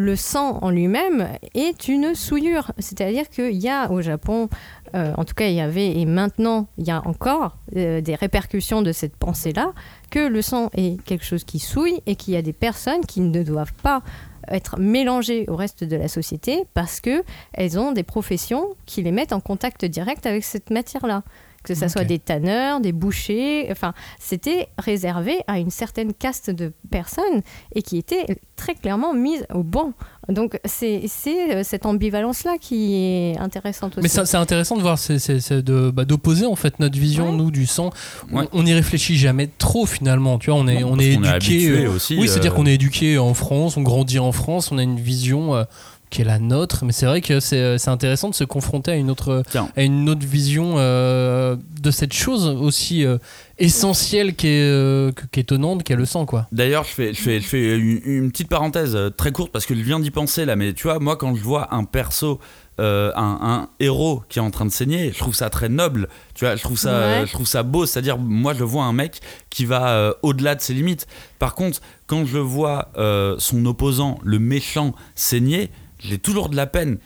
le 0.00 0.16
sang 0.16 0.58
en 0.62 0.70
lui-même 0.70 1.28
est 1.54 1.88
une 1.88 2.14
souillure. 2.14 2.72
C'est-à-dire 2.78 3.28
qu'il 3.28 3.56
y 3.56 3.68
a 3.68 3.90
au 3.90 4.00
Japon, 4.00 4.48
euh, 4.94 5.12
en 5.16 5.24
tout 5.24 5.34
cas 5.34 5.46
il 5.46 5.54
y 5.54 5.60
avait, 5.60 5.98
et 5.98 6.06
maintenant 6.06 6.68
il 6.78 6.86
y 6.86 6.90
a 6.90 7.06
encore 7.06 7.56
euh, 7.76 8.00
des 8.00 8.14
répercussions 8.14 8.82
de 8.82 8.92
cette 8.92 9.16
pensée-là, 9.16 9.72
que 10.10 10.20
le 10.20 10.42
sang 10.42 10.70
est 10.74 11.02
quelque 11.04 11.24
chose 11.24 11.44
qui 11.44 11.58
souille 11.58 12.00
et 12.06 12.16
qu'il 12.16 12.34
y 12.34 12.36
a 12.36 12.42
des 12.42 12.52
personnes 12.52 13.04
qui 13.06 13.20
ne 13.20 13.42
doivent 13.42 13.74
pas 13.82 14.02
être 14.48 14.80
mélangées 14.80 15.44
au 15.48 15.56
reste 15.56 15.84
de 15.84 15.96
la 15.96 16.08
société 16.08 16.64
parce 16.74 17.00
que 17.00 17.22
elles 17.52 17.78
ont 17.78 17.92
des 17.92 18.02
professions 18.02 18.68
qui 18.86 19.02
les 19.02 19.12
mettent 19.12 19.32
en 19.34 19.40
contact 19.40 19.84
direct 19.84 20.26
avec 20.26 20.44
cette 20.44 20.70
matière-là. 20.70 21.22
Que 21.62 21.74
ce 21.74 21.88
soit 21.88 22.04
des 22.04 22.18
tanneurs, 22.18 22.80
des 22.80 22.92
bouchers, 22.92 23.68
enfin, 23.70 23.92
c'était 24.18 24.68
réservé 24.78 25.40
à 25.46 25.58
une 25.58 25.70
certaine 25.70 26.14
caste 26.14 26.48
de 26.48 26.72
personnes 26.90 27.42
et 27.74 27.82
qui 27.82 27.98
était 27.98 28.24
très 28.56 28.74
clairement 28.74 29.12
mise 29.12 29.44
au 29.52 29.62
banc. 29.62 29.92
Donc 30.30 30.58
c'est 30.64 31.02
euh, 31.26 31.62
cette 31.62 31.84
ambivalence-là 31.84 32.56
qui 32.58 32.94
est 32.94 33.38
intéressante 33.38 33.98
aussi. 33.98 34.02
Mais 34.02 34.08
c'est 34.26 34.36
intéressant 34.38 34.76
de 34.76 34.82
voir, 34.82 34.98
c'est- 34.98 35.52
bah, 35.92 36.04
d'opposer 36.06 36.46
en 36.46 36.56
fait 36.56 36.78
notre 36.80 36.98
vision 36.98 37.30
Ouais. 37.30 37.36
nous 37.36 37.50
du 37.50 37.66
sang. 37.66 37.90
On- 38.32 38.38
Ouais. 38.40 38.48
On 38.52 38.62
n'y 38.62 38.72
réfléchit 38.72 39.16
jamais 39.18 39.48
trop 39.58 39.84
finalement. 39.84 40.38
Tu 40.38 40.50
vois, 40.50 40.58
on 40.58 40.66
est 40.66 40.80
Non, 40.80 40.92
on 40.92 40.98
est 40.98 41.12
éduqué. 41.14 41.68
euh, 41.84 41.90
aussi. 41.90 42.16
oui, 42.18 42.26
c'est-à-dire 42.26 42.52
euh, 42.52 42.56
qu'on 42.56 42.66
est 42.66 42.74
éduqué 42.74 43.18
en 43.18 43.34
France, 43.34 43.76
on 43.76 43.82
grandit 43.82 44.18
en 44.18 44.32
France, 44.32 44.72
on 44.72 44.78
a 44.78 44.82
une 44.82 44.98
vision 44.98 45.54
euh, 45.54 45.64
qui 46.10 46.22
est 46.22 46.24
la 46.24 46.38
nôtre. 46.38 46.84
Mais 46.84 46.92
c'est 46.92 47.06
vrai 47.06 47.20
que 47.20 47.40
c'est 47.40 47.56
euh, 47.60 47.78
c'est 47.78 47.90
intéressant 47.90 48.28
de 48.28 48.34
se 48.34 48.44
confronter 48.44 48.90
à 48.92 48.96
une 48.96 49.10
autre 49.10 49.42
Tiens. 49.50 49.68
à 49.76 49.82
une 49.82 50.08
autre 50.08 50.26
vision 50.26 50.74
euh, 50.76 51.56
de 51.80 51.90
cette 51.90 52.12
chose 52.12 52.46
aussi 52.46 53.04
euh, 53.06 53.18
essentielle 53.58 54.34
qui 54.34 54.48
est 54.48 54.62
euh, 54.62 55.12
que- 55.12 55.26
qui 55.26 55.40
est 55.40 55.42
étonnante, 55.42 55.82
qui 55.84 55.92
est 55.92 55.96
le 55.96 56.04
sang 56.06 56.26
quoi. 56.26 56.46
D'ailleurs, 56.52 56.84
je 56.84 56.90
fais, 56.90 57.12
je, 57.14 57.20
fais, 57.20 57.40
je 57.40 57.46
fais 57.46 57.76
une, 57.78 58.00
une 58.04 58.30
petite 58.30 58.48
parenthèse 58.48 58.96
euh, 58.96 59.10
très 59.10 59.32
courte 59.32 59.52
parce 59.52 59.66
que 59.66 59.74
je 59.74 59.80
viens 59.82 60.00
d'y 60.00 60.10
penser 60.10 60.44
là, 60.44 60.56
mais 60.56 60.72
tu 60.72 60.84
vois, 60.84 60.98
moi 60.98 61.16
quand 61.16 61.34
je 61.34 61.42
vois 61.42 61.74
un 61.74 61.84
perso, 61.84 62.40
euh, 62.80 63.12
un, 63.14 63.38
un 63.42 63.68
héros 63.78 64.22
qui 64.30 64.38
est 64.38 64.42
en 64.42 64.50
train 64.50 64.64
de 64.64 64.70
saigner, 64.70 65.12
je 65.12 65.18
trouve 65.18 65.34
ça 65.34 65.50
très 65.50 65.68
noble, 65.68 66.08
tu 66.34 66.44
vois, 66.46 66.56
je 66.56 66.62
trouve 66.62 66.78
ça, 66.78 66.98
Ouais. 67.20 67.26
je 67.26 67.32
trouve 67.32 67.46
ça 67.46 67.62
beau, 67.62 67.84
c'est-à-dire 67.84 68.16
moi 68.18 68.54
je 68.54 68.64
vois 68.64 68.84
un 68.84 68.92
mec 68.94 69.20
qui 69.50 69.66
va 69.66 69.88
euh, 69.90 70.12
au-delà 70.22 70.54
de 70.54 70.60
ses 70.62 70.72
limites. 70.74 71.06
Par 71.38 71.54
contre, 71.54 71.80
quand 72.06 72.24
je 72.24 72.38
vois 72.38 72.88
euh, 72.96 73.36
son 73.38 73.64
opposant, 73.66 74.18
le 74.24 74.38
méchant, 74.38 74.94
saigner, 75.14 75.70
j'ai 76.02 76.18
toujours 76.18 76.48
de 76.48 76.56
la 76.56 76.66
peine. 76.66 76.98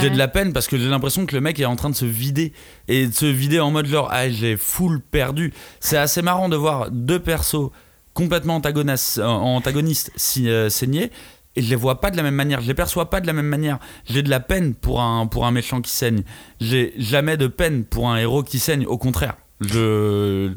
J'ai 0.00 0.08
de 0.08 0.16
la 0.16 0.28
peine 0.28 0.52
parce 0.52 0.68
que 0.68 0.78
j'ai 0.78 0.88
l'impression 0.88 1.26
que 1.26 1.34
le 1.34 1.40
mec 1.40 1.58
est 1.58 1.64
en 1.64 1.74
train 1.74 1.90
de 1.90 1.96
se 1.96 2.04
vider 2.04 2.52
et 2.86 3.08
de 3.08 3.12
se 3.12 3.26
vider 3.26 3.58
en 3.58 3.72
mode 3.72 3.86
genre 3.86 4.08
ah 4.12 4.30
j'ai 4.30 4.56
full 4.56 5.00
perdu. 5.00 5.52
C'est 5.80 5.96
assez 5.96 6.22
marrant 6.22 6.48
de 6.48 6.54
voir 6.54 6.92
deux 6.92 7.18
persos 7.18 7.70
complètement 8.14 8.56
antagonistes, 8.56 9.18
euh, 9.18 9.26
antagonistes 9.26 10.12
si, 10.14 10.48
euh, 10.48 10.70
saigner 10.70 11.10
et 11.56 11.62
je 11.62 11.70
les 11.70 11.76
vois 11.76 12.00
pas 12.00 12.10
de 12.10 12.16
la 12.16 12.22
même 12.22 12.34
manière, 12.34 12.60
je 12.60 12.68
les 12.68 12.74
perçois 12.74 13.10
pas 13.10 13.20
de 13.20 13.26
la 13.26 13.32
même 13.32 13.46
manière. 13.46 13.78
J'ai 14.04 14.22
de 14.22 14.30
la 14.30 14.40
peine 14.40 14.74
pour 14.74 15.00
un 15.00 15.26
pour 15.26 15.46
un 15.46 15.50
méchant 15.50 15.80
qui 15.80 15.90
saigne. 15.90 16.22
J'ai 16.60 16.94
jamais 16.96 17.36
de 17.36 17.48
peine 17.48 17.84
pour 17.84 18.08
un 18.08 18.16
héros 18.16 18.44
qui 18.44 18.60
saigne. 18.60 18.86
Au 18.86 18.98
contraire, 18.98 19.36
je 19.60 20.52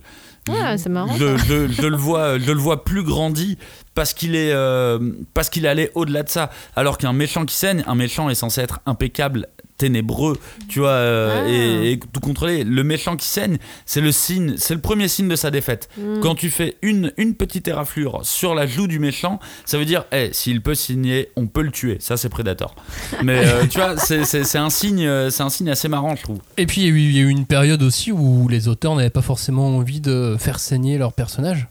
Ouais, 0.50 0.78
c'est 0.78 0.90
marrant, 0.90 1.16
Je, 1.18 1.38
je- 1.38 1.68
je 1.72 1.88
le 1.88 1.96
vois, 1.96 2.38
je 2.38 2.52
le 2.52 2.60
vois 2.60 2.84
plus 2.84 3.04
grandi 3.04 3.58
parce 3.96 4.14
qu'il 4.14 4.36
est, 4.36 4.52
euh, 4.52 5.00
parce 5.34 5.50
qu'il 5.50 5.66
est 5.66 5.70
allé 5.70 5.90
au-delà 5.96 6.24
de 6.24 6.30
ça. 6.30 6.50
Alors 6.76 6.98
qu'un 6.98 7.14
méchant 7.14 7.46
qui 7.46 7.56
saigne, 7.56 7.84
un 7.88 7.96
méchant 7.96 8.30
est 8.30 8.36
censé 8.36 8.60
être 8.62 8.80
impeccable, 8.86 9.48
ténébreux, 9.84 10.38
tu 10.70 10.80
vois, 10.80 10.90
euh, 10.92 11.44
Ah. 11.46 11.50
et, 11.50 11.92
et 11.92 12.00
tout 12.00 12.20
contrôler. 12.22 12.64
Le 12.64 12.84
méchant 12.84 13.18
qui 13.18 13.28
saigne, 13.28 13.58
c'est 13.86 14.00
le 14.00 14.12
signe, 14.14 14.56
c'est 14.58 14.74
le 14.76 14.80
premier 14.80 15.10
signe 15.10 15.28
de 15.28 15.36
sa 15.36 15.52
défaite. 15.52 15.90
Mm. 15.98 16.22
Quand 16.22 16.36
tu 16.36 16.50
fais 16.50 16.78
une, 16.82 17.12
une 17.18 17.36
petite 17.36 17.68
éraflure 17.68 18.22
sur 18.24 18.56
la 18.56 18.66
joue 18.66 18.88
du 18.88 19.00
méchant, 19.00 19.40
ça 19.66 19.78
veut 19.78 19.84
dire, 19.86 20.06
eh, 20.14 20.30
s'il 20.32 20.62
peut 20.62 20.76
signer, 20.76 21.30
on 21.36 21.48
peut 21.48 21.62
le 21.64 21.72
tuer. 21.72 21.98
Ça, 22.00 22.16
c'est 22.16 22.30
Predator. 22.30 22.76
Mais 23.24 23.42
euh, 23.46 23.64
tu 23.70 23.78
vois, 23.80 23.98
c'est, 23.98 24.24
c'est- 24.24 24.46
c'est 24.46 24.58
un 24.58 24.70
signe, 24.70 25.06
euh, 25.06 25.30
c'est 25.30 25.44
un 25.44 25.50
signe 25.50 25.70
assez 25.70 25.90
marrant, 25.90 26.16
je 26.16 26.24
trouve. 26.24 26.40
Et 26.58 26.66
puis 26.66 26.82
il 26.82 26.84
y, 26.86 26.88
a 26.88 26.94
eu- 26.94 27.00
il 27.00 27.16
y 27.18 27.20
a 27.20 27.24
eu 27.24 27.30
une 27.30 27.46
période 27.46 27.84
aussi 27.84 28.12
où 28.14 28.48
les 28.48 28.68
auteurs 28.70 28.96
n'avaient 28.96 29.10
pas 29.10 29.22
forcément 29.22 29.68
envie 29.76 30.00
de 30.00 30.38
faire 30.40 30.60
saigner 30.60 30.98
leurs 30.98 31.14
personnages. 31.14 31.68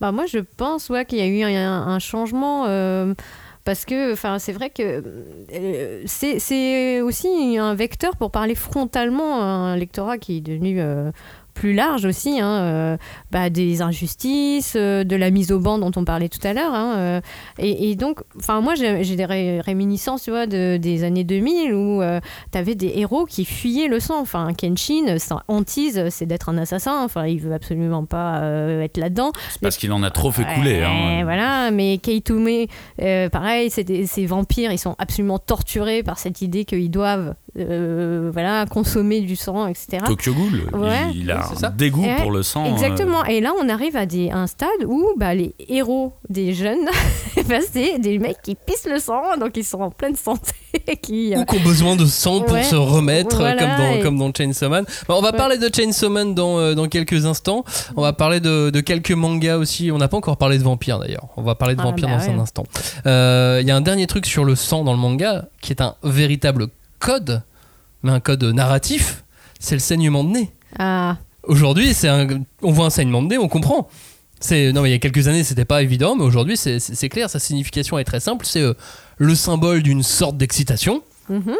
Bah 0.00 0.12
moi 0.12 0.24
je 0.30 0.38
pense 0.56 0.90
ouais, 0.90 1.04
qu'il 1.06 1.18
y 1.18 1.22
a 1.22 1.26
eu 1.26 1.42
un, 1.42 1.72
un 1.88 1.98
changement 1.98 2.66
euh, 2.68 3.14
parce 3.66 3.84
que 3.84 4.14
c'est 4.38 4.52
vrai 4.52 4.70
que 4.70 5.02
euh, 5.52 6.02
c'est 6.06 6.38
c'est 6.38 7.00
aussi 7.00 7.58
un 7.58 7.74
vecteur 7.74 8.16
pour 8.16 8.30
parler 8.30 8.54
frontalement 8.54 9.42
à 9.42 9.44
un 9.44 9.76
lectorat 9.76 10.18
qui 10.18 10.38
est 10.38 10.40
devenu 10.40 10.80
euh, 10.80 11.10
plus 11.56 11.72
large 11.74 12.04
aussi 12.04 12.38
hein, 12.40 12.60
euh, 12.62 12.96
bah, 13.30 13.50
des 13.50 13.82
injustices 13.82 14.74
euh, 14.76 15.02
de 15.04 15.16
la 15.16 15.30
mise 15.30 15.50
au 15.52 15.58
banc 15.58 15.78
dont 15.78 15.90
on 15.96 16.04
parlait 16.04 16.28
tout 16.28 16.46
à 16.46 16.52
l'heure 16.52 16.72
hein, 16.74 16.94
euh, 16.96 17.20
et, 17.58 17.90
et 17.90 17.96
donc 17.96 18.20
enfin 18.38 18.60
moi 18.60 18.74
j'ai 18.76 19.16
des 19.16 19.24
ré- 19.24 19.60
réminiscences 19.60 20.22
tu 20.22 20.30
vois 20.30 20.46
de, 20.46 20.76
des 20.76 21.02
années 21.02 21.24
2000 21.24 21.74
où 21.74 22.02
tu 22.52 22.58
avais 22.58 22.74
des 22.74 22.92
héros 22.96 23.24
qui 23.24 23.44
fuyaient 23.44 23.88
le 23.88 23.98
sang 24.00 24.20
enfin 24.20 24.52
Kenshin 24.54 25.18
sa 25.18 25.42
hantise 25.48 26.08
c'est 26.10 26.26
d'être 26.26 26.48
un 26.50 26.58
assassin 26.58 27.02
enfin 27.02 27.26
il 27.26 27.40
veut 27.40 27.52
absolument 27.54 28.04
pas 28.04 28.42
être 28.82 28.98
là-dedans 28.98 29.32
C'est 29.50 29.60
parce 29.60 29.76
qu'il 29.76 29.92
en 29.92 30.02
a 30.02 30.10
trop 30.10 30.30
fait 30.30 30.44
couler. 30.54 30.82
Hein. 30.82 31.22
Voilà, 31.24 31.70
mais 31.70 31.98
Keitume, 31.98 32.66
pareil, 33.32 33.70
c'est 33.70 33.84
des- 33.84 34.06
ces 34.06 34.26
vampires, 34.26 34.72
ils 34.72 34.78
sont 34.78 34.94
absolument 34.98 35.38
torturés 35.38 36.02
par 36.02 36.18
cette 36.18 36.42
idée 36.42 36.64
qu'ils 36.64 36.90
doivent 36.90 37.34
euh, 37.58 38.30
voilà, 38.32 38.66
consommer 38.66 39.20
du 39.20 39.36
sang, 39.36 39.66
etc. 39.66 39.98
Tokyo 40.06 40.32
Ghoul, 40.34 40.62
Ouais. 40.80 41.10
il, 41.14 41.22
il 41.22 41.30
a 41.30 41.48
un 41.62 41.70
dégoût 41.70 42.04
pour 42.22 42.30
le 42.30 42.42
sang. 42.42 42.66
euh, 42.66 42.72
Exactement. 42.72 43.24
Et 43.24 43.40
là, 43.40 43.52
on 43.60 43.68
arrive 43.68 43.96
à 43.96 44.06
des, 44.06 44.30
un 44.30 44.46
stade 44.46 44.68
où 44.86 45.12
bah, 45.16 45.34
les 45.34 45.54
héros 45.68 46.12
des 46.28 46.52
jeunes, 46.54 46.84
bah, 47.48 47.56
c'est 47.72 47.98
des 47.98 48.18
mecs 48.18 48.42
qui 48.42 48.54
pissent 48.54 48.88
le 48.90 48.98
sang, 48.98 49.22
donc 49.40 49.56
ils 49.56 49.64
sont 49.64 49.80
en 49.80 49.90
pleine 49.90 50.16
santé. 50.16 50.52
qui, 51.02 51.34
euh, 51.34 51.38
Ou 51.40 51.44
qui 51.46 51.56
ont 51.56 51.62
besoin 51.62 51.96
de 51.96 52.04
sang 52.04 52.40
pour 52.42 52.52
Ouais. 52.54 52.62
se 52.62 52.74
remettre, 52.76 53.36
Voilà, 53.36 53.56
comme, 53.58 53.84
dans, 53.86 53.92
et- 53.96 54.00
comme 54.00 54.18
dans 54.18 54.30
Chainsaw 54.32 54.68
Man. 54.68 54.84
Bah, 55.08 55.14
on 55.16 55.22
va 55.22 55.30
Ouais. 55.30 55.36
parler 55.36 55.58
de 55.58 55.68
Chainsaw 55.74 56.08
Man 56.10 56.34
dans, 56.34 56.58
euh, 56.58 56.74
dans 56.74 56.86
quelques 56.88 57.24
instants. 57.26 57.64
On 57.96 58.02
va 58.02 58.12
parler 58.12 58.40
de, 58.40 58.70
de 58.70 58.80
quelques 58.80 59.12
mangas 59.12 59.56
aussi. 59.56 59.90
On 59.90 59.98
n'a 59.98 60.08
pas 60.08 60.16
encore 60.18 60.36
parlé 60.36 60.58
de 60.58 60.62
vampires 60.62 60.98
d'ailleurs. 60.98 61.26
On 61.36 61.42
va 61.42 61.54
parler 61.54 61.74
de 61.74 61.80
Ah, 61.80 61.84
vampires 61.84 62.08
bah 62.08 62.18
dans 62.18 62.30
un 62.30 62.38
instant. 62.38 62.64
Euh, 63.06 63.58
Il 63.62 63.66
y 63.68 63.70
a 63.70 63.76
un 63.76 63.80
dernier 63.80 64.06
truc 64.06 64.26
sur 64.26 64.44
le 64.44 64.54
sang 64.54 64.84
dans 64.84 64.92
le 64.92 64.98
manga 64.98 65.46
qui 65.62 65.72
est 65.72 65.80
un 65.80 65.94
véritable 66.02 66.66
code, 66.98 67.42
mais 68.02 68.12
un 68.12 68.20
code 68.20 68.44
narratif. 68.44 69.24
C'est 69.58 69.74
le 69.74 69.80
saignement 69.80 70.24
de 70.24 70.30
nez. 70.30 70.50
ah, 70.78 71.16
Aujourd'hui, 71.44 71.94
c'est 71.94 72.08
un, 72.08 72.26
on 72.62 72.72
voit 72.72 72.86
un 72.86 72.90
saignement 72.90 73.22
de 73.22 73.28
nez, 73.28 73.38
on 73.38 73.48
comprend. 73.48 73.88
C'est 74.40 74.72
non, 74.72 74.82
mais 74.82 74.90
il 74.90 74.92
y 74.92 74.96
a 74.96 74.98
quelques 74.98 75.28
années, 75.28 75.44
c'était 75.44 75.64
pas 75.64 75.82
évident, 75.82 76.14
mais 76.16 76.24
aujourd'hui, 76.24 76.56
c'est- 76.58 76.78
c'est 76.78 76.94
c'est 76.94 77.08
clair. 77.08 77.30
Sa 77.30 77.38
signification 77.38 77.98
est 77.98 78.04
très 78.04 78.20
simple. 78.20 78.44
C'est 78.44 78.60
euh, 78.60 78.74
le 79.16 79.34
symbole 79.34 79.82
d'une 79.82 80.02
sorte 80.02 80.36
d'excitation. 80.36 81.02
mhm. 81.28 81.54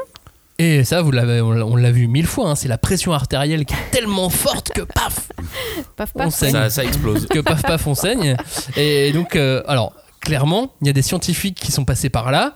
Et 0.58 0.84
ça, 0.84 1.02
vous 1.02 1.10
l'avez, 1.10 1.40
on 1.42 1.52
l'a- 1.52 1.66
on 1.66 1.76
l'a 1.76 1.90
vu 1.90 2.06
mille 2.08 2.26
fois. 2.26 2.48
hein, 2.50 2.54
c'est 2.54 2.68
la 2.68 2.78
pression 2.78 3.12
artérielle 3.12 3.64
qui 3.66 3.74
est 3.74 3.90
tellement 3.92 4.28
forte 4.30 4.72
que 4.72 4.80
paf, 4.94 5.28
paf 5.96 6.10
on 6.14 6.30
saigne. 6.30 6.52
Ça, 6.52 6.70
ça 6.70 6.84
explose. 6.84 7.26
que 7.28 7.40
paf 7.40 7.62
paf, 7.62 7.86
on 7.86 7.94
saigne. 7.94 8.36
Et 8.76 9.12
donc, 9.12 9.36
euh, 9.36 9.62
alors, 9.68 9.92
clairement, 10.20 10.72
il 10.80 10.86
y 10.86 10.90
a 10.90 10.94
des 10.94 11.02
scientifiques 11.02 11.58
qui 11.60 11.72
sont 11.72 11.84
passés 11.84 12.08
par 12.10 12.30
là, 12.30 12.54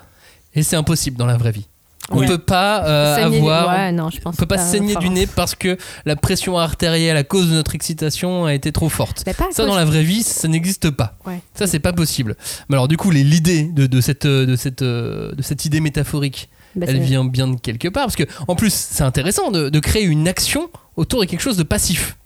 et 0.54 0.62
c'est 0.62 0.76
impossible 0.76 1.16
dans 1.18 1.26
la 1.26 1.36
vraie 1.36 1.52
vie. 1.52 1.66
On 2.12 2.18
Ouais. 2.18 2.26
peut 2.26 2.38
pas 2.38 2.84
euh, 2.86 3.16
Saigner- 3.16 3.38
avoir. 3.38 3.68
ouais, 3.68 3.92
non, 3.92 4.10
je 4.10 4.20
pense 4.20 4.34
On 4.34 4.36
peut 4.36 4.46
pas 4.46 4.58
saigner 4.58 4.96
du 4.96 5.10
nez 5.10 5.26
parce 5.28 5.54
que 5.54 5.76
la 6.04 6.16
pression 6.16 6.58
artérielle 6.58 7.16
à 7.16 7.22
cause 7.24 7.46
de 7.48 7.52
notre 7.54 7.74
excitation 7.76 8.46
a 8.46 8.54
été 8.54 8.72
trop 8.72 8.88
forte. 8.88 9.24
Ça, 9.52 9.64
dans 9.64 9.76
la 9.76 9.84
vraie 9.84 10.02
vie, 10.02 10.22
ça 10.24 10.48
n'existe 10.48 10.90
pas. 10.90 11.16
Ouais. 11.26 11.40
Ça, 11.54 11.66
c'est 11.68 11.78
pas 11.78 11.92
possible. 11.92 12.36
Mais 12.68 12.74
alors, 12.74 12.88
du 12.88 12.96
coup, 12.96 13.10
l'idée 13.10 13.62
de, 13.64 13.86
de 13.86 14.00
cette, 14.00 14.24
euh, 14.26 14.44
de, 14.44 14.56
cette, 14.56 14.82
euh, 14.82 15.32
de 15.34 15.42
cette 15.42 15.64
idée 15.64 15.80
métaphorique, 15.80 16.48
Bah, 16.74 16.86
elle 16.88 17.00
vient 17.00 17.24
bien 17.24 17.46
de 17.48 17.60
quelque 17.60 17.88
part. 17.88 18.04
Parce 18.06 18.16
que, 18.16 18.24
en 18.48 18.56
plus, 18.56 18.72
c'est 18.72 19.04
intéressant 19.04 19.50
de, 19.50 19.68
de 19.68 19.78
créer 19.80 20.04
une 20.04 20.26
action 20.26 20.68
autour 20.96 21.20
de 21.20 21.26
quelque 21.26 21.40
chose 21.42 21.56
de 21.56 21.62
passif. 21.62 22.16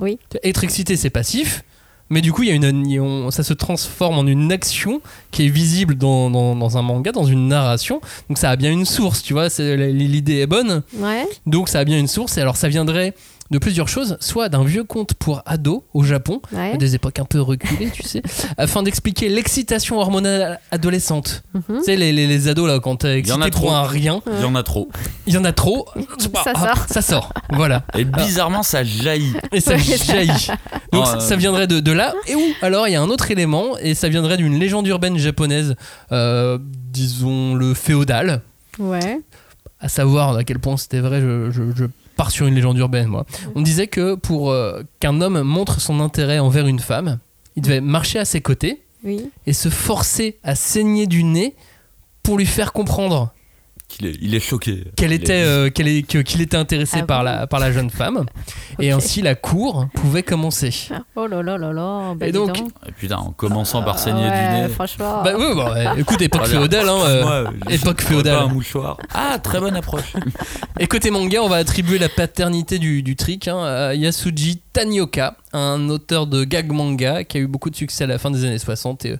Oui. 0.00 0.18
Être 0.44 0.62
excité, 0.62 0.96
c'est 0.96 1.10
passif. 1.10 1.64
Mais 2.10 2.20
du 2.22 2.32
coup, 2.32 2.42
il 2.42 2.48
y 2.48 2.52
a 2.52 2.54
une, 2.54 3.00
on- 3.00 3.30
ça 3.30 3.42
se 3.42 3.52
transforme 3.52 4.18
en 4.18 4.26
une 4.26 4.50
action 4.50 5.00
qui 5.30 5.44
est 5.46 5.48
visible 5.50 5.94
dans, 5.96 6.30
dans- 6.30 6.56
dans 6.56 6.78
un 6.78 6.82
manga, 6.82 7.12
dans 7.12 7.24
une 7.26 7.48
narration. 7.48 8.00
Donc 8.28 8.38
ça 8.38 8.50
a 8.50 8.56
bien 8.56 8.70
une 8.72 8.86
source, 8.86 9.22
tu 9.22 9.34
vois. 9.34 9.48
L'idée 9.58 10.38
est 10.38 10.46
bonne. 10.46 10.82
Ouais. 10.96 11.26
Donc 11.46 11.68
ça 11.68 11.80
a 11.80 11.84
bien 11.84 11.98
une 11.98 12.08
source. 12.08 12.38
Et 12.38 12.40
alors 12.40 12.56
ça 12.56 12.68
viendrait 12.68 13.14
de 13.50 13.58
plusieurs 13.58 13.88
choses, 13.88 14.16
soit 14.20 14.48
d'un 14.48 14.62
vieux 14.64 14.84
conte 14.84 15.14
pour 15.14 15.42
ados 15.46 15.82
au 15.94 16.02
Japon, 16.04 16.40
Ouais. 16.52 16.72
à 16.74 16.76
des 16.76 16.94
époques 16.94 17.18
un 17.18 17.24
peu 17.24 17.40
reculées, 17.40 17.90
tu 17.90 18.02
sais, 18.02 18.22
afin 18.58 18.82
d'expliquer 18.82 19.28
l'excitation 19.28 19.98
hormonale 19.98 20.60
adolescente. 20.70 21.42
Mhm. 21.54 21.62
Tu 21.78 21.84
sais, 21.84 21.96
les, 21.96 22.12
les, 22.12 22.26
les 22.26 22.48
ados, 22.48 22.68
là, 22.68 22.78
quand 22.80 22.96
t'es 22.96 23.20
y 23.20 23.32
en 23.32 23.40
a 23.40 23.46
excité 23.46 23.50
pour 23.50 23.68
trop. 23.70 23.70
un 23.76 23.82
rien, 23.86 24.20
Il 24.36 24.42
y 24.42 24.44
en 24.44 24.54
a 24.54 24.62
trop. 24.62 24.88
il 25.26 25.32
y 25.34 25.38
en 25.38 25.44
a 25.44 25.52
trop, 25.52 25.86
Ça 26.18 26.28
hop, 26.50 26.56
sort. 26.58 26.86
ça 26.90 27.02
sort. 27.02 27.32
Voilà. 27.52 27.84
Et 27.96 28.04
bizarrement, 28.04 28.62
ça 28.62 28.84
jaillit. 28.84 29.32
Et 29.52 29.60
ça 29.60 29.72
Ouais. 29.74 29.78
jaillit. 29.78 30.48
Donc 30.92 31.02
Oh, 31.02 31.04
ça, 31.06 31.16
euh. 31.16 31.20
ça 31.20 31.36
viendrait 31.36 31.66
de, 31.66 31.80
de 31.80 31.92
là. 31.92 32.12
Et 32.26 32.34
où 32.34 32.42
Alors 32.62 32.86
il 32.88 32.92
y 32.92 32.96
a 32.96 33.00
un 33.02 33.08
autre 33.08 33.30
élément, 33.30 33.78
et 33.78 33.94
ça 33.94 34.08
viendrait 34.08 34.36
d'une 34.36 34.58
légende 34.58 34.86
urbaine 34.86 35.16
japonaise, 35.18 35.74
euh, 36.12 36.58
disons 36.62 37.54
le 37.54 37.74
féodal, 37.74 38.42
Ouais. 38.78 39.20
À 39.80 39.88
savoir 39.88 40.36
à 40.36 40.44
quel 40.44 40.58
point 40.58 40.76
c'était 40.76 41.00
vrai, 41.00 41.20
je, 41.20 41.50
je- 41.50 41.74
je 41.76 41.84
pars 42.16 42.30
sur 42.30 42.46
une 42.46 42.54
légende 42.54 42.76
urbaine 42.78 43.06
moi. 43.06 43.24
On 43.54 43.62
disait 43.62 43.86
que 43.86 44.14
pour 44.16 44.50
euh, 44.50 44.82
qu'un 45.00 45.20
homme 45.20 45.40
montre 45.42 45.80
son 45.80 46.00
intérêt 46.00 46.38
envers 46.40 46.66
une 46.66 46.80
femme, 46.80 47.18
il 47.56 47.62
devait 47.62 47.80
marcher 47.80 48.18
à 48.18 48.24
ses 48.24 48.40
côtés 48.40 48.82
Oui. 49.04 49.30
et 49.46 49.52
se 49.52 49.68
forcer 49.68 50.38
à 50.42 50.54
saigner 50.54 51.06
du 51.06 51.22
nez 51.24 51.54
pour 52.22 52.38
lui 52.38 52.46
faire 52.46 52.72
comprendre 52.72 53.32
Qu'il 53.88 54.06
est, 54.06 54.18
il 54.20 54.34
est 54.34 54.40
choqué. 54.40 54.84
qu'elle 54.96 55.14
était, 55.14 55.40
est- 55.40 55.44
euh, 55.46 55.70
qu'elle 55.70 55.88
est- 55.88 56.02
que- 56.06 56.18
qu'il 56.18 56.42
était 56.42 56.58
intéressé 56.58 56.98
Ah 57.00 57.06
par, 57.06 57.20
bon 57.20 57.24
la, 57.24 57.46
par 57.46 57.58
la 57.58 57.72
jeune 57.72 57.88
femme. 57.88 58.26
Et 58.78 58.90
ainsi 58.92 59.22
la 59.22 59.34
cour 59.34 59.86
pouvait 59.94 60.22
commencer. 60.22 60.70
Oh 61.16 61.26
là 61.26 61.42
là 61.42 61.56
là 61.56 61.72
là. 61.72 62.14
Bah 62.14 62.26
Et 62.28 62.32
donc, 62.32 62.54
donc. 62.54 62.68
Et 62.86 62.92
putain, 62.92 63.16
en 63.16 63.32
commençant 63.32 63.82
par 63.82 63.98
saigner 63.98 64.28
Ouais, 64.28 64.48
du 64.48 64.62
nez. 64.62 64.68
Franchement. 64.68 65.22
Bah 65.24 65.32
oui, 65.38 65.46
bah, 65.56 65.72
ouais. 65.72 66.00
écoute, 66.02 66.20
époque 66.20 66.44
féodale, 66.46 66.86
hein, 66.86 66.98
euh, 67.06 67.46
époque 67.70 68.02
féodale. 68.02 68.36
un 68.36 68.46
mouchoir. 68.48 68.98
Ah, 69.14 69.38
très 69.38 69.58
bonne 69.58 69.74
approche. 69.76 70.12
Et 70.78 70.86
côté 70.86 71.10
manga, 71.10 71.40
on 71.42 71.48
va 71.48 71.56
attribuer 71.56 71.98
la 71.98 72.10
paternité 72.10 72.78
du, 72.78 73.02
du 73.02 73.16
trick 73.16 73.48
hein, 73.48 73.58
à 73.64 73.94
Yasuji 73.94 74.60
Tanioka, 74.70 75.36
un 75.54 75.88
auteur 75.88 76.26
de 76.26 76.44
gag 76.44 76.70
manga 76.72 77.24
qui 77.24 77.38
a 77.38 77.40
eu 77.40 77.46
beaucoup 77.46 77.70
de 77.70 77.76
succès 77.76 78.04
à 78.04 78.06
la 78.06 78.18
fin 78.18 78.30
des 78.30 78.44
années 78.44 78.58
60 78.58 79.06
et 79.06 79.12
euh, 79.12 79.16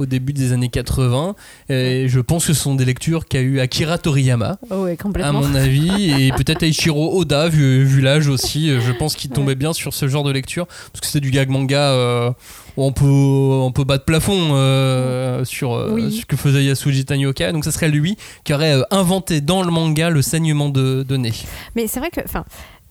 au 0.00 0.06
début 0.06 0.32
des 0.32 0.52
années 0.52 0.68
80. 0.68 1.34
Et 1.68 2.06
je 2.08 2.20
pense 2.20 2.46
que 2.46 2.52
ce 2.52 2.60
sont 2.62 2.74
des 2.74 2.84
lectures 2.84 3.26
qu'a 3.26 3.40
eu 3.40 3.60
Akira 3.60 3.98
Toriyama, 3.98 4.58
Oh, 4.70 4.84
ouais, 4.84 4.96
à 5.22 5.32
mon 5.32 5.54
avis, 5.54 6.10
et 6.10 6.32
peut-être 6.32 6.62
Eiichiro 6.62 7.18
Oda, 7.18 7.48
vu, 7.48 7.84
vu 7.84 8.00
l'âge 8.00 8.28
aussi. 8.28 8.70
Je 8.80 8.92
pense 8.92 9.14
qu'il 9.16 9.30
tombait 9.30 9.54
bien 9.54 9.72
sur 9.72 9.94
ce 9.94 10.08
genre 10.08 10.24
de 10.24 10.30
lecture, 10.32 10.66
parce 10.66 11.00
que 11.00 11.06
c'est 11.06 11.20
du 11.20 11.30
gag 11.30 11.48
manga 11.48 11.90
euh, 11.92 12.30
où 12.76 12.84
on 12.84 12.92
peut, 12.92 13.04
on 13.06 13.72
peut 13.72 13.84
battre 13.84 14.04
plafond 14.04 14.50
euh, 14.54 15.44
sur 15.44 15.72
euh, 15.74 15.90
Oui. 15.92 16.18
ce 16.20 16.26
que 16.26 16.36
faisait 16.36 16.64
Yasuji 16.64 17.04
Tanioka. 17.04 17.52
Donc 17.52 17.64
ça 17.64 17.72
serait 17.72 17.88
lui 17.88 18.16
qui 18.44 18.54
aurait 18.54 18.74
euh, 18.74 18.82
inventé 18.90 19.40
dans 19.40 19.62
le 19.62 19.70
manga 19.70 20.10
le 20.10 20.22
saignement 20.22 20.68
de, 20.68 21.02
de 21.06 21.16
nez. 21.16 21.32
Mais 21.76 21.86
c'est 21.86 22.00
vrai 22.00 22.10
que, 22.10 22.20
enfin, 22.24 22.44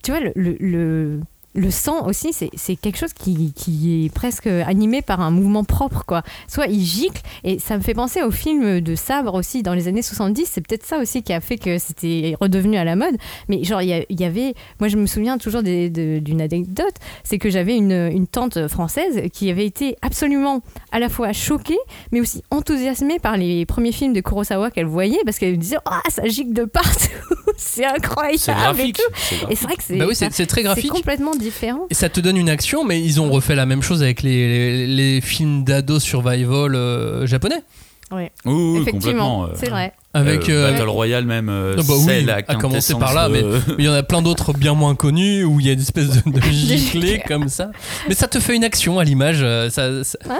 tu 0.03 0.11
vois, 0.11 0.19
le, 0.19 0.31
le, 0.35 0.55
le- 0.59 1.19
le 1.55 1.71
sang 1.71 2.05
aussi, 2.07 2.31
c'est 2.33 2.75
quelque 2.75 2.97
chose 2.97 3.13
qui, 3.13 3.53
qui 3.53 4.05
est 4.05 4.13
presque 4.13 4.47
animé 4.47 5.01
par 5.01 5.19
un 5.21 5.31
mouvement 5.31 5.63
propre, 5.63 6.03
quoi. 6.05 6.21
Soit 6.47 6.67
il 6.67 6.81
gicle, 6.83 7.21
et 7.43 7.59
ça 7.59 7.77
me 7.77 7.81
fait 7.81 7.93
penser 7.93 8.21
au 8.21 8.31
film 8.31 8.81
de 8.81 8.95
Sabre 8.95 9.33
aussi 9.33 9.63
dans 9.63 9.73
les 9.73 9.87
années 9.87 10.01
70. 10.01 10.49
C'est 10.51 10.61
peut-être 10.65 10.85
ça 10.85 10.99
aussi 10.99 11.23
qui 11.23 11.33
a 11.33 11.41
fait 11.41 11.57
que 11.57 11.77
c'était 11.77 12.35
redevenu 12.39 12.77
à 12.77 12.83
la 12.83 12.95
mode. 12.95 13.15
Mais 13.47 13.63
genre, 13.63 13.81
il 13.81 14.05
y, 14.09 14.23
avait. 14.23 14.53
Moi, 14.79 14.89
je 14.89 14.97
me 14.97 15.05
souviens 15.05 15.37
toujours 15.37 15.63
d'une 15.63 16.41
anecdote 16.41 16.95
c'est 17.23 17.37
que 17.37 17.49
j'avais 17.49 17.75
une, 17.75 17.91
une 17.91 18.27
tante 18.27 18.67
française 18.67 19.21
qui 19.33 19.49
avait 19.49 19.65
été 19.65 19.95
absolument 20.01 20.61
à 20.91 20.99
la 20.99 21.09
fois 21.09 21.33
choquée, 21.33 21.77
mais 22.11 22.21
aussi 22.21 22.43
enthousiasmée 22.51 23.19
par 23.19 23.37
les 23.37 23.65
premiers 23.65 23.91
films 23.91 24.13
de 24.13 24.21
Kurosawa 24.21 24.71
qu'elle 24.71 24.85
voyait, 24.85 25.19
parce 25.25 25.39
qu'elle 25.39 25.57
disait 25.57 25.77
Ah, 25.85 26.01
ça 26.09 26.25
gicle 26.27 26.53
de 26.53 26.65
partout 26.65 27.07
C'est 27.57 27.85
incroyable 27.85 28.37
C'est 28.37 28.37
et 28.37 28.37
c'est 28.37 28.51
Et 28.51 28.55
graphique. 28.55 29.01
c'est 29.55 29.55
vrai 29.65 29.75
que 29.75 29.83
c'est 29.83 29.97
Bah 29.97 30.05
oui, 30.07 30.15
c'est 30.15 30.31
c'est 30.31 30.45
très 30.45 30.63
graphique. 30.63 30.91
complètement 30.91 31.35
différent. 31.39 31.87
Et 31.89 31.93
ça 31.93 32.09
te 32.09 32.19
donne 32.19 32.37
une 32.37 32.49
action, 32.49 32.83
mais 32.85 33.01
ils 33.01 33.19
ont 33.19 33.29
refait 33.31 33.55
la 33.55 33.65
même 33.65 33.81
chose 33.81 34.03
avec 34.03 34.21
les, 34.21 34.85
les, 34.85 34.87
les 34.87 35.21
films 35.21 35.63
d'ado 35.63 35.99
survival 35.99 36.75
euh, 36.75 37.25
japonais. 37.25 37.61
Oui, 38.11 38.23
oui, 38.45 38.79
Effectivement, 38.81 38.91
complètement. 38.91 39.43
euh, 39.45 39.47
c'est 39.55 39.69
vrai. 39.69 39.93
Avec, 40.15 40.49
euh, 40.49 40.65
euh, 40.67 40.71
Battle 40.71 40.89
Royale 40.89 41.25
même. 41.25 41.47
euh, 41.49 41.75
Ah 41.77 41.81
bah 41.87 41.93
oui, 41.95 42.23
la 42.25 42.35
à 42.37 42.55
commencer 42.55 42.95
par 42.95 43.13
là, 43.13 43.27
quintessence, 43.27 43.61
euh, 43.69 43.75
Il 43.77 43.85
y 43.85 43.89
en 43.89 43.93
a 43.93 44.01
plein 44.01 44.23
d'autres 44.23 44.51
bien 44.53 44.73
moins 44.73 44.95
connus 44.95 45.43
où 45.43 45.59
il 45.59 45.67
y 45.67 45.69
a 45.69 45.73
une 45.73 45.79
espèce 45.79 46.09
de, 46.23 46.31
de 46.31 46.41
giclée 46.51 47.21
comme 47.27 47.49
ça. 47.49 47.69
Mais 48.07 48.15
ça 48.15 48.27
te 48.27 48.39
fait 48.39 48.55
une 48.55 48.63
action 48.63 48.97
à 48.97 49.03
l'image. 49.03 49.41
Ça, 49.69 50.03
ça- 50.03 50.17
Ah, 50.27 50.37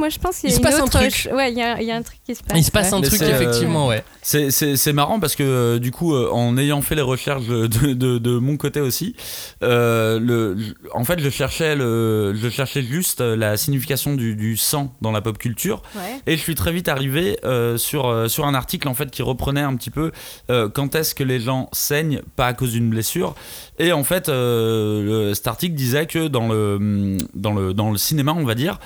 moi 0.00 0.08
je 0.08 0.18
pense 0.18 0.38
qu'il 0.38 0.50
y 0.50 0.52
Il 0.52 0.54
a 0.54 0.56
se 0.56 0.60
une 0.60 0.64
passe 0.68 0.80
un 0.80 0.84
autre 0.84 0.98
truc. 0.98 1.12
ch- 1.12 1.32
Ouais, 1.34 1.52
il 1.52 1.58
y, 1.58 1.62
a 1.62 1.80
il 1.80 1.86
y 1.86 1.92
a 1.92 1.96
un 1.96 2.02
truc 2.02 2.18
qui 2.26 2.34
se 2.34 2.42
passe. 2.42 2.58
il 2.58 2.64
se 2.64 2.70
passe 2.72 2.92
un 2.92 3.00
Mais 3.00 3.06
truc, 3.06 3.22
euh, 3.22 3.28
effectivement, 3.40 3.86
ouais. 3.86 4.02
C'est- 4.22 4.50
C'est 4.50 4.76
c'est 4.76 4.92
marrant 4.92 5.20
parce 5.20 5.36
que 5.36 5.42
euh, 5.44 5.78
du 5.78 5.92
coup, 5.92 6.14
euh, 6.14 6.28
en 6.32 6.56
ayant 6.58 6.80
fait 6.82 6.94
les 6.96 7.02
recherches 7.02 7.46
de, 7.46 7.66
de, 7.68 7.92
de- 7.94 8.18
de 8.18 8.38
mon 8.38 8.56
côté 8.56 8.80
aussi, 8.80 9.14
euh, 9.62 10.18
le, 10.18 10.56
en 10.94 11.04
fait, 11.04 11.20
je 11.20 11.28
cherchais, 11.30 11.76
le, 11.76 12.34
je 12.34 12.48
cherchais 12.48 12.82
juste 12.82 13.20
la 13.20 13.56
signification 13.56 14.14
du, 14.14 14.34
du 14.34 14.56
sang 14.56 14.92
dans 15.02 15.12
la 15.12 15.20
pop 15.20 15.38
culture. 15.38 15.82
Ouais. 15.94 16.20
Et 16.26 16.36
je 16.36 16.42
suis 16.42 16.54
très 16.54 16.72
vite 16.72 16.88
arrivé 16.88 17.38
euh, 17.44 17.76
sur, 17.76 18.28
sur 18.30 18.46
un 18.46 18.54
article 18.54 18.88
en 18.88 18.94
fait 18.94 19.10
qui 19.10 19.22
reprenait 19.22 19.60
un 19.60 19.76
petit 19.76 19.90
peu 19.90 20.10
euh, 20.50 20.68
quand 20.68 20.94
est-ce 20.94 21.14
que 21.14 21.24
les 21.24 21.40
gens 21.40 21.68
saignent, 21.72 22.22
pas 22.36 22.46
à 22.46 22.52
cause 22.54 22.72
d'une 22.72 22.88
blessure. 22.90 23.34
Et 23.78 23.92
en 23.92 24.04
fait, 24.04 24.28
euh, 24.28 25.28
le, 25.28 25.34
cet 25.34 25.46
article 25.46 25.74
disait 25.74 26.06
que 26.06 26.28
dans 26.28 26.48
le, 26.48 27.16
dans, 27.34 27.52
le, 27.52 27.72
dans 27.74 27.90
le 27.90 27.98
cinéma, 27.98 28.32
on 28.36 28.44
va 28.44 28.54
dire, 28.54 28.78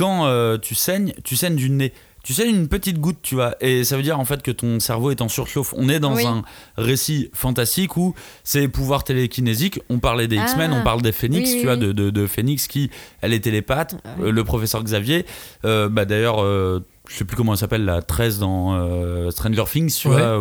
quand 0.00 0.26
euh, 0.26 0.56
tu 0.58 0.74
saignes, 0.74 1.12
tu 1.24 1.36
saignes 1.36 1.56
du 1.56 1.68
nez. 1.70 1.92
Tu 2.22 2.34
saignes 2.34 2.50
une 2.54 2.68
petite 2.68 2.98
goutte, 3.00 3.18
tu 3.22 3.34
vois, 3.34 3.54
et 3.62 3.82
ça 3.82 3.96
veut 3.96 4.02
dire 4.02 4.20
en 4.20 4.26
fait 4.26 4.42
que 4.42 4.50
ton 4.50 4.78
cerveau 4.78 5.10
est 5.10 5.22
en 5.22 5.28
surchauffe. 5.30 5.72
On 5.76 5.88
est 5.88 6.00
dans 6.00 6.14
Oui. 6.14 6.26
un 6.26 6.42
récit 6.76 7.30
fantastique 7.32 7.96
où 7.96 8.14
c'est 8.44 8.68
pouvoir 8.68 9.04
télékinésique. 9.04 9.80
On 9.88 10.00
parlait 10.00 10.28
des 10.28 10.36
Ah. 10.36 10.42
X-Men, 10.44 10.72
on 10.74 10.82
parle 10.82 11.00
des 11.00 11.12
Phoenix, 11.12 11.48
Oui, 11.48 11.54
oui, 11.54 11.60
tu 11.60 11.66
vois, 11.66 11.76
de, 11.76 11.92
de, 11.92 12.10
de 12.10 12.26
Phoenix 12.26 12.66
qui, 12.66 12.90
elle 13.22 13.32
est 13.32 13.40
télépathe. 13.40 13.96
Ah. 14.04 14.08
Euh, 14.20 14.32
le 14.32 14.44
professeur 14.44 14.84
Xavier, 14.84 15.24
euh, 15.64 15.88
bah 15.88 16.04
d'ailleurs, 16.04 16.40
je 17.12 17.16
sais 17.18 17.24
plus 17.24 17.36
comment 17.36 17.52
elle 17.54 17.58
s'appelle, 17.58 17.84
la 17.84 18.02
13 18.02 18.38
dans 18.38 18.74
euh, 18.76 19.30
Stranger 19.32 19.64
Things, 19.70 19.92
tu 19.92 20.08
Ouais. 20.08 20.14
vois. 20.16 20.40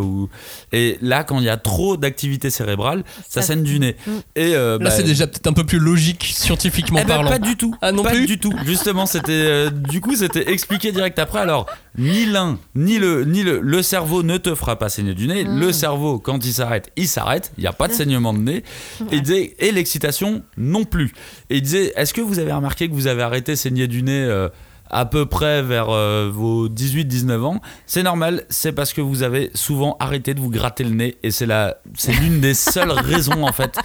Et 0.71 0.97
là, 1.01 1.23
quand 1.23 1.39
il 1.39 1.45
y 1.45 1.49
a 1.49 1.57
trop 1.57 1.97
d'activité 1.97 2.49
cérébrale, 2.51 3.03
ça, 3.27 3.41
Ça- 3.41 3.47
saigne 3.47 3.63
du 3.63 3.79
nez. 3.79 3.95
Mm. 4.05 4.11
Et 4.35 4.55
euh, 4.55 4.77
Là, 4.77 4.85
bah, 4.85 4.91
c'est 4.91 5.01
déjà 5.03 5.25
peut-être 5.25 5.47
un 5.47 5.53
peu 5.53 5.65
plus 5.65 5.79
logique 5.79 6.23
scientifiquement 6.35 6.99
eh 7.01 7.05
ben, 7.05 7.15
parlant. 7.15 7.29
pas 7.31 7.39
du 7.39 7.55
tout. 7.57 7.73
Ah, 7.81 7.91
non 7.91 8.03
pas 8.03 8.11
plus 8.11 8.27
du 8.27 8.37
tout. 8.39 8.53
Justement, 8.65 9.05
c'était 9.07 9.31
euh, 9.31 9.69
du 9.71 9.99
coup 9.99 10.15
c'était 10.15 10.51
expliqué 10.51 10.91
direct 10.91 11.17
après. 11.17 11.39
Alors 11.39 11.65
ni 11.97 12.25
l'un 12.25 12.59
ni 12.75 12.99
le 12.99 13.25
ni 13.25 13.41
le 13.43 13.59
le 13.61 13.81
cerveau 13.81 14.21
ne 14.23 14.37
te 14.37 14.53
fera 14.53 14.77
pas 14.77 14.89
saigner 14.89 15.15
du 15.15 15.27
nez. 15.27 15.45
Mm. 15.45 15.59
Le 15.59 15.71
cerveau 15.73 16.19
quand 16.19 16.45
il 16.45 16.53
s'arrête, 16.53 16.91
il 16.95 17.07
s'arrête. 17.07 17.51
Il 17.57 17.61
n'y 17.61 17.67
a 17.67 17.73
pas 17.73 17.87
de 17.87 17.93
saignement 17.93 18.33
de 18.33 18.39
nez. 18.39 18.63
Et, 19.11 19.21
disait, 19.21 19.55
et 19.59 19.71
l'excitation 19.71 20.43
non 20.57 20.83
plus. 20.85 21.13
Et 21.49 21.55
il 21.57 21.61
disait 21.63 21.93
est-ce 21.95 22.13
que 22.13 22.21
vous 22.21 22.37
avez 22.37 22.53
remarqué 22.53 22.87
que 22.87 22.93
vous 22.93 23.07
avez 23.07 23.23
arrêté 23.23 23.55
saigner 23.55 23.87
du 23.87 24.03
nez 24.03 24.21
euh, 24.23 24.49
à 24.89 25.05
peu 25.05 25.25
près 25.25 25.61
vers 25.61 25.89
euh, 25.89 26.29
vos 26.33 26.67
18-19 26.69 27.41
ans, 27.43 27.61
c'est 27.85 28.03
normal, 28.03 28.43
c'est 28.49 28.71
parce 28.71 28.93
que 28.93 29.01
vous 29.01 29.23
avez 29.23 29.51
souvent 29.53 29.97
arrêté 29.99 30.33
de 30.33 30.39
vous 30.39 30.49
gratter 30.49 30.83
le 30.83 30.91
nez 30.91 31.17
et 31.23 31.31
c'est 31.31 31.45
la, 31.45 31.77
c'est 31.97 32.11
l'une 32.13 32.39
des 32.41 32.53
seules 32.53 32.91
raisons 32.91 33.43
en 33.47 33.51
fait 33.51 33.75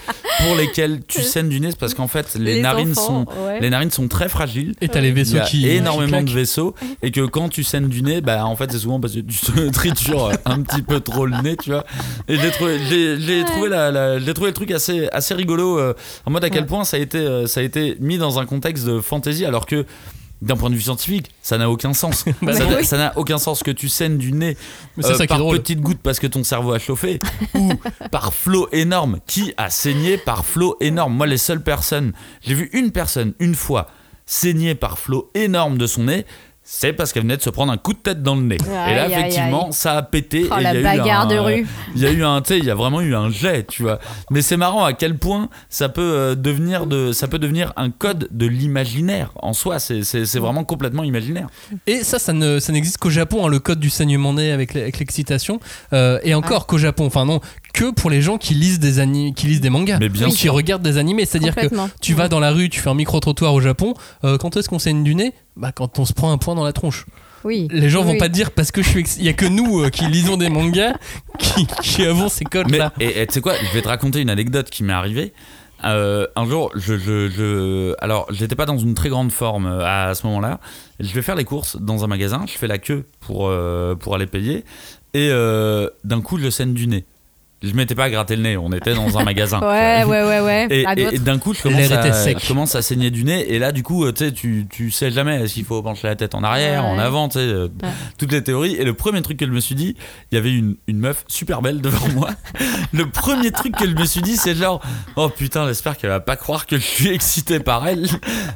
pour 0.40 0.56
lesquelles 0.56 1.00
tu 1.06 1.22
saignes 1.22 1.48
du 1.48 1.60
nez, 1.60 1.70
c'est 1.70 1.78
parce 1.78 1.94
qu'en 1.94 2.08
fait 2.08 2.34
les, 2.36 2.60
narines 2.60 2.92
enfants, 2.92 3.26
sont, 3.26 3.46
ouais. 3.46 3.60
les 3.60 3.70
narines 3.70 3.90
sont 3.90 4.08
très 4.08 4.28
fragiles. 4.28 4.74
Et 4.80 4.88
t'as 4.88 5.00
les 5.00 5.08
Il 5.08 5.14
vaisseaux 5.14 5.36
y 5.36 5.40
a 5.40 5.44
qui. 5.44 5.68
énormément 5.68 6.18
qui 6.18 6.24
de 6.24 6.30
vaisseaux 6.30 6.74
et 7.02 7.10
que 7.10 7.20
quand 7.26 7.48
tu 7.48 7.64
saignes 7.64 7.88
du 7.88 8.02
nez, 8.02 8.20
bah 8.20 8.44
en 8.46 8.56
fait 8.56 8.70
c'est 8.72 8.78
souvent 8.78 9.00
parce 9.00 9.14
que 9.14 9.20
tu 9.20 9.38
te 9.38 9.68
tritures 9.72 10.30
un 10.44 10.62
petit 10.62 10.82
peu 10.82 11.00
trop 11.00 11.26
le 11.26 11.36
nez, 11.42 11.56
tu 11.56 11.70
vois. 11.70 11.84
Et 12.28 12.36
j'ai 12.38 12.50
trouvé, 12.50 12.78
j'ai, 12.88 13.20
j'ai 13.20 13.34
Ouais. 13.42 13.44
trouvé 13.44 13.68
la, 13.68 13.90
la- 13.90 14.18
j'ai 14.18 14.32
trouvé 14.32 14.50
le 14.50 14.54
truc 14.54 14.70
assez, 14.70 15.08
assez 15.12 15.34
rigolo 15.34 15.78
euh, 15.78 15.92
en 16.24 16.30
mode 16.30 16.44
à 16.44 16.50
quel 16.50 16.62
Ouais. 16.62 16.66
point 16.66 16.84
ça 16.84 16.96
a 16.96 17.00
été, 17.00 17.18
euh, 17.18 17.46
ça 17.46 17.60
a 17.60 17.62
été 17.62 17.96
mis 18.00 18.16
dans 18.16 18.38
un 18.38 18.46
contexte 18.46 18.86
de 18.86 19.00
fantasy 19.00 19.44
alors 19.44 19.66
que 19.66 19.84
d'un 20.44 20.56
point 20.56 20.70
de 20.70 20.74
vue 20.74 20.82
scientifique, 20.82 21.30
ça 21.42 21.58
n'a 21.58 21.70
aucun 21.70 21.92
sens. 21.94 22.24
Bah 22.42 22.52
ça, 22.82 22.98
n'a- 22.98 23.12
aucun 23.16 23.38
sens 23.38 23.62
que 23.62 23.70
tu 23.70 23.88
saignes 23.88 24.18
du 24.18 24.32
nez 24.32 24.56
Mais 24.96 25.04
euh, 25.06 25.14
ça 25.14 25.26
par 25.26 25.38
petites 25.48 25.80
gouttes 25.80 26.00
parce 26.02 26.18
que 26.20 26.26
ton 26.26 26.44
cerveau 26.44 26.72
a 26.72 26.78
chauffé 26.78 27.18
ou 27.54 27.72
par 28.10 28.34
flot 28.34 28.68
énorme. 28.72 29.18
Qui 29.26 29.54
a 29.56 29.70
saigné 29.70 30.18
par 30.18 30.44
flot 30.44 30.76
énorme 30.80 31.14
Moi, 31.14 31.26
les 31.26 31.38
seules 31.38 31.62
personnes, 31.62 32.12
j'ai 32.42 32.54
vu 32.54 32.70
une 32.72 32.90
personne 32.92 33.32
une 33.38 33.54
fois 33.54 33.88
saigner 34.26 34.74
par 34.74 34.98
flot 34.98 35.30
énorme 35.34 35.78
de 35.78 35.86
son 35.86 36.04
nez. 36.04 36.26
C'est 36.66 36.94
parce 36.94 37.12
qu'elle 37.12 37.24
venait 37.24 37.36
de 37.36 37.42
se 37.42 37.50
prendre 37.50 37.70
un 37.70 37.76
coup 37.76 37.92
de 37.92 37.98
tête 37.98 38.22
dans 38.22 38.34
le 38.36 38.40
nez. 38.42 38.56
Aïe, 38.62 38.92
et 38.92 38.94
là, 38.96 39.06
effectivement, 39.08 39.66
aïe. 39.66 39.72
ça 39.74 39.98
a 39.98 40.02
pété. 40.02 40.46
Oh, 40.50 40.54
et 40.54 40.60
il 40.60 40.60
y 40.60 40.64
la 40.64 40.70
a 40.70 40.74
eu 40.74 40.82
bagarre 40.82 41.20
un- 41.22 41.26
de 41.26 41.38
rue. 41.38 41.66
Il 41.94 42.00
y 42.00 42.06
a 42.06 42.10
eu 42.10 42.24
un, 42.24 42.40
tu 42.40 42.48
sais, 42.54 42.58
il 42.58 42.64
y 42.64 42.70
a 42.70 42.74
vraiment 42.74 43.02
eu 43.02 43.14
un 43.14 43.28
jet, 43.30 43.66
tu 43.66 43.82
vois. 43.82 43.98
Mais 44.30 44.40
c'est 44.40 44.56
marrant 44.56 44.82
à 44.82 44.94
quel 44.94 45.18
point 45.18 45.50
ça 45.68 45.90
peut 45.90 46.00
euh, 46.00 46.34
devenir 46.34 46.86
de, 46.86 47.12
ça 47.12 47.28
peut 47.28 47.38
devenir 47.38 47.74
un 47.76 47.90
code 47.90 48.28
de 48.30 48.46
l'imaginaire 48.46 49.30
en 49.42 49.52
soi. 49.52 49.78
C'est, 49.78 50.04
c'est, 50.04 50.24
c'est 50.24 50.38
vraiment 50.38 50.64
complètement 50.64 51.04
imaginaire. 51.04 51.48
Et 51.86 52.02
ça, 52.02 52.18
ça 52.18 52.32
ne- 52.32 52.58
ça 52.60 52.72
n'existe 52.72 52.96
qu'au 52.96 53.10
Japon, 53.10 53.44
hein, 53.44 53.48
le 53.50 53.58
code 53.58 53.78
du 53.78 53.90
saignement 53.90 54.32
nez 54.32 54.50
avec 54.50 54.74
avec 54.74 54.98
l'excitation. 54.98 55.60
Euh, 55.92 56.18
et 56.22 56.32
encore 56.34 56.66
qu'au 56.66 56.78
Japon, 56.78 57.04
enfin 57.06 57.26
non, 57.26 57.40
que 57.74 57.90
pour 57.90 58.08
les 58.08 58.22
gens 58.22 58.38
qui 58.38 58.54
lisent 58.54 58.78
des, 58.80 58.98
ani- 59.00 59.34
qui 59.34 59.46
lisent 59.48 59.60
des 59.60 59.68
mangas. 59.68 59.98
Mais 60.00 60.08
bien 60.08 60.28
qui 60.30 60.36
sûr. 60.36 60.54
regardent 60.54 60.82
des 60.82 60.96
animés. 60.96 61.26
C'est-à-dire 61.26 61.54
que 61.54 61.66
tu 62.00 62.14
vas 62.14 62.28
dans 62.28 62.40
la 62.40 62.52
rue, 62.52 62.70
tu 62.70 62.80
fais 62.80 62.88
un 62.88 62.94
micro-trottoir 62.94 63.52
au 63.52 63.60
Japon, 63.60 63.92
euh, 64.24 64.38
quand 64.38 64.56
est-ce 64.56 64.68
qu'on 64.70 64.78
saigne 64.78 65.04
du 65.04 65.14
nez? 65.14 65.34
Bah 65.56 65.72
quand 65.72 65.98
on 65.98 66.06
se 66.06 66.12
prend 66.14 66.32
un 66.32 66.38
point 66.38 66.54
dans 66.54 66.64
la 66.64 66.72
tronche. 66.72 67.04
Oui. 67.44 67.68
Les 67.70 67.90
gens 67.90 68.02
vont 68.02 68.12
Oui. 68.12 68.18
pas 68.18 68.28
te 68.28 68.32
dire 68.32 68.52
parce 68.52 68.70
que 68.72 68.80
je 68.82 68.88
suis. 68.88 69.00
ex- 69.00 69.16
Il 69.18 69.24
y 69.26 69.28
a 69.28 69.34
que 69.34 69.44
nous 69.44 69.82
euh, 69.82 69.90
qui 69.90 70.06
lisons 70.06 70.38
des 70.38 70.48
mangas 70.48 70.94
qui, 71.38 71.66
qui 71.82 72.04
avons 72.06 72.30
ces 72.30 72.44
Mais 72.44 72.50
codes-là. 72.50 72.92
et 73.00 73.20
et 73.20 73.26
tu 73.26 73.34
sais 73.34 73.40
quoi, 73.42 73.52
je 73.62 73.74
vais 73.74 73.82
te 73.82 73.88
raconter 73.88 74.20
une 74.22 74.30
anecdote 74.30 74.70
qui 74.70 74.82
m'est 74.82 74.94
arrivée. 74.94 75.34
Euh, 75.84 76.26
un 76.36 76.46
jour, 76.46 76.70
je, 76.74 76.96
je, 76.96 77.28
je- 77.28 77.94
alors 78.00 78.26
j'étais 78.30 78.54
pas 78.54 78.64
dans 78.64 78.78
une 78.78 78.94
très 78.94 79.10
grande 79.10 79.30
forme 79.30 79.66
à 79.66 80.14
ce 80.14 80.26
moment-là. 80.26 80.58
Je 81.00 81.12
vais 81.12 81.20
faire 81.20 81.34
les 81.34 81.44
courses 81.44 81.76
dans 81.78 82.02
un 82.04 82.06
magasin, 82.06 82.44
je 82.46 82.52
fais 82.56 82.66
la 82.68 82.78
queue 82.78 83.04
pour, 83.20 83.48
euh, 83.48 83.94
pour 83.94 84.14
aller 84.14 84.26
payer, 84.26 84.64
et 85.12 85.28
euh, 85.30 85.90
d'un 86.04 86.22
coup 86.22 86.38
je 86.38 86.48
saigne 86.48 86.72
du 86.72 86.86
nez. 86.86 87.04
Je 87.64 87.72
m'étais 87.74 87.94
pas 87.94 88.10
gratté 88.10 88.36
le 88.36 88.42
nez, 88.42 88.56
on 88.56 88.72
était 88.72 88.94
dans 88.94 89.18
un 89.18 89.24
magasin. 89.24 89.60
Ouais, 89.60 90.04
ouais, 90.04 90.22
ouais, 90.22 90.40
ouais. 90.40 90.66
Et, 90.70 91.18
d'un 91.18 91.38
coup, 91.38 91.54
je 91.54 91.62
commence, 91.62 91.90
à, 91.90 92.12
sec. 92.12 92.38
je 92.42 92.48
commence 92.48 92.74
à 92.74 92.82
saigner 92.82 93.10
du 93.10 93.24
nez. 93.24 93.52
Et 93.52 93.58
là, 93.58 93.72
du 93.72 93.82
coup, 93.82 94.04
euh, 94.04 94.12
tu 94.12 94.24
sais, 94.26 94.66
tu, 94.68 94.90
sais 94.90 95.10
jamais 95.10 95.46
s'il 95.48 95.64
faut 95.64 95.82
pencher 95.82 96.08
la 96.08 96.16
tête 96.16 96.34
en 96.34 96.42
arrière, 96.42 96.84
Ouais. 96.84 96.90
en 96.90 96.98
avant, 96.98 97.28
tu 97.28 97.38
sais, 97.38 97.44
euh, 97.44 97.68
Ouais. 97.82 97.88
toutes 98.18 98.32
les 98.32 98.42
théories. 98.42 98.74
Et 98.76 98.84
le 98.84 98.94
premier 98.94 99.22
truc 99.22 99.38
que 99.38 99.46
je 99.46 99.50
me 99.50 99.60
suis 99.60 99.74
dit, 99.74 99.96
il 100.30 100.34
y 100.34 100.38
avait 100.38 100.52
une, 100.52 100.76
une 100.86 100.98
meuf 100.98 101.24
super 101.28 101.62
belle 101.62 101.80
devant 101.80 102.08
moi. 102.14 102.30
le 102.92 103.06
premier 103.08 103.50
truc 103.50 103.76
que 103.76 103.86
je 103.88 103.94
me 103.94 104.04
suis 104.04 104.20
dit, 104.22 104.36
c'est 104.36 104.54
genre, 104.54 104.80
oh 105.16 105.28
putain, 105.28 105.66
j'espère 105.66 105.96
qu'elle 105.96 106.10
va 106.10 106.20
pas 106.20 106.36
croire 106.36 106.66
que 106.66 106.76
je 106.76 106.84
suis 106.84 107.08
excité 107.08 107.60
par 107.60 107.86
elle. 107.86 108.06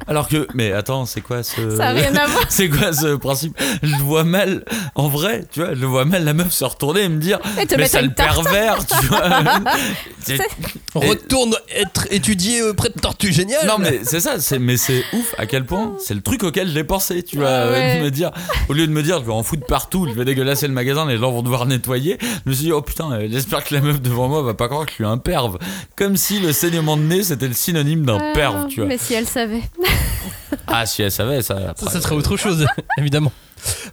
Alors 0.07 0.27
que, 0.27 0.47
mais 0.53 0.71
attends, 0.71 1.05
c'est 1.05 1.21
quoi 1.21 1.43
ce. 1.43 1.77
Ça 1.77 1.87
a 1.87 1.91
rien 1.91 2.15
à 2.15 2.27
voir. 2.27 2.43
c'est 2.49 2.69
quoi 2.69 2.93
ce 2.93 3.15
principe? 3.15 3.57
Je 3.81 3.95
vois 3.97 4.23
mal, 4.23 4.63
en 4.95 5.07
vrai, 5.07 5.45
tu 5.51 5.61
vois, 5.61 5.73
je 5.73 5.85
vois 5.85 6.05
mal 6.05 6.23
la 6.25 6.33
meuf 6.33 6.51
se 6.51 6.65
retourner 6.65 7.01
et 7.01 7.09
me 7.09 7.19
dire, 7.19 7.39
Et 7.59 7.65
te 7.65 7.75
mais 7.75 7.87
ça 7.87 8.01
le 8.01 8.09
pervers, 8.09 8.85
tu 8.85 8.98
Retourne 10.95 11.55
être 11.75 12.07
étudié 12.11 12.61
euh, 12.61 12.73
près 12.73 12.89
de 12.89 12.99
Tortue 12.99 13.31
Génial. 13.31 13.65
non 13.67 13.77
mais 13.77 13.99
c'est 14.03 14.19
ça, 14.19 14.39
c'est 14.39 14.59
mais 14.59 14.75
c'est 14.77 15.03
ouf 15.13 15.33
à 15.37 15.45
quel 15.45 15.65
point 15.65 15.93
c'est 15.99 16.13
le 16.13 16.21
truc 16.21 16.43
auquel 16.43 16.67
j'ai 16.69 16.83
pensé, 16.83 17.23
tu 17.23 17.37
vois, 17.37 17.47
Ah 17.47 17.51
euh, 17.67 17.71
ouais. 17.73 17.99
de 17.99 18.03
me 18.03 18.11
dire 18.11 18.31
au 18.69 18.73
lieu 18.73 18.87
de 18.87 18.91
me 18.91 19.03
dire 19.03 19.19
je 19.19 19.25
vais 19.25 19.31
en 19.31 19.43
foutre 19.43 19.65
partout, 19.65 20.07
je 20.09 20.13
vais 20.13 20.25
dégueulasser 20.25 20.67
le 20.67 20.73
magasin, 20.73 21.05
les 21.07 21.17
gens 21.17 21.31
vont 21.31 21.41
devoir 21.43 21.65
nettoyer, 21.65 22.17
je 22.21 22.49
me 22.49 22.55
suis 22.55 22.65
dit 22.65 22.71
oh 22.71 22.81
putain, 22.81 23.11
euh, 23.11 23.27
j'espère 23.31 23.63
que 23.63 23.73
la 23.75 23.81
meuf 23.81 24.01
devant 24.01 24.27
moi 24.27 24.41
va 24.41 24.53
pas 24.53 24.67
croire 24.67 24.85
que 24.85 24.91
je 24.91 24.95
suis 24.95 25.05
un 25.05 25.17
perve, 25.17 25.57
comme 25.95 26.17
si 26.17 26.39
le 26.39 26.51
saignement 26.53 26.97
de 26.97 27.03
nez 27.03 27.23
c'était 27.23 27.47
le 27.47 27.53
synonyme 27.53 28.03
d'un 28.05 28.17
Ah, 28.19 28.31
perve, 28.33 28.67
tu 28.67 28.77
vois. 28.81 28.87
Mais 28.87 28.97
si 28.97 29.13
elle 29.13 29.27
savait. 29.27 29.61
Ah 30.67 30.85
si 30.85 31.01
elle 31.03 31.11
savait 31.11 31.41
ça. 31.41 31.73
Ça, 31.77 31.89
ça 31.89 32.01
serait 32.01 32.15
autre 32.15 32.35
chose, 32.37 32.65
évidemment. 32.97 33.31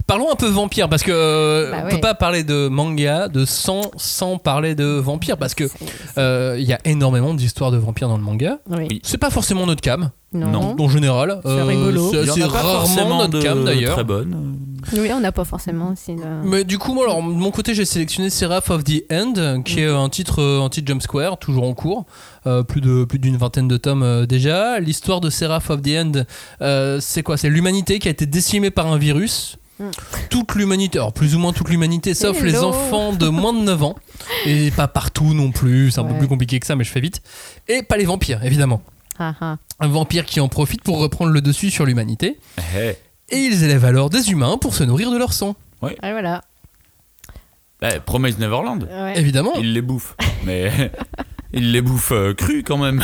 Parlons 0.06 0.30
un 0.30 0.36
peu 0.36 0.48
vampire, 0.48 0.88
parce 0.88 1.02
que 1.02 1.10
euh, 1.12 1.70
Bah 1.70 1.82
on 1.86 1.88
peut 1.90 2.00
pas 2.00 2.14
parler 2.14 2.44
de 2.44 2.68
manga, 2.68 3.28
de 3.28 3.44
sang, 3.44 3.90
sans 3.96 4.38
parler 4.38 4.74
de 4.74 4.84
vampire, 4.84 5.36
parce 5.36 5.54
que 5.54 5.64
euh, 6.18 6.56
il 6.58 6.64
y 6.64 6.72
a 6.72 6.78
énormément 6.84 7.34
d'histoires 7.34 7.70
de 7.70 7.76
vampires 7.76 8.08
dans 8.08 8.16
le 8.16 8.22
manga. 8.22 8.58
Oui. 8.70 9.00
C'est 9.02 9.18
pas 9.18 9.30
forcément 9.30 9.66
notre 9.66 9.80
cam, 9.80 10.10
Non. 10.32 10.50
Non. 10.50 10.76
en 10.78 10.88
général. 10.88 11.40
C'est 11.44 11.62
rigolo. 11.62 12.10
C'est 12.12 12.44
rarement 12.44 13.18
notre 13.18 13.40
cam 13.40 13.64
d'ailleurs. 13.64 13.94
très 13.94 14.04
bonnes. 14.04 14.56
Oui, 14.92 15.08
on 15.12 15.18
n'a 15.20 15.32
pas 15.32 15.44
forcément 15.44 15.90
aussi. 15.92 16.14
de- 16.14 16.22
Mais 16.44 16.62
du 16.62 16.78
coup, 16.78 16.94
moi, 16.94 17.04
alors, 17.06 17.16
de 17.20 17.28
mon 17.32 17.50
côté, 17.50 17.74
j'ai 17.74 17.84
sélectionné 17.84 18.30
Seraph 18.30 18.70
of 18.70 18.84
the 18.84 19.02
End, 19.10 19.62
qui 19.64 19.80
est 19.80 19.88
un 19.88 20.08
titre, 20.08 20.40
euh, 20.40 20.62
un 20.62 20.68
titre 20.68 20.86
Jump 20.88 21.02
Square, 21.02 21.38
toujours 21.38 21.64
en 21.64 21.74
cours, 21.74 22.04
euh, 22.46 22.62
plus 22.62 22.80
de 22.80 23.04
plus 23.04 23.18
d'une 23.18 23.36
vingtaine 23.36 23.66
de 23.66 23.76
tomes 23.78 24.04
euh, 24.04 24.26
déjà. 24.26 24.78
L'histoire 24.78 25.20
de 25.20 25.28
Seraph 25.30 25.70
of 25.70 25.82
the 25.82 25.88
End, 25.96 26.12
euh, 26.62 26.98
c'est 27.00 27.22
quoi? 27.24 27.36
C'est 27.36 27.48
l'humanité 27.50 27.98
qui 27.98 28.06
a 28.06 28.10
été 28.12 28.26
décimée 28.26 28.70
par 28.70 28.86
un 28.86 28.98
virus. 28.98 29.56
Mm. 29.80 29.84
Toute 30.30 30.54
l'humanité, 30.54 30.98
alors 30.98 31.12
plus 31.12 31.34
ou 31.34 31.38
moins 31.38 31.52
toute 31.52 31.68
l'humanité, 31.68 32.14
sauf 32.14 32.40
les 32.42 32.58
enfants 32.62 33.12
de 33.12 33.26
moins 33.28 33.52
de 33.52 33.58
9 33.60 33.82
ans, 33.82 33.96
et 34.46 34.70
pas 34.70 34.86
partout 34.88 35.34
non 35.34 35.50
plus, 35.50 35.90
c'est 35.90 36.00
un 36.00 36.04
peu 36.04 36.14
plus 36.14 36.28
compliqué 36.28 36.60
que 36.60 36.66
ça, 36.66 36.76
mais 36.76 36.84
je 36.84 36.90
fais 36.92 37.00
vite. 37.00 37.22
Et 37.68 37.82
pas 37.82 37.96
les 37.96 38.04
vampires, 38.04 38.42
évidemment. 38.44 38.82
Ah, 39.18 39.34
ah. 39.40 39.56
Un 39.80 39.88
vampire 39.88 40.24
qui 40.26 40.40
en 40.40 40.48
profite 40.48 40.82
pour 40.82 40.98
reprendre 40.98 41.32
le 41.32 41.40
dessus 41.40 41.70
sur 41.70 41.84
l'humanité. 41.86 42.38
Eh, 42.76 42.94
Et 43.30 43.38
ils 43.38 43.64
élèvent 43.64 43.84
alors 43.84 44.10
des 44.10 44.30
humains 44.30 44.58
pour 44.58 44.74
se 44.74 44.84
nourrir 44.84 45.10
de 45.10 45.18
leur 45.18 45.32
sang. 45.32 45.56
Ah, 45.82 46.10
voilà. 46.12 46.42
bah, 47.80 48.00
Promise 48.00 48.38
Neverland. 48.38 48.84
Ouais. 48.90 49.18
Évidemment. 49.18 49.52
Il 49.58 49.72
les 49.72 49.82
bouffe. 49.82 50.16
Mais 50.44 50.90
il 51.52 51.72
les 51.72 51.82
bouffe 51.82 52.12
euh, 52.12 52.34
crus 52.34 52.62
quand 52.66 52.78
même. 52.78 53.02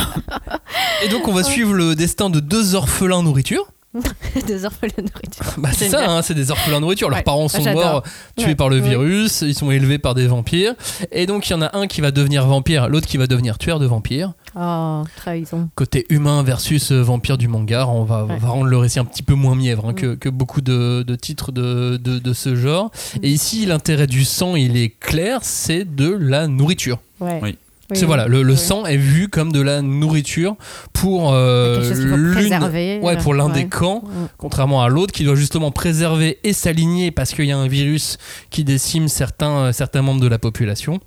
Et 1.04 1.08
donc 1.08 1.28
on 1.28 1.32
va 1.32 1.42
suivre 1.44 1.74
le 1.74 1.94
destin 1.94 2.30
de 2.30 2.40
deux 2.40 2.74
orphelins 2.74 3.22
nourriture. 3.22 3.66
Deux 4.49 4.64
orphelins 4.64 4.93
de 4.99 5.03
nourriture. 5.03 5.45
Bah 5.59 5.68
c'est 5.72 5.88
ça, 5.90 6.11
hein, 6.11 6.22
c'est 6.22 6.34
des 6.34 6.51
orphelins 6.51 6.80
nourriture. 6.80 7.11
Leurs 7.11 7.18
Ouais. 7.18 7.22
parents 7.24 7.49
sont 7.49 7.62
morts, 7.74 8.03
tués 8.38 8.47
Ouais. 8.47 8.55
par 8.55 8.70
le 8.70 8.76
Ouais. 8.80 8.88
virus, 8.88 9.43
ils 9.43 9.55
sont 9.55 9.70
élevés 9.70 9.99
par 9.99 10.14
des 10.14 10.26
vampires. 10.26 10.74
Et 11.11 11.26
donc 11.26 11.49
il 11.49 11.53
y 11.53 11.55
en 11.55 11.61
a 11.62 11.76
un 11.76 11.86
qui 11.86 12.01
va 12.01 12.11
devenir 12.11 12.47
vampire, 12.47 12.88
l'autre 12.88 13.07
qui 13.07 13.18
va 13.18 13.26
devenir 13.26 13.59
tueur 13.59 13.78
de 13.78 13.86
vampires. 13.86 14.32
Oh, 14.59 15.03
trahison. 15.16 15.68
Côté 15.74 16.07
humain 16.09 16.43
versus 16.43 16.90
euh, 16.93 17.03
vampire 17.03 17.36
du 17.38 17.49
manga, 17.49 17.86
on 17.86 18.05
va, 18.05 18.24
on 18.28 18.32
Ouais. 18.32 18.38
va 18.38 18.49
rendre 18.49 18.64
le 18.66 18.76
récit 18.78 18.99
un 18.99 19.05
petit 19.05 19.22
peu 19.22 19.34
moins 19.34 19.55
mièvre 19.55 19.86
hein, 19.88 19.93
Mm. 19.93 19.97
que, 19.97 20.14
que 20.14 20.28
beaucoup 20.30 20.62
de, 20.62 21.03
de 21.07 21.14
titres 21.14 21.53
de, 21.53 21.99
de, 22.03 22.18
de 22.18 22.32
ce 22.32 22.55
genre. 22.57 22.90
Et 23.22 23.28
ici, 23.28 23.66
l'intérêt 23.66 24.07
du 24.07 24.24
sang, 24.24 24.57
il 24.57 24.76
est 24.78 24.88
clair, 25.01 25.40
c'est 25.43 25.84
de 25.84 26.09
la 26.11 26.47
nourriture. 26.49 26.99
Ouais. 27.20 27.40
Oui. 27.43 27.59
Oui, 27.93 27.99
c'est 27.99 28.07
voilà, 28.07 28.26
le, 28.26 28.43
le 28.43 28.53
Oui. 28.53 28.59
sang 28.59 28.84
est 28.86 28.97
vu 28.97 29.28
comme 29.28 29.53
de 29.53 29.61
la 29.61 29.82
nourriture 29.82 30.57
pour 30.93 31.32
euh, 31.32 31.80
l'une, 32.16 32.53
ouais, 33.03 33.16
pour 33.18 33.34
l'un 33.34 33.47
Ouais. 33.47 33.53
des 33.53 33.66
camps, 33.68 34.03
contrairement 34.38 34.82
à 34.82 34.88
l'autre 34.88 35.12
qui 35.12 35.24
doit 35.24 35.34
justement 35.34 35.70
préserver 35.70 36.38
et 36.45 36.53
s'aligner 36.53 37.11
parce 37.11 37.32
qu'il 37.32 37.45
y 37.47 37.53
a 37.53 37.59
un 37.59 37.68
virus 37.68 38.18
qui 38.51 38.64
décime 38.64 39.09
certains, 39.09 39.51
euh, 39.57 39.72
certains 39.72 40.03
membres 40.03 40.20
de 40.20 40.28
la 40.28 40.38
population 40.38 41.01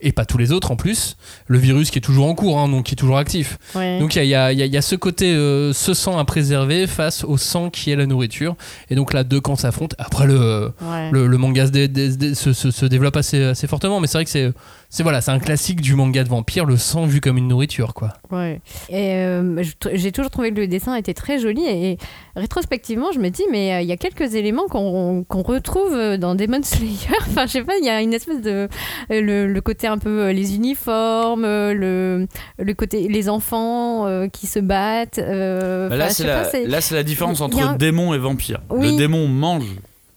et 0.00 0.12
pas 0.12 0.24
tous 0.24 0.38
les 0.38 0.52
autres 0.52 0.70
en 0.70 0.76
plus. 0.76 1.16
Le 1.46 1.58
virus 1.58 1.90
qui 1.90 1.98
est 1.98 2.02
toujours 2.02 2.26
en 2.28 2.34
cours, 2.34 2.58
hein, 2.58 2.68
donc 2.68 2.86
qui 2.86 2.92
est 2.94 2.96
toujours 2.96 3.18
actif. 3.18 3.58
Donc 3.74 4.16
il 4.16 4.24
y 4.24 4.34
a, 4.34 4.52
y 4.52 4.62
a- 4.62 4.66
y 4.66 4.76
a- 4.76 4.82
ce 4.82 4.96
côté, 4.96 5.32
euh, 5.34 5.72
ce 5.72 5.94
sang 5.94 6.18
à 6.18 6.24
préserver 6.24 6.86
face 6.86 7.24
au 7.24 7.36
sang 7.36 7.70
qui 7.70 7.90
est 7.90 7.96
la 7.96 8.06
nourriture. 8.06 8.56
Et 8.90 8.94
donc 8.94 9.12
là, 9.12 9.24
deux 9.24 9.40
camps 9.40 9.56
s'affrontent. 9.56 9.96
Après, 9.98 10.26
le, 10.26 10.72
le, 11.12 11.26
le 11.26 11.38
manga 11.38 11.66
se, 11.66 11.70
dé- 11.72 11.88
dé- 11.88 12.16
dé- 12.16 12.34
se, 12.34 12.52
se- 12.52 12.70
se 12.70 12.86
développe 12.86 13.16
assez, 13.16 13.42
assez 13.42 13.66
fortement, 13.66 14.00
mais 14.00 14.06
c'est 14.06 14.18
vrai 14.18 14.24
que 14.24 14.30
c'est, 14.30 14.52
c'est 14.90 15.02
voilà, 15.02 15.20
c'est 15.20 15.30
un 15.30 15.38
classique 15.38 15.80
du 15.80 15.94
manga 15.94 16.24
de 16.24 16.28
vampire, 16.28 16.64
le 16.64 16.76
sang 16.76 17.06
vu 17.06 17.20
comme 17.20 17.36
une 17.38 17.48
nourriture, 17.48 17.92
quoi. 17.94 18.14
Ouais. 18.30 18.60
Et 18.88 19.14
euh, 19.16 19.62
j'ai 19.92 20.12
toujours 20.12 20.30
trouvé 20.30 20.50
que 20.50 20.56
le 20.60 20.66
dessin 20.66 20.94
était 20.96 21.14
très 21.14 21.38
joli 21.38 21.64
et, 21.66 21.90
et 21.92 21.98
rétrospectivement, 22.36 23.12
je 23.12 23.18
me 23.18 23.28
dis 23.28 23.42
mais 23.50 23.74
euh, 23.74 23.80
il 23.82 23.88
y 23.88 23.92
a 23.92 23.96
quelques 23.96 24.34
éléments 24.34 24.66
qu'on 24.68 25.24
qu'on 25.24 25.42
retrouve 25.42 25.92
euh, 25.94 26.16
dans 26.16 26.34
Demon 26.34 26.62
Slayer. 26.62 26.96
enfin, 27.28 27.46
je 27.46 27.52
sais 27.52 27.62
pas, 27.64 27.76
il 27.80 27.84
y 27.84 27.90
a 27.90 28.00
une 28.00 28.14
espèce 28.14 28.40
de 28.40 28.68
euh, 29.10 29.20
le, 29.20 29.46
le 29.46 29.60
côté 29.60 29.86
un 29.86 29.98
peu 29.98 30.30
les 30.30 30.54
uniformes, 30.56 31.42
le 31.44 32.26
le 32.58 32.74
côté 32.74 33.08
les 33.08 33.28
enfants 33.28 34.06
euh, 34.06 34.28
qui 34.28 34.46
se 34.46 34.58
battent. 34.58 35.18
euh, 35.18 35.88
Bah, 35.88 35.96
là, 35.96 36.10
c'est 36.10 36.24
la, 36.26 36.40
pas, 36.42 36.44
c'est- 36.44 36.66
là, 36.66 36.80
c'est 36.80 36.94
la 36.94 37.02
différence 37.02 37.40
entre 37.40 37.60
un- 37.60 37.76
démon 37.76 38.14
et 38.14 38.18
vampire. 38.18 38.60
Oui. 38.70 38.92
Le 38.92 38.96
démon 38.96 39.28
mange 39.28 39.66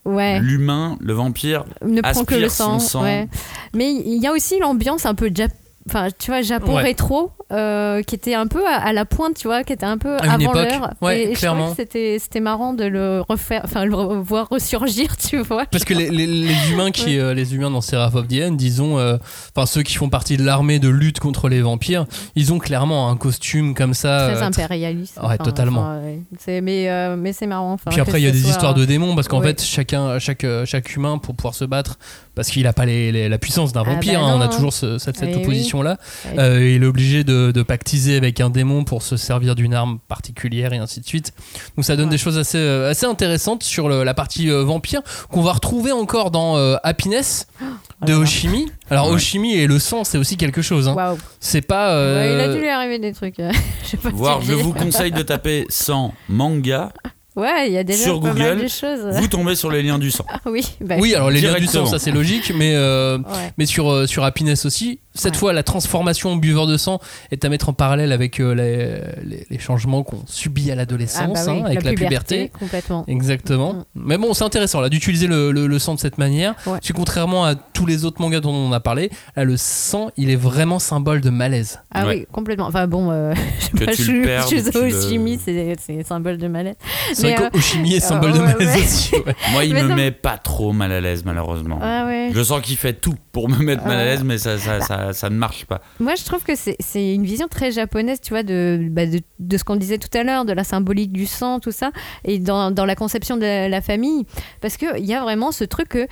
ouais. 0.05 0.39
l'humain, 0.39 0.97
le 0.99 1.13
vampire. 1.13 1.65
ne 1.85 2.01
prend 2.01 2.23
que 2.25 2.35
le 2.35 2.49
son 2.49 2.79
sang. 2.79 2.79
sang. 2.79 3.03
ouais. 3.03 3.27
Mais 3.73 3.91
il 3.93 4.21
y 4.21 4.27
a 4.27 4.31
aussi 4.31 4.59
l'ambiance 4.59 5.05
un 5.05 5.15
peu 5.15 5.27
Jap- 5.29 5.51
Enfin, 5.89 6.07
tu 6.17 6.29
vois, 6.31 6.41
Japon 6.41 6.75
Ouais. 6.75 6.83
rétro, 6.83 7.31
euh, 7.51 8.03
qui 8.03 8.13
était 8.15 8.35
un 8.35 8.45
peu 8.47 8.65
à, 8.67 8.75
à 8.75 8.93
la 8.93 9.03
pointe, 9.05 9.35
tu 9.35 9.47
vois, 9.47 9.63
qui 9.63 9.73
était 9.73 9.85
un 9.85 9.97
peu 9.97 10.15
À 10.17 10.33
avant 10.33 10.53
l'heure. 10.53 10.93
Ouais, 11.01 11.21
et, 11.23 11.31
et 11.31 11.33
je 11.33 11.39
clairement. 11.39 11.73
c'était, 11.75 12.17
c'était 12.19 12.39
marrant 12.39 12.73
de 12.73 12.83
le 12.85 13.21
refaire, 13.27 13.61
enfin, 13.65 13.83
le 13.85 13.95
revoir 13.95 14.47
ressurgir, 14.49 15.17
tu 15.29 15.39
vois. 15.39 15.65
Parce 15.65 15.83
que 15.83 15.93
les, 15.95 16.09
les- 16.11 16.27
les 16.27 16.71
humains 16.71 16.91
qui, 16.91 17.17
euh, 17.19 17.33
les 17.33 17.55
humains 17.55 17.71
dans 17.71 17.81
Seraph 17.81 18.13
of 18.15 18.27
the 18.27 18.41
End, 18.43 18.51
disons, 18.51 18.99
euh, 18.99 19.17
enfin 19.55 19.65
ceux 19.65 19.81
qui 19.81 19.95
font 19.95 20.09
partie 20.09 20.37
de 20.37 20.43
l'armée 20.43 20.77
de 20.79 20.87
lutte 20.89 21.19
contre 21.19 21.49
les 21.49 21.61
vampires, 21.61 22.05
ils 22.35 22.53
ont 22.53 22.59
clairement 22.59 23.09
un 23.09 23.17
costume 23.17 23.73
comme 23.73 23.93
ça. 23.95 24.29
Très 24.31 24.43
impérialiste. 24.43 25.19
ouais, 25.27 25.37
totalement. 25.39 25.99
C'est, 26.39 26.61
mais, 26.61 27.15
mais 27.17 27.33
c'est 27.33 27.47
marrant. 27.47 27.77
Puis 27.89 27.99
après, 27.99 28.21
il 28.21 28.23
y 28.23 28.27
a 28.27 28.31
des 28.31 28.37
soit- 28.39 28.51
histoires 28.51 28.73
de 28.75 28.85
démons 28.85 29.15
parce 29.15 29.27
qu'en 29.27 29.41
fait, 29.41 29.61
chacun, 29.63 30.19
chaque, 30.19 30.45
chaque 30.65 30.95
humain 30.95 31.17
pour 31.17 31.35
pouvoir 31.35 31.55
se 31.55 31.65
battre, 31.65 31.97
parce 32.35 32.49
qu'il 32.49 32.63
n'a 32.63 32.73
pas 32.73 32.85
les- 32.85 33.11
les- 33.11 33.29
la 33.29 33.37
puissance 33.37 33.73
d'un 33.73 33.81
Ah 33.85 33.89
vampire, 33.93 34.19
bah 34.21 34.27
hein, 34.27 34.35
on 34.37 34.41
a 34.41 34.47
toujours 34.47 34.73
ce- 34.73 34.97
cette, 34.97 35.17
cette 35.17 35.29
Eh 35.31 35.35
oui. 35.35 35.41
opposition-là. 35.43 35.97
Euh, 36.37 36.65
il 36.75 36.83
est 36.83 36.85
obligé 36.85 37.23
de, 37.23 37.51
de 37.51 37.61
pactiser 37.63 38.15
avec 38.15 38.39
un 38.39 38.49
démon 38.49 38.83
pour 38.83 39.01
se 39.03 39.17
servir 39.17 39.55
d'une 39.55 39.73
arme 39.73 39.99
particulière 40.07 40.73
et 40.73 40.77
ainsi 40.77 41.01
de 41.01 41.05
suite. 41.05 41.33
Donc 41.75 41.85
ça 41.85 41.95
donne 41.95 42.05
Ouais. 42.05 42.11
des 42.11 42.17
choses 42.17 42.37
assez, 42.37 42.57
euh, 42.57 42.89
assez 42.89 43.05
intéressantes 43.05 43.63
sur 43.63 43.89
le- 43.89 44.03
la 44.03 44.13
partie 44.13 44.49
euh, 44.49 44.63
vampire 44.63 45.01
qu'on 45.29 45.41
va 45.41 45.51
retrouver 45.53 45.91
encore 45.91 46.31
dans 46.31 46.57
euh, 46.57 46.75
Happiness 46.83 47.47
de 47.59 47.65
Oh 47.65 47.65
là 48.05 48.11
là. 48.13 48.17
Oshimi. 48.19 48.65
Alors 48.89 49.07
Ouais. 49.09 49.13
Oshimi 49.15 49.55
et 49.55 49.67
le 49.67 49.79
sang, 49.79 50.03
c'est 50.03 50.17
aussi 50.17 50.37
quelque 50.37 50.61
chose. 50.61 50.87
hein. 50.87 50.93
Waouh. 50.95 51.17
C'est 51.39 51.61
pas. 51.61 51.91
euh, 51.93 52.15
Ouais, 52.15 52.33
il 52.45 52.49
a 52.49 52.53
dû 52.55 52.61
lui 52.61 52.69
arriver 52.69 52.99
des 52.99 53.13
trucs. 53.13 53.35
je 53.83 53.87
sais 53.87 53.97
pas 53.97 54.09
Voire, 54.11 54.39
te 54.39 54.45
je 54.45 54.53
vous 54.53 54.73
conseille 54.73 55.11
de 55.11 55.21
taper 55.21 55.65
sans 55.69 56.13
manga. 56.29 56.91
Ouais, 57.35 57.67
il 57.67 57.73
y 57.73 57.77
a 57.77 57.83
déjà 57.83 58.03
sur 58.03 58.19
pas 58.19 58.33
mal 58.33 58.55
Google, 58.55 58.63
de 58.63 58.67
choses. 58.67 58.99
Vous 59.19 59.27
tombez 59.27 59.55
sur 59.55 59.71
les 59.71 59.81
liens 59.81 59.99
du 59.99 60.11
sang. 60.11 60.25
Ah 60.33 60.39
oui, 60.49 60.65
bah, 60.81 60.95
Oui, 60.99 61.15
alors 61.15 61.29
les 61.29 61.39
liens 61.39 61.57
du 61.57 61.67
sang, 61.67 61.85
ça 61.85 61.97
c'est 61.99 62.11
logique, 62.11 62.51
mais, 62.55 62.75
euh, 62.75 63.19
ouais. 63.19 63.53
mais 63.57 63.65
sur, 63.65 63.89
euh, 63.89 64.05
sur 64.07 64.23
Happiness 64.23 64.65
aussi, 64.65 64.99
cette 65.13 65.33
Ouais. 65.33 65.37
fois 65.39 65.53
la 65.53 65.63
transformation 65.63 66.31
en 66.31 66.35
buveur 66.35 66.67
de 66.67 66.77
sang 66.77 66.99
est 67.31 67.43
à 67.45 67.49
mettre 67.49 67.69
en 67.69 67.73
parallèle 67.73 68.11
avec 68.11 68.39
euh, 68.39 68.53
les, 68.55 69.27
les- 69.29 69.45
les 69.49 69.59
changements 69.59 70.03
qu'on 70.03 70.23
subit 70.27 70.69
à 70.69 70.73
Ah 70.73 70.75
l'adolescence, 70.77 71.45
bah 71.45 71.51
oui, 71.53 71.59
hein, 71.61 71.65
avec 71.65 71.83
la, 71.83 71.93
puberté. 71.93 72.49
Complètement. 72.59 73.03
Exactement. 73.07 73.73
Mm. 73.73 73.83
Mais 73.95 74.17
bon, 74.17 74.33
c'est 74.33 74.43
intéressant 74.43 74.81
là 74.81 74.89
d'utiliser 74.89 75.27
le, 75.27 75.51
le- 75.51 75.67
le 75.67 75.79
sang 75.79 75.95
de 75.95 75.99
cette 75.99 76.17
manière. 76.17 76.51
Ouais. 76.65 76.73
Parce 76.73 76.87
que 76.87 76.93
contrairement 76.93 77.45
à 77.45 77.55
tous 77.55 77.85
les 77.85 78.05
autres 78.05 78.21
mangas 78.21 78.39
dont 78.39 78.53
on 78.53 78.71
a 78.71 78.79
parlé, 78.79 79.09
là 79.35 79.43
le 79.43 79.57
sang 79.57 80.09
il 80.17 80.29
est 80.29 80.35
vraiment 80.35 80.79
symbole 80.79 81.21
de 81.21 81.29
malaise. 81.29 81.79
Ah 81.93 82.05
Ouais. 82.05 82.19
oui, 82.21 82.27
complètement. 82.31 82.67
Enfin 82.67 82.87
bon, 82.87 83.09
euh, 83.11 83.33
je 83.59 83.65
sais 83.65 83.71
Que 83.71 83.85
pas, 83.85 83.91
tu 83.93 84.03
je 84.03 84.11
le 84.11 84.17
suis 84.17 84.25
perdes, 84.25 84.49
je 84.49 84.55
suis 84.57 84.71
tu 84.71 84.79
le- 84.79 84.95
Oshimi, 85.05 85.39
c'est 85.43 86.03
symbole 86.03 86.37
de 86.37 86.47
malaise. 86.47 86.75
C'est 87.13 87.33
vrai 87.33 87.45
euh, 87.45 87.49
qu'Oshimi 87.49 87.95
est 87.95 87.99
symbole 87.99 88.33
de 88.33 88.39
malaise 88.39 88.67
ouais. 88.75 88.83
aussi. 88.83 89.15
ouais. 89.15 89.35
Moi, 89.51 89.65
il 89.65 89.73
Mais 89.73 89.83
me 89.83 89.89
ça- 89.89 89.95
met 89.95 90.11
pas 90.11 90.37
trop 90.37 90.71
mal 90.73 90.91
à 90.91 91.01
l'aise, 91.01 91.23
malheureusement. 91.25 91.79
Ah 91.81 92.05
ouais. 92.05 92.29
Je 92.33 92.41
sens 92.43 92.61
qu'il 92.61 92.77
fait 92.77 92.93
tout 92.93 93.15
pour 93.31 93.49
me 93.49 93.57
mettre 93.57 93.85
mal 93.85 93.97
à 93.97 94.05
l'aise, 94.05 94.23
mais 94.23 94.37
ça, 94.37 94.57
ça, 94.57 94.79
ça, 94.81 95.00
ça 95.13 95.29
ne 95.29 95.35
marche 95.35 95.65
pas. 95.65 95.81
Moi, 95.99 96.15
je 96.15 96.23
trouve 96.23 96.43
que 96.43 96.53
c'est 96.55 97.13
une 97.13 97.25
vision 97.25 97.47
très 97.47 97.71
japonaise, 97.71 98.19
tu 98.21 98.29
vois, 98.33 98.43
de, 98.43 98.79
bah, 98.89 99.05
de, 99.05 99.19
de 99.39 99.57
ce 99.57 99.63
qu'on 99.63 99.75
disait 99.75 99.97
tout 99.97 100.15
à 100.17 100.23
l'heure, 100.23 100.45
de 100.45 100.53
la 100.53 100.63
symbolique 100.63 101.11
du 101.11 101.25
sang, 101.25 101.59
tout 101.59 101.71
ça, 101.71 101.91
et 102.25 102.39
dans, 102.39 102.71
dans 102.71 102.85
la 102.85 102.95
conception 102.95 103.37
de 103.37 103.67
la 103.69 103.81
famille. 103.81 104.25
Parce 104.61 104.77
qu'il 104.77 105.05
y 105.05 105.13
a 105.13 105.21
vraiment 105.21 105.51
ce 105.51 105.63
truc 105.63 105.95
euh, 105.95 106.07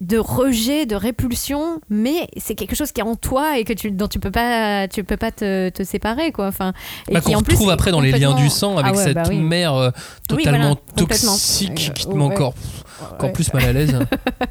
de 0.00 0.16
rejet, 0.16 0.86
de 0.86 0.94
répulsion, 0.94 1.80
mais 1.90 2.28
c'est 2.36 2.54
quelque 2.54 2.76
chose 2.76 2.92
qui 2.92 3.00
est 3.00 3.04
en 3.04 3.16
toi 3.16 3.58
et 3.58 3.64
que 3.64 3.72
tu, 3.72 3.90
dont 3.90 4.06
tu 4.06 4.20
peux 4.20 4.30
pas, 4.30 4.86
tu 4.86 5.02
peux 5.02 5.16
pas 5.16 5.32
te, 5.32 5.70
te 5.70 5.82
séparer, 5.82 6.30
quoi. 6.30 6.46
Enfin, 6.46 6.72
et 7.08 7.14
Bah, 7.14 7.20
qui, 7.20 7.32
qu'on 7.32 7.38
en 7.38 7.42
plus, 7.42 7.54
retrouve 7.54 7.70
est 7.70 7.72
après 7.72 7.90
dans 7.90 8.00
les 8.00 8.12
liens 8.12 8.34
du 8.34 8.48
sang 8.48 8.74
Ah 8.76 8.80
avec 8.86 8.94
ouais, 8.96 9.02
cette 9.02 9.14
bah 9.16 9.24
oui. 9.28 9.38
mère 9.38 9.74
euh, 9.74 9.90
Oui, 10.30 10.36
totalement 10.44 10.58
voilà, 10.58 10.80
complètement. 10.96 11.32
toxique 11.32 11.92
qui 11.94 12.04
te 12.06 12.10
Euh, 12.10 12.14
met 12.14 12.26
ouais. 12.26 12.32
encore, 12.32 12.54
encore 13.02 13.22
Ouais. 13.28 13.32
plus 13.32 13.52
mal 13.54 13.64
à 13.64 13.72
l'aise. 13.72 13.98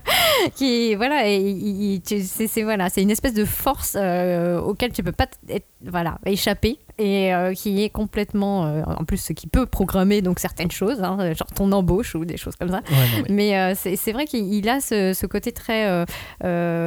qui 0.55 0.95
voilà 0.95 1.27
et 1.27 1.99
c'est 2.03 2.47
c'est- 2.47 2.63
voilà 2.63 2.89
c'est 2.89 3.01
une 3.01 3.11
espèce 3.11 3.33
de 3.33 3.45
force 3.45 3.95
euh, 3.99 4.59
auquel 4.59 4.91
tu 4.93 5.03
peux 5.03 5.11
pas 5.11 5.27
t- 5.27 5.37
être- 5.55 5.67
voilà 5.85 6.17
échapper 6.25 6.77
et 6.99 7.33
euh, 7.33 7.53
qui 7.53 7.83
est 7.83 7.89
complètement 7.89 8.65
euh, 8.65 8.81
en 8.85 9.03
plus 9.05 9.17
ce 9.17 9.33
qui 9.33 9.47
peut 9.47 9.65
programmer 9.65 10.21
donc 10.21 10.39
certaines 10.39 10.71
choses 10.71 11.01
hein, 11.03 11.17
genre 11.33 11.47
ton 11.55 11.71
embauche 11.71 12.15
ou 12.15 12.25
des 12.25 12.37
choses 12.37 12.55
comme 12.55 12.69
ça. 12.69 12.81
Ouais, 12.89 13.17
non, 13.17 13.23
mais- 13.29 13.33
mais 13.35 13.57
euh, 13.59 13.73
c'est 13.95 14.11
vrai 14.11 14.25
qu'il 14.25 14.53
il 14.53 14.67
a 14.69 14.79
ce, 14.79 15.13
ce 15.13 15.25
côté 15.25 15.51
très 15.51 16.05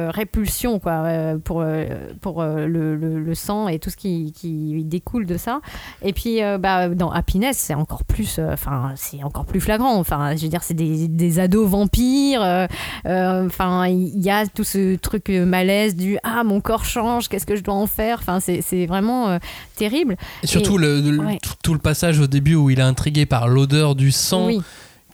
répulsion 0.09 0.79
quoi 0.79 1.03
pour 1.43 1.63
pour 2.21 2.43
le, 2.43 2.95
le- 2.95 3.19
le 3.19 3.35
sang 3.35 3.67
et 3.67 3.79
tout 3.79 3.89
ce 3.89 3.97
qui, 3.97 4.31
qui 4.33 4.83
découle 4.83 5.25
de 5.25 5.37
ça. 5.37 5.61
Et 6.01 6.13
puis 6.13 6.39
bah, 6.59 6.89
dans 6.89 7.11
Happiness 7.11 7.57
c'est 7.57 7.73
encore 7.75 8.03
plus 8.03 8.39
enfin 8.39 8.91
c'est 8.95 9.23
encore 9.23 9.45
plus 9.45 9.61
flagrant. 9.61 9.95
Enfin 9.97 10.35
je 10.35 10.43
veux 10.43 10.49
dire 10.49 10.63
c'est 10.63 10.73
des, 10.73 11.07
des 11.07 11.39
ados 11.39 11.67
vampires 11.69 12.67
enfin 13.05 13.87
il 13.87 14.21
y 14.21 14.29
a 14.29 14.45
tout 14.47 14.63
ce 14.63 14.95
truc 14.95 15.29
malaise 15.29 15.95
du 15.95 16.17
ah 16.23 16.43
mon 16.43 16.61
corps 16.61 16.85
change 16.85 17.29
qu'est-ce 17.29 17.45
que 17.45 17.55
je 17.55 17.63
dois 17.63 17.73
en 17.75 17.87
faire? 17.87 18.17
Enfin 18.21 18.39
c'est 18.39 18.85
vraiment 18.85 19.29
euh, 19.29 19.37
Et 20.43 20.47
surtout 20.47 20.77
le, 20.77 20.99
le- 21.01 21.19
ouais. 21.19 21.39
tout, 21.41 21.53
tout 21.63 21.73
le 21.73 21.79
passage 21.79 22.19
au 22.19 22.27
début 22.27 22.55
où 22.55 22.69
il 22.69 22.79
est 22.79 22.83
intrigué 22.83 23.25
par 23.25 23.47
l'odeur 23.47 23.95
du 23.95 24.11
sang 24.11 24.47
oui 24.47 24.61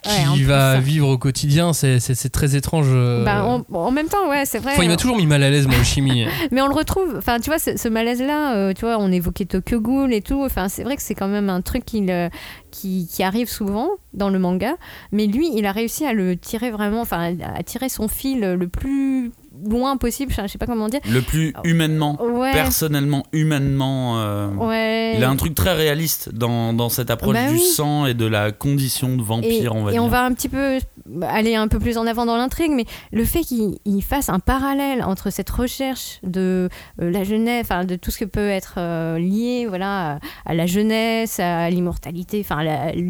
Ouais, 0.06 0.32
plus, 0.36 0.44
va 0.44 0.78
vivre 0.78 1.08
au 1.08 1.18
quotidien, 1.18 1.72
c'est- 1.72 1.98
très 2.30 2.54
étrange. 2.54 2.86
euh. 2.88 3.24
Bah, 3.24 3.44
en, 3.44 3.64
en 3.74 3.90
même 3.90 4.06
temps, 4.06 4.28
ouais, 4.30 4.44
c'est 4.46 4.60
vrai. 4.60 4.72
Enfin, 4.74 4.84
il 4.84 4.88
m'a 4.88 4.96
toujours 4.96 5.16
mis 5.16 5.26
mal 5.26 5.42
à 5.42 5.50
l'aise, 5.50 5.66
moi, 5.66 5.82
chimie. 5.82 6.24
Mais 6.52 6.62
on 6.62 6.68
le 6.68 6.74
retrouve, 6.74 7.16
enfin, 7.18 7.40
tu 7.40 7.50
vois, 7.50 7.58
ce, 7.58 7.76
ce 7.76 7.88
malaise-là, 7.88 8.54
euh, 8.54 8.72
tu 8.74 8.82
vois, 8.84 8.96
on 9.00 9.10
évoquait 9.10 9.44
Tokyo 9.44 9.80
Ghoul 9.80 10.14
et 10.14 10.22
tout. 10.22 10.40
Enfin, 10.44 10.68
c'est 10.68 10.84
vrai 10.84 10.94
que 10.96 11.02
c'est 11.02 11.16
quand 11.16 11.26
même 11.26 11.50
un 11.50 11.62
truc 11.62 11.84
qui, 11.84 12.00
le- 12.02 12.28
qui, 12.70 13.08
qui 13.12 13.24
arrive 13.24 13.48
souvent 13.48 13.88
dans 14.14 14.30
le 14.30 14.38
manga. 14.38 14.74
Mais 15.10 15.26
lui, 15.26 15.50
il 15.52 15.66
a 15.66 15.72
réussi 15.72 16.06
à 16.06 16.12
le 16.12 16.36
tirer 16.36 16.70
vraiment, 16.70 17.00
enfin, 17.00 17.34
à 17.56 17.62
tirer 17.64 17.88
son 17.88 18.06
fil 18.06 18.38
le 18.40 18.68
plus 18.68 19.32
loin 19.66 19.96
possible. 19.96 20.32
Je 20.36 20.46
sais 20.46 20.58
pas 20.58 20.66
comment 20.66 20.88
dire. 20.88 21.00
Le 21.10 21.20
plus 21.22 21.54
humainement, 21.64 22.18
Ouais. 22.22 22.52
personnellement, 22.52 23.24
humainement. 23.32 24.20
euh, 24.20 24.48
Ouais. 24.54 25.14
Il 25.16 25.24
a 25.24 25.30
un 25.30 25.36
truc 25.36 25.54
très 25.54 25.74
réaliste 25.74 26.30
dans, 26.34 26.72
dans 26.72 26.88
cette 26.88 27.10
approche 27.10 27.34
Bah 27.34 27.48
du 27.48 27.54
oui. 27.54 27.60
sang 27.60 28.06
et 28.06 28.14
de 28.14 28.26
la 28.26 28.52
condition 28.52 29.16
de 29.16 29.22
vampire, 29.22 29.72
et, 29.72 29.76
on 29.76 29.84
va 29.84 29.90
et 29.90 29.94
dire. 29.94 30.04
on 30.04 30.08
va 30.08 30.24
un 30.24 30.32
petit 30.32 30.48
peu 30.48 30.78
aller 31.22 31.54
un 31.54 31.68
peu 31.68 31.78
plus 31.78 31.98
en 31.98 32.06
avant 32.06 32.26
dans 32.26 32.36
l'intrigue, 32.36 32.72
mais 32.72 32.84
le 33.12 33.24
fait 33.24 33.40
qu'il 33.40 33.78
il 33.84 34.02
fasse 34.02 34.28
un 34.28 34.38
parallèle 34.38 35.02
entre 35.02 35.30
cette 35.30 35.50
recherche 35.50 36.20
de 36.22 36.68
euh, 37.00 37.10
la 37.10 37.24
jeunesse, 37.24 37.68
de 37.68 37.96
tout 37.96 38.10
ce 38.10 38.18
que 38.18 38.24
peut 38.24 38.48
être 38.48 38.74
euh, 38.78 39.18
lié, 39.18 39.66
voilà, 39.68 40.18
à, 40.44 40.54
la 40.54 40.66
jeunesse, 40.66 41.40
à 41.40 41.70
l'immortalité, 41.70 42.44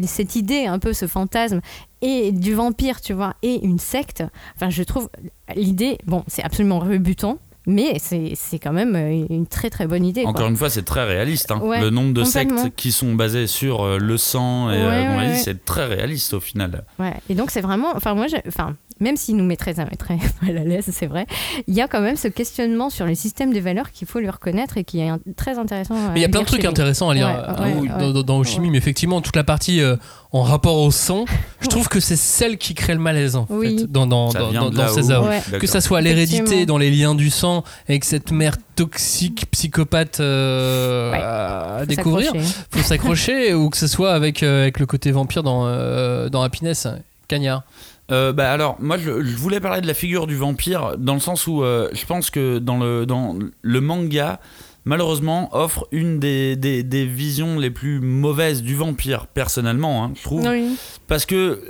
cette 0.05 0.35
idée 0.35 0.65
un 0.65 0.79
peu, 0.79 0.93
ce 0.93 1.07
fantasme 1.07 1.61
et 2.01 2.31
du 2.31 2.53
vampire, 2.53 3.01
tu 3.01 3.13
vois, 3.13 3.33
et 3.41 3.65
une 3.65 3.79
secte. 3.79 4.23
Je 4.69 4.83
trouve 4.83 5.09
l'idée, 5.55 5.97
bon, 6.05 6.23
c'est 6.27 6.43
absolument 6.43 6.79
rebutant. 6.79 7.39
Mais 7.67 7.97
c'est 7.99 8.59
quand 8.59 8.71
même 8.73 8.95
euh, 8.95 9.25
une 9.29 9.45
très 9.45 9.69
très 9.69 9.85
bonne 9.85 10.05
idée. 10.05 10.21
quoi. 10.23 10.31
Encore 10.31 10.47
une 10.47 10.55
fois, 10.55 10.69
c'est 10.69 10.83
très 10.85 11.03
réaliste. 11.03 11.51
hein. 11.51 11.59
Ouais, 11.61 11.81
le 11.81 11.89
nombre 11.89 12.13
de 12.13 12.23
sectes 12.23 12.75
qui 12.75 12.91
sont 12.91 13.13
basées 13.13 13.47
sur 13.47 13.83
euh, 13.83 13.97
le 13.97 14.17
sang, 14.17 14.71
et 14.71 14.75
euh, 14.81 15.17
Ouais, 15.17 15.17
ouais. 15.29 15.35
c'est 15.35 15.65
très 15.65 15.85
réaliste 15.85 16.33
au 16.33 16.39
final. 16.39 16.83
Ouais. 16.99 17.13
Et 17.29 17.35
donc 17.35 17.51
c'est 17.51 17.61
vraiment, 17.61 17.89
enfin 17.95 18.15
moi, 18.15 18.25
enfin 18.47 18.75
même 18.99 19.17
s'il 19.17 19.35
nous 19.37 19.43
met 19.45 19.55
très, 19.55 19.73
très 19.73 20.17
mal 20.41 20.57
à 20.57 20.63
l'aise, 20.63 20.85
c'est 20.91 21.05
vrai, 21.07 21.25
il 21.67 21.73
y 21.73 21.81
a 21.81 21.87
quand 21.87 22.01
même 22.01 22.15
ce 22.17 22.27
questionnement 22.27 22.89
sur 22.89 23.05
le 23.05 23.15
système 23.15 23.51
des 23.53 23.59
valeurs 23.61 23.91
qu'il 23.91 24.07
faut 24.07 24.19
lui 24.19 24.29
reconnaître 24.29 24.77
et 24.77 24.83
qui 24.83 24.99
est 24.99 25.09
un- 25.09 25.19
très 25.35 25.57
intéressant. 25.57 25.95
à 25.95 26.11
Mais 26.13 26.19
il 26.19 26.21
y 26.21 26.25
a 26.25 26.29
plein 26.29 26.41
de 26.41 26.45
trucs 26.45 26.65
intéressants 26.65 27.09
à 27.09 27.13
lire 27.13 27.27
Ouais, 27.27 27.33
ouais, 27.65 27.87
dans- 27.87 28.13
ouais. 28.13 28.23
dans, 28.23 28.43
mais 28.71 28.77
effectivement, 28.77 29.21
toute 29.21 29.35
la 29.35 29.43
partie 29.43 29.81
euh, 29.81 29.95
en 30.31 30.41
rapport 30.43 30.77
au 30.77 30.91
sang, 30.91 31.25
je 31.61 31.67
trouve 31.67 31.87
que 31.87 31.99
c'est 31.99 32.15
celle 32.15 32.57
qui 32.57 32.73
crée 32.75 32.93
le 32.93 32.99
malaise 32.99 33.35
en 33.35 33.47
Oui. 33.49 33.79
fait, 33.79 33.91
dans, 33.91 34.05
dans, 34.07 34.29
Ça 34.31 34.39
dans, 34.39 34.69
de 34.69 34.87
ces 34.87 35.11
œuvres. 35.11 35.27
Ouais. 35.29 35.59
Que 35.59 35.67
ça 35.67 35.81
soit 35.81 36.01
l'hérédité 36.01 36.65
dans 36.65 36.77
les 36.77 36.91
liens 36.91 37.15
du 37.15 37.29
sang, 37.29 37.63
avec 37.87 38.03
cette 38.05 38.31
mère 38.31 38.55
toxique, 38.75 39.45
psychopathe 39.51 40.19
euh, 40.19 41.11
Ouais. 41.11 41.17
à 41.21 41.77
Faut 41.79 41.85
découvrir, 41.85 42.33
faut 42.71 42.83
s'accrocher, 42.83 43.53
ou 43.53 43.69
que 43.69 43.77
ce 43.77 43.87
soit 43.87 44.13
avec, 44.13 44.43
euh, 44.43 44.61
avec 44.63 44.79
le 44.79 44.85
côté 44.85 45.11
vampire 45.11 45.43
dans, 45.43 45.65
euh, 45.65 46.29
dans 46.29 46.41
Happiness, 46.41 46.87
Cagnard. 47.27 47.63
Euh, 48.11 48.33
bah 48.33 48.51
alors, 48.51 48.77
moi 48.79 48.97
je, 48.97 49.23
je 49.23 49.35
voulais 49.35 49.59
parler 49.59 49.81
de 49.81 49.87
la 49.87 49.93
figure 49.93 50.27
du 50.27 50.35
vampire 50.35 50.97
dans 50.97 51.13
le 51.13 51.19
sens 51.19 51.47
où 51.47 51.63
euh, 51.63 51.89
je 51.93 52.05
pense 52.05 52.29
que 52.29 52.57
dans 52.59 52.79
le, 52.79 53.05
dans 53.05 53.37
le 53.61 53.81
manga, 53.81 54.39
malheureusement, 54.85 55.49
offre 55.55 55.87
une 55.91 56.19
des, 56.19 56.55
des, 56.55 56.83
des 56.83 57.05
visions 57.05 57.59
les 57.59 57.69
plus 57.69 57.99
mauvaises 57.99 58.63
du 58.63 58.75
vampire, 58.75 59.27
personnellement, 59.27 60.03
hein, 60.03 60.13
je 60.15 60.23
trouve. 60.23 60.47
Oui. 60.47 60.75
Parce 61.07 61.25
que 61.25 61.61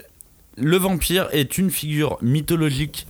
le 0.58 0.78
vampire 0.78 1.28
est 1.32 1.58
une 1.58 1.70
figure 1.72 2.18
mythologique 2.22 3.08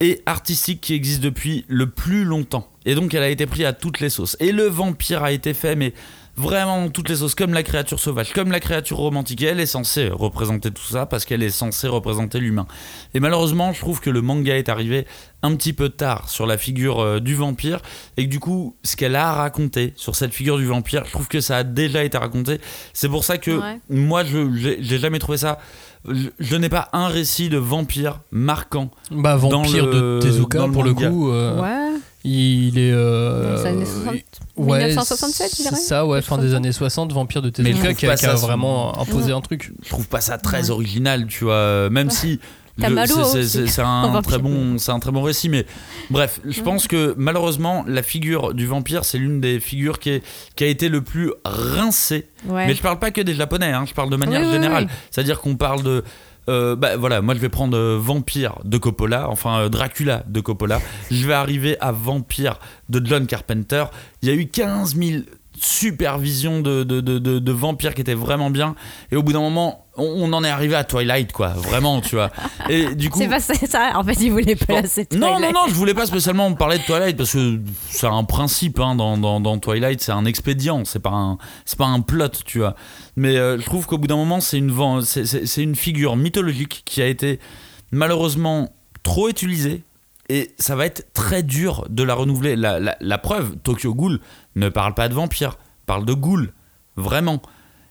et 0.00 0.22
artistique 0.26 0.80
qui 0.80 0.94
existe 0.94 1.20
depuis 1.20 1.64
le 1.68 1.88
plus 1.90 2.24
longtemps. 2.24 2.68
Et 2.84 2.94
donc 2.94 3.14
elle 3.14 3.22
a 3.22 3.28
été 3.28 3.46
prise 3.46 3.64
à 3.64 3.72
toutes 3.72 4.00
les 4.00 4.10
sauces. 4.10 4.36
Et 4.40 4.52
le 4.52 4.64
vampire 4.64 5.22
a 5.22 5.32
été 5.32 5.54
fait, 5.54 5.74
mais 5.74 5.92
vraiment 6.38 6.82
dans 6.82 6.88
toutes 6.90 7.08
les 7.08 7.16
sauces, 7.16 7.34
comme 7.34 7.52
la 7.52 7.62
créature 7.62 7.98
sauvage, 8.00 8.32
comme 8.32 8.50
la 8.50 8.60
créature 8.60 8.96
romantique. 8.96 9.42
Et 9.42 9.46
elle 9.46 9.60
est 9.60 9.66
censée 9.66 10.08
représenter 10.08 10.70
tout 10.70 10.82
ça 10.84 11.04
parce 11.06 11.24
qu'elle 11.24 11.42
est 11.42 11.50
censée 11.50 11.88
représenter 11.88 12.38
l'humain. 12.40 12.66
Et 13.14 13.20
malheureusement, 13.20 13.72
je 13.72 13.80
trouve 13.80 14.00
que 14.00 14.10
le 14.10 14.22
manga 14.22 14.56
est 14.56 14.68
arrivé 14.68 15.06
un 15.42 15.54
petit 15.54 15.72
peu 15.72 15.88
tard 15.88 16.28
sur 16.28 16.46
la 16.46 16.56
figure 16.58 17.00
euh, 17.00 17.20
du 17.20 17.34
vampire 17.34 17.80
et 18.16 18.24
que 18.24 18.30
du 18.30 18.40
coup, 18.40 18.76
ce 18.82 18.96
qu'elle 18.96 19.14
a 19.16 19.28
à 19.30 19.32
raconter 19.34 19.92
sur 19.96 20.16
cette 20.16 20.32
figure 20.32 20.58
du 20.58 20.66
vampire, 20.66 21.04
je 21.04 21.12
trouve 21.12 21.28
que 21.28 21.40
ça 21.40 21.58
a 21.58 21.64
déjà 21.64 22.02
été 22.04 22.16
raconté. 22.18 22.60
C'est 22.92 23.08
pour 23.08 23.24
ça 23.24 23.38
que 23.38 23.50
Ouais. 23.52 23.78
moi, 23.90 24.24
je 24.24 24.48
j'ai 24.80 24.98
jamais 24.98 25.18
trouvé 25.18 25.38
ça. 25.38 25.58
Je, 26.08 26.28
je 26.38 26.56
n'ai 26.56 26.68
pas 26.68 26.88
un 26.92 27.08
récit 27.08 27.48
de 27.48 27.58
vampire 27.58 28.20
marquant. 28.30 28.90
Bah, 29.10 29.36
vampire 29.36 29.84
le- 29.86 29.92
de 29.92 30.18
Tezuka, 30.22 30.58
dans 30.58 30.66
le 30.68 30.72
pour 30.72 30.84
le 30.84 30.94
coup, 30.94 31.30
euh, 31.32 31.60
Ouais. 31.60 31.87
Il 32.28 32.78
est. 32.78 32.92
euh, 32.92 33.56
Dans 33.56 33.62
les 33.62 33.66
années 33.68 33.84
60, 33.86 34.14
ouais, 34.56 34.78
1967, 34.86 35.50
je 35.50 35.56
c'est 35.56 35.62
dirais. 35.64 35.76
ça, 35.76 36.06
ouais, 36.06 36.22
fin 36.22 36.36
des 36.36 36.48
60. 36.48 36.56
années 36.56 36.72
60, 36.72 37.12
vampire 37.12 37.42
de 37.42 37.50
Tezuka 37.50 37.94
qui 37.94 38.06
a, 38.06 38.10
pas 38.10 38.16
qui 38.16 38.26
a 38.26 38.36
ça 38.36 38.46
vraiment 38.46 38.98
imposé 39.00 39.32
un 39.32 39.40
truc. 39.40 39.72
Je 39.82 39.88
trouve 39.88 40.08
pas 40.08 40.20
ça 40.20 40.38
très 40.38 40.64
Ouais. 40.64 40.70
original, 40.70 41.26
tu 41.26 41.44
vois. 41.44 41.88
Même 41.90 42.10
si. 42.10 42.40
c'est- 42.80 43.80
un 43.80 44.02
vampire. 44.12 44.22
très 44.22 44.38
bon 44.38 44.78
c'est 44.78 44.92
un 44.92 45.00
très 45.00 45.10
bon 45.10 45.22
récit 45.22 45.48
mais 45.48 45.66
bref 46.10 46.38
je 46.44 46.62
pense 46.62 46.86
que 46.86 47.12
malheureusement 47.18 47.84
la 47.88 48.04
figure 48.04 48.54
du 48.54 48.66
vampire 48.68 49.04
c'est 49.04 49.18
l'une 49.18 49.40
des 49.40 49.58
figures 49.58 49.98
qui, 49.98 50.10
est, 50.10 50.22
qui 50.54 50.62
a 50.62 50.68
été 50.68 50.88
le 50.88 51.02
plus 51.02 51.32
rincée 51.44 52.28
Ouais. 52.46 52.68
mais 52.68 52.74
je 52.74 52.80
parle 52.80 53.00
pas 53.00 53.10
que 53.10 53.20
des 53.20 53.34
japonais 53.34 53.72
hein, 53.72 53.84
je 53.84 53.94
parle 53.94 54.10
de 54.10 54.16
manière 54.16 54.42
Oui, 54.42 54.52
générale 54.52 54.84
oui. 54.88 54.96
c'est 55.10 55.20
à 55.22 55.24
dire 55.24 55.40
qu'on 55.40 55.56
parle 55.56 55.82
de 55.82 56.04
euh, 56.48 56.76
bah 56.76 56.96
voilà, 56.96 57.20
moi 57.20 57.34
je 57.34 57.40
vais 57.40 57.48
prendre 57.48 57.76
euh, 57.76 57.98
Vampire 58.00 58.58
de 58.64 58.78
Coppola, 58.78 59.28
enfin 59.28 59.60
euh, 59.60 59.68
Dracula 59.68 60.24
de 60.26 60.40
Coppola. 60.40 60.80
Je 61.10 61.26
vais 61.26 61.34
arriver 61.34 61.76
à 61.80 61.92
Vampire 61.92 62.58
de 62.88 63.04
John 63.04 63.26
Carpenter. 63.26 63.84
Il 64.22 64.28
y 64.28 64.32
a 64.32 64.34
eu 64.34 64.46
15 64.46 64.96
000 64.96 65.22
super 65.64 66.18
visions 66.18 66.60
de, 66.60 66.82
de, 66.84 67.00
de, 67.00 67.18
de, 67.18 67.38
de 67.38 67.52
vampires 67.52 67.94
qui 67.94 68.00
étaient 68.00 68.14
vraiment 68.14 68.50
bien. 68.50 68.74
Et 69.10 69.16
au 69.16 69.22
bout 69.22 69.32
d'un 69.32 69.40
moment, 69.40 69.86
on, 69.96 70.32
en 70.32 70.44
est 70.44 70.48
arrivé 70.50 70.74
à 70.76 70.84
Twilight, 70.84 71.32
quoi. 71.32 71.48
Vraiment, 71.48 72.00
tu 72.00 72.14
vois. 72.14 72.30
Et 72.68 72.94
du 72.94 73.10
coup. 73.10 73.18
C'est 73.18 73.28
pas 73.28 73.40
ça, 73.40 73.92
en 73.94 74.04
fait, 74.04 74.14
il 74.20 74.30
voulait 74.30 74.54
Bon, 74.54 74.64
placer 74.66 75.06
non, 75.12 75.40
non, 75.40 75.52
non, 75.52 75.60
je 75.68 75.74
voulais 75.74 75.94
pas 75.94 76.06
spécialement 76.06 76.52
parler 76.54 76.78
de 76.78 76.84
Twilight 76.84 77.16
parce 77.16 77.32
que 77.32 77.60
c'est 77.88 78.06
un 78.06 78.24
principe 78.24 78.78
hein, 78.80 78.94
dans, 78.94 79.16
dans, 79.18 79.40
dans 79.40 79.58
Twilight, 79.58 80.00
c'est 80.00 80.12
un 80.12 80.24
expédient, 80.24 80.84
c'est 80.84 81.00
pas 81.00 81.10
un, 81.10 81.38
c'est 81.64 81.78
pas 81.78 81.86
un 81.86 82.00
plot, 82.00 82.28
tu 82.44 82.58
vois. 82.58 82.74
Mais 83.16 83.36
euh, 83.36 83.58
je 83.58 83.64
trouve 83.64 83.86
qu'au 83.86 83.98
bout 83.98 84.06
d'un 84.06 84.16
moment, 84.16 84.40
c'est 84.40 84.58
une, 84.58 84.72
c'est 85.02 85.62
une 85.62 85.74
figure 85.74 86.14
mythologique 86.16 86.82
qui 86.84 87.02
a 87.02 87.06
été 87.06 87.40
malheureusement 87.90 88.70
trop 89.02 89.28
utilisée 89.28 89.82
et 90.28 90.50
ça 90.58 90.76
va 90.76 90.84
être 90.84 91.12
très 91.14 91.42
dur 91.42 91.86
de 91.88 92.02
la 92.02 92.14
renouveler. 92.14 92.54
La, 92.54 92.78
la- 92.78 92.96
la 93.00 93.18
preuve, 93.18 93.56
Tokyo 93.62 93.94
Ghoul 93.94 94.20
ne 94.58 94.68
parle 94.68 94.94
pas 94.94 95.08
de 95.08 95.14
vampire, 95.14 95.56
parle 95.86 96.04
de 96.04 96.12
ghoul, 96.12 96.52
vraiment. 96.96 97.40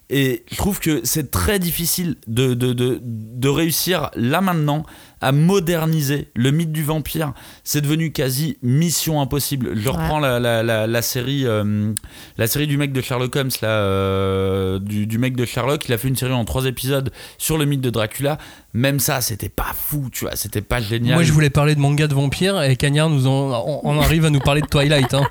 Et 0.10 0.46
je 0.50 0.56
trouve 0.56 0.80
que 0.80 1.02
c'est 1.04 1.32
très 1.32 1.60
difficile 1.60 2.16
de, 2.28 2.54
de, 2.54 2.72
de, 2.72 3.02
de 3.04 3.50
réussir 3.50 4.10
là 4.16 4.40
maintenant 4.40 4.86
à 5.20 5.34
moderniser 5.34 6.30
le 6.34 6.52
mythe 6.52 6.72
du 6.72 6.82
vampire. 6.82 7.34
C'est 7.66 7.82
devenu 7.82 8.14
quasi 8.14 8.58
mission 8.62 9.20
impossible. 9.20 9.76
Je 9.76 9.90
reprends 9.90 10.20
la, 10.20 10.40
la, 10.40 10.64
la, 10.64 10.88
la 10.88 11.02
série, 11.02 11.46
euh, 11.46 11.92
la 12.38 12.48
série 12.48 12.68
du 12.68 12.78
mec 12.78 12.94
de 12.94 13.02
Sherlock 13.02 13.36
Holmes, 13.36 13.52
là, 13.62 13.68
euh, 13.68 14.80
du, 14.80 15.08
du 15.08 15.18
mec 15.18 15.36
de 15.36 15.44
Sherlock. 15.44 15.86
Il 15.90 15.94
a 15.94 15.98
fait 15.98 16.08
une 16.08 16.16
série 16.16 16.32
en 16.32 16.46
trois 16.46 16.68
épisodes 16.68 17.12
sur 17.38 17.58
le 17.58 17.66
mythe 17.66 17.82
de 17.82 17.90
Dracula. 17.90 18.38
Même 18.74 19.02
ça, 19.02 19.20
c'était 19.20 19.50
pas 19.50 19.74
fou, 19.76 20.08
tu 20.10 20.24
vois, 20.24 20.38
c'était 20.38 20.62
pas 20.62 20.80
génial. 20.80 21.16
Moi, 21.16 21.24
je 21.24 21.34
voulais 21.34 21.50
parler 21.50 21.76
de 21.76 21.82
manga 21.82 22.08
de 22.08 22.14
vampire 22.14 22.62
et 22.62 22.78
Cagnard 22.78 23.10
nous 23.10 23.28
en, 23.28 23.62
on, 23.68 23.82
on 23.84 24.00
arrive 24.00 24.24
à 24.24 24.30
nous 24.30 24.40
parler 24.40 24.62
de 24.62 24.68
Twilight. 24.68 25.14
Hein. 25.14 25.28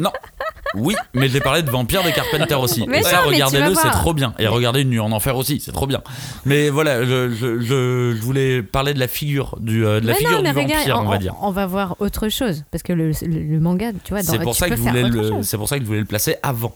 Non. 0.00 0.12
Oui, 0.74 0.94
mais 1.14 1.28
j'ai 1.28 1.40
parlé 1.40 1.62
de 1.62 1.70
Vampire 1.70 2.02
de 2.02 2.10
Carpenter 2.10 2.54
aussi. 2.54 2.84
Mais 2.88 3.00
et 3.00 3.02
ça, 3.02 3.22
non, 3.22 3.28
regardez-le, 3.28 3.74
c'est 3.74 3.90
trop 3.90 4.12
bien. 4.14 4.34
Et 4.38 4.46
regardez 4.46 4.82
Une 4.82 4.90
nuit 4.90 5.00
en 5.00 5.12
enfer 5.12 5.36
aussi, 5.36 5.60
c'est 5.60 5.72
trop 5.72 5.86
bien. 5.86 6.02
Mais 6.44 6.68
voilà, 6.70 7.04
je, 7.04 7.30
je, 7.30 7.60
je- 7.60 8.14
je 8.16 8.22
voulais 8.22 8.62
parler 8.62 8.94
de 8.94 8.98
la 9.00 9.08
figure 9.08 9.56
du, 9.60 9.84
euh, 9.86 10.00
de 10.00 10.06
la 10.06 10.12
Mais 10.12 10.18
figure 10.18 10.42
non, 10.42 10.52
mais 10.54 10.64
du 10.64 10.72
vampire, 10.74 11.00
on 11.04 11.08
va 11.08 11.18
dire. 11.18 11.34
On 11.40 11.50
va 11.50 11.66
voir 11.66 11.96
autre 12.00 12.28
chose. 12.28 12.64
Parce 12.70 12.82
que 12.82 12.92
le, 12.92 13.10
le, 13.22 13.42
le 13.42 13.60
manga, 13.60 13.92
tu 14.04 14.12
vois, 14.12 14.22
dans, 14.22 14.32
C'est 14.32 14.38
pour, 14.38 14.54
ça 14.54 14.68
que 14.68 14.74
le, 14.74 15.42
c'est 15.42 15.56
pour 15.56 15.68
ça 15.68 15.76
que 15.78 15.82
je 15.82 15.86
voulais 15.86 16.00
le 16.00 16.04
placer 16.04 16.36
avant. 16.42 16.74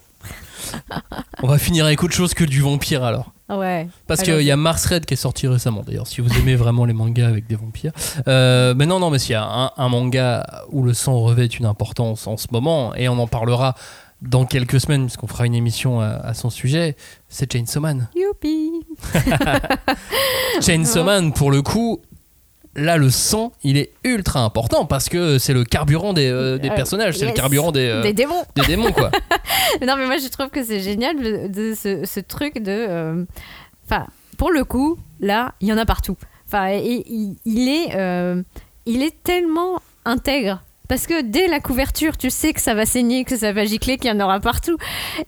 On 1.42 1.48
va 1.48 1.58
finir 1.58 1.84
avec 1.84 2.02
autre 2.02 2.14
chose 2.14 2.34
que 2.34 2.44
du 2.44 2.60
vampire 2.60 3.02
alors. 3.04 3.32
Ouais. 3.58 3.88
Parce 4.06 4.22
qu'il 4.22 4.42
y 4.42 4.50
a 4.50 4.56
Mars 4.56 4.86
Red 4.86 5.04
qui 5.04 5.14
est 5.14 5.16
sorti 5.16 5.46
récemment 5.46 5.82
d'ailleurs, 5.86 6.06
si 6.06 6.20
vous 6.20 6.32
aimez 6.38 6.56
vraiment 6.56 6.84
les 6.84 6.92
mangas 6.92 7.28
avec 7.28 7.46
des 7.46 7.56
vampires. 7.56 7.92
Euh, 8.28 8.74
mais 8.76 8.86
non, 8.86 8.98
non, 8.98 9.10
mais 9.10 9.18
s'il 9.18 9.32
y 9.32 9.36
a 9.36 9.44
un, 9.44 9.70
un 9.76 9.88
manga 9.88 10.44
où 10.70 10.82
le 10.82 10.94
sang 10.94 11.20
revêt 11.20 11.46
une 11.46 11.66
importance 11.66 12.26
en 12.26 12.36
ce 12.36 12.46
moment, 12.50 12.94
et 12.94 13.08
on 13.08 13.18
en 13.18 13.26
parlera 13.26 13.74
dans 14.20 14.44
quelques 14.46 14.80
semaines, 14.80 15.06
puisqu'on 15.06 15.26
fera 15.26 15.46
une 15.46 15.54
émission 15.54 16.00
à, 16.00 16.06
à 16.10 16.34
son 16.34 16.48
sujet, 16.48 16.96
c'est 17.28 17.52
Chainsaw 17.52 17.80
Man. 17.80 18.08
Youpi 18.14 18.70
Chainsaw 20.60 21.04
Man, 21.04 21.32
pour 21.32 21.50
le 21.50 21.62
coup, 21.62 22.00
là, 22.74 22.96
le 22.96 23.10
sang, 23.10 23.52
il 23.62 23.76
est 23.76 23.92
ultra 24.04 24.40
important 24.40 24.86
parce 24.86 25.08
que 25.08 25.38
c'est 25.38 25.52
le 25.52 25.64
carburant 25.64 26.12
des, 26.12 26.28
euh, 26.28 26.58
des 26.58 26.70
Euh, 26.70 26.74
personnages, 26.74 27.16
c'est 27.18 27.26
le 27.26 27.32
carburant 27.32 27.72
des, 27.72 27.86
euh, 27.88 28.02
Des 28.02 28.12
démons 28.12 28.44
des 28.54 28.62
démons, 28.62 28.92
quoi. 28.92 29.10
Non, 29.86 29.96
mais 29.96 30.06
moi, 30.06 30.16
je 30.18 30.28
trouve 30.28 30.48
que 30.48 30.62
c'est 30.64 30.80
génial 30.80 31.16
de, 31.50 31.74
ce, 31.74 32.04
ce 32.04 32.20
truc 32.20 32.58
de. 32.58 32.70
euh, 32.88 33.24
Enfin, 33.86 34.06
pour 34.38 34.50
le 34.52 34.64
coup, 34.64 34.98
là, 35.20 35.54
il 35.60 35.68
y 35.68 35.72
en 35.72 35.78
a 35.78 35.84
partout. 35.84 36.16
Enfin, 36.46 36.70
il, 36.70 37.36
il 37.44 37.68
est, 37.68 38.42
il 38.86 39.02
est 39.02 39.22
tellement 39.22 39.80
intègre. 40.04 40.62
Parce 40.88 41.06
que 41.06 41.22
dès 41.22 41.46
la 41.48 41.60
couverture, 41.60 42.16
tu 42.18 42.28
sais 42.28 42.52
que 42.52 42.60
ça 42.60 42.74
va 42.74 42.84
saigner, 42.84 43.24
que 43.24 43.36
ça 43.36 43.52
va 43.52 43.64
gicler, 43.64 43.96
qu'il 43.96 44.10
y 44.10 44.12
en 44.12 44.20
aura 44.20 44.40
partout. 44.40 44.76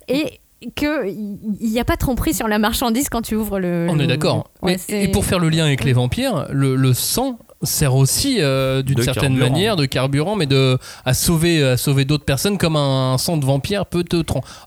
Et 0.08 0.40
que 0.74 1.06
il 1.08 1.70
n'y 1.70 1.80
a 1.80 1.84
pas 1.84 1.94
de 1.94 1.98
tromperie 2.00 2.34
sur 2.34 2.48
la 2.48 2.58
marchandise 2.58 3.08
quand 3.08 3.22
tu 3.22 3.34
ouvres 3.34 3.58
le. 3.58 3.86
On 3.90 3.94
le- 3.94 4.04
est 4.04 4.06
d'accord. 4.06 4.50
Ouais, 4.62 4.76
et 4.88 5.08
pour 5.08 5.24
faire 5.24 5.38
le 5.38 5.48
lien 5.48 5.64
avec 5.64 5.84
les 5.84 5.92
vampires, 5.92 6.46
le, 6.50 6.76
le 6.76 6.92
sang 6.94 7.38
sert 7.64 7.94
aussi 7.94 8.36
euh, 8.40 8.82
d'une 8.82 9.02
certaine 9.02 9.36
carburant. 9.36 9.50
manière 9.50 9.76
de 9.76 9.86
carburant, 9.86 10.36
mais 10.36 10.46
de 10.46 10.78
à 11.04 11.14
sauver 11.14 11.62
à 11.62 11.76
sauver 11.76 12.04
d'autres 12.04 12.24
personnes 12.24 12.58
comme 12.58 12.76
un, 12.76 13.16
sang 13.18 13.36
de 13.36 13.44
vampire 13.44 13.86
peut 13.86 14.04
te 14.04 14.16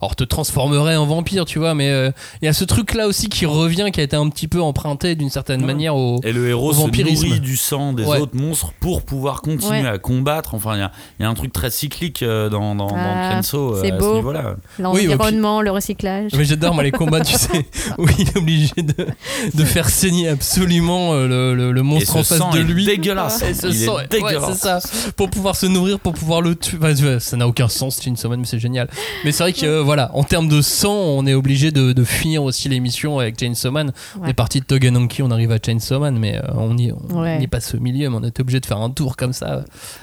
alors 0.01 0.15
te 0.15 0.23
transformerait 0.23 0.95
en 0.95 1.05
vampire, 1.05 1.45
tu 1.45 1.59
vois. 1.59 1.73
Mais 1.73 1.89
euh, 1.89 2.11
il 2.41 2.45
y 2.45 2.47
a 2.47 2.53
ce 2.53 2.63
truc 2.63 2.93
là 2.93 3.07
aussi 3.07 3.29
qui 3.29 3.45
revient, 3.45 3.89
qui 3.91 3.99
a 3.99 4.03
été 4.03 4.15
un 4.15 4.29
petit 4.29 4.47
peu 4.47 4.61
emprunté 4.61 5.15
d'une 5.15 5.29
certaine 5.29 5.61
Ouais. 5.61 5.67
manière 5.67 5.95
au, 5.95 6.19
Et 6.23 6.31
le 6.31 6.47
héros 6.49 6.73
se 6.73 6.77
vampirisme. 6.79 7.27
nourrit 7.27 7.39
du 7.39 7.57
sang 7.57 7.93
des 7.93 8.03
Ouais. 8.03 8.19
autres 8.19 8.35
monstres 8.35 8.73
pour 8.79 9.01
pouvoir 9.03 9.41
continuer 9.41 9.81
Ouais. 9.81 9.87
à 9.87 9.97
combattre. 9.97 10.53
Enfin, 10.53 10.75
il 10.75 10.79
y 10.79 10.83
a, 10.83 10.91
il 11.19 11.23
y 11.23 11.25
a 11.25 11.29
un 11.29 11.33
truc 11.33 11.51
très 11.53 11.69
cyclique 11.71 12.23
euh, 12.23 12.49
dans, 12.49 12.75
dans, 12.75 12.87
dans 12.87 12.95
Ah, 12.97 13.39
euh, 13.53 13.81
c'est 13.81 13.91
à 13.91 13.97
beau. 13.97 14.11
ce 14.11 14.15
niveau-là. 14.17 14.55
L'environnement, 14.79 15.61
le 15.61 15.71
recyclage. 15.71 16.31
Mais 16.37 16.45
j'adore 16.45 16.73
moi 16.73 16.83
les 16.83 16.91
combats, 16.91 17.21
tu 17.21 17.33
sais, 17.33 17.65
où 17.97 18.05
il 18.17 18.27
est 18.27 18.37
obligé 18.37 18.73
de, 18.77 19.07
de 19.53 19.63
faire 19.65 19.89
saigner 19.89 20.29
absolument 20.29 21.13
le, 21.13 21.53
le- 21.71 21.81
monstre 21.83 22.15
en 22.17 22.23
face 22.23 22.37
sang 22.37 22.49
de 22.51 22.59
lui. 22.59 22.85
Dégueulasse. 22.95 23.41
Et 23.43 23.53
ce 23.53 23.67
Il 23.67 23.83
est 23.83 23.89
ouais, 23.89 24.07
dégueulasse. 24.09 24.57
ça. 24.59 24.79
Pour 25.15 25.29
pouvoir 25.29 25.55
se 25.55 25.65
nourrir, 25.65 25.99
pour 25.99 26.13
pouvoir 26.13 26.41
le 26.41 26.55
tuer. 26.55 26.77
Enfin, 26.81 27.19
ça 27.19 27.37
n'a 27.37 27.47
aucun 27.47 27.67
sens, 27.67 28.01
Chainsaw 28.01 28.29
mais 28.35 28.45
c'est 28.45 28.59
génial. 28.59 28.89
Mais 29.25 29.31
c'est 29.31 29.43
vrai 29.43 29.53
que 29.53 29.65
euh, 29.65 29.81
voilà, 29.83 30.09
en 30.13 30.23
termes 30.23 30.47
de 30.47 30.61
sang, 30.61 30.93
on 30.95 31.25
est 31.25 31.33
obligé 31.33 31.71
de, 31.71 31.93
de 31.93 32.03
finir 32.03 32.43
aussi 32.43 32.69
l'émission 32.69 33.19
avec 33.19 33.39
Chainsaw 33.39 33.71
Man. 33.71 33.91
On 34.21 34.25
est 34.25 34.33
parti 34.33 34.59
de 34.59 34.65
Togananki, 34.65 35.21
on 35.23 35.31
arrive 35.31 35.51
à 35.51 35.57
Chainsaw 35.63 35.99
Man, 35.99 36.17
mais 36.17 36.37
euh, 36.37 36.41
on 36.55 36.77
y, 36.77 36.91
on 36.91 37.21
Ouais. 37.21 37.41
y 37.41 37.47
passe 37.47 37.73
au 37.75 37.79
milieu, 37.79 38.09
mais 38.09 38.17
on 38.19 38.23
était 38.23 38.41
obligé 38.41 38.59
de 38.59 38.65
faire 38.65 38.77
un 38.79 38.89
tour 38.89 39.15
comme 39.17 39.33
ça, 39.33 39.47
euh, 39.51 39.61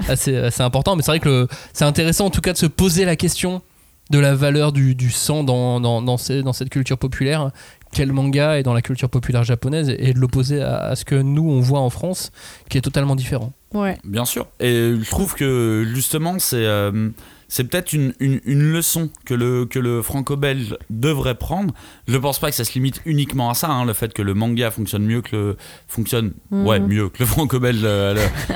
assez, 0.08 0.36
assez 0.36 0.62
important. 0.62 0.96
Mais 0.96 1.02
c'est 1.02 1.10
vrai 1.12 1.20
que 1.20 1.48
c'est 1.72 1.84
intéressant 1.84 2.26
en 2.26 2.30
tout 2.30 2.40
cas 2.40 2.52
de 2.52 2.58
se 2.58 2.66
poser 2.66 3.04
la 3.04 3.16
question 3.16 3.62
de 4.10 4.18
la 4.18 4.34
valeur 4.34 4.72
du, 4.72 4.94
du 4.94 5.10
sang 5.10 5.44
dans, 5.44 5.80
dans, 5.80 6.02
dans, 6.02 6.18
ces- 6.18 6.42
dans 6.42 6.52
cette 6.52 6.68
culture 6.68 6.98
populaire. 6.98 7.50
Quel 7.94 8.12
manga 8.12 8.58
est 8.58 8.62
dans 8.62 8.74
la 8.74 8.82
culture 8.82 9.08
populaire 9.08 9.44
japonaise 9.44 9.88
et 9.98 10.12
de 10.12 10.18
l'opposer 10.18 10.60
à, 10.60 10.76
à 10.78 10.96
ce 10.96 11.04
que 11.04 11.14
nous 11.14 11.48
on 11.48 11.60
voit 11.60 11.80
en 11.80 11.90
France, 11.90 12.32
qui 12.68 12.76
est 12.76 12.82
totalement 12.82 13.16
différent. 13.16 13.52
Ouais. 13.72 13.96
Bien 14.04 14.24
sûr. 14.24 14.46
Et 14.60 14.94
je 15.00 15.10
trouve 15.10 15.34
que 15.34 15.84
justement, 15.94 16.38
c'est 16.38 16.64
euh, 16.66 17.10
c'est 17.48 17.64
peut-être 17.64 17.92
une, 17.92 18.14
une, 18.20 18.40
une 18.46 18.72
leçon 18.72 19.10
que 19.24 19.34
le, 19.34 19.64
que 19.66 19.78
le 19.78 20.02
franco-belge 20.02 20.76
devrait 20.90 21.34
prendre. 21.36 21.72
Je 22.08 22.16
pense 22.18 22.38
pas 22.40 22.50
que 22.50 22.56
ça 22.56 22.64
se 22.64 22.72
limite 22.74 23.00
uniquement 23.04 23.50
à 23.50 23.54
ça, 23.54 23.68
hein, 23.68 23.84
le 23.84 23.92
fait 23.92 24.12
que 24.12 24.22
le 24.22 24.34
manga 24.34 24.70
fonctionne 24.72 25.04
mieux 25.04 25.22
que 25.22 25.36
le 25.36 25.56
fonctionne 25.86 26.32
Mhm. 26.50 26.66
ouais 26.66 26.80
mieux 26.80 27.08
que 27.10 27.18
le 27.20 27.26
franco-belge 27.26 27.80
euh, 27.84 28.14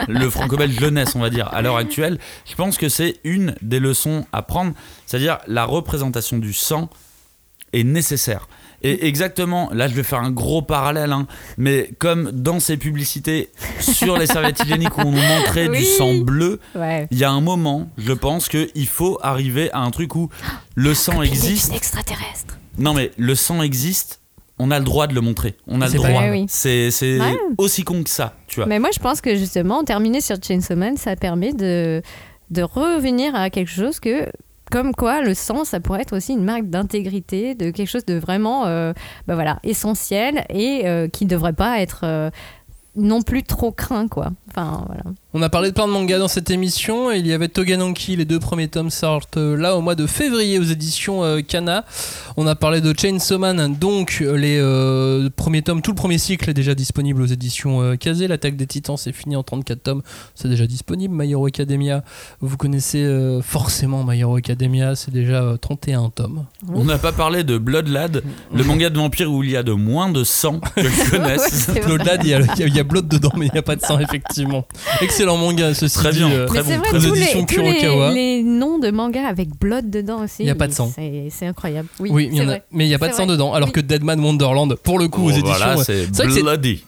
le, 0.09 0.15
le 0.15 0.31
franco-belge 0.31 0.78
jeunesse, 0.78 1.15
on 1.15 1.20
va 1.20 1.31
dire 1.31 1.48
à 1.52 1.62
l'heure 1.62 1.77
actuelle. 1.77 2.19
Je 2.48 2.55
pense 2.56 2.77
que 2.77 2.89
c'est 2.89 3.16
une 3.24 3.55
des 3.62 3.78
leçons 3.81 4.24
à 4.32 4.43
prendre, 4.43 4.73
c'est-à-dire 5.06 5.39
la 5.47 5.65
représentation 5.65 6.39
du 6.39 6.52
sang 6.52 6.90
est 7.73 7.85
nécessaire. 7.85 8.48
Et 8.83 9.07
exactement, 9.09 9.71
là 9.73 9.89
je 9.89 9.95
vais 9.95 10.03
faire 10.05 10.21
un 10.21 10.31
gros 10.31 10.63
parallèle, 10.63 11.13
hein, 11.13 11.27
mais 11.57 11.91
comme 11.99 12.31
dans 12.31 12.61
ces 12.61 12.77
publicités 12.77 13.51
sur 13.81 14.17
les 14.17 14.27
serviettes 14.27 14.61
hygiéniques 14.63 14.97
où 14.99 15.01
on 15.03 15.11
nous 15.11 15.21
montrait 15.21 15.69
du 15.69 15.85
sang 15.85 16.15
bleu, 16.15 16.61
Ouais. 16.77 17.09
il 17.11 17.19
y 17.19 17.25
a 17.25 17.31
un 17.31 17.41
moment, 17.41 17.91
je 17.99 18.13
pense 18.13 18.49
qu'il 18.49 18.87
faut 18.87 19.19
arriver 19.23 19.71
à 19.73 19.81
un 19.81 19.91
truc 19.91 20.15
où 20.15 20.29
le 20.77 20.95
sang 20.95 21.23
existe. 21.23 21.75
extraterrestre. 21.75 22.59
Non 22.79 22.95
mais 22.95 23.11
le 23.17 23.35
sang 23.35 23.63
existe, 23.63 24.21
on 24.61 24.71
a 24.71 24.79
le 24.79 24.85
droit 24.85 25.07
de 25.09 25.15
le 25.15 25.21
montrer. 25.21 25.57
On 25.67 25.81
a 25.81 25.87
le 25.87 25.91
C'est 25.91 25.97
droit. 25.99 26.23
oui. 26.31 26.47
C'est 26.49 26.91
c'est 26.93 27.19
Ouais. 27.21 27.37
aussi 27.59 27.83
con 27.83 28.03
que 28.05 28.11
ça, 28.11 28.37
tu 28.47 28.57
vois. 28.57 28.67
Mais 28.67 28.79
moi, 28.79 28.91
je 28.93 28.99
pense 29.01 29.21
que 29.21 29.35
justement, 29.37 29.83
terminer 29.85 30.21
sur 30.21 30.37
Chainsaw 30.43 30.75
Man, 30.77 30.97
ça 30.97 31.15
permet 31.17 31.53
de, 31.53 32.03
de 32.51 32.63
revenir 32.63 33.35
à 33.35 33.51
quelque 33.51 33.71
chose 33.71 33.99
que. 34.01 34.27
Comme 34.70 34.95
quoi, 34.95 35.23
le 35.23 35.35
sang, 35.35 35.65
ça 35.65 35.81
pourrait 35.81 36.03
être 36.03 36.16
aussi 36.16 36.35
une 36.35 36.45
marque 36.45 36.65
d'intégrité, 36.65 37.55
de 37.55 37.70
quelque 37.70 37.89
chose 37.89 38.05
de 38.05 38.15
vraiment 38.15 38.66
euh, 38.66 38.93
bah 39.27 39.35
voilà, 39.35 39.59
essentiel 39.62 40.45
et 40.51 40.86
euh, 40.86 41.09
qui 41.09 41.24
ne 41.24 41.31
devrait 41.31 41.55
pas 41.55 41.81
être 41.81 42.01
euh, 42.05 42.31
non 42.95 43.23
plus 43.23 43.43
trop 43.45 43.73
craint. 43.73 44.09
Quoi. 44.09 44.31
Enfin, 44.51 44.85
voilà. 44.86 45.05
On 45.35 45.43
a 45.43 45.51
parlé 45.51 45.69
de 45.69 45.75
plein 45.75 45.87
de 45.87 45.93
mangas 45.93 46.19
dans 46.19 46.27
cette 46.27 46.49
émission. 46.51 47.13
et 47.13 47.19
Il 47.19 47.27
y 47.27 47.35
avait 47.35 47.49
Togananki, 47.49 48.17
les 48.17 48.25
deux 48.25 48.39
premiers 48.39 48.69
tomes 48.69 48.89
sortent 48.89 49.37
euh, 49.37 49.59
là 49.59 49.77
au 49.77 49.83
mois 49.83 49.95
de 49.95 50.07
février 50.07 50.59
aux 50.59 50.63
éditions 50.63 51.23
euh, 51.23 51.43
Kana. 51.43 51.85
On 52.39 52.47
a 52.47 52.55
parlé 52.55 52.81
de 52.81 52.95
Chainsaw 52.99 53.37
Man, 53.39 53.77
donc 53.79 54.21
euh, 54.23 54.39
les 54.39 54.57
euh, 54.59 55.29
premiers 55.37 55.61
tomes, 55.61 55.83
tout 55.83 55.91
le 55.91 55.97
premier 55.97 56.17
cycle 56.17 56.49
est 56.49 56.55
déjà 56.55 56.75
disponible 56.75 57.21
aux 57.21 57.27
éditions 57.27 57.83
euh, 57.83 57.97
Kazé. 57.97 58.27
L'attaque 58.27 58.57
des 58.57 58.67
titans, 58.67 58.97
c'est 58.97 59.13
fini 59.13 59.37
en 59.37 59.43
34 59.43 59.83
tomes, 59.83 60.03
c'est 60.35 60.49
déjà 60.49 60.67
disponible. 60.67 61.15
My 61.15 61.31
Hero 61.31 61.45
Academia, 61.45 62.05
vous 62.41 62.57
connaissez 62.57 63.07
forcément 63.43 64.05
My 64.05 64.19
Hero 64.21 64.37
Academia, 64.37 64.97
c'est 64.97 65.11
déjà 65.13 65.43
euh, 65.43 65.57
31 65.59 66.09
tomes. 66.09 66.47
On 66.73 66.85
n'a 66.85 66.97
pas 66.97 67.13
parlé 67.13 67.45
de 67.45 67.59
Blood 67.59 67.89
Lad, 67.89 68.23
le 68.55 68.65
manga 68.65 68.89
de 68.89 68.97
vampire 68.97 69.31
où 69.31 69.43
il 69.43 69.51
y 69.51 69.57
a 69.59 69.63
de 69.63 69.73
moins 69.73 70.09
de 70.11 70.25
sang 70.25 70.59
que 70.75 70.89
je 70.89 71.11
connaisse. 71.11 71.43
Ouais, 71.43 71.49
c'est 71.51 71.73
vrai. 71.73 71.81
Blood 71.83 72.07
Lad, 72.07 72.21
il 72.25 72.31
y 72.31 72.35
a, 72.35 72.41
il 72.41 72.47
y 72.61 72.63
a- 72.63 72.67
il 72.67 72.75
y 72.75 72.81
a 72.81 72.85
Blood 72.85 73.09
dedans, 73.09 73.33
mais 73.37 73.45
il 73.49 73.53
n'y 73.53 73.59
a 73.59 73.63
pas 73.63 73.77
de 73.77 73.83
sang, 73.85 73.99
effectivement. 73.99 74.67
Excellent 75.03 75.18
manga, 75.27 75.74
ceci 75.74 75.95
Très 75.97 76.11
dit, 76.12 76.19
bien, 76.19 76.31
euh, 76.31 76.47
très 76.47 76.59
Mais 76.59 76.65
c'est 76.65 76.74
bon, 76.77 76.81
vrai, 76.81 76.89
très 76.90 76.99
bon. 76.99 77.09
tous, 77.09 77.15
les, 77.15 77.47
tous 77.47 77.61
les- 77.62 78.15
les 78.15 78.43
noms 78.43 78.78
de 78.78 78.90
mangas 78.90 79.27
avec 79.27 79.49
blood 79.59 79.90
dedans 79.90 80.23
aussi. 80.24 80.36
Il 80.40 80.47
y 80.47 80.51
a 80.51 80.55
pas 80.55 80.66
de 80.69 80.73
sang. 80.73 80.93
C'est 81.31 81.47
incroyable. 81.47 81.89
Oui, 82.01 82.11
Oui, 82.12 82.28
il 82.32 82.39
y 82.39 82.40
en 82.43 82.49
a- 82.49 82.59
mais 82.73 82.85
il 82.85 82.89
n'y 82.89 82.95
a 82.95 82.99
pas 82.99 83.09
de 83.09 83.12
sang 83.15 83.24
vrai. 83.27 83.32
dedans. 83.32 83.53
Alors 83.55 83.69
Oui. 83.69 83.73
que 83.73 83.81
Deadman 83.81 84.20
Wonderland, 84.20 84.74
pour 84.77 84.99
le 84.99 85.09
coup, 85.09 85.23
aux 85.24 85.27
Oh, 85.28 85.31
éditions. 85.31 85.47
voilà, 85.49 85.77
ouais. 85.77 85.85
c'est 85.85 86.07
bloody. 86.43 86.82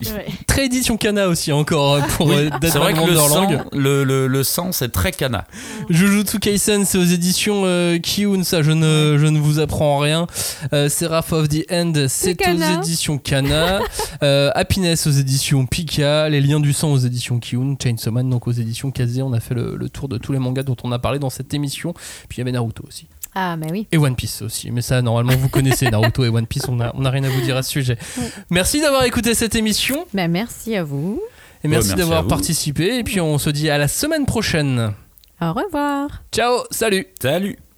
Très 0.46 0.66
édition 0.66 0.96
Kana 0.96 1.28
aussi, 1.28 1.52
encore 1.52 1.94
euh, 1.94 2.00
pour 2.16 2.30
euh, 2.30 2.48
C'est 2.62 2.78
vrai 2.78 2.92
Deadman 2.92 2.94
que 3.06 3.10
le 3.12 3.16
Wonderland. 3.18 3.50
sang, 3.58 3.64
le, 3.72 4.04
le, 4.04 4.26
le 4.26 4.44
sang, 4.44 4.72
c'est 4.72 4.90
très 4.92 5.12
cana. 5.12 5.44
Jujutsu 5.88 6.38
Kaisen, 6.38 6.84
c'est 6.84 6.98
aux 6.98 7.04
éditions 7.04 7.62
euh, 7.64 7.98
Kiun, 7.98 8.42
ça 8.44 8.62
je 8.62 8.72
ne, 8.72 9.16
je 9.18 9.26
ne 9.26 9.38
vous 9.38 9.58
apprends 9.58 9.98
rien. 9.98 10.26
Euh, 10.72 10.88
Seraph 10.88 11.32
of 11.32 11.48
the 11.48 11.64
End, 11.70 11.92
c'est 12.08 12.34
Kana. 12.34 12.78
aux 12.78 12.82
éditions 12.82 13.18
Kana. 13.18 13.80
Euh, 14.22 14.50
Happiness 14.54 15.06
aux 15.06 15.10
éditions 15.10 15.66
Pika. 15.66 16.28
Les 16.28 16.40
liens 16.40 16.60
du 16.60 16.72
sang 16.72 16.92
aux 16.92 16.98
éditions 16.98 17.38
Kiun. 17.38 17.76
Chainsaw 17.82 18.10
Donc 18.28 18.46
aux 18.46 18.52
éditions 18.52 18.90
Kazé. 18.90 19.22
On 19.22 19.32
a 19.32 19.40
fait 19.40 19.54
le, 19.54 19.76
le 19.76 19.88
tour 19.88 20.08
de 20.08 20.18
tous 20.18 20.32
les 20.32 20.38
mangas 20.38 20.64
dont 20.64 20.76
on 20.82 20.92
a 20.92 20.98
parlé 20.98 21.18
dans 21.18 21.30
cette 21.30 21.54
émission. 21.54 21.92
Puis 22.28 22.36
il 22.36 22.38
y 22.38 22.40
avait 22.42 22.52
Naruto 22.52 22.84
aussi. 22.86 23.06
Ah, 23.34 23.56
mais 23.56 23.70
oui. 23.70 23.86
Et 23.92 23.98
One 23.98 24.16
Piece 24.16 24.42
aussi. 24.42 24.70
Mais 24.70 24.82
ça, 24.82 25.02
normalement, 25.02 25.36
vous 25.36 25.48
connaissez 25.48 25.88
Naruto 25.90 26.24
et 26.24 26.28
One 26.28 26.46
Piece. 26.46 26.68
On 26.68 26.76
n'a 26.76 26.92
on 26.94 27.04
a 27.04 27.10
rien 27.10 27.24
à 27.24 27.28
vous 27.28 27.40
dire 27.40 27.56
à 27.56 27.62
ce 27.62 27.70
sujet. 27.70 27.96
Merci 28.50 28.80
d'avoir 28.80 29.04
écouté 29.04 29.34
cette 29.34 29.54
émission. 29.54 30.06
Bah, 30.12 30.28
merci 30.28 30.74
à 30.74 30.82
vous. 30.82 31.22
Et 31.62 31.68
merci, 31.68 31.88
merci 31.88 31.98
d'avoir 32.00 32.26
participé. 32.26 32.98
Et 32.98 33.04
puis 33.04 33.20
on 33.20 33.38
se 33.38 33.50
dit 33.50 33.70
à 33.70 33.78
la 33.78 33.88
semaine 33.88 34.26
prochaine. 34.26 34.92
Au 35.40 35.52
revoir. 35.52 36.22
Ciao, 36.32 36.64
salut 36.70 37.06
Salut 37.20 37.69